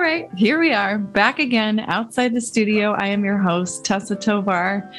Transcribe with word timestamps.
right, 0.00 0.28
here 0.34 0.60
we 0.60 0.72
are 0.72 0.98
back 0.98 1.38
again 1.38 1.80
outside 1.80 2.34
the 2.34 2.40
studio. 2.40 2.92
I 2.92 3.08
am 3.08 3.24
your 3.24 3.38
host, 3.38 3.84
Tessa 3.84 4.16
Tovar. 4.16 4.90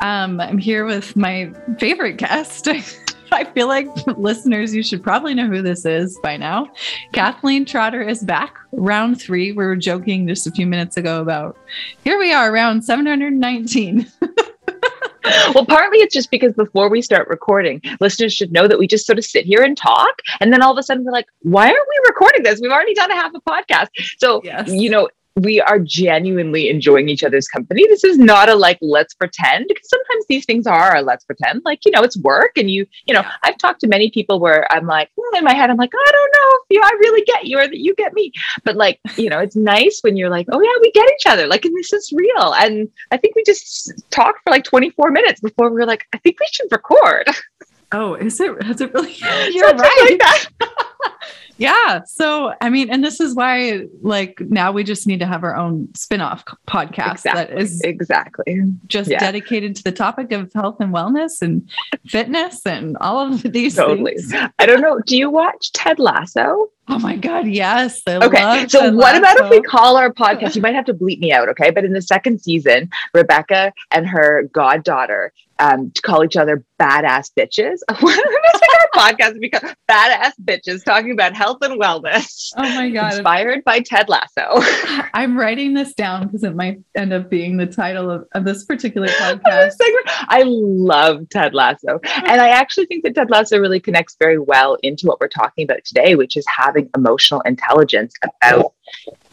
Um, 0.00 0.40
I'm 0.40 0.58
here 0.58 0.84
with 0.84 1.16
my 1.16 1.52
favorite 1.78 2.18
guest. 2.18 2.68
I 3.32 3.44
feel 3.44 3.66
like 3.66 3.88
listeners, 4.16 4.74
you 4.74 4.82
should 4.82 5.02
probably 5.02 5.34
know 5.34 5.48
who 5.48 5.60
this 5.62 5.84
is 5.84 6.18
by 6.22 6.36
now. 6.36 6.70
Kathleen 7.12 7.64
Trotter 7.64 8.02
is 8.02 8.22
back, 8.22 8.56
round 8.72 9.20
three. 9.20 9.52
We 9.52 9.64
were 9.64 9.76
joking 9.76 10.28
just 10.28 10.46
a 10.46 10.52
few 10.52 10.66
minutes 10.66 10.96
ago 10.96 11.20
about 11.20 11.56
here 12.04 12.18
we 12.18 12.32
are, 12.32 12.52
round 12.52 12.84
719. 12.84 14.06
well, 15.54 15.64
partly 15.64 15.98
it's 15.98 16.14
just 16.14 16.30
because 16.30 16.52
before 16.52 16.88
we 16.88 17.00
start 17.00 17.28
recording, 17.28 17.80
listeners 18.00 18.32
should 18.32 18.52
know 18.52 18.68
that 18.68 18.78
we 18.78 18.86
just 18.86 19.06
sort 19.06 19.18
of 19.18 19.24
sit 19.24 19.46
here 19.46 19.62
and 19.62 19.76
talk. 19.76 20.20
And 20.40 20.52
then 20.52 20.62
all 20.62 20.72
of 20.72 20.78
a 20.78 20.82
sudden 20.82 21.04
we're 21.04 21.12
like, 21.12 21.26
why 21.40 21.66
aren't 21.66 21.88
we 21.88 22.08
recording 22.08 22.42
this? 22.42 22.60
We've 22.60 22.70
already 22.70 22.94
done 22.94 23.10
a 23.10 23.14
half 23.14 23.32
a 23.34 23.40
podcast. 23.40 23.88
So, 24.18 24.42
yes. 24.44 24.70
you 24.70 24.90
know, 24.90 25.08
we 25.36 25.60
are 25.60 25.80
genuinely 25.80 26.68
enjoying 26.68 27.08
each 27.08 27.24
other's 27.24 27.48
company. 27.48 27.84
This 27.88 28.04
is 28.04 28.18
not 28.18 28.48
a 28.48 28.54
like, 28.54 28.78
let's 28.80 29.14
pretend, 29.14 29.66
because 29.68 29.88
sometimes 29.88 30.24
these 30.28 30.44
things 30.44 30.66
are 30.66 30.94
a 30.94 31.02
let's 31.02 31.24
pretend. 31.24 31.62
Like, 31.64 31.80
you 31.84 31.90
know, 31.90 32.02
it's 32.02 32.16
work. 32.18 32.52
And 32.56 32.70
you, 32.70 32.86
you 33.06 33.14
know, 33.14 33.20
yeah. 33.20 33.32
I've 33.42 33.58
talked 33.58 33.80
to 33.80 33.88
many 33.88 34.10
people 34.10 34.38
where 34.38 34.70
I'm 34.72 34.86
like, 34.86 35.10
hmm, 35.18 35.36
in 35.36 35.44
my 35.44 35.54
head, 35.54 35.70
I'm 35.70 35.76
like, 35.76 35.92
I 35.92 36.12
don't 36.12 36.32
know 36.32 36.58
if 36.58 36.62
you, 36.70 36.80
I 36.82 36.90
really 37.00 37.24
get 37.24 37.46
you 37.46 37.58
or 37.58 37.66
that 37.66 37.78
you 37.78 37.94
get 37.96 38.14
me. 38.14 38.30
But 38.62 38.76
like, 38.76 39.00
you 39.16 39.28
know, 39.28 39.40
it's 39.40 39.56
nice 39.56 40.00
when 40.02 40.16
you're 40.16 40.30
like, 40.30 40.46
oh 40.52 40.60
yeah, 40.60 40.80
we 40.80 40.92
get 40.92 41.10
each 41.14 41.26
other. 41.26 41.48
Like, 41.48 41.64
and 41.64 41.76
this 41.76 41.92
is 41.92 42.12
real. 42.14 42.54
And 42.54 42.88
I 43.10 43.16
think 43.16 43.34
we 43.34 43.42
just 43.44 43.92
talked 44.10 44.40
for 44.44 44.50
like 44.50 44.64
24 44.64 45.10
minutes 45.10 45.40
before 45.40 45.68
we 45.68 45.76
were 45.76 45.86
like, 45.86 46.06
I 46.12 46.18
think 46.18 46.38
we 46.38 46.46
should 46.52 46.70
record. 46.70 47.28
Oh, 47.90 48.14
is 48.14 48.40
it? 48.40 48.62
Has 48.62 48.80
it 48.80 48.92
really? 48.92 49.12
You're 49.52 49.68
Something 49.68 49.78
right. 49.78 50.20
Like 50.60 50.70
yeah. 51.56 52.02
So, 52.04 52.54
I 52.60 52.70
mean, 52.70 52.90
and 52.90 53.04
this 53.04 53.20
is 53.20 53.34
why, 53.34 53.86
like, 54.02 54.40
now 54.40 54.72
we 54.72 54.84
just 54.84 55.06
need 55.06 55.20
to 55.20 55.26
have 55.26 55.44
our 55.44 55.56
own 55.56 55.88
spin 55.94 56.20
off 56.20 56.44
podcast 56.66 57.12
exactly. 57.12 57.54
that 57.54 57.62
is 57.62 57.80
exactly 57.82 58.72
just 58.86 59.10
yeah. 59.10 59.18
dedicated 59.18 59.76
to 59.76 59.84
the 59.84 59.92
topic 59.92 60.32
of 60.32 60.52
health 60.52 60.76
and 60.80 60.92
wellness 60.92 61.42
and 61.42 61.68
fitness 62.06 62.66
and 62.66 62.96
all 62.98 63.20
of 63.20 63.42
these 63.42 63.76
totally. 63.76 64.16
things. 64.16 64.32
I 64.58 64.66
don't 64.66 64.80
know. 64.80 65.00
Do 65.00 65.16
you 65.16 65.30
watch 65.30 65.72
Ted 65.72 65.98
Lasso? 65.98 66.70
Oh 66.86 66.98
my 66.98 67.16
God, 67.16 67.46
yes. 67.46 68.02
I 68.06 68.16
okay. 68.16 68.66
so, 68.68 68.80
Ted 68.80 68.94
what 68.94 69.14
Lasso. 69.14 69.18
about 69.18 69.44
if 69.44 69.50
we 69.50 69.62
call 69.62 69.96
our 69.96 70.12
podcast? 70.12 70.54
You 70.54 70.62
might 70.62 70.74
have 70.74 70.84
to 70.84 70.94
bleep 70.94 71.18
me 71.18 71.32
out, 71.32 71.48
okay? 71.48 71.70
But 71.70 71.84
in 71.84 71.92
the 71.92 72.02
second 72.02 72.40
season, 72.40 72.90
Rebecca 73.12 73.72
and 73.90 74.06
her 74.06 74.48
goddaughter 74.52 75.32
um, 75.58 75.92
call 76.02 76.24
each 76.24 76.36
other 76.36 76.64
badass 76.80 77.30
bitches. 77.36 77.78
What 78.00 78.18
if 78.18 78.62
our 78.96 79.12
podcast 79.12 79.40
because 79.40 79.74
badass 79.90 80.32
bitches 80.42 80.84
talking 80.84 81.12
about 81.14 81.34
health 81.34 81.58
and 81.62 81.80
wellness. 81.80 82.52
Oh 82.56 82.62
my 82.62 82.90
god! 82.90 83.14
Inspired 83.14 83.64
by 83.64 83.80
Ted 83.80 84.08
Lasso. 84.08 84.60
I'm 85.14 85.36
writing 85.36 85.74
this 85.74 85.94
down 85.94 86.26
because 86.26 86.44
it 86.44 86.54
might 86.54 86.80
end 86.94 87.12
up 87.12 87.30
being 87.30 87.56
the 87.56 87.66
title 87.66 88.10
of, 88.10 88.26
of 88.34 88.44
this 88.44 88.64
particular 88.64 89.08
podcast. 89.20 89.72
I 90.28 90.42
love 90.44 91.28
Ted 91.30 91.54
Lasso, 91.54 92.00
and 92.04 92.40
I 92.40 92.48
actually 92.48 92.86
think 92.86 93.04
that 93.04 93.14
Ted 93.14 93.30
Lasso 93.30 93.58
really 93.58 93.80
connects 93.80 94.16
very 94.18 94.38
well 94.38 94.76
into 94.82 95.06
what 95.06 95.20
we're 95.20 95.28
talking 95.28 95.64
about 95.64 95.84
today, 95.84 96.14
which 96.14 96.36
is 96.36 96.44
having 96.46 96.90
emotional 96.96 97.40
intelligence 97.42 98.14
about. 98.22 98.74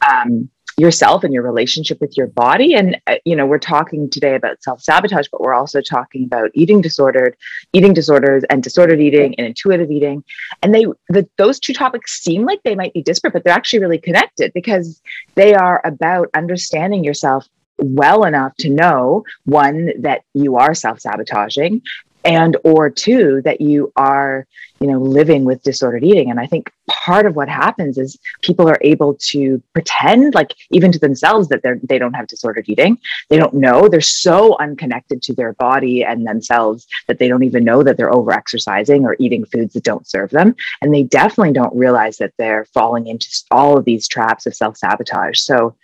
Um, 0.09 0.49
yourself 0.81 1.23
and 1.23 1.31
your 1.31 1.43
relationship 1.43 2.01
with 2.01 2.17
your 2.17 2.25
body. 2.25 2.73
And 2.73 2.99
uh, 3.05 3.17
you 3.23 3.35
know 3.35 3.45
we're 3.45 3.59
talking 3.59 4.09
today 4.09 4.33
about 4.35 4.63
self-sabotage 4.63 5.27
but 5.31 5.39
we're 5.39 5.53
also 5.53 5.79
talking 5.79 6.23
about 6.25 6.49
eating 6.55 6.81
disordered 6.81 7.37
eating 7.71 7.93
disorders 7.93 8.43
and 8.49 8.63
disordered 8.63 8.99
eating 8.99 9.35
and 9.37 9.45
intuitive 9.45 9.91
eating. 9.91 10.23
And 10.63 10.73
they 10.73 10.85
the, 11.09 11.29
those 11.37 11.59
two 11.59 11.73
topics 11.73 12.19
seem 12.19 12.45
like 12.45 12.63
they 12.63 12.75
might 12.75 12.93
be 12.93 13.03
disparate 13.03 13.33
but 13.33 13.43
they're 13.43 13.53
actually 13.53 13.79
really 13.79 13.99
connected 13.99 14.51
because 14.53 15.01
they 15.35 15.53
are 15.53 15.81
about 15.85 16.29
understanding 16.33 17.03
yourself 17.03 17.47
well 17.77 18.23
enough 18.25 18.55
to 18.57 18.69
know 18.69 19.23
one 19.45 19.91
that 20.01 20.23
you 20.33 20.55
are 20.57 20.73
self-sabotaging 20.73 21.81
and 22.23 22.57
or 22.63 22.89
two 22.89 23.41
that 23.43 23.61
you 23.61 23.91
are 23.95 24.47
you 24.79 24.87
know 24.87 24.99
living 24.99 25.43
with 25.45 25.63
disordered 25.63 26.03
eating. 26.03 26.29
And 26.29 26.39
i 26.39 26.45
think 26.45 26.71
part 26.91 27.25
of 27.25 27.35
what 27.35 27.49
happens 27.49 27.97
is 27.97 28.19
people 28.41 28.69
are 28.69 28.77
able 28.81 29.15
to 29.15 29.61
pretend 29.73 30.35
like 30.35 30.53
even 30.71 30.91
to 30.91 30.99
themselves 30.99 31.47
that 31.47 31.63
they're 31.63 31.79
they 31.83 31.97
don't 31.97 32.13
have 32.13 32.27
disordered 32.27 32.67
eating. 32.69 32.97
They 33.29 33.37
don't 33.37 33.53
know. 33.53 33.87
They're 33.87 34.01
so 34.01 34.57
unconnected 34.59 35.21
to 35.23 35.33
their 35.33 35.53
body 35.53 36.03
and 36.03 36.27
themselves 36.27 36.87
that 37.07 37.17
they 37.17 37.27
don't 37.27 37.43
even 37.43 37.63
know 37.63 37.81
that 37.83 37.97
they're 37.97 38.13
over 38.13 38.31
exercising 38.31 39.03
or 39.05 39.15
eating 39.19 39.45
foods 39.45 39.73
that 39.73 39.83
don't 39.83 40.07
serve 40.07 40.29
them. 40.29 40.55
And 40.81 40.93
they 40.93 41.03
definitely 41.03 41.53
don't 41.53 41.75
realize 41.75 42.17
that 42.17 42.33
they're 42.37 42.65
falling 42.65 43.07
into 43.07 43.27
all 43.49 43.77
of 43.77 43.85
these 43.85 44.07
traps 44.07 44.45
of 44.45 44.55
self-sabotage. 44.55 45.39
So 45.39 45.75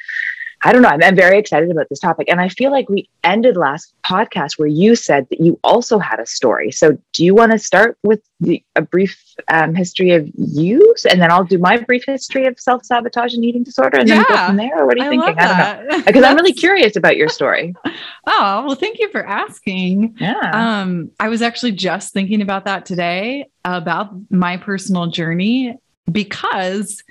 I 0.64 0.74
don't 0.74 0.82
know. 0.82 0.90
I'm, 0.90 1.04
I'm, 1.04 1.16
very 1.16 1.38
excited 1.38 1.70
about 1.70 1.88
this 1.90 2.00
topic. 2.00 2.30
And 2.30 2.42
I 2.42 2.50
feel 2.50 2.72
like 2.72 2.90
we 2.90 3.10
ended 3.24 3.58
last 3.58 3.94
podcast 4.04 4.58
where 4.58 4.68
you 4.68 4.96
said 4.96 5.28
that 5.30 5.40
you 5.40 5.60
also 5.64 6.00
had 6.00 6.20
a 6.20 6.26
story. 6.26 6.72
So 6.72 6.98
do 7.14 7.24
you 7.24 7.36
want 7.36 7.52
to 7.52 7.60
start 7.60 7.98
with 8.04 8.22
the, 8.40 8.64
a 8.76 8.82
brief 8.82 9.22
um, 9.50 9.76
history 9.76 10.12
of 10.12 10.28
you? 10.36 10.96
And 11.10 11.22
then 11.22 11.32
I'll 11.32 11.44
do 11.44 11.58
my 11.60 11.78
brief 11.78 12.06
history 12.06 12.46
of 12.48 12.60
self 12.60 12.86
sabotage 12.86 13.34
and 13.34 13.46
eating 13.46 13.64
disorder 13.64 14.00
and 14.00 14.10
yeah, 14.10 14.16
then 14.16 14.26
go 14.28 14.46
from 14.48 14.56
there? 14.58 14.82
Or 14.82 14.86
what 14.88 15.00
are 15.00 15.14
you 15.14 15.22
I 15.22 15.26
thinking? 15.26 15.44
I 15.44 15.76
don't 15.76 15.88
know. 15.88 16.04
Because 16.08 16.24
I'm 16.24 16.36
really 16.36 16.54
curious 16.54 16.96
about 16.96 17.18
your 17.18 17.30
story. 17.30 17.76
oh, 18.28 18.64
well, 18.66 18.76
thank 18.76 19.00
you 19.00 19.10
for 19.10 19.26
asking. 19.26 20.16
Yeah. 20.20 20.52
Um, 20.54 21.12
I 21.20 21.30
was 21.30 21.42
actually 21.42 21.74
just 21.74 22.14
thinking 22.14 22.42
about 22.42 22.66
that 22.66 22.86
today 22.86 23.46
about 23.64 24.12
my 24.32 24.58
personal 24.58 25.08
journey 25.08 25.78
because 26.12 27.04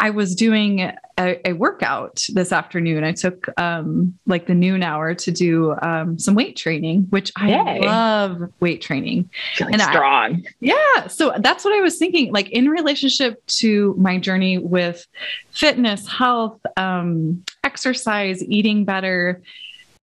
I 0.00 0.10
was 0.10 0.34
doing 0.34 0.80
a, 1.18 1.48
a, 1.48 1.52
workout 1.54 2.24
this 2.28 2.52
afternoon. 2.52 3.04
I 3.04 3.12
took 3.12 3.48
um, 3.58 4.16
like 4.26 4.46
the 4.46 4.54
noon 4.54 4.82
hour 4.82 5.14
to 5.14 5.30
do 5.30 5.74
um, 5.82 6.18
some 6.18 6.34
weight 6.34 6.56
training, 6.56 7.06
which 7.10 7.32
I 7.36 7.50
Yay. 7.50 7.80
love 7.80 8.52
weight 8.60 8.80
training. 8.80 9.28
Feeling 9.56 9.74
and 9.74 9.82
strong. 9.82 10.44
I, 10.46 10.50
yeah. 10.60 11.08
So 11.08 11.32
that's 11.38 11.64
what 11.64 11.74
I 11.74 11.80
was 11.80 11.98
thinking. 11.98 12.32
Like 12.32 12.48
in 12.50 12.68
relationship 12.68 13.44
to 13.58 13.94
my 13.98 14.18
journey 14.18 14.58
with 14.58 15.06
fitness, 15.50 16.06
health, 16.06 16.60
um, 16.76 17.44
exercise, 17.64 18.42
eating 18.44 18.84
better, 18.84 19.42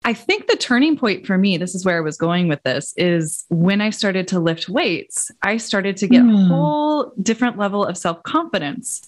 I 0.06 0.14
think 0.14 0.48
the 0.48 0.56
turning 0.56 0.98
point 0.98 1.28
for 1.28 1.38
me, 1.38 1.58
this 1.58 1.76
is 1.76 1.86
where 1.86 1.98
I 1.98 2.02
was 2.02 2.18
going 2.18 2.48
with 2.48 2.64
this, 2.64 2.94
is 2.96 3.46
when 3.50 3.82
I 3.82 3.90
started 3.90 4.28
to 4.30 4.40
lift 4.40 4.70
weights, 4.70 5.30
I 5.42 5.58
started 5.58 5.98
to 5.98 6.08
get 6.08 6.24
mm. 6.24 6.34
a 6.34 6.48
whole 6.48 7.12
different 7.22 7.58
level 7.58 7.84
of 7.84 7.98
self 7.98 8.24
confidence 8.24 9.06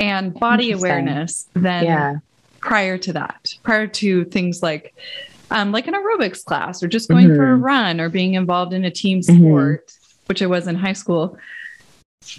and 0.00 0.34
body 0.34 0.72
awareness 0.72 1.48
than 1.54 1.84
yeah. 1.84 2.16
prior 2.60 2.98
to 2.98 3.12
that, 3.12 3.54
prior 3.62 3.86
to 3.86 4.24
things 4.26 4.62
like 4.62 4.94
um, 5.52 5.70
like 5.70 5.86
an 5.86 5.94
aerobics 5.94 6.44
class 6.44 6.82
or 6.82 6.88
just 6.88 7.08
going 7.08 7.26
mm-hmm. 7.26 7.36
for 7.36 7.52
a 7.52 7.54
mm-hmm. 7.54 7.64
run 7.64 8.00
or 8.00 8.08
being 8.08 8.34
involved 8.34 8.72
in 8.72 8.84
a 8.84 8.90
team 8.90 9.20
mm-hmm. 9.20 9.38
sport, 9.38 9.86
mm-hmm. 9.86 10.22
which 10.26 10.42
I 10.42 10.46
was 10.46 10.66
in 10.66 10.74
high 10.74 10.94
school. 10.94 11.38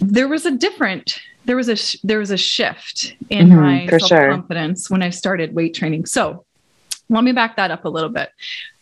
There 0.00 0.28
was 0.28 0.44
a 0.44 0.50
different 0.50 1.20
there 1.46 1.56
was 1.56 1.68
a 1.68 1.76
sh- 1.76 1.96
there 2.02 2.18
was 2.18 2.30
a 2.30 2.36
shift 2.36 3.16
in 3.30 3.48
mm-hmm, 3.48 3.60
my 3.60 3.98
self 3.98 4.10
confidence 4.10 4.88
sure. 4.88 4.94
when 4.94 5.02
I 5.02 5.10
started 5.10 5.54
weight 5.54 5.74
training. 5.74 6.06
So 6.06 6.44
let 7.08 7.24
me 7.24 7.32
back 7.32 7.56
that 7.56 7.70
up 7.70 7.84
a 7.84 7.88
little 7.88 8.10
bit. 8.10 8.30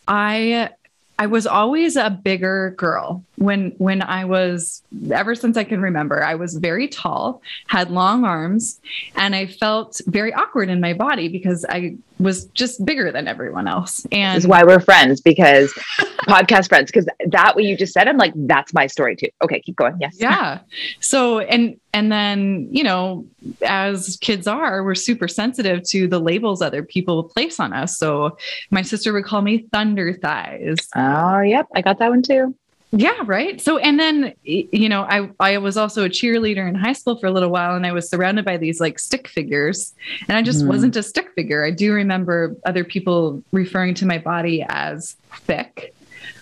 I 0.07 0.69
I 1.17 1.27
was 1.27 1.45
always 1.45 1.95
a 1.95 2.09
bigger 2.09 2.73
girl 2.77 3.23
when 3.43 3.73
when 3.77 4.01
I 4.01 4.23
was 4.23 4.81
ever 5.11 5.35
since 5.35 5.57
I 5.57 5.65
can 5.65 5.81
remember. 5.81 6.23
I 6.23 6.35
was 6.35 6.55
very 6.55 6.87
tall, 6.87 7.41
had 7.67 7.91
long 7.91 8.23
arms, 8.23 8.79
and 9.15 9.35
I 9.35 9.47
felt 9.47 9.99
very 10.07 10.33
awkward 10.33 10.69
in 10.69 10.79
my 10.79 10.93
body 10.93 11.27
because 11.27 11.65
I 11.67 11.97
was 12.19 12.45
just 12.45 12.85
bigger 12.85 13.11
than 13.11 13.27
everyone 13.27 13.67
else. 13.67 14.07
And 14.13 14.37
this 14.37 14.45
is 14.45 14.47
why 14.47 14.63
we're 14.63 14.79
friends 14.79 15.19
because 15.19 15.73
podcast 16.27 16.69
friends 16.69 16.89
because 16.89 17.05
that 17.27 17.55
what 17.55 17.65
you 17.65 17.75
just 17.75 17.91
said 17.91 18.07
I'm 18.07 18.17
like 18.17 18.33
that's 18.35 18.73
my 18.73 18.87
story 18.87 19.17
too. 19.17 19.29
Okay, 19.43 19.59
keep 19.59 19.75
going. 19.75 19.97
Yes. 19.99 20.15
Yeah. 20.17 20.59
So 21.01 21.39
and 21.39 21.77
and 21.93 22.11
then, 22.11 22.69
you 22.71 22.83
know, 22.83 23.25
as 23.61 24.17
kids 24.21 24.47
are, 24.47 24.83
we're 24.83 24.95
super 24.95 25.27
sensitive 25.27 25.83
to 25.89 26.07
the 26.07 26.19
labels 26.19 26.61
other 26.61 26.81
people 26.81 27.25
place 27.25 27.59
on 27.59 27.73
us. 27.73 27.99
So 27.99 28.37
my 28.71 28.81
sister 28.81 29.13
would 29.13 29.25
call 29.25 29.41
me 29.41 29.67
thunder 29.71 30.13
thighs. 30.13 30.87
Oh, 30.95 31.41
yep, 31.41 31.67
I 31.75 31.81
got 31.81 31.99
that 31.99 32.09
one 32.09 32.23
too. 32.23 32.55
Yeah, 32.95 33.15
right. 33.25 33.59
So 33.59 33.79
and 33.79 33.99
then 33.99 34.35
you 34.43 34.87
know, 34.87 35.01
I 35.01 35.27
I 35.39 35.57
was 35.57 35.77
also 35.77 36.05
a 36.05 36.09
cheerleader 36.09 36.69
in 36.69 36.75
high 36.75 36.93
school 36.93 37.17
for 37.17 37.25
a 37.25 37.31
little 37.31 37.49
while 37.49 37.75
and 37.75 37.87
I 37.87 37.91
was 37.91 38.07
surrounded 38.07 38.45
by 38.45 38.57
these 38.57 38.79
like 38.79 38.99
stick 38.99 39.27
figures 39.27 39.95
and 40.27 40.37
I 40.37 40.43
just 40.43 40.63
mm. 40.63 40.67
wasn't 40.67 40.95
a 40.95 41.01
stick 41.01 41.31
figure. 41.33 41.65
I 41.65 41.71
do 41.71 41.91
remember 41.91 42.55
other 42.67 42.83
people 42.83 43.43
referring 43.51 43.95
to 43.95 44.05
my 44.05 44.19
body 44.19 44.63
as 44.69 45.15
thick 45.41 45.95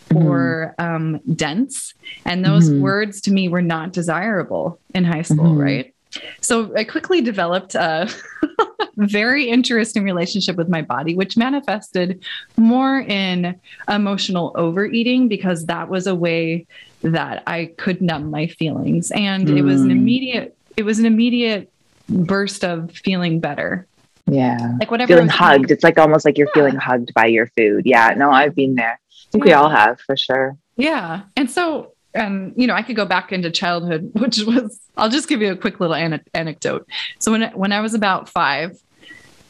mm. 0.09 0.25
or 0.25 0.75
um, 0.77 1.21
dense 1.35 1.93
and 2.25 2.43
those 2.43 2.69
mm. 2.69 2.81
words 2.81 3.21
to 3.21 3.31
me 3.31 3.47
were 3.47 3.61
not 3.61 3.93
desirable 3.93 4.77
in 4.93 5.05
high 5.05 5.21
school, 5.21 5.55
mm. 5.55 5.63
right? 5.63 5.95
So 6.41 6.75
I 6.75 6.83
quickly 6.83 7.21
developed 7.21 7.75
a 7.75 8.09
very 8.97 9.49
interesting 9.49 10.03
relationship 10.03 10.55
with 10.55 10.69
my 10.69 10.81
body, 10.81 11.15
which 11.15 11.37
manifested 11.37 12.23
more 12.57 13.01
in 13.01 13.59
emotional 13.87 14.51
overeating 14.55 15.27
because 15.27 15.65
that 15.65 15.89
was 15.89 16.07
a 16.07 16.15
way 16.15 16.65
that 17.01 17.43
I 17.47 17.73
could 17.77 18.01
numb 18.01 18.29
my 18.29 18.47
feelings. 18.47 19.11
And 19.11 19.47
mm. 19.47 19.57
it 19.57 19.61
was 19.63 19.81
an 19.81 19.89
hmm. 19.89 19.97
immediate, 19.97 20.55
it 20.77 20.83
was 20.83 20.99
an 20.99 21.05
immediate 21.05 21.71
burst 22.07 22.63
of 22.63 22.91
feeling 22.91 23.39
better. 23.39 23.87
Yeah. 24.27 24.75
Like 24.79 24.91
whatever. 24.91 25.13
Feeling 25.13 25.29
hugged. 25.29 25.65
Eating. 25.65 25.75
It's 25.75 25.83
like 25.83 25.97
almost 25.97 26.25
like 26.25 26.37
you're 26.37 26.47
yeah. 26.47 26.61
feeling 26.61 26.75
hugged 26.75 27.13
by 27.13 27.25
your 27.25 27.47
food. 27.47 27.85
Yeah. 27.85 28.13
No, 28.15 28.31
I've 28.31 28.55
been 28.55 28.75
there. 28.75 28.99
I 28.99 29.31
think 29.31 29.45
yeah. 29.45 29.49
we 29.49 29.53
all 29.53 29.69
have 29.69 29.99
for 30.01 30.15
sure. 30.15 30.57
Yeah. 30.77 31.21
And 31.35 31.49
so, 31.49 31.90
um, 32.15 32.53
you 32.55 32.67
know, 32.67 32.73
I 32.73 32.81
could 32.81 32.95
go 32.95 33.05
back 33.05 33.31
into 33.31 33.49
childhood, 33.51 34.11
which 34.19 34.39
was, 34.39 34.79
I'll 34.97 35.09
just 35.09 35.27
give 35.27 35.41
you 35.41 35.51
a 35.51 35.57
quick 35.57 35.79
little 35.79 35.95
an- 35.95 36.23
anecdote. 36.33 36.87
So 37.19 37.31
when, 37.31 37.51
when 37.53 37.71
I 37.71 37.81
was 37.81 37.93
about 37.93 38.29
five, 38.29 38.79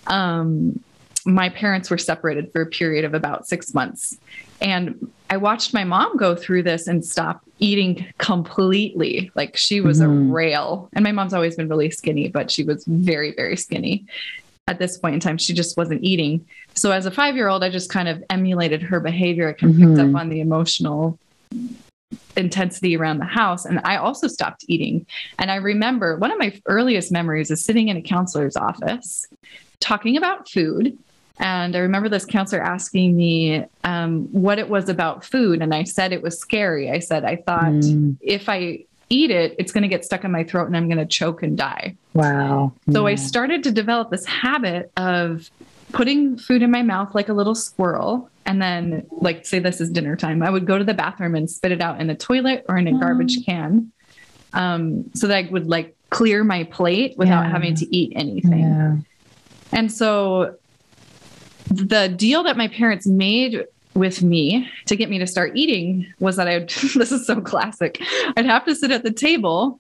um, 0.08 0.82
my 1.26 1.50
parents 1.50 1.90
were 1.90 1.98
separated 1.98 2.52
for 2.52 2.62
a 2.62 2.66
period 2.66 3.06
of 3.06 3.14
about 3.14 3.48
six 3.48 3.74
months. 3.74 4.18
And 4.60 5.12
I 5.30 5.38
watched 5.38 5.74
my 5.74 5.84
mom 5.84 6.18
go 6.18 6.36
through 6.36 6.64
this 6.64 6.88
and 6.88 7.06
stop 7.06 7.42
eating 7.60 8.06
completely. 8.18 9.32
Like 9.36 9.56
she 9.56 9.82
was 9.82 10.02
mm-hmm. 10.02 10.30
a 10.30 10.34
rail. 10.34 10.90
And 10.94 11.04
my 11.04 11.12
mom's 11.12 11.34
always 11.34 11.56
been 11.56 11.70
really 11.70 11.92
skinny, 11.92 12.28
but 12.28 12.50
she 12.50 12.64
was 12.64 12.84
very, 12.86 13.34
very 13.36 13.56
skinny 13.56 14.06
at 14.68 14.80
this 14.80 14.98
point 14.98 15.16
in 15.16 15.20
time. 15.20 15.38
She 15.38 15.54
just 15.54 15.78
wasn't 15.78 16.04
eating. 16.04 16.46
So 16.74 16.92
as 16.92 17.06
a 17.06 17.12
five 17.12 17.36
year 17.36 17.48
old, 17.48 17.64
I 17.64 17.70
just 17.70 17.90
kind 17.90 18.08
of 18.08 18.24
emulated 18.30 18.82
her 18.82 19.00
behavior. 19.00 19.50
I 19.50 19.54
kind 19.54 19.74
of 19.74 19.80
mm-hmm. 19.80 19.90
picked 19.90 20.00
up 20.00 20.08
mm-hmm. 20.08 20.16
on 20.16 20.30
the 20.30 20.42
emotional 20.42 21.20
intensity 22.36 22.96
around 22.96 23.20
the 23.20 23.26
house. 23.26 23.66
And 23.66 23.80
I 23.84 23.98
also 23.98 24.28
stopped 24.28 24.66
eating. 24.68 25.06
And 25.40 25.52
I 25.52 25.56
remember 25.56 26.18
one 26.18 26.32
of 26.32 26.40
my 26.40 26.60
earliest 26.66 27.12
memories 27.12 27.52
is 27.52 27.64
sitting 27.64 27.90
in 27.90 27.98
a 27.98 28.02
counselor's 28.02 28.56
office 28.56 29.28
talking 29.80 30.18
about 30.18 30.50
food 30.50 30.98
and 31.42 31.76
I 31.76 31.80
remember 31.80 32.08
this 32.08 32.24
counselor 32.24 32.62
asking 32.62 33.16
me 33.18 33.66
um, 33.84 34.28
what 34.32 34.60
it 34.60 34.70
was 34.70 34.90
about 34.90 35.26
food. 35.26 35.62
And 35.62 35.74
I 35.74 35.84
said 35.84 36.14
it 36.14 36.22
was 36.22 36.38
scary. 36.38 36.92
I 36.92 37.00
said, 37.00 37.26
I 37.26 37.38
thought 37.38 37.64
mm. 37.64 38.16
if 38.22 38.48
I 38.48 38.86
eat 39.10 39.32
it, 39.32 39.56
it's 39.58 39.72
going 39.72 39.82
to 39.82 39.88
get 39.88 40.06
stuck 40.06 40.24
in 40.24 40.32
my 40.32 40.44
throat 40.44 40.68
and 40.68 40.78
I'm 40.78 40.88
going 40.88 41.00
to 41.00 41.06
choke 41.06 41.42
and 41.42 41.58
die. 41.58 41.96
Wow. 42.14 42.74
So 42.92 43.08
yeah. 43.08 43.14
I 43.14 43.16
started 43.16 43.64
to 43.64 43.72
develop 43.72 44.12
this 44.12 44.26
habit 44.26 44.92
of 44.98 45.50
putting 45.94 46.38
food 46.38 46.62
in 46.62 46.70
my 46.70 46.84
mouth 46.84 47.16
like 47.16 47.28
a 47.28 47.34
little 47.34 47.56
squirrel. 47.56 48.30
And 48.46 48.62
then, 48.62 49.06
like, 49.12 49.46
say 49.46 49.60
this 49.60 49.80
is 49.80 49.90
dinner 49.90 50.16
time, 50.16 50.42
I 50.42 50.50
would 50.50 50.66
go 50.66 50.78
to 50.78 50.84
the 50.84 50.94
bathroom 50.94 51.36
and 51.36 51.50
spit 51.50 51.72
it 51.72 51.82
out 51.82 52.02
in 52.02 52.08
the 52.08 52.16
toilet 52.16 52.66
or 52.68 52.78
in 52.78 52.88
a 52.88 53.00
garbage 53.00 53.38
mm. 53.40 53.46
can 53.46 53.92
um, 54.54 55.10
so 55.14 55.28
that 55.28 55.46
I 55.46 55.50
would 55.50 55.68
like 55.68 55.96
clear 56.10 56.44
my 56.44 56.66
plate 56.66 57.18
without 57.18 57.44
yeah. 57.44 57.52
having 57.52 57.76
to 57.76 57.96
eat 57.96 58.14
anything. 58.16 58.60
Yeah. 58.60 58.98
And 59.72 59.92
so 59.92 60.56
the 61.70 62.10
deal 62.10 62.44
that 62.44 62.58
my 62.58 62.68
parents 62.68 63.08
made 63.08 63.66
with 63.94 64.22
me 64.22 64.70
to 64.86 64.96
get 64.96 65.10
me 65.10 65.20
to 65.20 65.28
start 65.28 65.52
eating 65.56 66.12
was 66.20 66.36
that 66.36 66.48
I 66.48 66.60
would, 66.60 66.70
this 66.96 67.12
is 67.12 67.26
so 67.26 67.42
classic. 67.42 68.02
I'd 68.36 68.46
have 68.46 68.66
to 68.66 68.76
sit 68.76 68.92
at 68.92 69.04
the 69.04 69.12
table. 69.12 69.80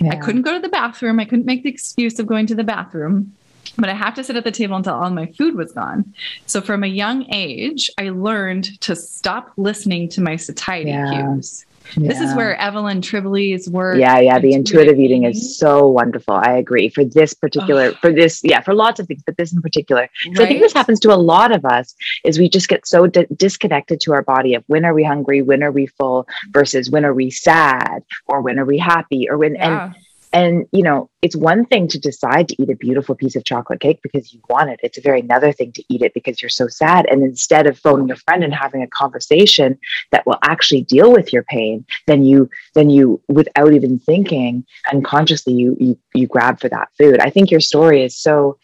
Yeah. 0.00 0.12
I 0.12 0.16
couldn't 0.16 0.42
go 0.42 0.52
to 0.52 0.60
the 0.60 0.68
bathroom. 0.68 1.20
I 1.20 1.24
couldn't 1.24 1.44
make 1.44 1.62
the 1.62 1.68
excuse 1.68 2.18
of 2.18 2.26
going 2.26 2.46
to 2.46 2.54
the 2.54 2.64
bathroom, 2.64 3.34
but 3.76 3.88
I 3.88 3.94
have 3.94 4.14
to 4.14 4.24
sit 4.24 4.36
at 4.36 4.44
the 4.44 4.50
table 4.50 4.76
until 4.76 4.94
all 4.94 5.10
my 5.10 5.26
food 5.26 5.56
was 5.56 5.72
gone. 5.72 6.14
So 6.46 6.60
from 6.60 6.84
a 6.84 6.88
young 6.88 7.26
age, 7.32 7.90
I 7.98 8.10
learned 8.10 8.80
to 8.82 8.96
stop 8.96 9.52
listening 9.56 10.08
to 10.10 10.20
my 10.20 10.36
satiety 10.36 10.90
yeah. 10.90 11.10
cues. 11.10 11.66
Yeah. 11.96 12.08
This 12.08 12.20
is 12.20 12.34
where 12.34 12.56
Evelyn 12.56 13.02
Tribole's 13.02 13.68
work. 13.68 13.98
Yeah, 13.98 14.18
yeah. 14.18 14.38
The 14.38 14.54
intuitive 14.54 14.98
eating 14.98 15.24
is 15.24 15.58
so 15.58 15.86
wonderful. 15.86 16.34
I 16.34 16.56
agree. 16.56 16.88
For 16.88 17.04
this 17.04 17.34
particular, 17.34 17.92
oh. 17.92 17.98
for 18.00 18.10
this, 18.10 18.40
yeah, 18.42 18.60
for 18.60 18.74
lots 18.74 19.00
of 19.00 19.06
things, 19.06 19.22
but 19.24 19.36
this 19.36 19.52
in 19.52 19.60
particular. 19.60 20.08
Right? 20.28 20.40
I 20.40 20.46
think 20.46 20.60
this 20.60 20.72
happens 20.72 20.98
to 21.00 21.12
a 21.12 21.16
lot 21.16 21.52
of 21.52 21.64
us 21.64 21.94
is 22.24 22.38
we 22.38 22.48
just 22.48 22.68
get 22.68 22.86
so 22.86 23.06
di- 23.06 23.26
disconnected 23.36 24.00
to 24.00 24.12
our 24.12 24.22
body 24.22 24.54
of 24.54 24.64
when 24.66 24.84
are 24.84 24.94
we 24.94 25.04
hungry, 25.04 25.42
when 25.42 25.62
are 25.62 25.72
we 25.72 25.86
full 25.86 26.26
versus 26.50 26.90
when 26.90 27.04
are 27.04 27.14
we 27.14 27.30
sad 27.30 28.02
or 28.26 28.40
when 28.40 28.58
are 28.58 28.64
we 28.64 28.78
happy 28.78 29.28
or 29.28 29.36
when, 29.36 29.54
yeah. 29.54 29.86
and 29.86 29.94
and, 30.34 30.66
you 30.72 30.82
know, 30.82 31.08
it's 31.22 31.36
one 31.36 31.64
thing 31.64 31.86
to 31.88 31.98
decide 31.98 32.48
to 32.48 32.62
eat 32.62 32.68
a 32.68 32.76
beautiful 32.76 33.14
piece 33.14 33.36
of 33.36 33.44
chocolate 33.44 33.80
cake 33.80 34.00
because 34.02 34.34
you 34.34 34.40
want 34.50 34.68
it. 34.68 34.80
It's 34.82 34.98
a 34.98 35.00
very 35.00 35.20
another 35.20 35.52
thing 35.52 35.72
to 35.72 35.84
eat 35.88 36.02
it 36.02 36.12
because 36.12 36.42
you're 36.42 36.48
so 36.50 36.66
sad. 36.66 37.06
And 37.06 37.22
instead 37.22 37.66
of 37.66 37.78
phoning 37.78 38.10
a 38.10 38.16
friend 38.16 38.42
and 38.42 38.52
having 38.52 38.82
a 38.82 38.88
conversation 38.88 39.78
that 40.10 40.26
will 40.26 40.38
actually 40.42 40.82
deal 40.82 41.12
with 41.12 41.32
your 41.32 41.44
pain, 41.44 41.86
then 42.08 42.24
you, 42.24 42.50
then 42.74 42.90
you, 42.90 43.22
without 43.28 43.72
even 43.72 44.00
thinking 44.00 44.66
unconsciously, 44.92 45.54
you, 45.54 45.76
you, 45.78 45.98
you 46.14 46.26
grab 46.26 46.60
for 46.60 46.68
that 46.68 46.88
food. 46.98 47.20
I 47.20 47.30
think 47.30 47.50
your 47.50 47.60
story 47.60 48.02
is 48.02 48.18
so, 48.18 48.58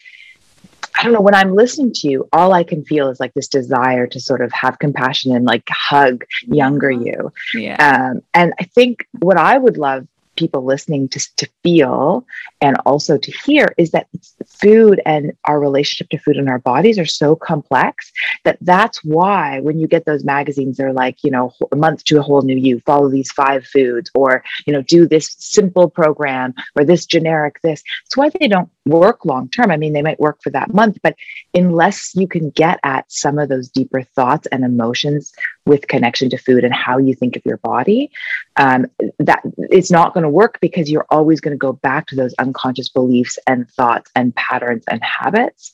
I 0.99 1.03
don't 1.03 1.13
know, 1.13 1.21
when 1.21 1.33
I'm 1.33 1.55
listening 1.55 1.93
to 1.93 2.09
you, 2.09 2.27
all 2.33 2.53
I 2.53 2.63
can 2.63 2.83
feel 2.83 3.09
is 3.09 3.19
like 3.19 3.33
this 3.33 3.47
desire 3.47 4.05
to 4.07 4.19
sort 4.19 4.41
of 4.41 4.51
have 4.51 4.77
compassion 4.77 5.33
and 5.35 5.45
like 5.45 5.63
hug 5.69 6.25
younger 6.43 6.91
you. 6.91 7.31
Yeah. 7.55 7.77
Um, 8.11 8.21
and 8.33 8.53
I 8.59 8.65
think 8.65 9.07
what 9.19 9.37
I 9.37 9.57
would 9.57 9.77
love 9.77 10.05
people 10.35 10.63
listening 10.63 11.07
to, 11.09 11.19
to 11.37 11.47
feel 11.63 12.25
and 12.61 12.77
also 12.85 13.17
to 13.17 13.31
hear 13.45 13.73
is 13.77 13.91
that 13.91 14.07
food 14.45 15.01
and 15.05 15.33
our 15.45 15.59
relationship 15.59 16.09
to 16.09 16.17
food 16.17 16.37
and 16.37 16.49
our 16.49 16.59
bodies 16.59 16.97
are 16.97 17.05
so 17.05 17.35
complex 17.35 18.11
that 18.43 18.57
that's 18.61 19.03
why 19.03 19.59
when 19.59 19.79
you 19.79 19.87
get 19.87 20.05
those 20.05 20.23
magazines 20.23 20.77
they're 20.77 20.93
like 20.93 21.17
you 21.23 21.31
know 21.31 21.53
a 21.71 21.75
month 21.75 22.03
to 22.03 22.19
a 22.19 22.21
whole 22.21 22.41
new 22.41 22.57
you 22.57 22.79
follow 22.81 23.09
these 23.09 23.31
five 23.31 23.65
foods 23.65 24.09
or 24.13 24.43
you 24.65 24.73
know 24.73 24.81
do 24.81 25.07
this 25.07 25.35
simple 25.39 25.89
program 25.89 26.53
or 26.75 26.83
this 26.83 27.05
generic 27.05 27.59
this. 27.63 27.83
It's 28.05 28.17
why 28.17 28.29
they 28.29 28.47
don't 28.47 28.69
work 28.85 29.25
long 29.25 29.49
term. 29.49 29.71
I 29.71 29.77
mean 29.77 29.93
they 29.93 30.01
might 30.01 30.19
work 30.19 30.39
for 30.43 30.49
that 30.51 30.73
month 30.73 30.97
but 31.03 31.15
unless 31.53 32.15
you 32.15 32.27
can 32.27 32.49
get 32.51 32.79
at 32.83 33.11
some 33.11 33.37
of 33.37 33.49
those 33.49 33.69
deeper 33.69 34.03
thoughts 34.03 34.47
and 34.51 34.63
emotions 34.63 35.33
with 35.65 35.87
connection 35.87 36.29
to 36.29 36.37
food 36.37 36.63
and 36.63 36.73
how 36.73 36.97
you 36.97 37.13
think 37.13 37.35
of 37.35 37.45
your 37.45 37.57
body 37.57 38.11
um, 38.57 38.85
that 39.19 39.41
it's 39.57 39.91
not 39.91 40.13
going 40.13 40.23
to 40.23 40.29
work 40.29 40.59
because 40.61 40.89
you're 40.89 41.05
always 41.09 41.39
going 41.39 41.53
to 41.53 41.57
go 41.57 41.73
back 41.73 42.07
to 42.07 42.15
those 42.15 42.33
unconscious 42.39 42.89
beliefs 42.89 43.37
and 43.47 43.69
thoughts 43.71 44.11
and 44.15 44.35
patterns 44.35 44.83
and 44.89 45.03
habits. 45.03 45.73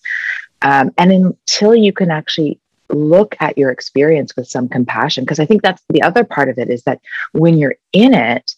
Um, 0.62 0.92
and 0.98 1.12
until 1.12 1.76
you 1.76 1.94
can 1.94 2.12
actually 2.12 2.60
look 2.90 3.36
at 3.40 3.58
your 3.58 3.70
experience 3.70 4.36
with 4.36 4.48
some 4.48 4.70
compassion 4.70 5.24
because 5.26 5.42
i 5.42 5.46
think 5.46 5.62
that's 5.62 5.84
the 5.90 6.02
other 6.02 6.24
part 6.24 6.48
of 6.48 6.58
it 6.58 6.70
is 6.70 6.84
that 6.84 7.02
when 7.34 7.58
you're 7.58 7.76
in 7.92 8.14
it 8.14 8.56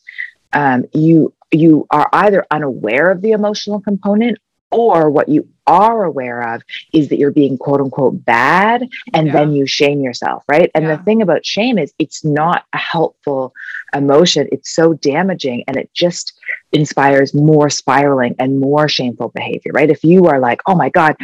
um, 0.53 0.85
you 0.93 1.33
you 1.51 1.87
are 1.91 2.09
either 2.13 2.45
unaware 2.51 3.09
of 3.11 3.21
the 3.21 3.31
emotional 3.31 3.79
component 3.79 4.37
or 4.71 5.09
what 5.09 5.29
you 5.29 5.47
are 5.65 6.03
aware 6.03 6.55
of 6.55 6.61
is 6.93 7.09
that 7.09 7.17
you're 7.17 7.31
being 7.31 7.57
quote 7.57 7.79
unquote 7.79 8.23
bad 8.25 8.87
and 9.13 9.27
yeah. 9.27 9.33
then 9.33 9.53
you 9.53 9.65
shame 9.65 10.01
yourself 10.01 10.43
right 10.47 10.71
and 10.73 10.85
yeah. 10.85 10.95
the 10.95 11.03
thing 11.03 11.21
about 11.21 11.45
shame 11.45 11.77
is 11.77 11.93
it's 11.99 12.25
not 12.25 12.65
a 12.73 12.77
helpful 12.77 13.53
emotion 13.93 14.47
it's 14.51 14.73
so 14.73 14.93
damaging 14.93 15.63
and 15.67 15.77
it 15.77 15.89
just 15.93 16.33
inspires 16.71 17.33
more 17.33 17.69
spiraling 17.69 18.35
and 18.39 18.59
more 18.59 18.89
shameful 18.89 19.29
behavior 19.29 19.71
right 19.71 19.91
if 19.91 20.03
you 20.03 20.25
are 20.25 20.39
like 20.39 20.61
oh 20.67 20.75
my 20.75 20.89
god 20.89 21.15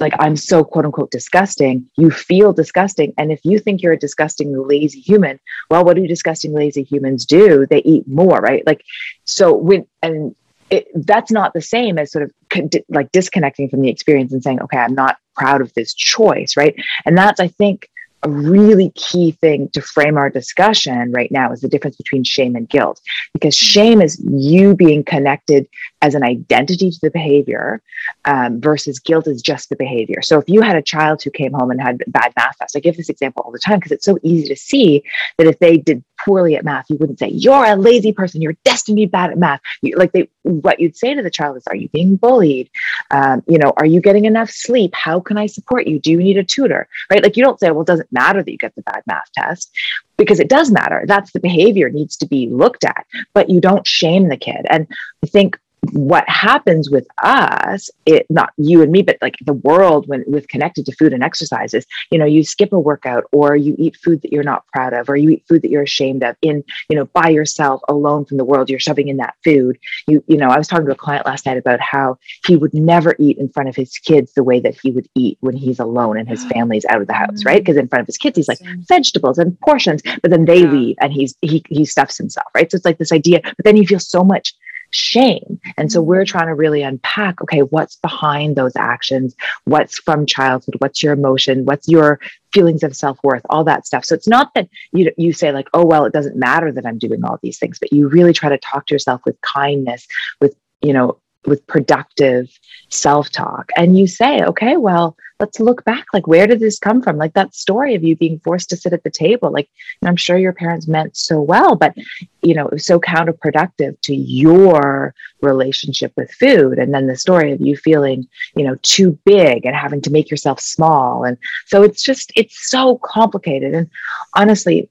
like 0.00 0.14
I'm 0.18 0.36
so 0.36 0.64
quote 0.64 0.84
unquote 0.84 1.10
disgusting, 1.10 1.88
you 1.96 2.10
feel 2.10 2.52
disgusting. 2.52 3.12
And 3.18 3.30
if 3.30 3.40
you 3.44 3.58
think 3.58 3.82
you're 3.82 3.92
a 3.92 3.98
disgusting, 3.98 4.66
lazy 4.66 5.00
human, 5.00 5.38
well, 5.70 5.84
what 5.84 5.96
do 5.96 6.06
disgusting, 6.06 6.52
lazy 6.52 6.82
humans 6.82 7.26
do? 7.26 7.66
They 7.66 7.82
eat 7.82 8.08
more, 8.08 8.38
right? 8.38 8.66
Like, 8.66 8.82
so 9.24 9.54
when, 9.54 9.86
and 10.02 10.34
it, 10.70 10.88
that's 10.94 11.30
not 11.30 11.52
the 11.52 11.60
same 11.60 11.98
as 11.98 12.12
sort 12.12 12.24
of 12.24 12.70
like 12.88 13.12
disconnecting 13.12 13.68
from 13.68 13.82
the 13.82 13.90
experience 13.90 14.32
and 14.32 14.42
saying, 14.42 14.60
okay, 14.62 14.78
I'm 14.78 14.94
not 14.94 15.16
proud 15.34 15.60
of 15.60 15.72
this 15.74 15.94
choice, 15.94 16.56
right? 16.56 16.74
And 17.04 17.18
that's, 17.18 17.40
I 17.40 17.48
think, 17.48 17.88
a 18.22 18.28
really 18.28 18.90
key 18.90 19.32
thing 19.32 19.68
to 19.70 19.80
frame 19.80 20.16
our 20.16 20.28
discussion 20.28 21.10
right 21.12 21.30
now 21.30 21.52
is 21.52 21.60
the 21.60 21.68
difference 21.68 21.96
between 21.96 22.24
shame 22.24 22.54
and 22.54 22.68
guilt. 22.68 23.00
Because 23.32 23.56
shame 23.56 24.02
is 24.02 24.20
you 24.28 24.74
being 24.74 25.02
connected 25.04 25.66
as 26.02 26.14
an 26.14 26.22
identity 26.22 26.90
to 26.90 26.98
the 27.02 27.10
behavior 27.10 27.82
um, 28.24 28.60
versus 28.60 28.98
guilt 28.98 29.26
is 29.26 29.42
just 29.42 29.68
the 29.68 29.76
behavior. 29.76 30.22
So 30.22 30.38
if 30.38 30.48
you 30.48 30.60
had 30.60 30.76
a 30.76 30.82
child 30.82 31.22
who 31.22 31.30
came 31.30 31.52
home 31.52 31.70
and 31.70 31.80
had 31.80 32.02
bad 32.08 32.32
math 32.36 32.58
tests, 32.58 32.76
I 32.76 32.80
give 32.80 32.96
this 32.96 33.08
example 33.08 33.42
all 33.44 33.52
the 33.52 33.58
time 33.58 33.78
because 33.78 33.92
it's 33.92 34.04
so 34.04 34.18
easy 34.22 34.48
to 34.48 34.56
see 34.56 35.02
that 35.38 35.46
if 35.46 35.58
they 35.58 35.76
did 35.76 36.04
poorly 36.24 36.56
at 36.56 36.64
math, 36.64 36.90
you 36.90 36.96
wouldn't 36.96 37.18
say, 37.18 37.28
You're 37.28 37.64
a 37.64 37.76
lazy 37.76 38.12
person, 38.12 38.42
you're 38.42 38.56
destined 38.64 38.98
to 38.98 39.02
be 39.02 39.06
bad 39.06 39.30
at 39.30 39.38
math. 39.38 39.60
You, 39.82 39.96
like 39.96 40.12
they 40.12 40.28
what 40.42 40.80
you'd 40.80 40.96
say 40.96 41.14
to 41.14 41.22
the 41.22 41.30
child 41.30 41.56
is, 41.56 41.66
Are 41.66 41.76
you 41.76 41.88
being 41.88 42.16
bullied? 42.16 42.70
Um, 43.10 43.42
you 43.46 43.58
know, 43.58 43.72
are 43.76 43.86
you 43.86 44.00
getting 44.00 44.24
enough 44.24 44.50
sleep? 44.50 44.94
How 44.94 45.20
can 45.20 45.38
I 45.38 45.46
support 45.46 45.86
you? 45.86 45.98
Do 45.98 46.10
you 46.10 46.18
need 46.18 46.36
a 46.36 46.44
tutor? 46.44 46.88
Right? 47.10 47.22
Like 47.22 47.36
you 47.36 47.44
don't 47.44 47.58
say, 47.58 47.70
Well, 47.70 47.84
it 47.88 48.09
doesn't 48.12 48.26
matter 48.26 48.42
that 48.42 48.50
you 48.50 48.58
get 48.58 48.74
the 48.74 48.82
bad 48.82 49.02
math 49.06 49.30
test 49.34 49.70
because 50.16 50.40
it 50.40 50.48
does 50.48 50.70
matter. 50.70 51.04
That's 51.06 51.32
the 51.32 51.40
behavior 51.40 51.88
needs 51.90 52.16
to 52.18 52.26
be 52.26 52.48
looked 52.48 52.84
at, 52.84 53.06
but 53.34 53.50
you 53.50 53.60
don't 53.60 53.86
shame 53.86 54.28
the 54.28 54.36
kid. 54.36 54.66
And 54.68 54.86
I 55.24 55.26
think 55.26 55.58
what 55.92 56.28
happens 56.28 56.90
with 56.90 57.06
us 57.22 57.90
it 58.04 58.26
not 58.28 58.52
you 58.58 58.82
and 58.82 58.92
me 58.92 59.00
but 59.02 59.16
like 59.22 59.36
the 59.46 59.54
world 59.54 60.06
when 60.08 60.22
with 60.26 60.46
connected 60.48 60.84
to 60.84 60.94
food 60.94 61.12
and 61.12 61.24
exercises 61.24 61.86
you 62.10 62.18
know 62.18 62.26
you 62.26 62.44
skip 62.44 62.72
a 62.72 62.78
workout 62.78 63.24
or 63.32 63.56
you 63.56 63.74
eat 63.78 63.96
food 63.96 64.20
that 64.20 64.30
you're 64.30 64.42
not 64.42 64.66
proud 64.68 64.92
of 64.92 65.08
or 65.08 65.16
you 65.16 65.30
eat 65.30 65.44
food 65.48 65.62
that 65.62 65.70
you're 65.70 65.82
ashamed 65.82 66.22
of 66.22 66.36
in 66.42 66.62
you 66.88 66.96
know 66.96 67.06
by 67.06 67.28
yourself 67.28 67.80
alone 67.88 68.24
from 68.26 68.36
the 68.36 68.44
world 68.44 68.68
you're 68.68 68.78
shoving 68.78 69.08
in 69.08 69.16
that 69.16 69.34
food. 69.42 69.78
You 70.06 70.22
you 70.26 70.36
know 70.36 70.48
i 70.48 70.58
was 70.58 70.68
talking 70.68 70.86
to 70.86 70.92
a 70.92 70.96
client 70.96 71.24
last 71.24 71.46
night 71.46 71.56
about 71.56 71.80
how 71.80 72.18
he 72.46 72.56
would 72.56 72.74
never 72.74 73.16
eat 73.18 73.38
in 73.38 73.48
front 73.48 73.68
of 73.68 73.76
his 73.76 73.96
kids 73.98 74.32
the 74.34 74.44
way 74.44 74.60
that 74.60 74.78
he 74.80 74.90
would 74.90 75.08
eat 75.14 75.38
when 75.40 75.56
he's 75.56 75.80
alone 75.80 76.18
and 76.18 76.28
his 76.28 76.44
family's 76.52 76.84
out 76.86 77.00
of 77.00 77.06
the 77.06 77.14
house 77.14 77.44
right? 77.44 77.56
Mm-hmm. 77.56 77.60
Because 77.60 77.76
in 77.76 77.88
front 77.88 78.00
of 78.00 78.06
his 78.06 78.18
kids 78.18 78.36
he's 78.36 78.48
like 78.48 78.60
vegetables 78.86 79.38
and 79.38 79.58
portions 79.60 80.02
but 80.20 80.30
then 80.30 80.44
they 80.44 80.64
leave 80.64 80.96
and 81.00 81.12
he's 81.12 81.34
he 81.40 81.64
he 81.68 81.84
stuffs 81.84 82.18
himself 82.18 82.46
right? 82.54 82.70
So 82.70 82.76
it's 82.76 82.84
like 82.84 82.98
this 82.98 83.12
idea 83.12 83.40
but 83.42 83.64
then 83.64 83.76
you 83.76 83.86
feel 83.86 83.98
so 83.98 84.22
much 84.22 84.54
shame. 84.90 85.60
And 85.76 85.90
so 85.90 86.02
we're 86.02 86.22
mm-hmm. 86.22 86.30
trying 86.30 86.46
to 86.46 86.54
really 86.54 86.82
unpack 86.82 87.40
okay, 87.42 87.60
what's 87.60 87.96
behind 87.96 88.56
those 88.56 88.76
actions? 88.76 89.34
What's 89.64 89.98
from 89.98 90.26
childhood? 90.26 90.76
What's 90.78 91.02
your 91.02 91.12
emotion? 91.12 91.64
What's 91.64 91.88
your 91.88 92.20
feelings 92.52 92.82
of 92.82 92.96
self-worth 92.96 93.42
all 93.48 93.62
that 93.62 93.86
stuff 93.86 94.04
so 94.04 94.12
it's 94.12 94.26
not 94.26 94.52
that 94.54 94.68
you 94.92 95.12
you 95.16 95.32
say 95.32 95.52
like 95.52 95.68
oh 95.72 95.84
well 95.84 96.04
it 96.04 96.12
doesn't 96.12 96.36
matter 96.36 96.72
that 96.72 96.84
i'm 96.84 96.98
doing 96.98 97.24
all 97.24 97.38
these 97.42 97.58
things 97.58 97.78
but 97.78 97.92
you 97.92 98.08
really 98.08 98.32
try 98.32 98.48
to 98.48 98.58
talk 98.58 98.86
to 98.86 98.94
yourself 98.94 99.20
with 99.24 99.40
kindness 99.42 100.06
with 100.40 100.56
you 100.82 100.92
know 100.92 101.16
with 101.46 101.66
productive 101.66 102.48
self-talk. 102.90 103.70
And 103.76 103.98
you 103.98 104.06
say 104.06 104.42
okay 104.42 104.76
well 104.76 105.16
let's 105.38 105.58
look 105.58 105.82
back. 105.84 106.04
Like 106.12 106.26
where 106.26 106.46
did 106.46 106.60
this 106.60 106.78
come 106.78 107.00
from? 107.00 107.16
Like 107.16 107.32
that 107.32 107.54
story 107.54 107.94
of 107.94 108.04
you 108.04 108.14
being 108.14 108.40
forced 108.40 108.68
to 108.70 108.76
sit 108.76 108.92
at 108.92 109.02
the 109.04 109.10
table 109.10 109.50
like 109.50 109.68
i'm 110.04 110.16
sure 110.16 110.36
your 110.36 110.52
parents 110.52 110.86
meant 110.86 111.16
so 111.16 111.40
well 111.40 111.74
but 111.74 111.94
you 112.42 112.54
know 112.54 112.66
it 112.66 112.72
was 112.72 112.86
so 112.86 113.00
counterproductive 113.00 114.00
to 114.02 114.14
your 114.14 115.14
relationship 115.40 116.12
with 116.16 116.30
food. 116.32 116.78
And 116.78 116.92
then 116.92 117.06
the 117.06 117.16
story 117.16 117.52
of 117.52 117.60
you 117.60 117.76
feeling 117.76 118.28
you 118.56 118.64
know 118.64 118.76
too 118.82 119.18
big 119.24 119.64
and 119.64 119.74
having 119.74 120.00
to 120.02 120.10
make 120.10 120.30
yourself 120.30 120.60
small. 120.60 121.24
And 121.24 121.38
so 121.66 121.82
it's 121.82 122.02
just 122.02 122.32
it's 122.36 122.70
so 122.70 122.98
complicated. 122.98 123.74
And 123.74 123.90
honestly 124.34 124.90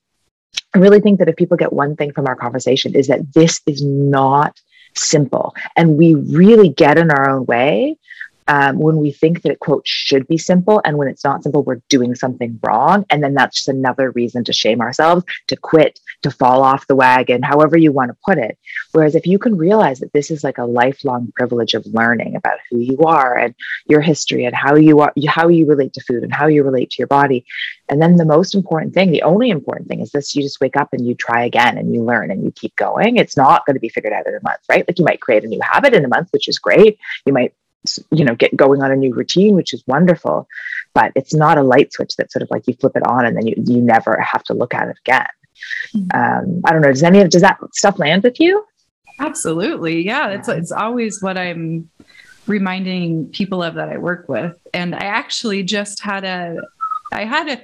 I 0.73 0.79
really 0.79 0.99
think 0.99 1.19
that 1.19 1.29
if 1.29 1.35
people 1.35 1.57
get 1.57 1.73
one 1.73 1.95
thing 1.95 2.11
from 2.11 2.27
our 2.27 2.35
conversation 2.35 2.95
is 2.95 3.07
that 3.07 3.33
this 3.33 3.61
is 3.65 3.83
not 3.83 4.59
simple. 4.95 5.55
And 5.75 5.97
we 5.97 6.15
really 6.15 6.69
get 6.69 6.97
in 6.97 7.11
our 7.11 7.29
own 7.29 7.45
way 7.45 7.97
um, 8.49 8.79
when 8.79 8.97
we 8.97 9.11
think 9.11 9.43
that 9.43 9.51
it 9.51 9.59
quote 9.59 9.87
should 9.87 10.27
be 10.27 10.37
simple 10.37 10.81
and 10.83 10.97
when 10.97 11.07
it's 11.07 11.23
not 11.23 11.43
simple 11.43 11.63
we're 11.63 11.81
doing 11.87 12.15
something 12.15 12.59
wrong. 12.63 13.05
And 13.09 13.23
then 13.23 13.35
that's 13.35 13.57
just 13.57 13.69
another 13.69 14.11
reason 14.11 14.43
to 14.45 14.53
shame 14.53 14.81
ourselves 14.81 15.23
to 15.47 15.55
quit 15.55 15.99
to 16.23 16.31
fall 16.31 16.63
off 16.63 16.87
the 16.87 16.95
wagon 16.95 17.43
however 17.43 17.77
you 17.77 17.91
want 17.91 18.09
to 18.09 18.17
put 18.25 18.37
it. 18.37 18.57
Whereas 18.91 19.15
if 19.15 19.25
you 19.25 19.39
can 19.39 19.55
realize 19.55 19.99
that 19.99 20.11
this 20.13 20.31
is 20.31 20.43
like 20.43 20.57
a 20.57 20.65
lifelong 20.65 21.31
privilege 21.35 21.75
of 21.75 21.85
learning 21.87 22.35
about 22.35 22.57
who 22.69 22.79
you 22.79 22.97
are 23.05 23.37
and 23.37 23.53
your 23.85 24.01
history 24.01 24.45
and 24.45 24.55
how 24.55 24.75
you 24.75 24.99
are 24.99 25.13
how 25.27 25.47
you 25.47 25.65
relate 25.67 25.93
to 25.93 26.01
food 26.01 26.23
and 26.23 26.33
how 26.33 26.47
you 26.47 26.63
relate 26.63 26.89
to 26.89 26.99
your 26.99 27.07
body 27.07 27.45
and 27.87 28.01
then 28.01 28.15
the 28.15 28.25
most 28.25 28.55
important 28.55 28.93
thing 28.93 29.11
the 29.11 29.21
only 29.21 29.49
important 29.49 29.87
thing 29.87 30.01
is 30.01 30.11
this 30.11 30.35
you 30.35 30.41
just 30.41 30.59
wake 30.59 30.75
up 30.75 30.89
and 30.91 31.05
you 31.07 31.13
try 31.13 31.43
again 31.45 31.77
and 31.77 31.93
you 31.93 32.03
learn 32.03 32.31
and 32.31 32.43
you 32.43 32.51
keep 32.51 32.75
going. 32.75 33.17
It's 33.17 33.37
not 33.37 33.65
going 33.65 33.75
to 33.75 33.79
be 33.79 33.89
figured 33.89 34.13
out 34.13 34.27
in 34.27 34.35
a 34.35 34.39
month 34.43 34.61
right? 34.69 34.87
Like 34.87 34.97
you 34.97 35.05
might 35.05 35.21
create 35.21 35.43
a 35.43 35.47
new 35.47 35.61
habit 35.61 35.93
in 35.93 36.03
a 36.03 36.07
month 36.07 36.29
which 36.31 36.47
is 36.47 36.57
great. 36.57 36.97
You 37.25 37.33
might 37.33 37.53
you 38.11 38.25
know 38.25 38.35
get 38.35 38.55
going 38.55 38.81
on 38.81 38.91
a 38.91 38.95
new 38.95 39.13
routine 39.13 39.55
which 39.55 39.73
is 39.73 39.83
wonderful 39.87 40.47
but 40.93 41.11
it's 41.15 41.33
not 41.33 41.57
a 41.57 41.63
light 41.63 41.93
switch 41.93 42.15
that 42.17 42.31
sort 42.31 42.43
of 42.43 42.51
like 42.51 42.67
you 42.67 42.73
flip 42.73 42.95
it 42.95 43.05
on 43.07 43.25
and 43.25 43.37
then 43.37 43.47
you 43.47 43.55
you 43.57 43.81
never 43.81 44.19
have 44.19 44.43
to 44.43 44.53
look 44.53 44.73
at 44.73 44.89
it 44.89 44.97
again. 45.05 45.25
Mm-hmm. 45.95 46.19
um, 46.19 46.61
i 46.65 46.71
don't 46.71 46.81
know 46.81 46.89
does 46.89 47.03
any 47.03 47.21
of 47.21 47.29
does 47.29 47.41
that 47.41 47.57
stuff 47.73 47.99
land 47.99 48.23
with 48.23 48.39
you? 48.39 48.65
Absolutely 49.19 50.05
yeah 50.05 50.29
it's 50.29 50.47
it's 50.47 50.71
always 50.71 51.21
what 51.21 51.37
i'm 51.37 51.89
reminding 52.47 53.27
people 53.27 53.61
of 53.61 53.75
that 53.75 53.89
i 53.89 53.97
work 53.97 54.27
with 54.29 54.57
and 54.73 54.95
i 54.95 55.05
actually 55.05 55.63
just 55.63 56.01
had 56.01 56.23
a 56.23 56.57
i 57.11 57.25
had 57.25 57.49
a 57.49 57.61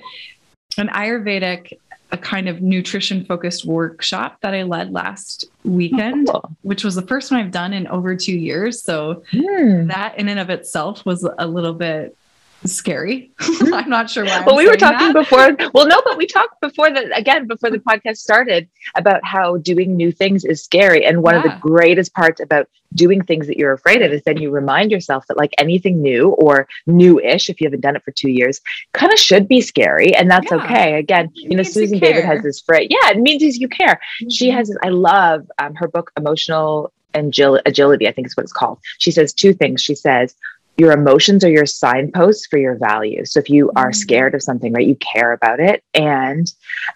an 0.78 0.90
ayurvedic 0.90 1.78
a 2.12 2.18
kind 2.18 2.48
of 2.48 2.62
nutrition 2.62 3.26
focused 3.26 3.66
workshop 3.66 4.40
that 4.42 4.54
I 4.54 4.64
led 4.64 4.92
last 4.92 5.46
weekend, 5.64 6.30
oh, 6.30 6.34
cool. 6.34 6.52
which 6.62 6.84
was 6.84 6.96
the 6.96 7.02
first 7.02 7.32
one 7.32 7.40
I've 7.40 7.52
done 7.52 7.74
in 7.74 7.88
over 7.88 8.16
two 8.16 8.38
years. 8.38 8.82
So 8.82 9.24
hmm. 9.32 9.88
that 9.88 10.18
in 10.18 10.30
and 10.30 10.40
of 10.40 10.50
itself 10.50 11.06
was 11.06 11.28
a 11.40 11.48
little 11.48 11.74
bit 11.74 12.16
scary. 12.64 13.32
I'm 13.40 13.90
not 13.90 14.10
sure 14.10 14.26
why. 14.26 14.42
well, 14.46 14.52
I'm 14.52 14.58
we 14.58 14.68
were 14.68 14.78
talking 14.78 15.14
that. 15.14 15.14
before. 15.14 15.56
Well, 15.74 15.88
no, 15.88 16.02
but 16.04 16.18
we 16.18 16.26
talked 16.26 16.62
before 16.62 16.90
that 16.92 17.18
again 17.18 17.48
before 17.48 17.70
the 17.70 17.80
podcast 17.80 18.18
started 18.18 18.68
about 18.96 19.26
how 19.26 19.58
doing 19.58 19.96
new 19.96 20.12
things 20.12 20.46
is 20.46 20.64
scary, 20.64 21.06
and 21.06 21.22
one 21.22 21.36
yeah. 21.36 21.40
of 21.40 21.44
the 21.44 21.58
greatest 21.60 22.14
parts 22.14 22.40
about 22.40 22.68
doing 22.94 23.24
things 23.24 23.48
that 23.48 23.58
you're 23.58 23.74
afraid 23.74 24.02
of 24.02 24.12
is 24.12 24.24
then 24.24 24.38
you 24.38 24.50
remind 24.50 24.92
yourself 24.92 25.26
that 25.28 25.38
like 25.38 25.54
anything 25.58 26.02
new 26.02 26.30
or 26.30 26.68
new-ish, 26.86 27.50
if 27.50 27.60
you 27.60 27.68
haven't 27.68 27.82
done 27.82 27.96
it 27.96 28.04
for 28.04 28.12
two 28.12 28.30
years, 28.30 28.62
kind 28.94 29.12
of 29.12 29.20
should 29.20 29.48
be 29.48 29.62
scary, 29.62 30.16
and 30.16 30.30
that's 30.30 30.50
yeah. 30.52 30.58
okay. 30.58 31.00
Again, 31.00 31.26
it 31.36 31.52
you 31.52 31.58
know, 31.58 31.64
Susan 31.64 32.00
David 32.00 32.26
has 32.26 32.42
this 32.44 32.62
phrase. 32.62 32.88
Yeah, 32.90 33.12
it 33.12 33.18
means 33.18 33.42
you 33.58 33.68
care. 33.68 34.00
Mm-hmm. 34.22 34.30
She 34.30 34.50
has. 34.50 34.76
I 34.84 34.90
love 34.90 35.50
um, 35.60 35.76
her 35.76 35.88
book, 35.88 36.12
Emotional 36.18 36.92
and 37.16 37.34
agility, 37.66 38.08
I 38.08 38.12
think 38.12 38.28
is 38.28 38.38
what 38.38 38.44
it's 38.44 38.54
called. 38.54 38.80
She 39.00 39.10
says 39.10 39.34
two 39.34 39.54
things. 39.54 39.82
She 39.82 39.96
says, 39.96 40.36
your 40.77 40.91
emotions 40.91 41.44
are 41.44 41.50
your 41.50 41.65
signposts 41.65 42.48
for 42.48 42.58
your 42.58 42.75
values. 42.75 43.32
So 43.32 43.39
if 43.39 43.50
you 43.50 43.72
are 43.75 43.91
mm. 43.91 43.96
scared 43.96 44.36
of 44.36 44.44
something, 44.44 44.74
right, 44.74 44.86
you 44.86 44.96
care 44.96 45.32
about 45.32 45.60
it. 45.60 45.84
And 45.94 46.51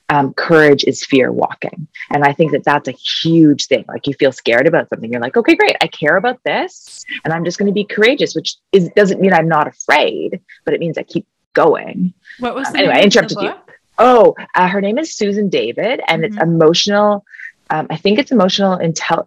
um, 0.09 0.33
courage 0.33 0.83
is 0.83 1.05
fear 1.05 1.31
walking. 1.31 1.87
And 2.09 2.23
I 2.23 2.33
think 2.33 2.51
that 2.51 2.65
that's 2.65 2.87
a 2.87 2.93
huge 2.93 3.67
thing. 3.67 3.85
Like 3.87 4.07
you 4.07 4.13
feel 4.13 4.31
scared 4.31 4.67
about 4.67 4.89
something, 4.89 5.11
you're 5.11 5.21
like, 5.21 5.37
okay, 5.37 5.55
great, 5.55 5.77
I 5.81 5.87
care 5.87 6.17
about 6.17 6.43
this, 6.43 7.05
and 7.23 7.33
I'm 7.33 7.45
just 7.45 7.57
going 7.57 7.67
to 7.67 7.73
be 7.73 7.85
courageous, 7.85 8.35
which 8.35 8.55
is 8.71 8.89
doesn't 8.95 9.21
mean 9.21 9.33
I'm 9.33 9.47
not 9.47 9.67
afraid, 9.67 10.41
but 10.65 10.73
it 10.73 10.79
means 10.79 10.97
I 10.97 11.03
keep 11.03 11.25
going. 11.53 12.13
What 12.39 12.55
was 12.55 12.67
um, 12.69 12.75
anyway? 12.75 12.95
I 12.95 13.01
interrupted 13.01 13.41
you. 13.41 13.53
Oh, 13.97 14.35
uh, 14.55 14.67
her 14.67 14.81
name 14.81 14.97
is 14.97 15.13
Susan 15.13 15.49
David, 15.49 16.01
and 16.07 16.23
mm-hmm. 16.23 16.33
it's 16.33 16.41
emotional. 16.41 17.25
Um, 17.69 17.87
I 17.89 17.97
think 17.97 18.17
it's 18.17 18.31
emotional 18.31 18.77
intel. 18.77 19.25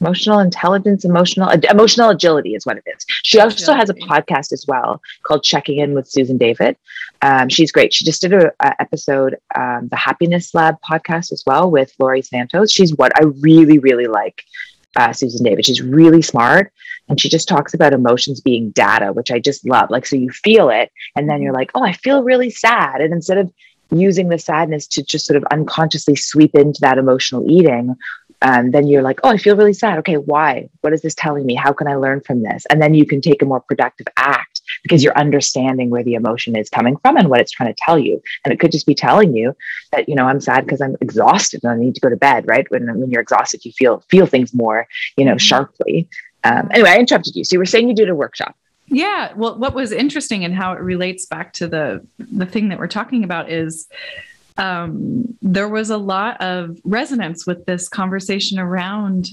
Emotional 0.00 0.38
intelligence 0.38 1.04
emotional 1.04 1.50
emotional 1.70 2.08
agility 2.08 2.54
is 2.54 2.64
what 2.64 2.78
it 2.78 2.84
is. 2.86 3.04
She 3.22 3.38
also 3.38 3.74
has 3.74 3.90
a 3.90 3.94
podcast 3.94 4.50
as 4.52 4.64
well 4.66 5.02
called 5.24 5.42
checking 5.42 5.78
in 5.78 5.94
with 5.94 6.08
susan 6.08 6.38
david. 6.38 6.76
Um, 7.20 7.50
she's 7.50 7.70
great. 7.70 7.92
She 7.92 8.04
just 8.04 8.22
did 8.22 8.32
an 8.32 8.50
episode 8.60 9.36
um, 9.54 9.88
the 9.90 9.96
happiness 9.96 10.54
lab 10.54 10.76
podcast 10.80 11.32
as 11.32 11.42
well 11.46 11.70
with 11.70 11.92
laurie 11.98 12.22
santos. 12.22 12.72
She's 12.72 12.94
what 12.94 13.12
i 13.20 13.24
really 13.40 13.78
really 13.78 14.06
like 14.06 14.42
uh, 14.96 15.12
susan 15.12 15.44
david. 15.44 15.66
She's 15.66 15.82
really 15.82 16.22
smart 16.22 16.72
and 17.08 17.20
she 17.20 17.28
just 17.28 17.48
talks 17.48 17.74
about 17.74 17.92
emotions 17.92 18.40
being 18.40 18.70
data 18.70 19.12
which 19.12 19.30
i 19.30 19.38
just 19.38 19.68
love. 19.68 19.90
Like 19.90 20.06
so 20.06 20.16
you 20.16 20.30
feel 20.30 20.70
it 20.70 20.90
and 21.14 21.28
then 21.28 21.42
you're 21.42 21.54
like 21.54 21.72
oh 21.74 21.82
i 21.82 21.92
feel 21.92 22.22
really 22.22 22.50
sad. 22.50 23.02
And 23.02 23.12
instead 23.12 23.38
of 23.38 23.52
using 23.92 24.28
the 24.28 24.38
sadness 24.38 24.86
to 24.86 25.02
just 25.02 25.26
sort 25.26 25.36
of 25.36 25.44
unconsciously 25.50 26.16
sweep 26.16 26.54
into 26.54 26.80
that 26.80 26.98
emotional 26.98 27.44
eating 27.50 27.96
um, 28.42 28.70
then 28.70 28.86
you're 28.86 29.02
like, 29.02 29.20
oh, 29.22 29.28
I 29.28 29.36
feel 29.36 29.56
really 29.56 29.72
sad. 29.72 29.98
Okay, 29.98 30.16
why? 30.16 30.68
What 30.80 30.92
is 30.92 31.02
this 31.02 31.14
telling 31.14 31.44
me? 31.44 31.54
How 31.54 31.72
can 31.72 31.88
I 31.88 31.96
learn 31.96 32.20
from 32.20 32.42
this? 32.42 32.64
And 32.70 32.80
then 32.80 32.94
you 32.94 33.04
can 33.04 33.20
take 33.20 33.42
a 33.42 33.44
more 33.44 33.60
productive 33.60 34.06
act 34.16 34.62
because 34.82 35.04
you're 35.04 35.16
understanding 35.16 35.90
where 35.90 36.02
the 36.02 36.14
emotion 36.14 36.56
is 36.56 36.70
coming 36.70 36.96
from 36.98 37.16
and 37.16 37.28
what 37.28 37.40
it's 37.40 37.52
trying 37.52 37.72
to 37.72 37.80
tell 37.84 37.98
you. 37.98 38.20
And 38.44 38.52
it 38.52 38.60
could 38.60 38.72
just 38.72 38.86
be 38.86 38.94
telling 38.94 39.34
you 39.34 39.54
that, 39.92 40.08
you 40.08 40.14
know, 40.14 40.24
I'm 40.24 40.40
sad 40.40 40.64
because 40.64 40.80
I'm 40.80 40.96
exhausted 41.00 41.60
and 41.64 41.72
I 41.72 41.76
need 41.76 41.94
to 41.96 42.00
go 42.00 42.08
to 42.08 42.16
bed, 42.16 42.46
right? 42.46 42.70
When, 42.70 42.86
when 42.98 43.10
you're 43.10 43.20
exhausted, 43.20 43.64
you 43.64 43.72
feel 43.72 44.02
feel 44.08 44.26
things 44.26 44.54
more, 44.54 44.86
you 45.16 45.24
know, 45.24 45.32
mm-hmm. 45.32 45.38
sharply. 45.38 46.08
Um, 46.44 46.68
anyway, 46.72 46.90
I 46.90 46.98
interrupted 46.98 47.36
you. 47.36 47.44
So 47.44 47.54
you 47.54 47.58
were 47.58 47.66
saying 47.66 47.88
you 47.88 47.94
did 47.94 48.08
a 48.08 48.14
workshop. 48.14 48.56
Yeah. 48.86 49.32
Well, 49.36 49.56
what 49.58 49.74
was 49.74 49.92
interesting 49.92 50.44
and 50.44 50.54
how 50.54 50.72
it 50.72 50.80
relates 50.80 51.26
back 51.26 51.52
to 51.54 51.68
the 51.68 52.06
the 52.18 52.46
thing 52.46 52.70
that 52.70 52.78
we're 52.78 52.88
talking 52.88 53.22
about 53.22 53.50
is 53.50 53.86
um, 54.60 55.24
there 55.40 55.68
was 55.68 55.88
a 55.88 55.96
lot 55.96 56.40
of 56.40 56.78
resonance 56.84 57.46
with 57.46 57.64
this 57.64 57.88
conversation 57.88 58.58
around 58.58 59.30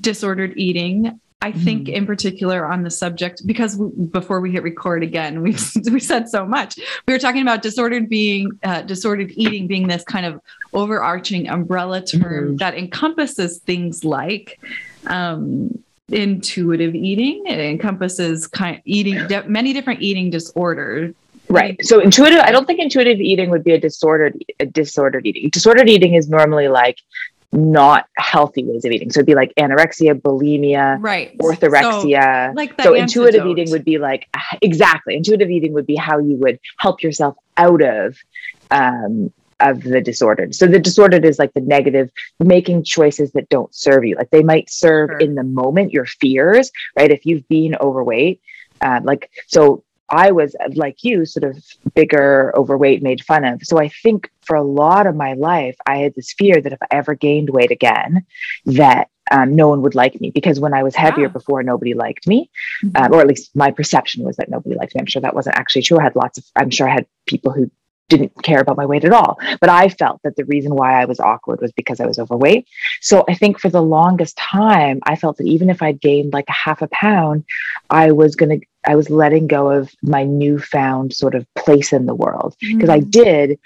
disordered 0.00 0.54
eating. 0.56 1.20
I 1.40 1.52
think, 1.52 1.86
mm. 1.86 1.92
in 1.92 2.04
particular, 2.04 2.66
on 2.66 2.82
the 2.82 2.90
subject, 2.90 3.46
because 3.46 3.76
we, 3.76 4.06
before 4.06 4.40
we 4.40 4.50
hit 4.50 4.64
record 4.64 5.04
again, 5.04 5.40
we 5.40 5.54
we 5.92 6.00
said 6.00 6.28
so 6.28 6.44
much. 6.44 6.76
We 7.06 7.12
were 7.12 7.18
talking 7.20 7.42
about 7.42 7.62
disordered 7.62 8.08
being, 8.08 8.58
uh, 8.64 8.82
disordered 8.82 9.30
eating 9.36 9.68
being 9.68 9.86
this 9.86 10.02
kind 10.02 10.26
of 10.26 10.40
overarching 10.72 11.48
umbrella 11.48 12.04
term 12.04 12.54
mm. 12.54 12.58
that 12.58 12.74
encompasses 12.74 13.58
things 13.58 14.04
like 14.04 14.58
um, 15.06 15.78
intuitive 16.08 16.96
eating. 16.96 17.44
It 17.46 17.60
encompasses 17.60 18.48
kind 18.48 18.76
of 18.76 18.82
eating 18.84 19.28
many 19.46 19.72
different 19.72 20.02
eating 20.02 20.30
disorders 20.30 21.14
Right. 21.50 21.84
So 21.84 22.00
intuitive, 22.00 22.40
I 22.40 22.50
don't 22.50 22.66
think 22.66 22.80
intuitive 22.80 23.20
eating 23.20 23.50
would 23.50 23.64
be 23.64 23.72
a 23.72 23.80
disordered 23.80 24.42
a 24.60 24.66
disordered 24.66 25.26
eating. 25.26 25.48
Disordered 25.50 25.88
eating 25.88 26.14
is 26.14 26.28
normally 26.28 26.68
like 26.68 26.98
not 27.52 28.06
healthy 28.18 28.64
ways 28.64 28.84
of 28.84 28.92
eating. 28.92 29.10
So 29.10 29.20
it'd 29.20 29.26
be 29.26 29.34
like 29.34 29.52
anorexia, 29.56 30.20
bulimia, 30.20 30.98
right, 31.00 31.36
orthorexia. 31.38 32.48
So, 32.48 32.52
like 32.54 32.80
so 32.80 32.94
intuitive 32.94 33.46
eating 33.46 33.70
would 33.70 33.84
be 33.84 33.98
like 33.98 34.28
exactly. 34.60 35.16
Intuitive 35.16 35.50
eating 35.50 35.72
would 35.72 35.86
be 35.86 35.96
how 35.96 36.18
you 36.18 36.36
would 36.36 36.58
help 36.78 37.02
yourself 37.02 37.36
out 37.56 37.82
of 37.82 38.16
um 38.70 39.32
of 39.60 39.82
the 39.82 40.00
disordered. 40.00 40.54
So 40.54 40.66
the 40.66 40.78
disordered 40.78 41.24
is 41.24 41.38
like 41.38 41.52
the 41.52 41.60
negative, 41.60 42.10
making 42.38 42.84
choices 42.84 43.32
that 43.32 43.48
don't 43.48 43.74
serve 43.74 44.04
you. 44.04 44.14
Like 44.14 44.30
they 44.30 44.42
might 44.42 44.70
serve 44.70 45.10
sure. 45.10 45.18
in 45.18 45.34
the 45.34 45.42
moment 45.42 45.92
your 45.92 46.06
fears, 46.06 46.70
right? 46.96 47.10
If 47.10 47.26
you've 47.26 47.48
been 47.48 47.74
overweight, 47.80 48.40
uh, 48.80 49.00
like 49.02 49.30
so 49.46 49.82
I 50.10 50.30
was 50.32 50.56
like 50.74 51.04
you, 51.04 51.26
sort 51.26 51.44
of 51.44 51.62
bigger, 51.94 52.52
overweight, 52.56 53.02
made 53.02 53.24
fun 53.24 53.44
of. 53.44 53.62
So 53.62 53.78
I 53.78 53.88
think 53.88 54.30
for 54.40 54.56
a 54.56 54.62
lot 54.62 55.06
of 55.06 55.14
my 55.14 55.34
life, 55.34 55.76
I 55.86 55.98
had 55.98 56.14
this 56.14 56.32
fear 56.32 56.60
that 56.60 56.72
if 56.72 56.78
I 56.82 56.86
ever 56.90 57.14
gained 57.14 57.50
weight 57.50 57.70
again, 57.70 58.24
that 58.64 59.08
um, 59.30 59.54
no 59.54 59.68
one 59.68 59.82
would 59.82 59.94
like 59.94 60.18
me 60.20 60.30
because 60.30 60.58
when 60.58 60.72
I 60.72 60.82
was 60.82 60.94
heavier 60.94 61.26
yeah. 61.26 61.32
before, 61.32 61.62
nobody 61.62 61.92
liked 61.92 62.26
me, 62.26 62.50
mm-hmm. 62.82 62.96
um, 62.96 63.12
or 63.12 63.20
at 63.20 63.26
least 63.26 63.54
my 63.54 63.70
perception 63.70 64.24
was 64.24 64.36
that 64.36 64.48
nobody 64.48 64.74
liked 64.74 64.94
me. 64.94 65.00
I'm 65.00 65.06
sure 65.06 65.20
that 65.20 65.34
wasn't 65.34 65.56
actually 65.56 65.82
true. 65.82 65.98
I 65.98 66.04
had 66.04 66.16
lots 66.16 66.38
of, 66.38 66.44
I'm 66.56 66.70
sure 66.70 66.88
I 66.88 66.92
had 66.92 67.06
people 67.26 67.52
who 67.52 67.70
didn't 68.08 68.42
care 68.42 68.60
about 68.60 68.76
my 68.76 68.86
weight 68.86 69.04
at 69.04 69.12
all. 69.12 69.38
But 69.60 69.68
I 69.68 69.88
felt 69.88 70.22
that 70.22 70.36
the 70.36 70.44
reason 70.46 70.74
why 70.74 71.00
I 71.00 71.04
was 71.04 71.20
awkward 71.20 71.60
was 71.60 71.72
because 71.72 72.00
I 72.00 72.06
was 72.06 72.18
overweight. 72.18 72.66
So 73.00 73.24
I 73.28 73.34
think 73.34 73.60
for 73.60 73.68
the 73.68 73.82
longest 73.82 74.36
time, 74.36 75.00
I 75.04 75.14
felt 75.14 75.36
that 75.36 75.46
even 75.46 75.70
if 75.70 75.82
I'd 75.82 76.00
gained 76.00 76.32
like 76.32 76.48
a 76.48 76.52
half 76.52 76.82
a 76.82 76.88
pound, 76.88 77.44
I 77.90 78.12
was 78.12 78.34
going 78.34 78.60
to, 78.60 78.66
I 78.88 78.96
was 78.96 79.10
letting 79.10 79.46
go 79.46 79.70
of 79.70 79.94
my 80.02 80.24
newfound 80.24 81.12
sort 81.12 81.34
of 81.34 81.46
place 81.54 81.92
in 81.92 82.06
the 82.06 82.14
world. 82.14 82.56
Because 82.60 82.88
mm-hmm. 82.88 82.90
I 82.90 83.00
did 83.00 83.58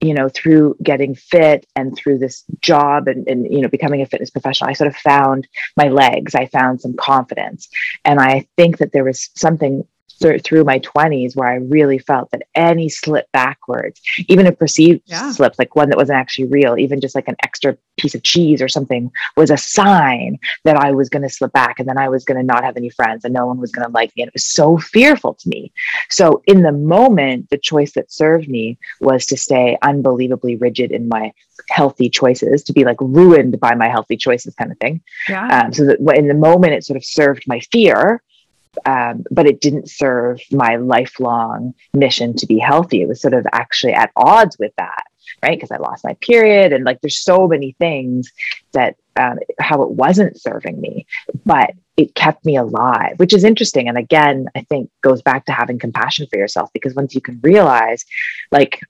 you 0.00 0.14
know 0.14 0.30
through 0.30 0.74
getting 0.82 1.14
fit 1.14 1.66
and 1.76 1.94
through 1.94 2.16
this 2.16 2.42
job 2.60 3.06
and, 3.06 3.28
and 3.28 3.46
you 3.52 3.60
know 3.60 3.68
becoming 3.68 4.00
a 4.00 4.06
fitness 4.06 4.30
professional 4.30 4.70
i 4.70 4.72
sort 4.72 4.88
of 4.88 4.96
found 4.96 5.46
my 5.76 5.88
legs. 5.88 6.34
I 6.34 6.46
found 6.46 6.80
some 6.80 6.94
confidence. 6.94 7.68
And 8.04 8.18
i 8.18 8.46
think 8.56 8.78
that 8.78 8.92
there 8.92 9.04
was 9.04 9.28
something 9.36 9.86
th- 10.20 10.42
through 10.42 10.64
my 10.64 10.78
20s 10.80 11.36
where 11.36 11.48
I 11.48 11.56
really 11.56 11.98
felt 11.98 12.30
that 12.30 12.42
any 12.54 12.88
slip 12.88 13.30
backwards, 13.32 14.00
even 14.28 14.46
a 14.46 14.52
perceived 14.52 15.02
yeah. 15.06 15.32
slip, 15.32 15.54
like 15.58 15.76
one 15.76 15.88
that 15.90 15.96
wasn't 15.96 16.18
actually 16.18 16.48
real, 16.48 16.78
even 16.78 17.00
just 17.00 17.14
like 17.14 17.28
an 17.28 17.36
extra 17.42 17.76
piece 17.96 18.14
of 18.14 18.22
cheese 18.22 18.62
or 18.62 18.68
something, 18.68 19.10
was 19.36 19.50
a 19.50 19.56
sign 19.56 20.38
that 20.64 20.76
I 20.76 20.92
was 20.92 21.08
going 21.08 21.22
to 21.22 21.28
slip 21.28 21.52
back 21.52 21.78
and 21.78 21.88
then 21.88 21.98
I 21.98 22.08
was 22.08 22.24
going 22.24 22.38
to 22.38 22.46
not 22.46 22.64
have 22.64 22.76
any 22.76 22.90
friends 22.90 23.24
and 23.24 23.34
no 23.34 23.46
one 23.46 23.58
was 23.58 23.70
going 23.70 23.86
to 23.86 23.92
like 23.92 24.14
me. 24.16 24.22
And 24.22 24.28
it 24.28 24.34
was 24.34 24.44
so 24.44 24.78
fearful 24.78 25.34
to 25.34 25.48
me. 25.48 25.72
So, 26.08 26.42
in 26.46 26.62
the 26.62 26.72
moment, 26.72 27.50
the 27.50 27.58
choice 27.58 27.92
that 27.92 28.12
served 28.12 28.48
me 28.48 28.78
was 29.00 29.26
to 29.26 29.36
stay 29.36 29.78
unbelievably 29.82 30.56
rigid 30.56 30.90
in 30.90 31.08
my 31.08 31.32
healthy 31.68 32.08
choices, 32.08 32.62
to 32.64 32.72
be 32.72 32.84
like 32.84 33.00
ruined 33.00 33.60
by 33.60 33.74
my 33.74 33.88
healthy 33.88 34.16
choices, 34.16 34.54
kind 34.54 34.72
of 34.72 34.78
thing. 34.78 35.02
Yeah. 35.28 35.64
Um, 35.64 35.72
so 35.72 35.84
that 35.86 36.00
in 36.16 36.28
the 36.28 36.34
moment, 36.34 36.74
it 36.74 36.84
sort 36.84 36.96
of 36.96 37.04
served 37.04 37.44
my 37.46 37.60
fear 37.72 38.22
um, 38.84 39.24
but 39.30 39.46
it 39.46 39.60
didn't 39.60 39.90
serve 39.90 40.40
my 40.50 40.76
lifelong 40.76 41.74
mission 41.92 42.34
to 42.36 42.46
be 42.46 42.58
healthy. 42.58 43.02
It 43.02 43.08
was 43.08 43.20
sort 43.20 43.34
of 43.34 43.46
actually 43.52 43.92
at 43.92 44.12
odds 44.16 44.56
with 44.58 44.72
that, 44.76 45.04
right? 45.42 45.56
Because 45.56 45.70
I 45.70 45.78
lost 45.78 46.04
my 46.04 46.14
period, 46.20 46.72
and 46.72 46.84
like 46.84 47.00
there's 47.00 47.18
so 47.18 47.46
many 47.46 47.72
things 47.78 48.30
that 48.72 48.96
um, 49.16 49.38
how 49.58 49.82
it 49.82 49.90
wasn't 49.90 50.40
serving 50.40 50.80
me, 50.80 51.06
but 51.44 51.72
it 51.96 52.14
kept 52.14 52.44
me 52.46 52.56
alive, 52.56 53.18
which 53.18 53.34
is 53.34 53.44
interesting. 53.44 53.88
And 53.88 53.98
again, 53.98 54.46
I 54.54 54.62
think 54.62 54.90
goes 55.02 55.20
back 55.20 55.44
to 55.46 55.52
having 55.52 55.78
compassion 55.78 56.26
for 56.30 56.38
yourself 56.38 56.70
because 56.72 56.94
once 56.94 57.14
you 57.14 57.20
can 57.20 57.38
realize, 57.42 58.04
like, 58.50 58.80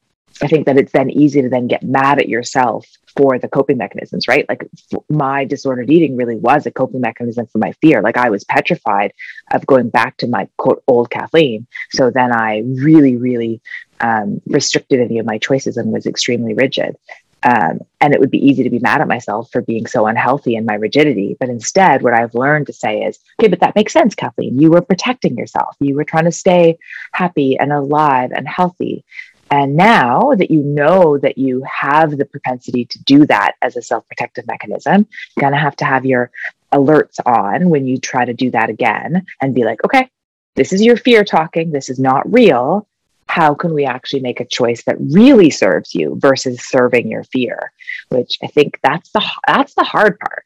I 0.42 0.46
think 0.48 0.66
that 0.66 0.78
it's 0.78 0.92
then 0.92 1.10
easy 1.10 1.42
to 1.42 1.48
then 1.48 1.66
get 1.66 1.82
mad 1.82 2.18
at 2.18 2.28
yourself 2.28 2.86
for 3.16 3.38
the 3.38 3.48
coping 3.48 3.76
mechanisms, 3.76 4.28
right? 4.28 4.46
Like 4.48 4.68
my 5.08 5.44
disordered 5.44 5.90
eating 5.90 6.16
really 6.16 6.36
was 6.36 6.66
a 6.66 6.70
coping 6.70 7.00
mechanism 7.00 7.46
for 7.46 7.58
my 7.58 7.72
fear. 7.80 8.02
Like 8.02 8.16
I 8.16 8.30
was 8.30 8.44
petrified 8.44 9.12
of 9.52 9.66
going 9.66 9.90
back 9.90 10.16
to 10.18 10.28
my 10.28 10.48
quote 10.56 10.82
old 10.86 11.10
Kathleen. 11.10 11.66
So 11.90 12.10
then 12.10 12.32
I 12.32 12.62
really, 12.66 13.16
really 13.16 13.60
um, 14.00 14.40
restricted 14.46 15.00
any 15.00 15.18
of 15.18 15.26
my 15.26 15.38
choices 15.38 15.76
and 15.76 15.92
was 15.92 16.06
extremely 16.06 16.54
rigid. 16.54 16.96
Um, 17.42 17.80
and 18.02 18.12
it 18.12 18.20
would 18.20 18.30
be 18.30 18.46
easy 18.46 18.62
to 18.64 18.70
be 18.70 18.80
mad 18.80 19.00
at 19.00 19.08
myself 19.08 19.50
for 19.50 19.62
being 19.62 19.86
so 19.86 20.06
unhealthy 20.06 20.56
in 20.56 20.66
my 20.66 20.74
rigidity. 20.74 21.36
But 21.40 21.48
instead, 21.48 22.02
what 22.02 22.12
I've 22.12 22.34
learned 22.34 22.66
to 22.66 22.72
say 22.72 23.02
is, 23.02 23.18
okay, 23.40 23.48
but 23.48 23.60
that 23.60 23.74
makes 23.74 23.94
sense, 23.94 24.14
Kathleen. 24.14 24.60
You 24.60 24.70
were 24.70 24.82
protecting 24.82 25.38
yourself. 25.38 25.74
You 25.80 25.94
were 25.94 26.04
trying 26.04 26.26
to 26.26 26.32
stay 26.32 26.78
happy 27.12 27.58
and 27.58 27.72
alive 27.72 28.30
and 28.32 28.46
healthy. 28.46 29.04
And 29.50 29.76
now 29.76 30.34
that 30.36 30.50
you 30.50 30.62
know 30.62 31.18
that 31.18 31.36
you 31.36 31.62
have 31.64 32.16
the 32.16 32.24
propensity 32.24 32.84
to 32.84 33.02
do 33.02 33.26
that 33.26 33.56
as 33.62 33.76
a 33.76 33.82
self 33.82 34.06
protective 34.06 34.46
mechanism, 34.46 35.06
you're 35.36 35.40
going 35.40 35.52
to 35.52 35.58
have 35.58 35.76
to 35.76 35.84
have 35.84 36.06
your 36.06 36.30
alerts 36.72 37.18
on 37.26 37.68
when 37.68 37.86
you 37.86 37.98
try 37.98 38.24
to 38.24 38.32
do 38.32 38.50
that 38.52 38.70
again 38.70 39.26
and 39.40 39.54
be 39.54 39.64
like, 39.64 39.84
okay, 39.84 40.08
this 40.54 40.72
is 40.72 40.82
your 40.82 40.96
fear 40.96 41.24
talking. 41.24 41.72
This 41.72 41.88
is 41.88 41.98
not 41.98 42.30
real. 42.32 42.86
How 43.26 43.54
can 43.54 43.74
we 43.74 43.84
actually 43.84 44.20
make 44.20 44.40
a 44.40 44.44
choice 44.44 44.84
that 44.84 44.96
really 45.00 45.50
serves 45.50 45.94
you 45.94 46.16
versus 46.20 46.64
serving 46.64 47.08
your 47.08 47.24
fear? 47.24 47.72
Which 48.08 48.38
I 48.42 48.46
think 48.46 48.78
that's 48.82 49.10
the 49.10 49.24
that's 49.46 49.74
the 49.74 49.84
hard 49.84 50.18
part. 50.20 50.44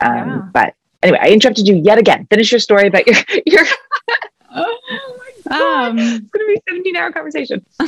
Um, 0.00 0.28
yeah. 0.28 0.48
But 0.52 0.74
anyway, 1.02 1.18
I 1.20 1.28
interrupted 1.30 1.68
you 1.68 1.76
yet 1.76 1.98
again. 1.98 2.26
Finish 2.30 2.50
your 2.52 2.60
story 2.60 2.88
about 2.88 3.06
your 3.06 3.16
your. 3.46 3.64
Um, 5.50 5.98
it's 5.98 6.30
going 6.30 6.30
to 6.30 6.46
be 6.46 6.54
a 6.54 6.62
17 6.68 6.96
hour 6.96 7.12
conversation. 7.12 7.64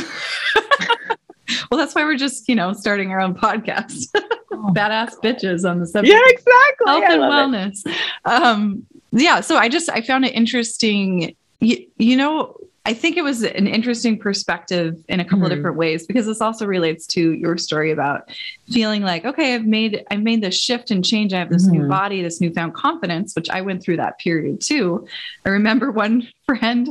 well, 1.70 1.79
that's 1.79 1.94
why 1.94 2.05
we're 2.05 2.16
just, 2.16 2.49
you 2.49 2.55
know, 2.55 2.73
starting 2.73 3.11
our 3.11 3.20
own 3.20 3.35
podcast. 3.35 4.09
oh. 4.14 4.73
Badass 4.75 5.14
bitches 5.23 5.68
on 5.68 5.81
the 5.81 5.87
subject. 5.87 6.12
Yeah, 6.14 6.33
exactly. 6.33 6.87
Health 6.87 7.05
and 7.05 7.23
wellness. 7.23 7.96
Um, 8.25 8.87
yeah. 9.12 9.40
So 9.40 9.57
I 9.57 9.68
just, 9.68 9.88
I 9.90 10.01
found 10.03 10.25
it 10.25 10.35
interesting. 10.35 11.35
You, 11.61 11.87
you 11.99 12.16
know, 12.16 12.57
I 12.87 12.94
think 12.94 13.18
it 13.18 13.23
was 13.23 13.42
an 13.42 13.66
interesting 13.66 14.18
perspective 14.18 14.96
in 15.09 15.20
a 15.20 15.25
couple 15.25 15.38
mm-hmm. 15.38 15.53
of 15.53 15.59
different 15.59 15.77
ways 15.77 16.07
because 16.07 16.25
this 16.25 16.40
also 16.40 16.64
relates 16.66 17.07
to 17.09 17.33
your 17.33 17.59
story 17.59 17.90
about 17.90 18.31
feeling 18.68 19.03
like, 19.03 19.27
okay, 19.27 19.55
I've 19.55 19.66
made 19.66 20.03
I've 20.11 20.23
made 20.23 20.42
this 20.42 20.59
shift 20.59 20.90
and 20.90 21.05
change. 21.05 21.35
I 21.35 21.38
have 21.40 21.51
this 21.51 21.66
mm-hmm. 21.66 21.83
new 21.83 21.88
body, 21.88 22.23
this 22.23 22.40
newfound 22.40 22.75
confidence, 22.75 23.37
which 23.37 23.51
I 23.51 23.61
went 23.61 23.83
through 23.83 23.99
that 23.99 24.18
period 24.18 24.62
too. 24.62 25.07
I 25.44 25.51
remember 25.51 25.90
one 25.90 26.27
friend 26.46 26.88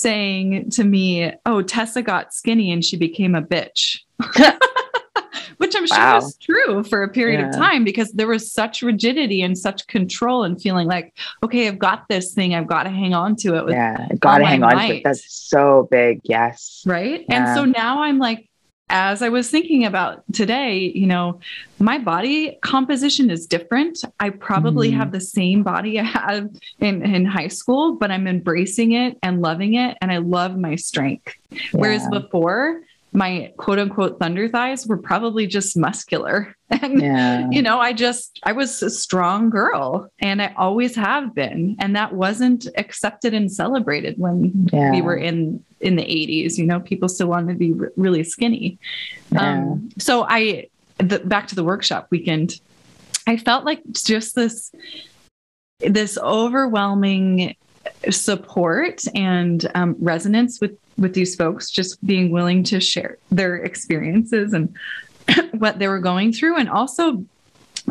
saying 0.00 0.70
to 0.70 0.84
me, 0.84 1.32
Oh, 1.44 1.62
Tessa 1.62 2.02
got 2.02 2.34
skinny 2.34 2.70
and 2.72 2.84
she 2.84 2.96
became 2.96 3.34
a 3.34 3.42
bitch. 3.42 4.00
Which 5.58 5.74
I'm 5.74 5.86
sure 5.86 5.96
wow. 5.96 6.18
is 6.18 6.36
true 6.36 6.84
for 6.84 7.02
a 7.02 7.08
period 7.08 7.40
yeah. 7.40 7.48
of 7.48 7.54
time 7.54 7.84
because 7.84 8.12
there 8.12 8.26
was 8.26 8.52
such 8.52 8.82
rigidity 8.82 9.42
and 9.42 9.56
such 9.56 9.86
control 9.86 10.44
and 10.44 10.60
feeling 10.60 10.86
like, 10.86 11.14
okay, 11.42 11.68
I've 11.68 11.78
got 11.78 12.08
this 12.08 12.34
thing, 12.34 12.54
I've 12.54 12.66
got 12.66 12.82
to 12.82 12.90
hang 12.90 13.14
on 13.14 13.36
to 13.36 13.54
it. 13.56 13.70
yeah, 13.70 14.06
I've 14.10 14.20
got 14.20 14.38
to 14.38 14.44
hang 14.44 14.62
on 14.62 14.76
to 14.76 14.96
it. 14.96 15.02
That's 15.04 15.24
so 15.32 15.88
big. 15.90 16.20
Yes. 16.24 16.82
Right. 16.84 17.24
Yeah. 17.28 17.48
And 17.48 17.56
so 17.56 17.64
now 17.64 18.02
I'm 18.02 18.18
like, 18.18 18.45
as 18.88 19.20
I 19.20 19.28
was 19.28 19.50
thinking 19.50 19.84
about 19.84 20.22
today, 20.32 20.92
you 20.94 21.06
know, 21.06 21.40
my 21.80 21.98
body 21.98 22.56
composition 22.62 23.30
is 23.30 23.46
different. 23.46 23.98
I 24.20 24.30
probably 24.30 24.90
mm. 24.90 24.96
have 24.96 25.10
the 25.10 25.20
same 25.20 25.62
body 25.62 25.98
I 25.98 26.04
had 26.04 26.58
in, 26.78 27.02
in 27.02 27.24
high 27.24 27.48
school, 27.48 27.96
but 27.96 28.10
I'm 28.12 28.28
embracing 28.28 28.92
it 28.92 29.18
and 29.22 29.42
loving 29.42 29.74
it. 29.74 29.96
And 30.00 30.12
I 30.12 30.18
love 30.18 30.56
my 30.56 30.76
strength. 30.76 31.34
Yeah. 31.50 31.58
Whereas 31.72 32.06
before, 32.08 32.82
my 33.16 33.50
quote 33.56 33.78
unquote 33.78 34.18
thunder 34.18 34.46
thighs 34.46 34.86
were 34.86 34.98
probably 34.98 35.46
just 35.46 35.76
muscular. 35.76 36.54
And, 36.68 37.00
yeah. 37.00 37.48
you 37.52 37.62
know, 37.62 37.78
I 37.78 37.92
just, 37.92 38.40
I 38.42 38.50
was 38.50 38.82
a 38.82 38.90
strong 38.90 39.50
girl 39.50 40.10
and 40.18 40.42
I 40.42 40.52
always 40.56 40.96
have 40.96 41.32
been. 41.32 41.76
And 41.78 41.94
that 41.94 42.12
wasn't 42.12 42.66
accepted 42.76 43.32
and 43.34 43.50
celebrated 43.50 44.18
when 44.18 44.68
yeah. 44.72 44.90
we 44.90 45.00
were 45.00 45.16
in, 45.16 45.64
in 45.80 45.94
the 45.94 46.02
80s. 46.02 46.58
You 46.58 46.66
know, 46.66 46.80
people 46.80 47.08
still 47.08 47.28
wanted 47.28 47.52
to 47.52 47.58
be 47.58 47.72
r- 47.78 47.92
really 47.96 48.24
skinny. 48.24 48.80
Yeah. 49.30 49.58
Um, 49.58 49.90
so 49.96 50.26
I, 50.28 50.66
the, 50.98 51.20
back 51.20 51.46
to 51.48 51.54
the 51.54 51.62
workshop 51.62 52.08
weekend, 52.10 52.60
I 53.28 53.36
felt 53.36 53.64
like 53.64 53.80
just 53.92 54.34
this, 54.34 54.72
this 55.78 56.18
overwhelming 56.18 57.54
support 58.10 59.02
and 59.14 59.70
um, 59.74 59.96
resonance 59.98 60.60
with 60.60 60.76
with 60.98 61.14
these 61.14 61.34
folks 61.34 61.70
just 61.70 62.04
being 62.06 62.30
willing 62.30 62.62
to 62.64 62.80
share 62.80 63.18
their 63.30 63.56
experiences 63.56 64.52
and 64.54 64.74
what 65.52 65.78
they 65.78 65.88
were 65.88 65.98
going 65.98 66.32
through. 66.32 66.56
And 66.56 66.70
also 66.70 67.24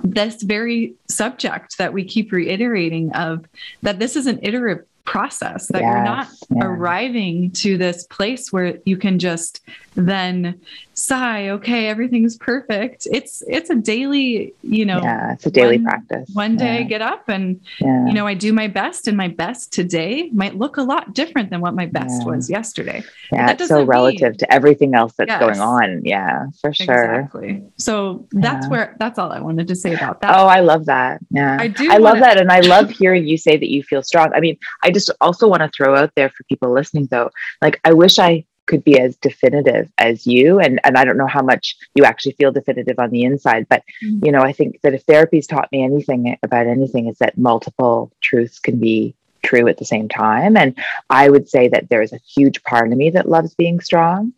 this 0.04 0.42
very 0.42 0.96
subject 1.08 1.78
that 1.78 1.94
we 1.94 2.04
keep 2.04 2.32
reiterating 2.32 3.14
of 3.14 3.46
that 3.84 4.00
this 4.00 4.16
is 4.16 4.28
an 4.28 4.40
iterative 4.42 4.86
process 5.06 5.68
that 5.68 5.82
yes, 5.82 5.92
you're 5.92 6.04
not 6.04 6.28
yeah. 6.50 6.68
arriving 6.68 7.52
to 7.52 7.78
this 7.78 8.06
place 8.08 8.52
where 8.52 8.80
you 8.86 8.98
can 8.98 9.20
just 9.20 9.62
then 9.96 10.60
sigh 10.94 11.50
okay 11.50 11.88
everything's 11.88 12.38
perfect. 12.38 13.08
It's 13.12 13.44
it's 13.48 13.70
a 13.70 13.76
daily 13.76 14.54
you 14.62 14.86
know 14.86 15.00
yeah 15.02 15.34
it's 15.34 15.46
a 15.46 15.52
daily 15.52 15.78
one, 15.78 15.86
practice. 15.86 16.30
one 16.34 16.58
day 16.58 16.76
yeah. 16.76 16.80
I 16.80 16.84
get 16.84 17.02
up 17.02 17.28
and 17.30 17.62
yeah. 17.80 18.06
you 18.06 18.14
know 18.14 18.26
I 18.28 18.34
do 18.34 18.54
my 18.54 18.68
best 18.68 19.08
and 19.08 19.18
my 19.18 19.28
best 19.28 19.74
today 19.74 20.30
might 20.34 20.56
look 20.56 20.78
a 20.78 20.82
lot 20.82 21.14
different 21.14 21.50
than 21.50 21.62
what 21.62 21.76
my 21.76 21.86
best 21.86 22.26
was 22.26 22.50
yesterday. 22.50 23.04
Yeah 23.32 23.48
that's 23.48 23.68
so 23.68 23.84
relative 23.84 24.32
mean, 24.32 24.38
to 24.40 24.54
everything 24.54 24.96
else 24.96 25.14
that's 25.18 25.30
yes, 25.30 25.40
going 25.40 25.60
on. 25.60 26.02
Yeah 26.04 26.48
for 26.62 26.74
sure. 26.74 27.20
Exactly. 27.20 27.64
So 27.78 28.28
that's 28.32 28.68
where 28.68 28.96
that's 29.00 29.20
all 29.20 29.32
I 29.32 29.40
wanted 29.40 29.68
to 29.68 29.76
say 29.76 29.94
about 29.94 30.22
that. 30.22 30.36
Oh 30.36 30.48
I 30.48 30.62
love 30.62 30.86
that. 30.86 31.20
Yeah. 31.30 31.58
I 31.60 31.68
do 31.68 31.92
I 31.92 31.98
love 31.98 32.20
that 32.20 32.40
and 32.40 32.52
I 32.52 32.62
love 32.62 32.90
hearing 32.90 33.28
you 33.28 33.38
say 33.38 33.58
that 33.58 33.70
you 33.70 33.84
feel 33.84 34.02
strong. 34.02 34.32
I 34.34 34.40
mean 34.40 34.58
I 34.82 34.92
just 34.96 35.12
also 35.20 35.46
want 35.48 35.62
to 35.62 35.70
throw 35.70 35.94
out 35.94 36.12
there 36.16 36.30
for 36.30 36.44
people 36.46 36.72
listening 36.72 37.06
though 37.12 37.30
like 37.62 37.82
I 37.84 37.92
wish 37.92 38.18
I 38.18 38.46
could 38.66 38.84
be 38.84 38.98
as 38.98 39.18
definitive 39.18 39.92
as 39.98 40.26
you 40.26 40.60
and 40.60 40.80
and 40.86 40.98
I 40.98 41.04
don't 41.04 41.18
know 41.18 41.28
how 41.28 41.42
much 41.42 41.76
you 41.96 42.06
actually 42.06 42.32
feel 42.34 42.54
definitive 42.54 42.98
on 42.98 43.10
the 43.12 43.24
inside 43.24 43.68
but 43.70 43.84
mm-hmm. 44.04 44.26
you 44.26 44.32
know 44.32 44.40
I 44.40 44.54
think 44.54 44.80
that 44.82 44.94
if 44.94 45.04
therapy's 45.04 45.48
taught 45.48 45.72
me 45.72 45.84
anything 45.84 46.38
about 46.44 46.68
anything 46.68 47.08
is 47.08 47.18
that 47.18 47.38
multiple 47.38 48.12
truths 48.22 48.60
can 48.60 48.80
be 48.80 49.16
true 49.44 49.68
at 49.68 49.78
the 49.78 49.86
same 49.86 50.08
time 50.08 50.56
and 50.56 50.78
I 51.10 51.30
would 51.30 51.50
say 51.50 51.68
that 51.68 51.90
there's 51.90 52.14
a 52.14 52.22
huge 52.36 52.64
part 52.64 52.92
of 52.92 52.98
me 52.98 53.10
that 53.12 53.30
loves 53.30 53.54
being 53.54 53.82
strong 53.82 54.34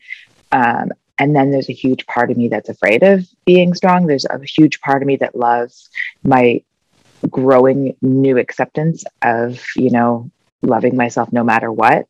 um, 0.52 0.92
and 1.20 1.36
then 1.36 1.52
there's 1.52 1.70
a 1.70 1.74
huge 1.74 2.06
part 2.08 2.32
of 2.32 2.38
me 2.38 2.48
that's 2.48 2.70
afraid 2.70 3.04
of 3.04 3.26
being 3.46 3.76
strong 3.76 4.08
there's 4.08 4.26
a 4.26 4.44
huge 4.44 4.82
part 4.82 5.04
of 5.04 5.08
me 5.08 5.18
that 5.18 5.36
loves 5.36 5.90
my 6.24 6.62
growing 7.30 7.96
new 8.02 8.38
acceptance 8.38 9.04
of 9.22 9.64
you 9.76 9.90
know 9.90 10.30
loving 10.62 10.96
myself 10.96 11.32
no 11.32 11.44
matter 11.44 11.72
what 11.72 12.08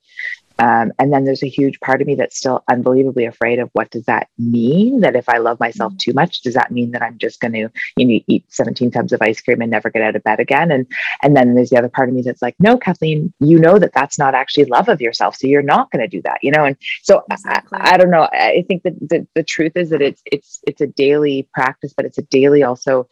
Um, 0.59 0.91
and 0.97 1.13
then 1.13 1.23
there's 1.23 1.43
a 1.43 1.49
huge 1.49 1.79
part 1.79 2.01
of 2.01 2.07
me 2.07 2.15
that's 2.15 2.37
still 2.37 2.63
unbelievably 2.67 3.25
afraid 3.25 3.59
of 3.59 3.69
what 3.73 3.91
does 3.91 4.05
that 4.05 4.27
mean? 4.39 5.01
That 5.01 5.15
if 5.15 5.29
I 5.29 5.37
love 5.37 5.59
myself 5.59 5.93
mm. 5.93 5.99
too 5.99 6.13
much, 6.13 6.41
does 6.41 6.55
that 6.55 6.71
mean 6.71 6.91
that 6.91 7.03
I'm 7.03 7.17
just 7.19 7.39
going 7.39 7.53
to 7.53 7.69
you 7.95 8.05
know, 8.05 8.19
eat 8.27 8.45
17 8.49 8.89
tubs 8.91 9.13
of 9.13 9.21
ice 9.21 9.39
cream 9.39 9.61
and 9.61 9.69
never 9.69 9.91
get 9.91 10.01
out 10.01 10.15
of 10.15 10.23
bed 10.23 10.39
again? 10.39 10.71
And 10.71 10.87
and 11.21 11.35
then 11.35 11.53
there's 11.53 11.69
the 11.69 11.77
other 11.77 11.89
part 11.89 12.09
of 12.09 12.15
me 12.15 12.23
that's 12.23 12.41
like, 12.41 12.55
no, 12.59 12.77
Kathleen, 12.77 13.33
you 13.39 13.59
know 13.59 13.77
that 13.77 13.93
that's 13.93 14.17
not 14.17 14.33
actually 14.33 14.65
love 14.65 14.89
of 14.89 14.99
yourself, 14.99 15.35
so 15.35 15.47
you're 15.47 15.61
not 15.61 15.91
going 15.91 16.01
to 16.01 16.07
do 16.07 16.21
that, 16.23 16.39
you 16.41 16.51
know. 16.51 16.65
And 16.65 16.75
so 17.03 17.23
exactly. 17.29 17.77
I, 17.79 17.93
I, 17.93 17.97
don't 17.97 18.11
know. 18.11 18.27
I 18.33 18.65
think 18.67 18.81
that 18.83 18.99
the, 18.99 19.27
the 19.35 19.43
truth 19.43 19.73
is 19.75 19.91
that 19.91 20.01
it's 20.01 20.21
it's 20.25 20.59
it's 20.65 20.81
a 20.81 20.87
daily 20.87 21.47
practice, 21.53 21.93
but 21.95 22.05
it's 22.05 22.17
a 22.17 22.23
daily 22.23 22.63
also 22.63 23.07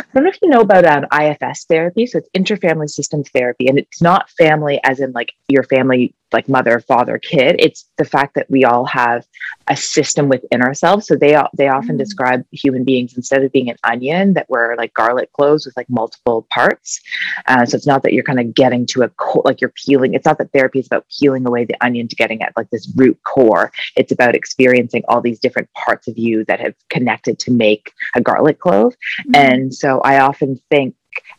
I 0.00 0.04
don't 0.14 0.24
know 0.24 0.30
if 0.30 0.38
you 0.42 0.48
know 0.48 0.60
about 0.60 0.84
um, 0.84 1.06
IFS 1.12 1.64
therapy. 1.64 2.06
So 2.06 2.18
it's 2.18 2.28
interfamily 2.36 2.88
systems 2.88 3.28
therapy, 3.30 3.68
and 3.68 3.78
it's 3.78 4.00
not 4.00 4.30
family 4.30 4.80
as 4.84 5.00
in 5.00 5.12
like 5.12 5.32
your 5.48 5.64
family 5.64 6.14
like 6.32 6.48
mother, 6.48 6.80
father, 6.80 7.18
kid. 7.18 7.56
It's 7.58 7.88
the 7.98 8.04
fact 8.04 8.34
that 8.34 8.50
we 8.50 8.64
all 8.64 8.84
have 8.86 9.26
a 9.68 9.76
system 9.76 10.28
within 10.28 10.62
ourselves. 10.62 11.06
So 11.06 11.16
they 11.16 11.40
they 11.56 11.68
often 11.68 11.96
mm. 11.96 11.98
describe 11.98 12.44
human 12.50 12.84
beings 12.84 13.16
instead 13.16 13.42
of 13.42 13.52
being 13.52 13.70
an 13.70 13.76
onion 13.84 14.34
that 14.34 14.46
we're 14.48 14.74
like 14.76 14.94
garlic 14.94 15.32
cloves 15.32 15.66
with 15.66 15.76
like 15.76 15.88
multiple 15.88 16.46
parts. 16.50 17.00
Uh, 17.46 17.64
so 17.64 17.76
it's 17.76 17.86
not 17.86 18.02
that 18.02 18.12
you're 18.12 18.24
kind 18.24 18.40
of 18.40 18.54
getting 18.54 18.86
to 18.86 19.02
a 19.02 19.08
co- 19.10 19.42
like 19.44 19.60
you're 19.60 19.74
peeling. 19.84 20.14
It's 20.14 20.26
not 20.26 20.38
that 20.38 20.52
therapy 20.52 20.80
is 20.80 20.86
about 20.86 21.06
peeling 21.08 21.46
away 21.46 21.64
the 21.64 21.76
onion 21.84 22.08
to 22.08 22.16
getting 22.16 22.42
at 22.42 22.56
like 22.56 22.70
this 22.70 22.92
root 22.96 23.18
core. 23.24 23.72
It's 23.96 24.12
about 24.12 24.34
experiencing 24.34 25.02
all 25.08 25.20
these 25.20 25.38
different 25.38 25.72
parts 25.74 26.08
of 26.08 26.18
you 26.18 26.44
that 26.46 26.60
have 26.60 26.74
connected 26.88 27.38
to 27.40 27.50
make 27.50 27.92
a 28.14 28.20
garlic 28.20 28.58
clove. 28.58 28.94
Mm. 29.28 29.36
And 29.36 29.74
so 29.74 30.00
I 30.00 30.20
often 30.20 30.60
think 30.70 30.94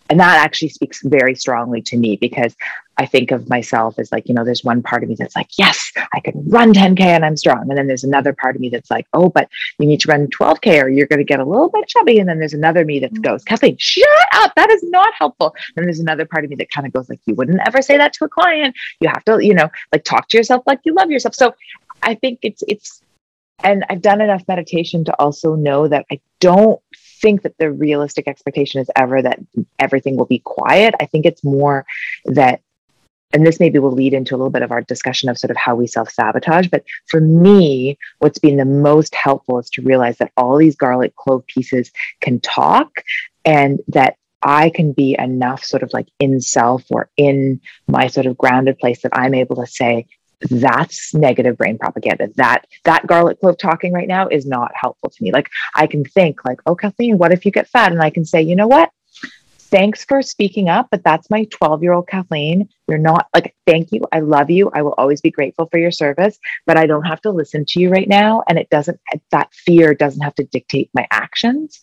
and 0.10 0.20
that 0.20 0.44
actually 0.44 0.70
speaks 0.70 1.02
very 1.04 1.36
strongly 1.36 1.82
to 1.82 1.98
me 1.98 2.18
because 2.18 2.56
I 2.98 3.06
think 3.08 3.32
of 3.32 3.50
myself 3.50 3.98
as 3.98 4.12
like, 4.12 4.28
you 4.28 4.36
know, 4.36 4.46
there's 4.46 4.64
one 4.64 4.84
part 4.84 5.04
of 5.04 5.10
me 5.10 5.16
that's 5.16 5.36
like, 5.36 5.58
yes, 5.58 5.92
I 6.14 6.20
can 6.20 6.48
run 6.48 6.74
10K 6.74 7.02
and 7.02 7.26
I'm 7.26 7.36
strong. 7.36 7.68
And 7.68 7.78
then 7.78 7.88
there's 7.88 8.04
another 8.04 8.34
part 8.34 8.56
of 8.56 8.62
me 8.62 8.70
that's 8.70 8.92
like, 8.92 9.08
oh, 9.14 9.30
but 9.30 9.50
you 9.80 9.88
need 9.88 10.00
to 10.02 10.12
run 10.12 10.28
12K 10.28 10.84
or 10.84 10.90
you're 10.90 11.08
going 11.08 11.20
to 11.20 11.26
get 11.26 11.40
a 11.40 11.46
little 11.46 11.70
bit 11.70 11.88
chubby. 11.88 12.20
And 12.20 12.30
then 12.30 12.38
there's 12.38 12.54
another 12.54 12.86
me 12.86 13.00
that 13.00 13.12
mm-hmm. 13.12 13.22
goes, 13.22 13.44
Kathleen, 13.44 13.78
shut 13.80 14.08
up. 14.36 14.54
That 14.56 14.70
is 14.70 14.84
not 14.84 15.14
helpful. 15.18 15.56
And 15.76 15.86
there's 15.86 16.00
another 16.00 16.26
part 16.26 16.44
of 16.44 16.52
me 16.52 16.56
that 16.58 16.70
kind 16.70 16.86
of 16.86 16.94
goes 16.94 17.10
like, 17.10 17.20
you 17.26 17.34
wouldn't 17.34 17.62
ever 17.66 17.82
say 17.82 17.98
that 17.98 18.14
to 18.14 18.26
a 18.26 18.30
client. 18.30 18.76
You 19.00 19.10
have 19.10 19.26
to, 19.26 19.44
you 19.44 19.56
know, 19.56 19.70
like 19.92 20.04
talk 20.04 20.30
to 20.30 20.38
yourself 20.38 20.64
like 20.68 20.82
you 20.84 20.94
love 20.94 21.10
yourself. 21.10 21.34
So 21.34 21.56
I 22.04 22.14
think 22.16 22.40
it's, 22.44 22.64
it's, 22.68 23.02
and 23.64 23.86
I've 23.90 24.02
done 24.02 24.22
enough 24.22 24.44
meditation 24.48 25.06
to 25.06 25.14
also 25.20 25.56
know 25.56 25.88
that 25.88 26.06
I 26.12 26.20
don't 26.40 26.82
think 27.22 27.44
that 27.44 27.58
the 27.58 27.72
realistic 27.72 28.28
expectation 28.28 28.82
is 28.82 28.90
ever 28.96 29.22
that 29.22 29.40
everything 29.80 30.18
will 30.18 30.26
be 30.26 30.40
quiet. 30.40 30.94
I 31.00 31.06
think 31.06 31.26
it's 31.26 31.44
more 31.44 31.86
that 32.26 32.62
and 33.34 33.46
this 33.46 33.60
maybe 33.60 33.80
will 33.80 33.92
lead 33.92 34.14
into 34.14 34.36
a 34.36 34.38
little 34.38 34.52
bit 34.52 34.62
of 34.62 34.72
our 34.72 34.82
discussion 34.82 35.28
of 35.28 35.38
sort 35.38 35.52
of 35.52 35.58
how 35.58 35.76
we 35.76 35.88
self 35.88 36.10
sabotage. 36.10 36.68
But 36.68 36.84
for 37.08 37.20
me, 37.20 37.98
what's 38.20 38.40
been 38.40 38.58
the 38.58 38.66
most 38.66 39.16
helpful 39.16 39.60
is 39.60 39.70
to 39.72 39.82
realize 39.82 40.18
that 40.20 40.32
all 40.38 40.58
these 40.58 40.76
garlic 40.76 41.16
clove 41.16 41.46
pieces 41.48 41.92
can 42.22 42.40
talk 42.40 43.04
and 43.44 43.80
that 43.88 44.18
I 44.42 44.70
can 44.70 44.92
be 44.94 45.16
enough 45.18 45.64
sort 45.64 45.84
of 45.84 45.92
like 45.94 46.08
in 46.20 46.40
self 46.42 46.84
or 46.90 47.10
in 47.18 47.62
my 47.88 48.08
sort 48.08 48.28
of 48.28 48.38
grounded 48.38 48.78
place 48.78 49.02
that 49.02 49.18
I'm 49.18 49.34
able 49.34 49.56
to 49.58 49.68
say, 49.68 50.06
that's 50.50 51.14
negative 51.14 51.58
brain 51.58 51.78
propaganda. 51.78 52.30
That 52.36 52.68
that 52.84 53.08
garlic 53.08 53.40
clove 53.40 53.58
talking 53.58 53.94
right 53.94 54.08
now 54.08 54.28
is 54.28 54.46
not 54.46 54.72
helpful 54.76 55.10
to 55.10 55.24
me. 55.24 55.32
Like 55.32 55.50
I 55.74 55.88
can 55.88 56.04
think 56.04 56.44
like, 56.46 56.60
oh 56.66 56.76
Kathleen, 56.76 57.18
what 57.18 57.32
if 57.32 57.46
you 57.46 57.52
get 57.52 57.70
fat? 57.70 57.92
And 57.92 58.02
I 58.02 58.10
can 58.10 58.26
say, 58.26 58.42
you 58.42 58.56
know 58.56 58.68
what? 58.68 58.92
Thanks 59.74 60.06
for 60.06 60.22
speaking 60.22 60.70
up, 60.70 60.90
but 60.92 61.04
that's 61.04 61.32
my 61.32 61.46
12 61.46 61.82
year 61.82 61.94
old 61.94 62.08
Kathleen. 62.08 62.70
You're 62.88 63.00
not 63.00 63.28
like, 63.34 63.56
thank 63.66 63.92
you. 63.92 64.02
I 64.12 64.20
love 64.20 64.52
you. 64.52 64.70
I 64.72 64.84
will 64.84 64.94
always 65.00 65.20
be 65.20 65.32
grateful 65.32 65.66
for 65.66 65.80
your 65.80 65.90
service, 65.90 66.38
but 66.68 66.78
I 66.78 66.86
don't 66.86 67.06
have 67.06 67.22
to 67.22 67.32
listen 67.32 67.66
to 67.70 67.80
you 67.80 67.90
right 67.90 68.08
now. 68.08 68.44
And 68.48 68.60
it 68.60 68.70
doesn't, 68.70 69.00
that 69.32 69.52
fear 69.52 69.96
doesn't 69.96 70.22
have 70.22 70.36
to 70.36 70.44
dictate 70.44 70.92
my 70.94 71.08
actions 71.10 71.82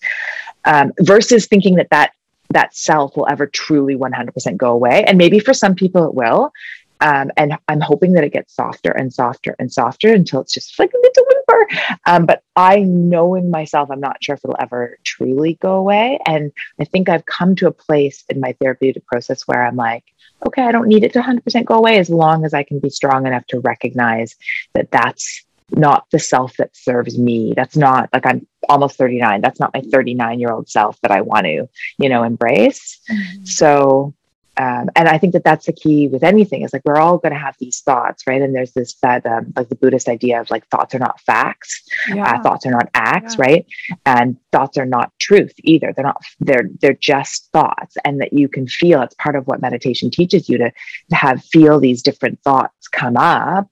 um, 0.66 0.92
versus 1.00 1.48
thinking 1.48 1.74
that 1.74 1.90
that 1.90 2.12
that 2.50 2.76
self 2.76 3.16
will 3.16 3.28
ever 3.28 3.46
truly 3.48 3.96
100% 3.96 4.56
go 4.56 4.70
away. 4.70 5.02
And 5.04 5.18
maybe 5.18 5.40
for 5.40 5.54
some 5.54 5.74
people 5.74 6.06
it 6.06 6.14
will. 6.14 6.52
Um, 7.00 7.30
and 7.36 7.56
I'm 7.68 7.80
hoping 7.80 8.12
that 8.12 8.24
it 8.24 8.32
gets 8.32 8.54
softer 8.54 8.90
and 8.90 9.12
softer 9.12 9.56
and 9.58 9.72
softer 9.72 10.12
until 10.12 10.40
it's 10.40 10.52
just 10.52 10.78
like 10.78 10.92
a 10.92 10.98
little 10.98 11.24
whimper. 11.26 11.98
Um, 12.06 12.26
but 12.26 12.42
I 12.56 12.80
know 12.80 13.34
in 13.34 13.50
myself, 13.50 13.90
I'm 13.90 14.00
not 14.00 14.22
sure 14.22 14.34
if 14.34 14.44
it'll 14.44 14.56
ever 14.60 14.98
truly 15.04 15.54
go 15.60 15.76
away. 15.76 16.18
And 16.26 16.52
I 16.78 16.84
think 16.84 17.08
I've 17.08 17.26
come 17.26 17.56
to 17.56 17.66
a 17.66 17.72
place 17.72 18.24
in 18.28 18.40
my 18.40 18.54
therapeutic 18.60 19.06
process 19.06 19.46
where 19.46 19.64
I'm 19.64 19.76
like, 19.76 20.04
okay, 20.46 20.62
I 20.62 20.72
don't 20.72 20.88
need 20.88 21.04
it 21.04 21.12
to 21.14 21.20
100% 21.20 21.64
go 21.64 21.74
away 21.74 21.98
as 21.98 22.10
long 22.10 22.44
as 22.44 22.54
I 22.54 22.62
can 22.62 22.80
be 22.80 22.90
strong 22.90 23.26
enough 23.26 23.46
to 23.48 23.60
recognize 23.60 24.36
that 24.74 24.90
that's 24.90 25.44
not 25.72 26.06
the 26.10 26.18
self 26.18 26.56
that 26.56 26.76
serves 26.76 27.18
me. 27.18 27.54
That's 27.54 27.76
not 27.76 28.08
like 28.12 28.26
I'm 28.26 28.46
almost 28.68 28.96
39. 28.96 29.40
That's 29.40 29.60
not 29.60 29.72
my 29.74 29.82
39 29.82 30.40
year 30.40 30.52
old 30.52 30.68
self 30.68 31.00
that 31.02 31.10
I 31.10 31.20
want 31.20 31.44
to, 31.44 31.68
you 31.98 32.08
know, 32.08 32.22
embrace. 32.22 33.00
Mm-hmm. 33.10 33.44
So 33.44 34.14
um, 34.56 34.90
and 34.96 35.08
I 35.08 35.16
think 35.16 35.32
that 35.34 35.44
that's 35.44 35.66
the 35.66 35.72
key 35.72 36.08
with 36.08 36.22
anything 36.22 36.62
is 36.62 36.72
like 36.72 36.82
we're 36.84 36.98
all 36.98 37.18
going 37.18 37.32
to 37.32 37.38
have 37.38 37.56
these 37.58 37.80
thoughts, 37.80 38.26
right? 38.26 38.42
And 38.42 38.54
there's 38.54 38.72
this 38.72 38.94
that 39.02 39.24
um, 39.24 39.52
like 39.56 39.68
the 39.68 39.74
Buddhist 39.74 40.08
idea 40.08 40.40
of 40.40 40.50
like 40.50 40.66
thoughts 40.68 40.94
are 40.94 40.98
not 40.98 41.20
facts, 41.20 41.82
uh, 42.10 42.16
yeah. 42.16 42.30
uh, 42.30 42.42
thoughts 42.42 42.66
are 42.66 42.70
not 42.70 42.90
acts, 42.94 43.36
yeah. 43.36 43.44
right? 43.44 43.66
And 44.06 44.36
thoughts 44.52 44.76
are 44.76 44.86
not 44.86 45.12
truth 45.18 45.54
either. 45.62 45.92
They're 45.94 46.04
not. 46.04 46.22
They're 46.40 46.68
they're 46.80 46.94
just 46.94 47.50
thoughts, 47.52 47.96
and 48.04 48.20
that 48.20 48.32
you 48.32 48.48
can 48.48 48.66
feel. 48.66 49.02
It's 49.02 49.14
part 49.14 49.36
of 49.36 49.46
what 49.46 49.62
meditation 49.62 50.10
teaches 50.10 50.48
you 50.48 50.58
to, 50.58 50.70
to 51.10 51.16
have 51.16 51.44
feel 51.44 51.78
these 51.78 52.02
different 52.02 52.42
thoughts 52.42 52.88
come 52.88 53.16
up, 53.16 53.68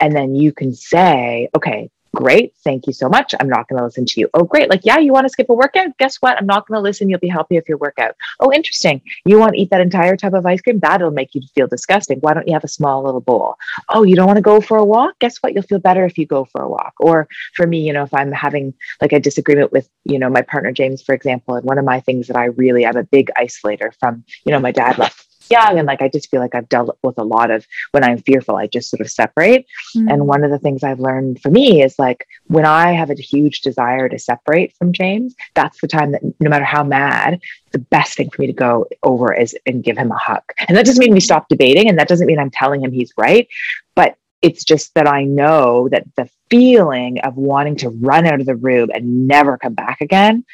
and 0.00 0.16
then 0.16 0.34
you 0.34 0.52
can 0.52 0.72
say, 0.72 1.50
okay, 1.54 1.90
Great. 2.14 2.52
Thank 2.62 2.86
you 2.86 2.92
so 2.92 3.08
much. 3.08 3.34
I'm 3.40 3.48
not 3.48 3.68
going 3.68 3.78
to 3.78 3.84
listen 3.84 4.04
to 4.04 4.20
you. 4.20 4.28
Oh, 4.34 4.44
great. 4.44 4.68
Like, 4.68 4.82
yeah, 4.84 4.98
you 4.98 5.12
want 5.12 5.24
to 5.24 5.30
skip 5.30 5.48
a 5.48 5.54
workout? 5.54 5.96
Guess 5.96 6.16
what? 6.16 6.36
I'm 6.36 6.44
not 6.44 6.66
going 6.66 6.76
to 6.76 6.82
listen. 6.82 7.08
You'll 7.08 7.18
be 7.18 7.28
healthy 7.28 7.56
if 7.56 7.66
your 7.66 7.78
workout. 7.78 8.14
Oh, 8.38 8.52
interesting. 8.52 9.00
You 9.24 9.38
want 9.38 9.54
to 9.54 9.60
eat 9.60 9.70
that 9.70 9.80
entire 9.80 10.14
tub 10.16 10.34
of 10.34 10.44
ice 10.44 10.60
cream? 10.60 10.78
That'll 10.78 11.10
make 11.10 11.34
you 11.34 11.40
feel 11.54 11.66
disgusting. 11.66 12.18
Why 12.18 12.34
don't 12.34 12.46
you 12.46 12.52
have 12.52 12.64
a 12.64 12.68
small 12.68 13.02
little 13.02 13.22
bowl? 13.22 13.56
Oh, 13.88 14.02
you 14.02 14.14
don't 14.14 14.26
want 14.26 14.36
to 14.36 14.42
go 14.42 14.60
for 14.60 14.76
a 14.76 14.84
walk? 14.84 15.18
Guess 15.20 15.38
what? 15.38 15.54
You'll 15.54 15.62
feel 15.62 15.78
better 15.78 16.04
if 16.04 16.18
you 16.18 16.26
go 16.26 16.44
for 16.44 16.60
a 16.60 16.68
walk. 16.68 16.92
Or 17.00 17.28
for 17.54 17.66
me, 17.66 17.80
you 17.80 17.94
know, 17.94 18.02
if 18.02 18.12
I'm 18.12 18.30
having 18.30 18.74
like 19.00 19.12
a 19.12 19.20
disagreement 19.20 19.72
with, 19.72 19.88
you 20.04 20.18
know, 20.18 20.28
my 20.28 20.42
partner 20.42 20.70
James, 20.70 21.02
for 21.02 21.14
example, 21.14 21.54
and 21.54 21.64
one 21.64 21.78
of 21.78 21.84
my 21.86 22.00
things 22.00 22.26
that 22.26 22.36
I 22.36 22.46
really, 22.46 22.84
I'm 22.84 22.96
a 22.96 23.04
big 23.04 23.30
isolator 23.38 23.90
from, 23.98 24.22
you 24.44 24.52
know, 24.52 24.60
my 24.60 24.72
dad 24.72 24.98
left 24.98 25.21
young 25.50 25.78
and 25.78 25.86
like 25.86 26.02
i 26.02 26.08
just 26.08 26.30
feel 26.30 26.40
like 26.40 26.54
i've 26.54 26.68
dealt 26.68 26.98
with 27.02 27.18
a 27.18 27.24
lot 27.24 27.50
of 27.50 27.66
when 27.92 28.04
i'm 28.04 28.18
fearful 28.18 28.56
i 28.56 28.66
just 28.66 28.90
sort 28.90 29.00
of 29.00 29.10
separate. 29.10 29.66
Mm-hmm. 29.96 30.08
and 30.08 30.26
one 30.26 30.44
of 30.44 30.50
the 30.50 30.58
things 30.58 30.82
i've 30.82 31.00
learned 31.00 31.40
for 31.40 31.50
me 31.50 31.82
is 31.82 31.98
like 31.98 32.26
when 32.46 32.64
i 32.64 32.92
have 32.92 33.10
a 33.10 33.14
huge 33.14 33.60
desire 33.60 34.08
to 34.08 34.18
separate 34.18 34.74
from 34.76 34.92
james 34.92 35.34
that's 35.54 35.80
the 35.80 35.88
time 35.88 36.12
that 36.12 36.22
no 36.40 36.50
matter 36.50 36.64
how 36.64 36.82
mad 36.84 37.40
the 37.72 37.78
best 37.78 38.16
thing 38.16 38.30
for 38.30 38.42
me 38.42 38.46
to 38.46 38.52
go 38.52 38.86
over 39.02 39.32
is 39.32 39.56
and 39.64 39.82
give 39.82 39.96
him 39.96 40.10
a 40.10 40.18
hug. 40.18 40.42
And 40.68 40.76
that 40.76 40.84
doesn't 40.84 41.02
mean 41.02 41.14
we 41.14 41.20
stop 41.20 41.48
debating 41.48 41.88
and 41.88 41.98
that 41.98 42.08
doesn't 42.08 42.26
mean 42.26 42.38
i'm 42.38 42.50
telling 42.50 42.82
him 42.82 42.92
he's 42.92 43.12
right 43.16 43.48
but 43.94 44.16
it's 44.42 44.64
just 44.64 44.92
that 44.94 45.06
I 45.06 45.22
know 45.22 45.88
that 45.88 46.04
the 46.16 46.28
feeling 46.50 47.20
of 47.20 47.36
wanting 47.36 47.76
to 47.76 47.90
run 47.90 48.26
out 48.26 48.40
of 48.40 48.46
the 48.46 48.56
room 48.56 48.90
and 48.92 49.28
never 49.28 49.56
come 49.56 49.74
back 49.74 50.00
again, 50.00 50.44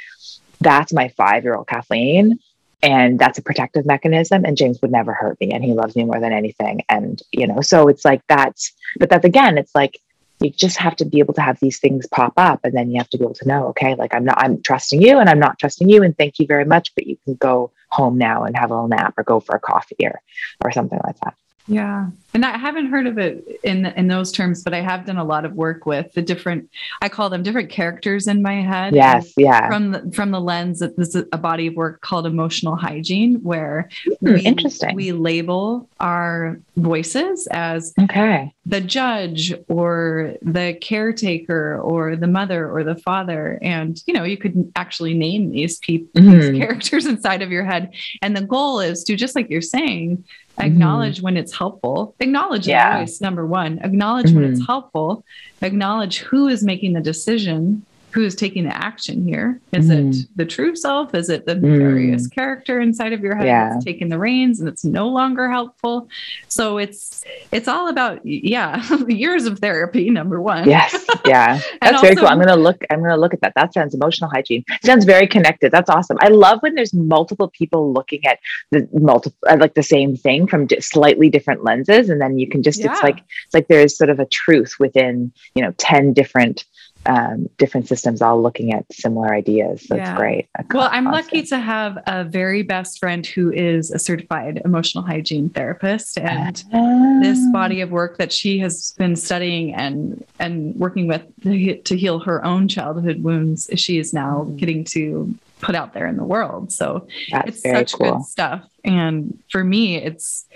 that's 0.61 0.93
my 0.93 1.09
five 1.09 1.45
year 1.45 1.55
old 1.55 1.67
Kathleen 1.67 2.39
and 2.83 3.19
that's 3.19 3.39
a 3.39 3.43
protective 3.43 3.85
mechanism 3.87 4.45
and 4.45 4.57
james 4.57 4.81
would 4.81 4.93
never 4.93 5.13
hurt 5.13 5.39
me 5.41 5.51
and 5.51 5.65
he 5.65 5.73
loves 5.73 5.97
me 5.97 6.05
more 6.05 6.21
than 6.21 6.33
anything 6.33 6.83
and 6.89 7.23
you 7.33 7.47
know 7.47 7.61
so 7.61 7.89
it's 7.89 8.05
like 8.05 8.23
that's 8.29 8.73
but 8.99 9.11
that's 9.11 9.25
again 9.25 9.59
it's 9.59 9.75
like 9.75 9.99
you 10.41 10.51
just 10.51 10.77
have 10.77 10.95
to 10.95 11.05
be 11.05 11.19
able 11.19 11.35
to 11.35 11.41
have 11.41 11.59
these 11.61 11.81
things 11.81 12.07
pop 12.07 12.33
up 12.37 12.61
and 12.63 12.75
then 12.75 12.91
you 12.91 12.99
have 12.99 13.09
to 13.11 13.19
be 13.19 13.25
able 13.25 13.35
to 13.35 13.49
know 13.49 13.67
okay 13.67 13.95
like 13.97 14.15
i'm 14.15 14.25
not 14.25 14.41
i'm 14.43 14.63
trusting 14.63 15.03
you 15.03 15.19
and 15.19 15.29
i'm 15.29 15.41
not 15.41 15.59
trusting 15.59 15.89
you 15.89 16.03
and 16.03 16.17
thank 16.17 16.39
you 16.39 16.47
very 16.47 16.65
much 16.65 16.95
but 16.95 17.07
you 17.07 17.17
can 17.25 17.35
go 17.35 17.73
home 17.91 18.17
now 18.17 18.45
and 18.45 18.57
have 18.57 18.71
a 18.71 18.75
little 18.75 18.89
nap 18.89 19.15
or 19.17 19.25
go 19.25 19.41
for 19.41 19.57
a 19.57 19.61
coffee 19.61 19.97
or 20.03 20.21
or 20.63 20.71
something 20.71 21.01
like 21.05 21.19
that 21.21 21.35
yeah. 21.69 22.09
And 22.35 22.45
I 22.45 22.57
haven't 22.57 22.87
heard 22.87 23.07
of 23.07 23.19
it 23.19 23.61
in 23.63 23.87
in 23.87 24.09
those 24.09 24.33
terms, 24.33 24.63
but 24.63 24.75
I 24.75 24.81
have 24.81 25.07
done 25.07 25.17
a 25.17 25.25
lot 25.25 25.45
of 25.45 25.55
work 25.55 25.87
with 25.87 26.13
the 26.13 26.23
different 26.23 26.69
I 27.03 27.09
call 27.09 27.31
them 27.31 27.43
different 27.43 27.71
characters 27.71 28.27
in 28.27 28.43
my 28.43 28.63
head. 28.63 28.95
Yes, 28.95 29.33
yeah. 29.37 29.69
From 29.69 29.93
the 29.93 30.11
from 30.13 30.31
the 30.31 30.41
lens 30.41 30.81
that 30.81 30.97
this 30.97 31.15
is 31.15 31.25
a 31.33 31.39
body 31.39 31.69
of 31.69 31.75
work 31.75 32.01
called 32.01 32.27
emotional 32.27 32.77
hygiene 32.77 33.37
where 33.43 33.89
mm, 34.07 34.35
we, 34.35 34.41
interesting. 34.43 34.95
we 34.95 35.13
label 35.13 35.89
our 36.01 36.61
voices 36.77 37.47
as 37.49 37.93
okay. 38.01 38.53
the 38.65 38.81
judge 38.81 39.53
or 39.69 40.35
the 40.43 40.77
caretaker 40.81 41.81
or 41.81 42.15
the 42.15 42.27
mother 42.27 42.71
or 42.71 42.85
the 42.85 42.95
father 42.95 43.59
and 43.63 44.03
you 44.07 44.15
know 44.15 44.23
you 44.23 44.37
could 44.37 44.71
actually 44.77 45.13
name 45.13 45.51
these 45.51 45.79
people 45.79 46.09
mm-hmm. 46.21 46.39
these 46.39 46.59
characters 46.63 47.07
inside 47.07 47.43
of 47.43 47.51
your 47.51 47.65
head 47.65 47.93
and 48.23 48.37
the 48.37 48.43
goal 48.43 48.81
is 48.81 49.03
to 49.03 49.17
just 49.17 49.35
like 49.35 49.51
you're 49.51 49.61
saying 49.61 50.25
acknowledge 50.61 51.17
mm-hmm. 51.17 51.25
when 51.25 51.37
it's 51.37 51.57
helpful 51.57 52.15
acknowledge 52.21 52.67
yeah. 52.67 52.99
voice 52.99 53.21
number 53.21 53.47
one 53.47 53.79
acknowledge 53.81 54.27
mm-hmm. 54.27 54.37
when 54.37 54.45
it's 54.51 54.61
mm-hmm. 54.61 54.67
helpful 54.67 55.25
acknowledge 55.63 56.19
who 56.19 56.49
is 56.49 56.63
making 56.63 56.93
the 56.93 57.01
decision 57.01 57.85
who's 58.11 58.35
taking 58.35 58.65
the 58.65 58.77
action 58.77 59.27
here? 59.27 59.61
Is 59.73 59.89
mm. 59.89 60.23
it 60.23 60.29
the 60.37 60.47
true 60.47 60.75
self? 60.75 61.15
Is 61.15 61.29
it 61.29 61.47
the 61.47 61.55
nefarious 61.55 62.27
mm. 62.27 62.35
character 62.35 62.81
inside 62.81 63.13
of 63.13 63.21
your 63.21 63.35
head 63.35 63.47
yeah. 63.47 63.71
that's 63.71 63.85
taking 63.85 64.09
the 64.09 64.19
reins 64.19 64.61
and 64.61 64.69
it's 64.69 64.85
no 64.85 65.09
longer 65.09 65.51
helpful? 65.51 66.09
So 66.49 66.79
it's 66.79 67.25
it's 67.53 67.69
all 67.69 67.89
about 67.89 68.25
yeah, 68.25 68.83
years 69.09 69.47
of 69.47 69.59
therapy. 69.59 70.11
Number 70.11 70.41
one. 70.41 70.69
Yes, 70.69 70.93
yeah, 71.27 71.61
that's 71.81 71.95
also, 71.95 72.03
very 72.03 72.17
cool. 72.17 72.27
I'm 72.27 72.39
gonna 72.39 72.57
look. 72.57 72.85
I'm 72.91 73.03
gonna 73.03 73.17
look 73.17 73.35
at 73.35 73.41
that. 73.43 73.53
That 73.55 73.75
sounds 73.75 73.95
emotional 73.95 74.31
hygiene. 74.31 74.65
sounds 74.85 75.05
very 75.05 75.27
connected. 75.27 75.71
That's 75.71 75.91
awesome. 75.91 76.17
I 76.21 76.29
love 76.29 76.61
when 76.61 76.75
there's 76.75 76.95
multiple 76.95 77.49
people 77.49 77.93
looking 77.93 78.25
at 78.27 78.39
the 78.71 78.89
multiple 78.93 79.39
like 79.59 79.75
the 79.75 79.83
same 79.83 80.17
thing 80.17 80.47
from 80.47 80.67
slightly 80.81 81.29
different 81.29 81.63
lenses, 81.63 82.09
and 82.09 82.21
then 82.21 82.39
you 82.39 82.49
can 82.49 82.63
just 82.63 82.81
yeah. 82.81 82.93
it's 82.93 83.03
like 83.03 83.19
it's 83.19 83.55
like 83.55 83.69
there's 83.69 83.97
sort 83.97 84.11
of 84.11 84.19
a 84.19 84.27
truth 84.27 84.77
within 84.81 85.33
you 85.55 85.63
know 85.63 85.73
ten 85.77 86.13
different 86.13 86.65
um, 87.09 87.49
different 87.57 87.89
systems 87.89 88.23
all 88.23 88.41
looking 88.41 88.73
at 88.73 88.85
similar 88.93 89.35
ideas. 89.35 89.87
That's 89.89 90.01
yeah. 90.01 90.17
great. 90.17 90.49
well, 90.73 90.89
I'm 90.93 91.07
lucky 91.07 91.43
to 91.45 91.59
have 91.59 91.99
a 92.07 92.23
very 92.25 92.63
best 92.63 92.99
friend 92.99 93.27
who 93.27 93.51
is 93.51 93.91
a 93.91 93.99
certified 93.99 94.61
emotional 94.65 95.03
hygiene 95.03 95.49
therapist, 95.49 96.19
and 96.19 96.63
uh, 96.73 97.21
this 97.21 97.41
body 97.53 97.81
of 97.81 97.91
work 97.91 98.19
that 98.19 98.33
she 98.33 98.59
has 98.59 98.95
been 98.99 99.17
studying 99.17 99.75
and 99.75 100.25
and 100.39 100.77
working 100.77 101.09
with 101.09 101.25
to 101.43 101.97
heal 101.97 102.21
her 102.21 102.45
own 102.45 102.69
childhood 102.69 103.23
wounds, 103.23 103.71
she 103.77 103.99
is 103.99 104.13
now 104.13 104.45
mm-hmm. 104.45 104.57
getting 104.57 104.85
to 104.85 105.35
put 105.61 105.75
out 105.75 105.95
there 105.95 106.07
in 106.07 106.17
the 106.17 106.25
world. 106.25 106.71
So 106.71 107.09
it's 107.29 107.63
such 107.63 107.95
cool. 107.95 108.19
good 108.19 108.25
stuff. 108.25 108.65
And 108.85 109.39
for 109.51 109.65
me, 109.65 109.97
it's 109.97 110.47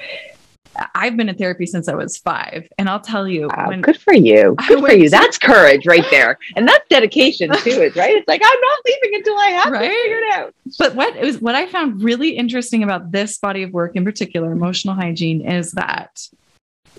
I've 0.94 1.16
been 1.16 1.28
in 1.28 1.36
therapy 1.36 1.66
since 1.66 1.88
I 1.88 1.94
was 1.94 2.16
five, 2.16 2.68
and 2.78 2.88
I'll 2.88 3.00
tell 3.00 3.28
you, 3.28 3.48
wow, 3.48 3.68
when, 3.68 3.80
good 3.80 4.00
for 4.00 4.14
you. 4.14 4.56
Good 4.68 4.80
for 4.80 4.92
you. 4.92 5.10
That's 5.10 5.38
courage 5.38 5.86
right 5.86 6.04
there, 6.10 6.38
and 6.56 6.66
that's 6.66 6.86
dedication 6.88 7.50
to 7.50 7.70
it, 7.84 7.96
right? 7.96 8.16
It's 8.16 8.28
like 8.28 8.42
I'm 8.44 8.60
not 8.60 8.78
leaving 8.86 9.18
until 9.18 9.36
I 9.38 9.46
have 9.48 9.72
right? 9.72 9.90
it 9.90 10.34
out. 10.34 10.54
But 10.78 10.94
what 10.94 11.18
was 11.20 11.40
what 11.40 11.54
I 11.54 11.66
found 11.66 12.02
really 12.02 12.30
interesting 12.30 12.82
about 12.82 13.12
this 13.12 13.38
body 13.38 13.62
of 13.62 13.72
work 13.72 13.96
in 13.96 14.04
particular, 14.04 14.52
emotional 14.52 14.94
hygiene, 14.94 15.46
is 15.46 15.72
that 15.72 16.20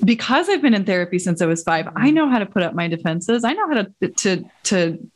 because 0.03 0.49
I've 0.49 0.62
been 0.62 0.73
in 0.73 0.86
therapy 0.86 1.19
since 1.19 1.41
I 1.41 1.45
was 1.45 1.63
five, 1.63 1.88
I 1.95 2.09
mm. 2.09 2.13
know 2.13 2.29
how 2.29 2.39
to 2.39 2.45
put 2.45 2.63
up 2.63 2.73
my 2.73 2.88
defenses. 2.88 3.43
I 3.43 3.53
know 3.53 3.67
how 3.67 3.83
to 3.83 4.07
to 4.09 4.45
to 4.63 5.09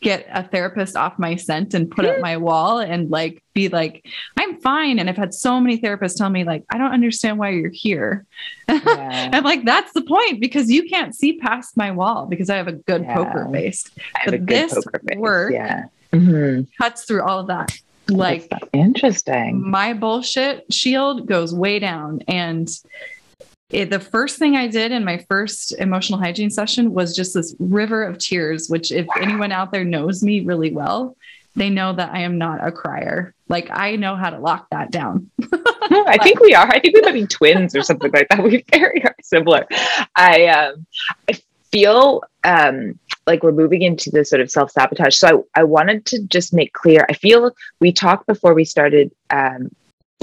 get 0.00 0.26
a 0.32 0.42
therapist 0.42 0.96
off 0.96 1.18
my 1.18 1.36
scent 1.36 1.74
and 1.74 1.90
put 1.90 2.06
up 2.06 2.18
my 2.20 2.36
wall 2.36 2.78
and 2.78 3.10
like 3.10 3.42
be 3.52 3.68
like 3.68 4.06
i'm 4.38 4.58
fine 4.60 4.98
and 4.98 5.10
i've 5.10 5.16
had 5.16 5.34
so 5.34 5.60
many 5.60 5.78
therapists 5.78 6.16
tell 6.16 6.30
me 6.30 6.44
like 6.44 6.64
i 6.72 6.78
don't 6.78 6.92
understand 6.92 7.38
why 7.38 7.50
you're 7.50 7.70
here 7.70 8.24
yeah. 8.68 9.30
i'm 9.34 9.44
like 9.44 9.64
that's 9.64 9.92
the 9.92 10.02
point 10.02 10.40
because 10.40 10.70
you 10.70 10.88
can't 10.88 11.14
see 11.14 11.36
past 11.38 11.76
my 11.76 11.90
wall 11.90 12.26
because 12.26 12.48
i 12.48 12.56
have 12.56 12.68
a 12.68 12.72
good 12.72 13.02
yeah. 13.02 13.14
poker 13.14 13.48
face 13.52 13.90
but 14.24 14.46
this 14.46 14.72
face. 14.72 15.18
work 15.18 15.52
yeah. 15.52 15.84
mm-hmm. 16.12 16.62
cuts 16.80 17.04
through 17.04 17.22
all 17.22 17.40
of 17.40 17.48
that 17.48 17.78
like 18.08 18.50
interesting 18.72 19.68
my 19.68 19.92
bullshit 19.92 20.72
shield 20.72 21.26
goes 21.26 21.54
way 21.54 21.78
down 21.78 22.20
and 22.28 22.70
it, 23.76 23.90
the 23.90 24.00
first 24.00 24.38
thing 24.38 24.56
I 24.56 24.68
did 24.68 24.90
in 24.90 25.04
my 25.04 25.18
first 25.28 25.72
emotional 25.72 26.18
hygiene 26.18 26.48
session 26.48 26.94
was 26.94 27.14
just 27.14 27.34
this 27.34 27.54
river 27.58 28.02
of 28.04 28.16
tears, 28.16 28.70
which, 28.70 28.90
if 28.90 29.06
anyone 29.20 29.52
out 29.52 29.70
there 29.70 29.84
knows 29.84 30.22
me 30.22 30.40
really 30.40 30.72
well, 30.72 31.14
they 31.56 31.68
know 31.68 31.92
that 31.92 32.10
I 32.14 32.20
am 32.20 32.38
not 32.38 32.66
a 32.66 32.72
crier. 32.72 33.34
Like, 33.48 33.68
I 33.70 33.96
know 33.96 34.16
how 34.16 34.30
to 34.30 34.38
lock 34.38 34.68
that 34.70 34.90
down. 34.90 35.30
I 35.92 36.16
think 36.22 36.40
we 36.40 36.54
are. 36.54 36.66
I 36.66 36.80
think 36.80 36.94
we 36.94 37.02
might 37.02 37.12
be 37.12 37.26
twins 37.26 37.76
or 37.76 37.82
something 37.82 38.10
like 38.12 38.30
that. 38.30 38.38
We're 38.42 38.62
very 38.70 39.04
are 39.04 39.14
similar. 39.22 39.66
I, 40.16 40.46
um, 40.46 40.86
I 41.28 41.38
feel 41.70 42.22
um, 42.44 42.98
like 43.26 43.42
we're 43.42 43.52
moving 43.52 43.82
into 43.82 44.10
the 44.10 44.24
sort 44.24 44.40
of 44.40 44.50
self 44.50 44.70
sabotage. 44.70 45.16
So 45.16 45.46
I, 45.54 45.60
I 45.60 45.64
wanted 45.64 46.06
to 46.06 46.22
just 46.22 46.54
make 46.54 46.72
clear. 46.72 47.04
I 47.10 47.12
feel 47.12 47.50
we 47.80 47.92
talked 47.92 48.26
before 48.26 48.54
we 48.54 48.64
started 48.64 49.12
um, 49.28 49.68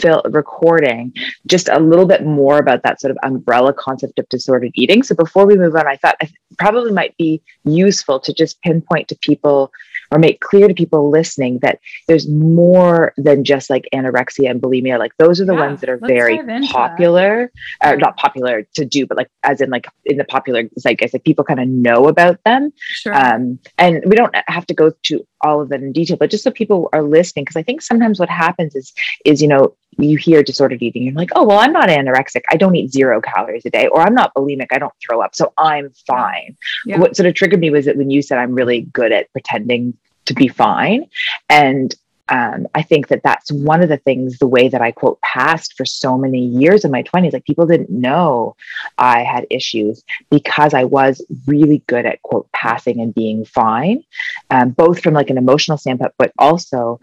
Phil 0.01 0.21
recording 0.25 1.13
just 1.47 1.69
a 1.69 1.79
little 1.79 2.05
bit 2.05 2.25
more 2.25 2.57
about 2.57 2.83
that 2.83 2.99
sort 2.99 3.11
of 3.11 3.17
umbrella 3.23 3.73
concept 3.73 4.19
of 4.19 4.27
disordered 4.29 4.71
eating. 4.75 5.03
So 5.03 5.15
before 5.15 5.45
we 5.45 5.55
move 5.55 5.75
on, 5.75 5.87
I 5.87 5.97
thought 5.97 6.15
it 6.21 6.31
probably 6.57 6.91
might 6.91 7.15
be 7.17 7.41
useful 7.63 8.19
to 8.21 8.33
just 8.33 8.61
pinpoint 8.61 9.07
to 9.09 9.15
people 9.15 9.71
or 10.11 10.19
make 10.19 10.41
clear 10.41 10.67
to 10.67 10.73
people 10.73 11.09
listening 11.09 11.59
that 11.59 11.79
there's 12.07 12.27
more 12.29 13.13
than 13.17 13.43
just 13.43 13.69
like 13.69 13.87
anorexia 13.93 14.49
and 14.49 14.61
bulimia. 14.61 14.99
Like 14.99 15.15
those 15.17 15.41
are 15.41 15.45
the 15.45 15.53
yeah, 15.53 15.67
ones 15.67 15.79
that 15.81 15.89
are 15.89 15.97
very 15.97 16.39
popular, 16.67 17.51
uh, 17.81 17.95
not 17.95 18.17
popular 18.17 18.67
to 18.75 18.85
do, 18.85 19.07
but 19.07 19.17
like 19.17 19.29
as 19.43 19.59
in 19.59 19.69
like 19.69 19.87
in 20.05 20.17
the 20.17 20.23
popular 20.23 20.63
zeitgeist, 20.77 21.13
like 21.13 21.23
people 21.23 21.43
kind 21.43 21.59
of 21.59 21.67
know 21.67 22.07
about 22.07 22.43
them. 22.45 22.71
Sure. 22.77 23.13
Um, 23.13 23.59
and 23.77 24.03
we 24.05 24.15
don't 24.15 24.35
have 24.47 24.67
to 24.67 24.73
go 24.73 24.91
to 25.03 25.27
all 25.41 25.61
of 25.61 25.69
that 25.69 25.81
in 25.81 25.91
detail, 25.91 26.17
but 26.17 26.29
just 26.29 26.43
so 26.43 26.51
people 26.51 26.89
are 26.93 27.03
listening, 27.03 27.45
because 27.45 27.57
I 27.57 27.63
think 27.63 27.81
sometimes 27.81 28.19
what 28.19 28.29
happens 28.29 28.75
is 28.75 28.93
is 29.25 29.41
you 29.41 29.47
know 29.47 29.75
you 29.97 30.17
hear 30.17 30.43
disordered 30.43 30.81
eating, 30.81 31.03
you're 31.03 31.13
like, 31.13 31.31
oh 31.35 31.43
well, 31.43 31.59
I'm 31.59 31.73
not 31.73 31.89
anorexic, 31.89 32.41
I 32.49 32.57
don't 32.57 32.75
eat 32.75 32.91
zero 32.91 33.21
calories 33.21 33.65
a 33.65 33.69
day, 33.69 33.87
or 33.87 34.01
I'm 34.01 34.15
not 34.15 34.33
bulimic, 34.33 34.67
I 34.71 34.79
don't 34.79 34.93
throw 35.01 35.21
up, 35.21 35.35
so 35.35 35.53
I'm 35.57 35.91
fine. 36.07 36.57
Yeah. 36.85 36.99
What 36.99 37.15
sort 37.15 37.27
of 37.27 37.35
triggered 37.35 37.59
me 37.59 37.69
was 37.69 37.85
that 37.85 37.97
when 37.97 38.09
you 38.09 38.21
said 38.21 38.37
I'm 38.37 38.53
really 38.53 38.81
good 38.81 39.11
at 39.11 39.31
pretending 39.31 39.97
to 40.25 40.33
be 40.33 40.47
fine. 40.47 41.09
And 41.49 41.93
um, 42.29 42.67
I 42.73 42.81
think 42.81 43.09
that 43.09 43.21
that's 43.23 43.51
one 43.51 43.83
of 43.83 43.89
the 43.89 43.97
things, 43.97 44.39
the 44.39 44.47
way 44.47 44.69
that 44.69 44.81
I 44.81 44.91
quote 44.91 45.19
passed 45.21 45.73
for 45.75 45.85
so 45.85 46.17
many 46.17 46.45
years 46.45 46.85
in 46.85 46.91
my 46.91 47.03
20s. 47.03 47.33
Like 47.33 47.45
people 47.45 47.65
didn't 47.65 47.89
know 47.89 48.55
I 48.97 49.23
had 49.23 49.45
issues 49.49 50.03
because 50.31 50.73
I 50.73 50.85
was 50.85 51.25
really 51.47 51.83
good 51.87 52.05
at 52.05 52.21
quote 52.21 52.49
passing 52.53 53.01
and 53.01 53.13
being 53.13 53.43
fine, 53.43 54.03
um, 54.49 54.69
both 54.69 55.01
from 55.01 55.13
like 55.13 55.29
an 55.29 55.37
emotional 55.37 55.77
standpoint, 55.77 56.13
but 56.17 56.31
also 56.37 56.99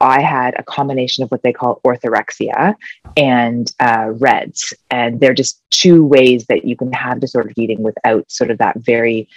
I 0.00 0.20
had 0.20 0.54
a 0.58 0.62
combination 0.62 1.24
of 1.24 1.30
what 1.30 1.42
they 1.42 1.52
call 1.52 1.80
orthorexia 1.84 2.74
and 3.16 3.72
uh, 3.80 4.12
REDS. 4.12 4.74
And 4.90 5.20
they're 5.20 5.34
just 5.34 5.62
two 5.70 6.04
ways 6.04 6.46
that 6.46 6.64
you 6.64 6.76
can 6.76 6.92
have 6.92 7.20
disordered 7.20 7.54
eating 7.56 7.82
without 7.82 8.30
sort 8.30 8.50
of 8.50 8.58
that 8.58 8.76
very 8.78 9.28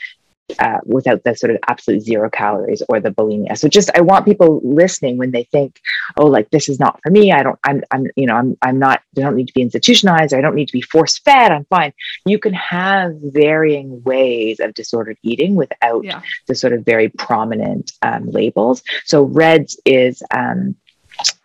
uh, 0.59 0.79
without 0.85 1.23
the 1.23 1.35
sort 1.35 1.51
of 1.51 1.57
absolute 1.67 2.01
zero 2.01 2.29
calories 2.29 2.81
or 2.89 2.99
the 2.99 3.09
bulimia. 3.09 3.57
So 3.57 3.67
just 3.67 3.89
I 3.95 4.01
want 4.01 4.25
people 4.25 4.61
listening 4.63 5.17
when 5.17 5.31
they 5.31 5.43
think, 5.43 5.79
oh, 6.17 6.25
like 6.25 6.49
this 6.51 6.69
is 6.69 6.79
not 6.79 6.99
for 7.03 7.09
me. 7.09 7.31
I 7.31 7.43
don't, 7.43 7.59
I'm, 7.63 7.83
I'm, 7.91 8.05
you 8.15 8.25
know, 8.25 8.35
I'm, 8.35 8.57
I'm 8.61 8.79
not. 8.79 9.01
I 9.17 9.21
don't 9.21 9.35
need 9.35 9.47
to 9.47 9.53
be 9.53 9.61
institutionalized. 9.61 10.33
I 10.33 10.41
don't 10.41 10.55
need 10.55 10.67
to 10.67 10.73
be 10.73 10.81
force 10.81 11.19
fed. 11.19 11.51
I'm 11.51 11.65
fine. 11.65 11.93
You 12.25 12.39
can 12.39 12.53
have 12.53 13.13
varying 13.21 14.01
ways 14.03 14.59
of 14.59 14.73
disordered 14.73 15.17
eating 15.23 15.55
without 15.55 16.03
yeah. 16.03 16.21
the 16.47 16.55
sort 16.55 16.73
of 16.73 16.85
very 16.85 17.09
prominent 17.09 17.91
um, 18.01 18.29
labels. 18.29 18.83
So 19.05 19.23
REDS 19.23 19.79
is 19.85 20.23
um, 20.31 20.75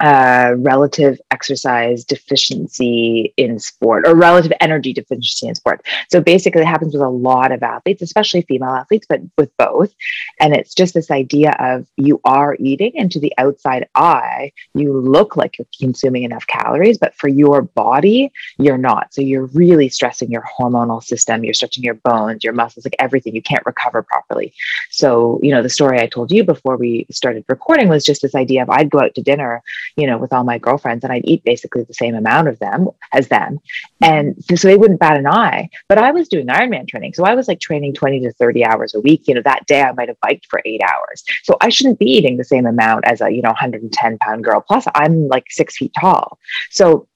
uh, 0.01 0.55
relative 0.59 1.21
exercise 1.31 2.05
deficiency 2.05 3.33
in 3.37 3.59
sport 3.59 4.07
or 4.07 4.15
relative 4.15 4.53
energy 4.61 4.93
deficiency 4.93 5.47
in 5.47 5.55
sport. 5.55 5.85
So 6.11 6.21
basically, 6.21 6.63
it 6.63 6.67
happens 6.67 6.95
with 6.95 7.03
a 7.03 7.09
lot 7.09 7.53
of 7.53 7.63
athletes, 7.63 8.03
especially 8.03 8.43
female 8.43 8.71
athletes, 8.71 9.07
but 9.09 9.21
with 9.39 9.57
both. 9.57 9.95
And 10.41 10.55
it's 10.55 10.75
just 10.75 10.95
this 10.95 11.11
idea 11.11 11.55
of 11.59 11.87
you 11.97 12.21
are 12.25 12.57
eating, 12.59 12.93
and 12.99 13.11
to 13.13 13.21
the 13.21 13.33
outside 13.39 13.89
eye, 13.95 14.53
you 14.75 14.93
look 14.93 15.37
like 15.37 15.59
you're 15.59 15.67
consuming 15.79 16.25
enough 16.25 16.47
calories, 16.47 16.99
but 16.99 17.15
for 17.15 17.29
your 17.29 17.63
body, 17.63 18.33
you're 18.59 18.79
not. 18.79 19.15
So 19.15 19.23
you're 19.23 19.47
really 19.47 19.89
stressing 19.89 20.31
your 20.31 20.45
hormonal 20.59 21.03
system, 21.03 21.45
you're 21.45 21.55
stretching 21.55 21.85
your 21.85 21.95
bones, 21.95 22.45
your 22.45 22.53
muscles, 22.53 22.85
like 22.85 22.97
everything. 22.99 23.35
You 23.35 23.43
can't 23.43 23.65
recover 23.67 24.03
properly. 24.03 24.53
So, 24.91 25.39
you 25.43 25.51
know, 25.51 25.63
the 25.63 25.71
story 25.71 26.01
I 26.01 26.07
told 26.07 26.31
you 26.31 26.45
before 26.45 26.77
we 26.77 27.07
started 27.11 27.45
recording 27.49 27.89
was 27.89 28.05
just 28.05 28.23
this 28.23 28.35
idea 28.35 28.63
of 28.63 28.71
I'd 28.71 28.91
go 28.91 29.01
out 29.01 29.15
to 29.15 29.23
dinner 29.23 29.62
you 29.97 30.07
know, 30.07 30.19
with 30.19 30.33
all 30.33 30.45
my 30.45 30.59
girlfriends 30.59 31.05
and 31.05 31.13
I'd 31.13 31.25
eat 31.25 31.45
basically 31.45 31.85
the 31.85 31.95
same 31.95 32.15
amount 32.15 32.49
of 32.49 32.59
them 32.59 32.89
as 33.13 33.29
them. 33.29 33.59
And 34.01 34.37
so 34.55 34.69
they 34.69 34.77
wouldn't 34.77 35.01
bat 35.01 35.17
an 35.17 35.27
eye. 35.27 35.69
But 35.89 35.99
I 35.99 36.11
was 36.11 36.29
doing 36.29 36.47
Ironman 36.47 36.89
training. 36.89 37.15
So 37.15 37.25
I 37.25 37.35
was 37.35 37.49
like 37.49 37.61
training 37.61 37.95
20 37.95 38.21
to 38.21 38.33
30 38.33 38.65
hours 38.65 38.95
a 38.95 39.01
week. 39.01 39.29
You 39.29 39.35
know, 39.35 39.43
that 39.43 39.67
day 39.67 39.83
I 39.83 39.93
might 39.93 40.09
have 40.09 40.21
biked 40.21 40.47
for 40.47 40.61
eight 40.65 40.81
hours. 40.83 41.25
So 41.43 41.57
I 41.61 41.69
shouldn't 41.69 41.99
be 41.99 42.07
eating 42.07 42.37
the 42.37 42.45
same 42.45 42.67
amount 42.67 43.05
as 43.07 43.21
a, 43.21 43.31
you 43.31 43.43
know, 43.43 43.51
110 43.51 44.19
pound 44.19 44.45
girl. 44.45 44.61
Plus 44.61 44.87
I'm 44.95 45.29
like 45.29 45.47
six 45.51 45.77
feet 45.77 45.93
tall. 45.99 46.39
So 46.71 47.09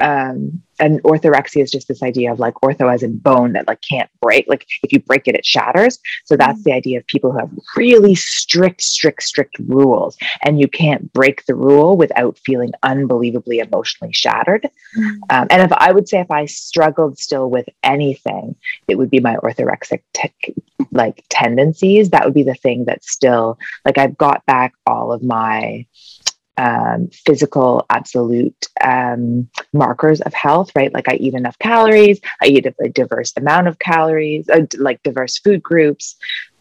um, 0.00 0.62
and 0.80 1.02
orthorexia 1.04 1.62
is 1.62 1.70
just 1.70 1.88
this 1.88 2.02
idea 2.02 2.32
of 2.32 2.40
like 2.40 2.54
ortho 2.54 2.92
as 2.92 3.02
in 3.02 3.16
bone 3.18 3.52
that 3.52 3.68
like 3.68 3.80
can't 3.80 4.10
break. 4.20 4.46
Like 4.48 4.66
if 4.82 4.92
you 4.92 5.00
break 5.00 5.28
it, 5.28 5.36
it 5.36 5.46
shatters. 5.46 5.98
So 6.24 6.36
that's 6.36 6.58
mm-hmm. 6.60 6.70
the 6.70 6.72
idea 6.72 6.98
of 6.98 7.06
people 7.06 7.32
who 7.32 7.38
have 7.38 7.50
really 7.76 8.14
strict, 8.14 8.82
strict, 8.82 9.22
strict 9.22 9.56
rules, 9.60 10.16
and 10.42 10.60
you 10.60 10.68
can't 10.68 11.12
break 11.12 11.46
the 11.46 11.54
rule 11.54 11.96
without 11.96 12.38
feeling 12.44 12.72
unbelievably 12.82 13.60
emotionally 13.60 14.12
shattered. 14.12 14.68
Mm-hmm. 14.96 15.22
Um, 15.30 15.46
and 15.50 15.62
if 15.62 15.72
I 15.72 15.92
would 15.92 16.08
say 16.08 16.20
if 16.20 16.30
I 16.30 16.46
struggled 16.46 17.18
still 17.18 17.48
with 17.48 17.68
anything, 17.82 18.56
it 18.88 18.96
would 18.96 19.10
be 19.10 19.20
my 19.20 19.36
orthorexic 19.36 20.02
te- 20.12 20.54
like 20.90 21.24
tendencies. 21.28 22.10
That 22.10 22.24
would 22.24 22.34
be 22.34 22.42
the 22.42 22.54
thing 22.54 22.86
that 22.86 23.04
still 23.04 23.58
like 23.84 23.98
I've 23.98 24.18
got 24.18 24.44
back 24.46 24.74
all 24.86 25.12
of 25.12 25.22
my 25.22 25.86
um, 26.56 27.08
physical 27.26 27.84
absolute 27.90 28.68
um, 28.82 29.48
markers 29.72 30.20
of 30.20 30.32
health, 30.34 30.70
right? 30.76 30.92
Like 30.92 31.08
I 31.08 31.14
eat 31.14 31.34
enough 31.34 31.58
calories, 31.58 32.20
I 32.42 32.46
eat 32.46 32.66
a, 32.66 32.88
diverse 32.88 33.32
amount 33.36 33.68
of 33.68 33.78
calories, 33.78 34.48
uh, 34.48 34.66
like 34.78 35.02
diverse 35.02 35.38
food 35.38 35.62
groups. 35.62 36.16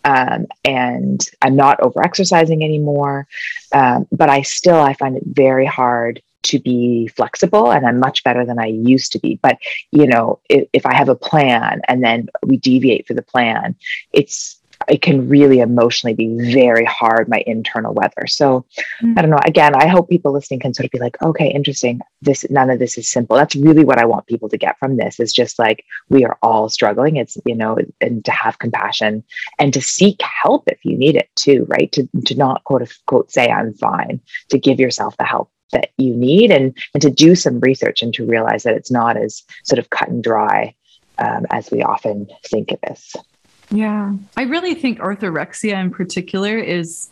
um, 0.06 0.48
and 0.66 1.26
I'm 1.42 1.56
not 1.56 1.80
over 1.80 2.04
exercising 2.04 2.64
anymore. 2.64 3.28
Um, 3.74 4.08
but 4.12 4.30
I 4.30 4.42
still 4.42 4.80
I 4.80 4.94
find 4.94 5.16
it 5.18 5.24
very 5.26 5.66
hard 5.66 6.22
to 6.44 6.60
be 6.60 7.08
flexible 7.08 7.72
and 7.72 7.86
I'm 7.86 8.00
much 8.00 8.24
better 8.24 8.46
than 8.46 8.60
I 8.60 8.66
used 8.66 9.14
to 9.14 9.20
be. 9.20 9.40
But, 9.42 9.58
you 9.92 10.08
know, 10.08 10.40
if, 10.50 10.68
if 10.74 10.86
I 10.86 10.94
have 10.94 11.10
a 11.10 11.16
plan 11.16 11.82
and 11.88 12.04
then 12.04 12.28
we 12.46 12.58
deviate 12.58 13.08
for 13.08 13.14
the 13.14 13.22
plan, 13.22 13.76
it's, 14.12 14.60
it 14.88 15.02
can 15.02 15.30
really 15.30 15.60
emotionally 15.60 16.14
be 16.14 16.54
very 16.54 16.86
hard, 16.86 17.28
my 17.30 17.44
internal 17.46 17.94
weather. 17.94 18.28
So 18.28 18.66
mm-hmm. 19.02 19.18
I 19.18 19.22
don't 19.22 19.32
know. 19.32 19.40
Again, 19.46 19.76
I 19.76 19.88
hope 19.88 20.10
people 20.10 20.32
listening 20.32 20.60
can 20.60 20.74
sort 20.74 20.86
of 20.86 20.92
be 20.92 21.00
like, 21.00 21.22
okay, 21.22 21.48
interesting. 21.48 22.02
This, 22.22 22.46
none 22.50 22.70
of 22.70 22.80
this 22.80 22.98
is 22.98 23.10
simple. 23.10 23.36
That's 23.36 23.56
really 23.56 23.84
what 23.84 24.00
I 24.00 24.06
want 24.06 24.28
people 24.28 24.50
to 24.50 24.58
get 24.58 24.78
from 24.80 24.98
this 24.98 25.20
is 25.20 25.34
just 25.34 25.60
like, 25.60 25.84
we 26.10 26.26
are 26.26 26.38
all 26.42 26.70
struggling. 26.70 27.18
It's, 27.18 27.38
you 27.46 27.56
know, 27.56 27.78
and 28.02 28.24
to 28.26 28.32
have 28.32 28.60
compassion 28.60 29.24
and 29.60 29.74
to 29.74 29.82
seek 29.82 30.22
help 30.22 30.64
if 30.68 30.84
you 30.84 30.98
need 30.98 31.16
it 31.16 31.30
too, 31.36 31.66
right? 31.70 31.92
To, 31.94 32.08
to 32.26 32.36
not 32.36 32.64
quote 32.64 32.82
unquote 32.82 33.32
say 33.32 33.48
I'm 33.48 33.74
fine, 33.74 34.22
to 34.50 34.58
give 34.58 34.80
yourself 34.80 35.18
the 35.18 35.26
help 35.26 35.50
that 35.72 35.90
you 35.98 36.16
need 36.16 36.52
and, 36.52 36.78
and 36.94 37.02
to 37.02 37.10
do 37.10 37.36
some 37.36 37.60
research 37.60 38.02
and 38.02 38.14
to 38.14 38.26
realize 38.26 38.64
that 38.64 38.76
it's 38.76 38.92
not 38.92 39.18
as 39.18 39.44
sort 39.64 39.80
of 39.80 39.90
cut 39.90 40.08
and 40.08 40.24
dry 40.24 40.76
um, 41.18 41.46
as 41.50 41.72
we 41.72 41.82
often 41.82 42.28
think 42.46 42.72
it 42.72 42.80
is. 42.90 43.16
Yeah. 43.74 44.14
I 44.38 44.44
really 44.44 44.76
think 44.76 45.00
orthorexia 45.00 45.74
in 45.82 45.90
particular 45.90 46.58
is 46.58 47.10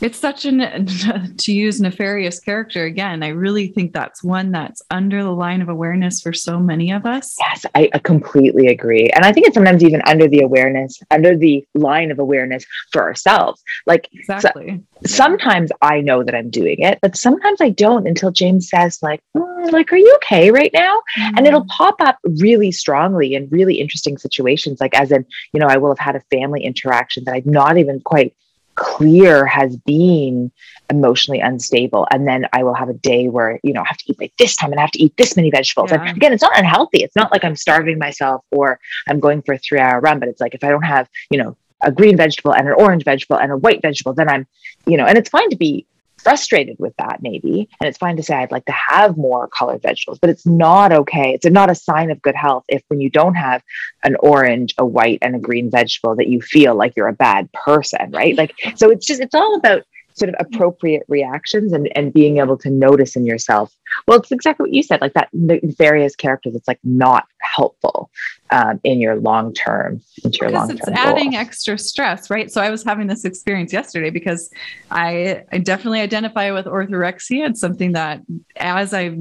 it's 0.00 0.18
such 0.18 0.44
an 0.44 0.86
to 1.36 1.52
use 1.52 1.80
nefarious 1.80 2.40
character 2.40 2.84
again 2.84 3.22
i 3.22 3.28
really 3.28 3.68
think 3.68 3.92
that's 3.92 4.22
one 4.22 4.50
that's 4.50 4.82
under 4.90 5.22
the 5.22 5.30
line 5.30 5.60
of 5.62 5.68
awareness 5.68 6.20
for 6.20 6.32
so 6.32 6.58
many 6.58 6.92
of 6.92 7.06
us. 7.06 7.36
Yes 7.38 7.66
i, 7.74 7.90
I 7.92 7.98
completely 7.98 8.68
agree. 8.68 9.08
And 9.10 9.24
i 9.24 9.32
think 9.32 9.46
it's 9.46 9.54
sometimes 9.54 9.84
even 9.84 10.02
under 10.06 10.28
the 10.28 10.40
awareness 10.40 11.00
under 11.10 11.36
the 11.36 11.64
line 11.74 12.10
of 12.10 12.18
awareness 12.18 12.64
for 12.92 13.02
ourselves. 13.02 13.62
Like 13.86 14.08
exactly. 14.12 14.66
So, 14.68 14.72
yeah. 14.72 14.78
sometimes 15.06 15.70
i 15.82 16.00
know 16.00 16.22
that 16.22 16.34
i'm 16.34 16.50
doing 16.50 16.80
it 16.80 16.98
but 17.02 17.16
sometimes 17.16 17.60
i 17.60 17.70
don't 17.70 18.06
until 18.06 18.30
james 18.30 18.68
says 18.68 18.98
like 19.02 19.22
mm, 19.36 19.72
like 19.72 19.92
are 19.92 19.96
you 19.96 20.12
okay 20.16 20.50
right 20.50 20.70
now? 20.72 21.00
Mm-hmm. 21.18 21.38
and 21.38 21.46
it'll 21.46 21.66
pop 21.66 21.96
up 22.00 22.18
really 22.40 22.72
strongly 22.72 23.34
in 23.34 23.48
really 23.50 23.74
interesting 23.74 24.18
situations 24.18 24.80
like 24.80 24.94
as 24.94 25.10
in 25.10 25.24
you 25.52 25.60
know 25.60 25.66
i 25.66 25.76
will 25.76 25.90
have 25.90 25.98
had 25.98 26.16
a 26.16 26.20
family 26.30 26.62
interaction 26.64 27.24
that 27.24 27.34
i've 27.34 27.46
not 27.46 27.78
even 27.78 28.00
quite 28.00 28.34
clear 28.80 29.44
has 29.44 29.76
been 29.76 30.50
emotionally 30.88 31.40
unstable. 31.40 32.08
And 32.10 32.26
then 32.26 32.46
i 32.52 32.64
will 32.64 32.74
have 32.74 32.88
a 32.88 32.94
day 32.94 33.28
where 33.28 33.60
you 33.62 33.72
know 33.74 33.82
i 33.82 33.86
have 33.86 33.98
to 33.98 34.04
eat 34.10 34.18
like 34.18 34.32
this 34.38 34.56
time 34.56 34.72
and 34.72 34.80
i 34.80 34.82
have 34.82 34.90
to 34.92 35.02
eat 35.02 35.14
this 35.18 35.36
many 35.36 35.50
vegetables. 35.50 35.90
Yeah. 35.90 36.00
and 36.00 36.16
again 36.16 36.32
it's 36.32 36.42
not 36.42 36.58
unhealthy. 36.58 37.02
It's 37.04 37.14
not 37.14 37.30
like 37.30 37.44
i'm 37.44 37.56
starving 37.56 37.98
myself 37.98 38.42
or 38.50 38.80
i'm 39.06 39.20
going 39.20 39.42
for 39.42 39.52
a 39.54 39.58
three 39.58 39.78
hour 39.78 40.00
run 40.00 40.18
but 40.18 40.28
it's 40.28 40.40
like 40.40 40.54
if 40.54 40.64
i 40.64 40.70
don't 40.70 40.82
have 40.82 41.08
you 41.30 41.38
know 41.38 41.56
a 41.82 41.92
green 41.92 42.16
vegetable 42.16 42.54
and 42.54 42.66
an 42.68 42.74
orange 42.74 43.04
vegetable 43.04 43.36
and 43.36 43.52
a 43.52 43.56
white 43.56 43.82
vegetable 43.82 44.14
then 44.14 44.28
i'm 44.28 44.46
you 44.86 44.96
know 44.96 45.04
and 45.04 45.18
it's 45.18 45.28
fine 45.28 45.50
to 45.50 45.56
be 45.56 45.86
frustrated 46.22 46.76
with 46.78 46.94
that 46.96 47.20
maybe. 47.22 47.68
And 47.80 47.88
it's 47.88 47.98
fine 47.98 48.16
to 48.16 48.22
say 48.22 48.34
i'd 48.34 48.52
like 48.52 48.66
to 48.66 48.72
have 48.72 49.16
more 49.16 49.48
colored 49.48 49.82
vegetables 49.82 50.18
but 50.18 50.30
it's 50.30 50.46
not 50.46 50.92
okay. 50.92 51.34
It's 51.34 51.46
not 51.46 51.70
a 51.70 51.74
sign 51.74 52.10
of 52.10 52.22
good 52.22 52.34
health 52.34 52.64
if 52.68 52.82
when 52.88 53.00
you 53.00 53.10
don't 53.10 53.34
have 53.34 53.62
an 54.04 54.16
orange 54.20 54.74
a 54.78 54.84
white 54.84 55.18
and 55.22 55.34
a 55.36 55.38
green 55.38 55.70
vegetable 55.70 56.16
that 56.16 56.28
you 56.28 56.40
feel 56.40 56.74
like 56.74 56.94
you're 56.96 57.08
a 57.08 57.12
bad 57.12 57.50
person 57.52 58.10
right? 58.12 58.36
Like 58.36 58.54
so 58.76 58.90
it's 58.90 59.06
just 59.06 59.20
it's 59.20 59.34
all 59.34 59.54
about 59.56 59.84
sort 60.14 60.28
of 60.28 60.34
appropriate 60.38 61.04
reactions 61.08 61.72
and, 61.72 61.90
and 61.96 62.12
being 62.12 62.38
able 62.38 62.56
to 62.58 62.70
notice 62.70 63.16
in 63.16 63.26
yourself. 63.26 63.74
Well 64.06 64.18
it's 64.18 64.30
exactly 64.30 64.64
what 64.64 64.72
you 64.72 64.82
said 64.82 65.00
like 65.00 65.14
that 65.14 65.28
various 65.32 66.14
characters 66.14 66.54
it's 66.54 66.68
like 66.68 66.78
not 66.84 67.26
helpful 67.40 68.10
um, 68.50 68.80
in 68.84 69.00
your 69.00 69.16
long 69.16 69.52
term 69.52 70.00
into 70.24 70.38
your 70.40 70.50
long 70.50 70.68
term 70.68 70.76
it's 70.76 70.88
adding 70.88 71.34
extra 71.34 71.76
stress 71.78 72.30
right? 72.30 72.50
So 72.50 72.60
i 72.60 72.70
was 72.70 72.84
having 72.84 73.06
this 73.06 73.24
experience 73.24 73.72
yesterday 73.72 74.10
because 74.10 74.50
i 74.90 75.42
i 75.52 75.58
definitely 75.58 76.00
identify 76.00 76.52
with 76.52 76.66
orthorexia. 76.66 77.48
It's 77.50 77.60
something 77.60 77.92
that 77.92 78.20
as 78.56 78.94
i 78.94 79.16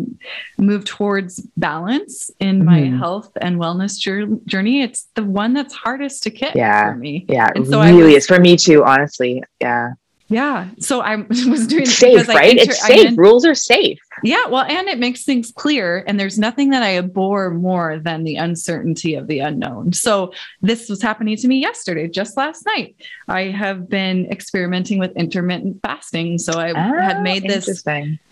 move 0.58 0.86
towards 0.86 1.40
balance 1.58 2.30
in 2.40 2.60
mm-hmm. 2.60 2.66
my 2.66 2.98
health 2.98 3.32
and 3.42 3.58
wellness 3.58 3.98
journey 3.98 4.82
it's 4.82 5.08
the 5.16 5.24
one 5.24 5.54
that's 5.54 5.74
hardest 5.74 6.24
to 6.24 6.30
kick 6.30 6.56
yeah. 6.56 6.92
for 6.92 6.98
me. 6.98 7.26
Yeah 7.28 7.50
and 7.56 7.66
so 7.68 7.82
really 7.82 8.14
was, 8.14 8.24
is 8.24 8.28
for 8.28 8.40
me 8.40 8.56
too 8.56 8.84
honestly. 8.84 9.44
Yeah 9.60 9.94
yeah. 10.30 10.70
So 10.80 11.02
I 11.02 11.16
was 11.50 11.66
doing 11.66 11.88
safe, 11.88 12.28
right? 12.28 12.52
Inter- 12.52 12.72
it's 12.72 12.86
safe. 12.86 13.18
Rules 13.18 13.46
are 13.46 13.56
safe. 13.56 14.00
Yeah. 14.24 14.46
Well, 14.48 14.64
and 14.64 14.88
it 14.88 15.00
makes 15.00 15.24
things 15.24 15.52
clear. 15.52 16.04
And 16.06 16.20
there's 16.20 16.38
nothing 16.38 16.70
that 16.70 16.84
I 16.84 16.98
abhor 16.98 17.50
more 17.50 17.98
than 17.98 18.24
the 18.24 18.36
uncertainty 18.36 19.16
of 19.16 19.28
the 19.28 19.40
unknown. 19.40 19.94
So 19.94 20.32
this 20.62 20.88
was 20.88 21.02
happening 21.02 21.36
to 21.38 21.48
me 21.48 21.58
yesterday, 21.58 22.08
just 22.08 22.38
last 22.38 22.66
night. 22.68 22.96
I 23.28 23.46
have 23.46 23.90
been 23.90 24.28
experimenting 24.32 25.00
with 25.00 25.16
intermittent 25.18 25.82
fasting. 25.82 26.38
So 26.38 26.60
I 26.60 26.72
oh, 26.72 27.02
had 27.02 27.24
made 27.24 27.44
this 27.44 27.84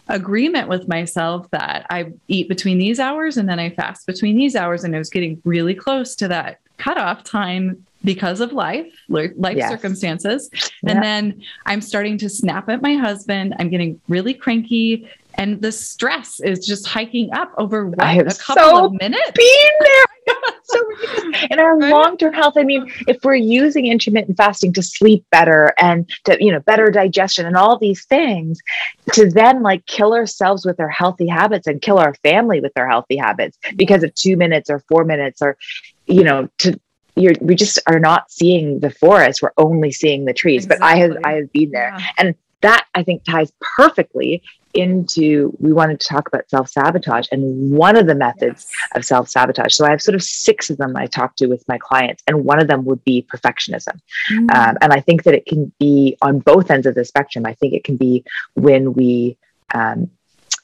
agreement 0.08 0.70
with 0.70 0.88
myself 0.88 1.50
that 1.50 1.88
I 1.90 2.14
eat 2.28 2.48
between 2.48 2.78
these 2.78 3.00
hours 3.00 3.38
and 3.38 3.50
then 3.50 3.60
I 3.60 3.72
fast 3.72 4.06
between 4.06 4.38
these 4.38 4.56
hours. 4.56 4.84
And 4.84 4.96
I 4.96 5.00
was 5.00 5.10
getting 5.10 5.42
really 5.46 5.74
close 5.74 6.16
to 6.18 6.28
that 6.28 6.60
cutoff 6.78 7.24
time 7.24 7.87
because 8.04 8.42
of 8.42 8.54
life, 8.54 8.88
life 9.10 9.58
yes. 9.58 9.70
circumstances. 9.70 10.50
Yeah. 10.54 10.92
And 10.92 11.04
then 11.04 11.42
I'm 11.66 11.82
starting 11.82 12.18
to 12.20 12.30
snap 12.30 12.70
at 12.70 12.82
my 12.82 12.96
husband. 12.96 13.56
I'm 13.60 13.70
getting 13.70 14.00
really 14.08 14.34
cranky. 14.34 15.10
And 15.36 15.62
the 15.62 15.72
stress 15.72 16.40
is 16.40 16.66
just 16.66 16.88
hiking 16.88 17.32
up 17.34 17.54
over 17.58 17.86
what, 17.86 18.00
a 18.00 18.24
couple 18.40 18.64
so 18.64 18.86
of 18.86 18.94
minutes. 18.94 19.32
Been 19.36 19.72
there. 19.80 20.36
so 20.64 20.84
in 21.52 21.60
our 21.60 21.78
long-term 21.78 22.34
health, 22.34 22.56
I 22.58 22.64
mean, 22.64 22.92
if 23.08 23.18
we're 23.24 23.36
using 23.36 23.86
intermittent 23.86 24.36
fasting 24.36 24.74
to 24.74 24.82
sleep 24.82 25.26
better 25.30 25.74
and 25.80 26.10
to, 26.26 26.44
you 26.44 26.52
know, 26.52 26.60
better 26.62 26.90
digestion 26.90 27.46
and 27.46 27.56
all 27.56 27.78
these 27.78 28.04
things, 28.06 28.60
to 29.14 29.30
then 29.30 29.62
like 29.62 29.86
kill 29.86 30.14
ourselves 30.14 30.66
with 30.66 30.80
our 30.80 30.90
healthy 30.90 31.28
habits 31.28 31.68
and 31.68 31.82
kill 31.82 32.00
our 32.00 32.16
family 32.24 32.60
with 32.60 32.74
their 32.74 32.90
healthy 32.90 33.16
habits 33.16 33.60
because 33.76 34.04
of 34.04 34.14
two 34.16 34.38
minutes 34.38 34.72
or 34.72 34.80
four 34.90 35.04
minutes 35.04 35.42
or 35.42 35.56
you 36.08 36.24
know 36.24 36.50
to 36.58 36.80
you're 37.18 37.34
we 37.42 37.56
just 37.56 37.80
are 37.88 38.00
not 38.00 38.32
seeing 38.32 38.80
the 38.80 38.90
forest 38.90 39.42
we're 39.42 39.52
only 39.58 39.92
seeing 39.92 40.26
the 40.26 40.34
trees 40.34 40.66
exactly. 40.66 40.80
but 40.80 40.86
i 40.86 40.98
have 40.98 41.18
i 41.24 41.32
have 41.34 41.52
been 41.52 41.72
there 41.72 41.94
yeah. 41.98 42.06
and 42.18 42.36
that 42.62 42.86
i 42.96 43.04
think 43.04 43.24
ties 43.24 43.52
perfectly 43.76 44.42
into 44.74 45.56
we 45.60 45.74
wanted 45.74 46.00
to 46.00 46.08
talk 46.08 46.28
about 46.28 46.48
self-sabotage 46.50 47.28
and 47.32 47.72
one 47.72 47.96
of 47.96 48.06
the 48.06 48.14
methods 48.14 48.70
yes. 48.70 48.90
of 48.96 49.06
self-sabotage 49.06 49.74
so 49.74 49.86
i 49.86 49.90
have 49.90 50.02
sort 50.02 50.14
of 50.16 50.22
six 50.22 50.70
of 50.70 50.78
them 50.78 50.96
i 50.96 51.08
talk 51.08 51.36
to 51.36 51.48
with 51.48 51.64
my 51.68 51.78
clients 51.78 52.22
and 52.28 52.46
one 52.46 52.62
of 52.62 52.68
them 52.68 52.86
would 52.86 53.04
be 53.04 53.26
perfectionism 53.34 54.00
mm. 54.32 54.56
um, 54.56 54.78
and 54.82 54.94
i 54.94 55.00
think 55.00 55.24
that 55.24 55.34
it 55.34 55.46
can 55.46 55.72
be 55.80 56.16
on 56.22 56.40
both 56.40 56.70
ends 56.70 56.86
of 56.86 56.96
the 56.96 57.06
spectrum 57.06 57.46
i 57.46 57.54
think 57.54 57.74
it 57.74 57.84
can 57.84 57.98
be 57.98 58.24
when 58.56 58.94
we 58.94 59.38
um, 59.74 60.10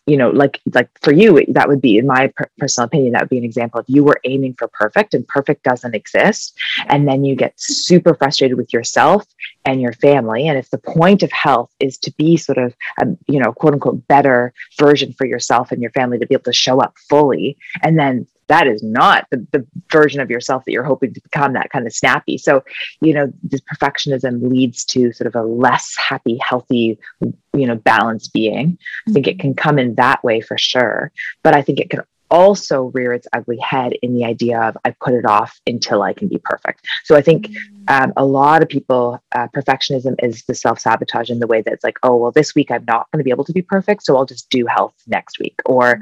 you 0.05 0.17
know 0.17 0.29
like 0.29 0.59
like 0.73 0.89
for 1.01 1.13
you 1.13 1.43
that 1.49 1.67
would 1.67 1.81
be 1.81 1.97
in 1.97 2.05
my 2.05 2.27
per- 2.35 2.49
personal 2.57 2.85
opinion 2.85 3.13
that 3.13 3.21
would 3.21 3.29
be 3.29 3.37
an 3.37 3.43
example 3.43 3.79
if 3.79 3.85
you 3.87 4.03
were 4.03 4.19
aiming 4.25 4.53
for 4.57 4.67
perfect 4.67 5.13
and 5.13 5.27
perfect 5.27 5.63
doesn't 5.63 5.95
exist. 5.95 6.57
And 6.87 7.07
then 7.07 7.23
you 7.23 7.35
get 7.35 7.53
super 7.57 8.13
frustrated 8.13 8.57
with 8.57 8.73
yourself 8.73 9.25
and 9.65 9.81
your 9.81 9.93
family. 9.93 10.47
And 10.47 10.57
if 10.57 10.69
the 10.69 10.77
point 10.77 11.23
of 11.23 11.31
health 11.31 11.71
is 11.79 11.97
to 11.99 12.11
be 12.17 12.37
sort 12.37 12.57
of 12.57 12.75
a 12.99 13.07
you 13.27 13.39
know 13.39 13.53
quote 13.53 13.73
unquote 13.73 14.07
better 14.07 14.53
version 14.77 15.13
for 15.13 15.25
yourself 15.25 15.71
and 15.71 15.81
your 15.81 15.91
family 15.91 16.19
to 16.19 16.27
be 16.27 16.35
able 16.35 16.43
to 16.43 16.53
show 16.53 16.79
up 16.79 16.95
fully 17.09 17.57
and 17.81 17.97
then 17.97 18.27
that 18.47 18.67
is 18.67 18.83
not 18.83 19.27
the, 19.31 19.45
the 19.51 19.65
version 19.91 20.19
of 20.21 20.29
yourself 20.29 20.63
that 20.65 20.71
you're 20.71 20.83
hoping 20.83 21.13
to 21.13 21.21
become 21.21 21.53
that 21.53 21.69
kind 21.69 21.85
of 21.85 21.93
snappy 21.93 22.37
so 22.37 22.63
you 23.01 23.13
know 23.13 23.31
this 23.43 23.61
perfectionism 23.61 24.49
leads 24.49 24.83
to 24.85 25.11
sort 25.13 25.27
of 25.27 25.35
a 25.35 25.43
less 25.43 25.95
happy 25.97 26.37
healthy 26.41 26.97
you 27.21 27.67
know 27.67 27.75
balanced 27.75 28.33
being 28.33 28.77
i 29.07 29.11
think 29.11 29.27
it 29.27 29.37
mm-hmm. 29.37 29.41
can 29.41 29.53
come 29.53 29.79
in 29.79 29.95
that 29.95 30.23
way 30.23 30.41
for 30.41 30.57
sure 30.57 31.11
but 31.43 31.55
i 31.55 31.61
think 31.61 31.79
it 31.79 31.89
can 31.89 32.01
also 32.33 32.85
rear 32.95 33.13
its 33.13 33.27
ugly 33.31 33.59
head 33.59 33.93
in 34.01 34.15
the 34.15 34.25
idea 34.25 34.59
of 34.59 34.75
I 34.83 34.89
put 34.91 35.13
it 35.13 35.23
off 35.23 35.61
until 35.67 36.01
I 36.01 36.13
can 36.13 36.27
be 36.27 36.39
perfect. 36.43 36.87
So 37.03 37.15
I 37.15 37.21
think 37.21 37.47
mm-hmm. 37.47 38.03
um, 38.03 38.13
a 38.17 38.25
lot 38.25 38.63
of 38.63 38.69
people, 38.69 39.21
uh, 39.33 39.47
perfectionism 39.55 40.15
is 40.21 40.43
the 40.45 40.55
self 40.55 40.79
sabotage 40.79 41.29
in 41.29 41.39
the 41.39 41.47
way 41.47 41.61
that 41.61 41.71
it's 41.71 41.83
like, 41.83 41.99
oh, 42.01 42.15
well, 42.15 42.31
this 42.31 42.55
week 42.55 42.71
I'm 42.71 42.85
not 42.85 43.07
going 43.11 43.19
to 43.19 43.23
be 43.23 43.29
able 43.29 43.45
to 43.45 43.53
be 43.53 43.61
perfect. 43.61 44.03
So 44.03 44.17
I'll 44.17 44.25
just 44.25 44.49
do 44.49 44.65
health 44.65 44.95
next 45.05 45.39
week. 45.39 45.61
Or, 45.65 46.01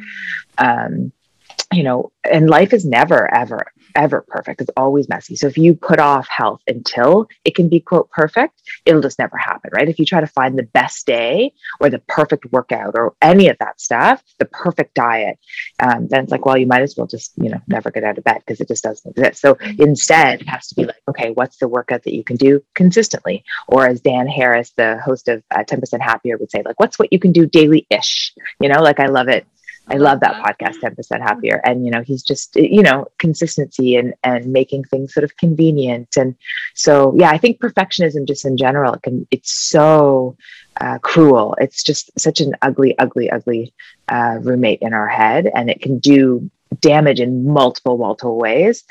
mm-hmm. 0.57 0.95
um, 0.95 1.11
you 1.71 1.83
know, 1.83 2.11
and 2.29 2.49
life 2.49 2.73
is 2.73 2.85
never, 2.85 3.33
ever, 3.33 3.71
ever 3.95 4.25
perfect. 4.27 4.61
It's 4.61 4.69
always 4.77 5.09
messy. 5.09 5.35
So 5.35 5.47
if 5.47 5.57
you 5.57 5.73
put 5.73 5.99
off 5.99 6.27
health 6.27 6.61
until 6.67 7.27
it 7.45 7.55
can 7.55 7.69
be 7.69 7.79
quote 7.79 8.09
perfect, 8.11 8.61
it'll 8.85 9.01
just 9.01 9.19
never 9.19 9.37
happen, 9.37 9.71
right? 9.73 9.89
If 9.89 9.99
you 9.99 10.05
try 10.05 10.19
to 10.19 10.27
find 10.27 10.57
the 10.57 10.63
best 10.63 11.05
day 11.05 11.53
or 11.79 11.89
the 11.89 11.99
perfect 11.99 12.51
workout 12.51 12.95
or 12.95 13.15
any 13.21 13.49
of 13.49 13.57
that 13.59 13.79
stuff, 13.79 14.23
the 14.39 14.45
perfect 14.45 14.93
diet, 14.95 15.39
um, 15.79 16.07
then 16.07 16.23
it's 16.23 16.31
like, 16.31 16.45
well, 16.45 16.57
you 16.57 16.67
might 16.67 16.81
as 16.81 16.95
well 16.97 17.07
just, 17.07 17.31
you 17.37 17.49
know, 17.49 17.61
never 17.67 17.91
get 17.91 18.03
out 18.03 18.17
of 18.17 18.23
bed 18.23 18.41
because 18.45 18.59
it 18.59 18.67
just 18.67 18.83
doesn't 18.83 19.17
exist. 19.17 19.41
So 19.41 19.57
instead, 19.79 20.41
it 20.41 20.49
has 20.49 20.67
to 20.67 20.75
be 20.75 20.85
like, 20.85 21.01
okay, 21.09 21.31
what's 21.31 21.57
the 21.57 21.67
workout 21.67 22.03
that 22.03 22.13
you 22.13 22.23
can 22.23 22.37
do 22.37 22.63
consistently? 22.75 23.43
Or 23.67 23.87
as 23.87 24.01
Dan 24.01 24.27
Harris, 24.27 24.71
the 24.71 24.99
host 25.03 25.27
of 25.27 25.43
uh, 25.51 25.63
10% 25.63 26.01
Happier 26.01 26.37
would 26.37 26.51
say, 26.51 26.61
like, 26.63 26.79
what's 26.79 26.99
what 26.99 27.11
you 27.11 27.19
can 27.19 27.31
do 27.31 27.45
daily 27.45 27.87
ish? 27.89 28.33
You 28.59 28.69
know, 28.69 28.81
like 28.81 28.99
I 28.99 29.07
love 29.07 29.27
it 29.27 29.45
I 29.87 29.95
love 29.95 30.19
that 30.21 30.43
podcast, 30.43 30.79
10% 30.79 31.21
happier. 31.21 31.61
And, 31.65 31.85
you 31.85 31.91
know, 31.91 32.01
he's 32.01 32.23
just, 32.23 32.55
you 32.55 32.81
know, 32.81 33.07
consistency 33.17 33.95
and, 33.95 34.13
and 34.23 34.47
making 34.47 34.85
things 34.85 35.13
sort 35.13 35.23
of 35.23 35.35
convenient. 35.37 36.15
And 36.17 36.35
so, 36.75 37.13
yeah, 37.17 37.29
I 37.29 37.37
think 37.37 37.59
perfectionism 37.59 38.27
just 38.27 38.45
in 38.45 38.57
general, 38.57 38.93
it 38.93 39.03
can, 39.03 39.27
it's 39.31 39.51
so 39.51 40.37
uh, 40.79 40.99
cruel. 40.99 41.55
It's 41.59 41.83
just 41.83 42.11
such 42.17 42.39
an 42.41 42.55
ugly, 42.61 42.97
ugly, 42.99 43.29
ugly 43.29 43.73
uh, 44.07 44.37
roommate 44.41 44.81
in 44.81 44.93
our 44.93 45.07
head. 45.07 45.49
And 45.53 45.69
it 45.69 45.81
can 45.81 45.99
do 45.99 46.49
damage 46.79 47.19
in 47.19 47.47
multiple, 47.47 47.97
multiple 47.97 48.37
ways. 48.37 48.83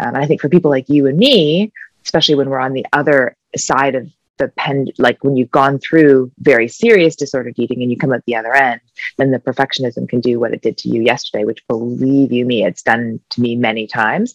Um, 0.00 0.14
and 0.14 0.18
I 0.18 0.26
think 0.26 0.40
for 0.40 0.48
people 0.48 0.70
like 0.70 0.88
you 0.88 1.06
and 1.06 1.18
me, 1.18 1.72
especially 2.04 2.36
when 2.36 2.48
we're 2.48 2.58
on 2.58 2.72
the 2.72 2.86
other 2.92 3.36
side 3.56 3.94
of 3.94 4.10
the 4.38 4.48
pen 4.48 4.86
like 4.98 5.22
when 5.22 5.36
you've 5.36 5.50
gone 5.50 5.78
through 5.78 6.30
very 6.38 6.68
serious 6.68 7.14
disordered 7.14 7.58
eating 7.58 7.82
and 7.82 7.90
you 7.90 7.96
come 7.96 8.12
at 8.12 8.24
the 8.26 8.34
other 8.34 8.54
end 8.54 8.80
then 9.16 9.30
the 9.30 9.38
perfectionism 9.38 10.08
can 10.08 10.20
do 10.20 10.40
what 10.40 10.52
it 10.52 10.62
did 10.62 10.76
to 10.78 10.88
you 10.88 11.02
yesterday 11.02 11.44
which 11.44 11.66
believe 11.68 12.32
you 12.32 12.44
me 12.44 12.64
it's 12.64 12.82
done 12.82 13.20
to 13.30 13.40
me 13.40 13.56
many 13.56 13.86
times. 13.86 14.34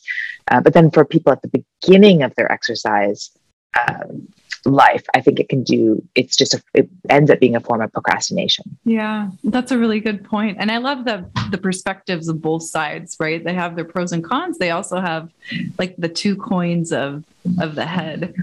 Uh, 0.51 0.61
but 0.61 0.73
then 0.73 0.91
for 0.91 1.05
people 1.05 1.31
at 1.31 1.41
the 1.41 1.63
beginning 1.81 2.21
of 2.21 2.33
their 2.35 2.51
exercise 2.51 3.31
um, 3.87 4.27
life 4.65 5.03
i 5.13 5.19
think 5.19 5.41
it 5.41 5.49
can 5.49 5.61
do 5.61 6.01
it's 6.15 6.37
just 6.37 6.53
a, 6.53 6.63
it 6.73 6.89
ends 7.09 7.29
up 7.29 7.39
being 7.39 7.55
a 7.55 7.59
form 7.59 7.81
of 7.81 7.91
procrastination. 7.91 8.77
Yeah 8.85 9.29
that's 9.43 9.71
a 9.71 9.77
really 9.77 9.99
good 9.99 10.23
point. 10.23 10.57
And 10.59 10.71
i 10.71 10.77
love 10.77 11.05
the 11.05 11.29
the 11.51 11.57
perspectives 11.57 12.27
of 12.27 12.41
both 12.41 12.63
sides 12.63 13.17
right? 13.19 13.43
They 13.43 13.53
have 13.53 13.75
their 13.75 13.85
pros 13.85 14.11
and 14.11 14.23
cons. 14.23 14.57
They 14.57 14.71
also 14.71 14.99
have 14.99 15.31
like 15.77 15.95
the 15.97 16.09
two 16.09 16.35
coins 16.35 16.91
of 16.91 17.23
of 17.59 17.75
the 17.75 17.85
head 17.85 18.33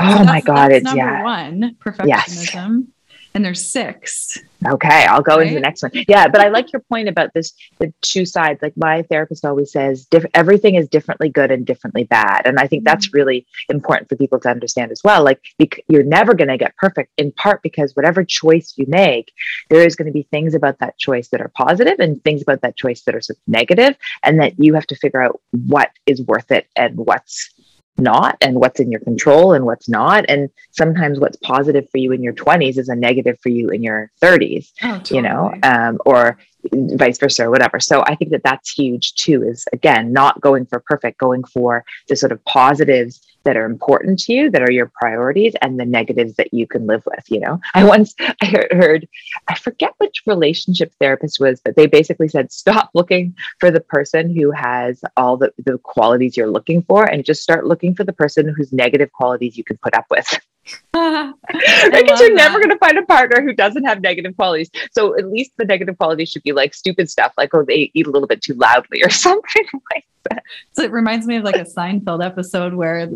Oh 0.00 0.18
so 0.18 0.24
my 0.24 0.40
God. 0.40 0.72
It's 0.72 0.84
number 0.84 0.98
yeah. 0.98 1.22
one, 1.22 1.76
perfectionism. 1.80 2.06
Yes. 2.08 2.86
And 3.32 3.44
there's 3.44 3.64
six. 3.64 4.38
Okay, 4.66 5.06
I'll 5.06 5.22
go 5.22 5.36
right? 5.36 5.42
into 5.42 5.54
the 5.54 5.60
next 5.60 5.84
one. 5.84 5.92
Yeah, 6.08 6.26
but 6.26 6.40
I 6.40 6.48
like 6.48 6.72
your 6.72 6.80
point 6.80 7.08
about 7.08 7.32
this 7.32 7.52
the 7.78 7.94
two 8.00 8.26
sides. 8.26 8.60
Like 8.60 8.76
my 8.76 9.02
therapist 9.02 9.44
always 9.44 9.70
says, 9.70 10.04
diff- 10.06 10.26
everything 10.34 10.74
is 10.74 10.88
differently 10.88 11.28
good 11.28 11.52
and 11.52 11.64
differently 11.64 12.02
bad. 12.02 12.42
And 12.44 12.58
I 12.58 12.66
think 12.66 12.82
that's 12.82 13.06
mm-hmm. 13.06 13.18
really 13.18 13.46
important 13.68 14.08
for 14.08 14.16
people 14.16 14.40
to 14.40 14.50
understand 14.50 14.90
as 14.90 15.00
well. 15.04 15.22
Like 15.22 15.40
bec- 15.60 15.84
you're 15.86 16.02
never 16.02 16.34
going 16.34 16.48
to 16.48 16.58
get 16.58 16.76
perfect 16.76 17.12
in 17.18 17.30
part 17.30 17.62
because 17.62 17.94
whatever 17.94 18.24
choice 18.24 18.74
you 18.76 18.86
make, 18.88 19.32
there 19.68 19.86
is 19.86 19.94
going 19.94 20.06
to 20.06 20.12
be 20.12 20.26
things 20.32 20.54
about 20.54 20.80
that 20.80 20.98
choice 20.98 21.28
that 21.28 21.40
are 21.40 21.52
positive 21.54 22.00
and 22.00 22.22
things 22.24 22.42
about 22.42 22.62
that 22.62 22.76
choice 22.76 23.02
that 23.02 23.14
are 23.14 23.20
sort 23.20 23.36
of 23.36 23.42
negative, 23.46 23.96
and 24.24 24.40
that 24.40 24.58
you 24.58 24.74
have 24.74 24.88
to 24.88 24.96
figure 24.96 25.22
out 25.22 25.40
what 25.52 25.90
is 26.04 26.20
worth 26.22 26.50
it 26.50 26.66
and 26.74 26.96
what's 26.96 27.54
not 28.00 28.36
and 28.40 28.56
what's 28.56 28.80
in 28.80 28.90
your 28.90 29.00
control 29.00 29.52
and 29.52 29.64
what's 29.64 29.88
not 29.88 30.24
and 30.28 30.50
sometimes 30.70 31.20
what's 31.20 31.36
positive 31.36 31.88
for 31.90 31.98
you 31.98 32.12
in 32.12 32.22
your 32.22 32.32
20s 32.32 32.78
is 32.78 32.88
a 32.88 32.96
negative 32.96 33.38
for 33.40 33.48
you 33.50 33.68
in 33.68 33.82
your 33.82 34.10
30s 34.22 34.72
oh, 34.82 34.88
totally. 34.98 35.16
you 35.16 35.22
know 35.22 35.54
um, 35.62 35.98
or 36.04 36.38
vice 36.72 37.18
versa 37.18 37.44
or 37.44 37.50
whatever. 37.50 37.80
So 37.80 38.02
i 38.06 38.14
think 38.14 38.30
that 38.30 38.42
that's 38.42 38.70
huge 38.70 39.14
too 39.14 39.42
is 39.42 39.64
again 39.72 40.12
not 40.12 40.40
going 40.40 40.66
for 40.66 40.80
perfect 40.80 41.18
going 41.18 41.44
for 41.44 41.84
the 42.08 42.16
sort 42.16 42.32
of 42.32 42.44
positives 42.44 43.20
that 43.44 43.56
are 43.56 43.64
important 43.64 44.18
to 44.18 44.32
you 44.34 44.50
that 44.50 44.62
are 44.62 44.70
your 44.70 44.90
priorities 45.00 45.54
and 45.62 45.80
the 45.80 45.84
negatives 45.86 46.34
that 46.34 46.52
you 46.52 46.66
can 46.66 46.86
live 46.86 47.02
with 47.06 47.24
you 47.28 47.40
know? 47.40 47.60
I 47.74 47.84
once 47.84 48.14
i 48.42 48.66
heard 48.72 49.08
i 49.48 49.54
forget 49.54 49.94
which 49.98 50.22
relationship 50.26 50.92
therapist 51.00 51.40
was 51.40 51.60
but 51.64 51.76
they 51.76 51.86
basically 51.86 52.28
said 52.28 52.52
stop 52.52 52.90
looking 52.94 53.34
for 53.58 53.70
the 53.70 53.80
person 53.80 54.34
who 54.34 54.50
has 54.50 55.02
all 55.16 55.36
the, 55.36 55.52
the 55.64 55.78
qualities 55.78 56.36
you're 56.36 56.50
looking 56.50 56.82
for 56.82 57.04
and 57.04 57.24
just 57.24 57.42
start 57.42 57.66
looking 57.66 57.94
for 57.94 58.04
the 58.04 58.12
person 58.12 58.52
whose 58.56 58.72
negative 58.72 59.10
qualities 59.12 59.56
you 59.56 59.64
can 59.64 59.78
put 59.78 59.94
up 59.94 60.06
with 60.10 60.38
because 60.92 62.20
you're 62.20 62.34
never 62.34 62.58
going 62.58 62.70
to 62.70 62.78
find 62.78 62.98
a 62.98 63.06
partner 63.06 63.42
who 63.42 63.52
doesn't 63.52 63.84
have 63.84 64.00
negative 64.00 64.36
qualities. 64.36 64.70
So 64.92 65.16
at 65.16 65.28
least 65.28 65.52
the 65.56 65.64
negative 65.64 65.96
qualities 65.98 66.30
should 66.30 66.42
be 66.42 66.52
like 66.52 66.74
stupid 66.74 67.08
stuff, 67.08 67.32
like 67.36 67.54
oh 67.54 67.64
they 67.64 67.90
eat 67.94 68.06
a 68.06 68.10
little 68.10 68.28
bit 68.28 68.42
too 68.42 68.54
loudly 68.54 69.02
or 69.02 69.10
something 69.10 69.66
like 69.94 70.04
that. 70.28 70.42
So 70.72 70.82
it 70.82 70.90
reminds 70.90 71.26
me 71.26 71.36
of 71.36 71.44
like 71.44 71.56
a 71.56 71.64
Seinfeld 71.64 72.24
episode 72.24 72.74
where 72.74 73.08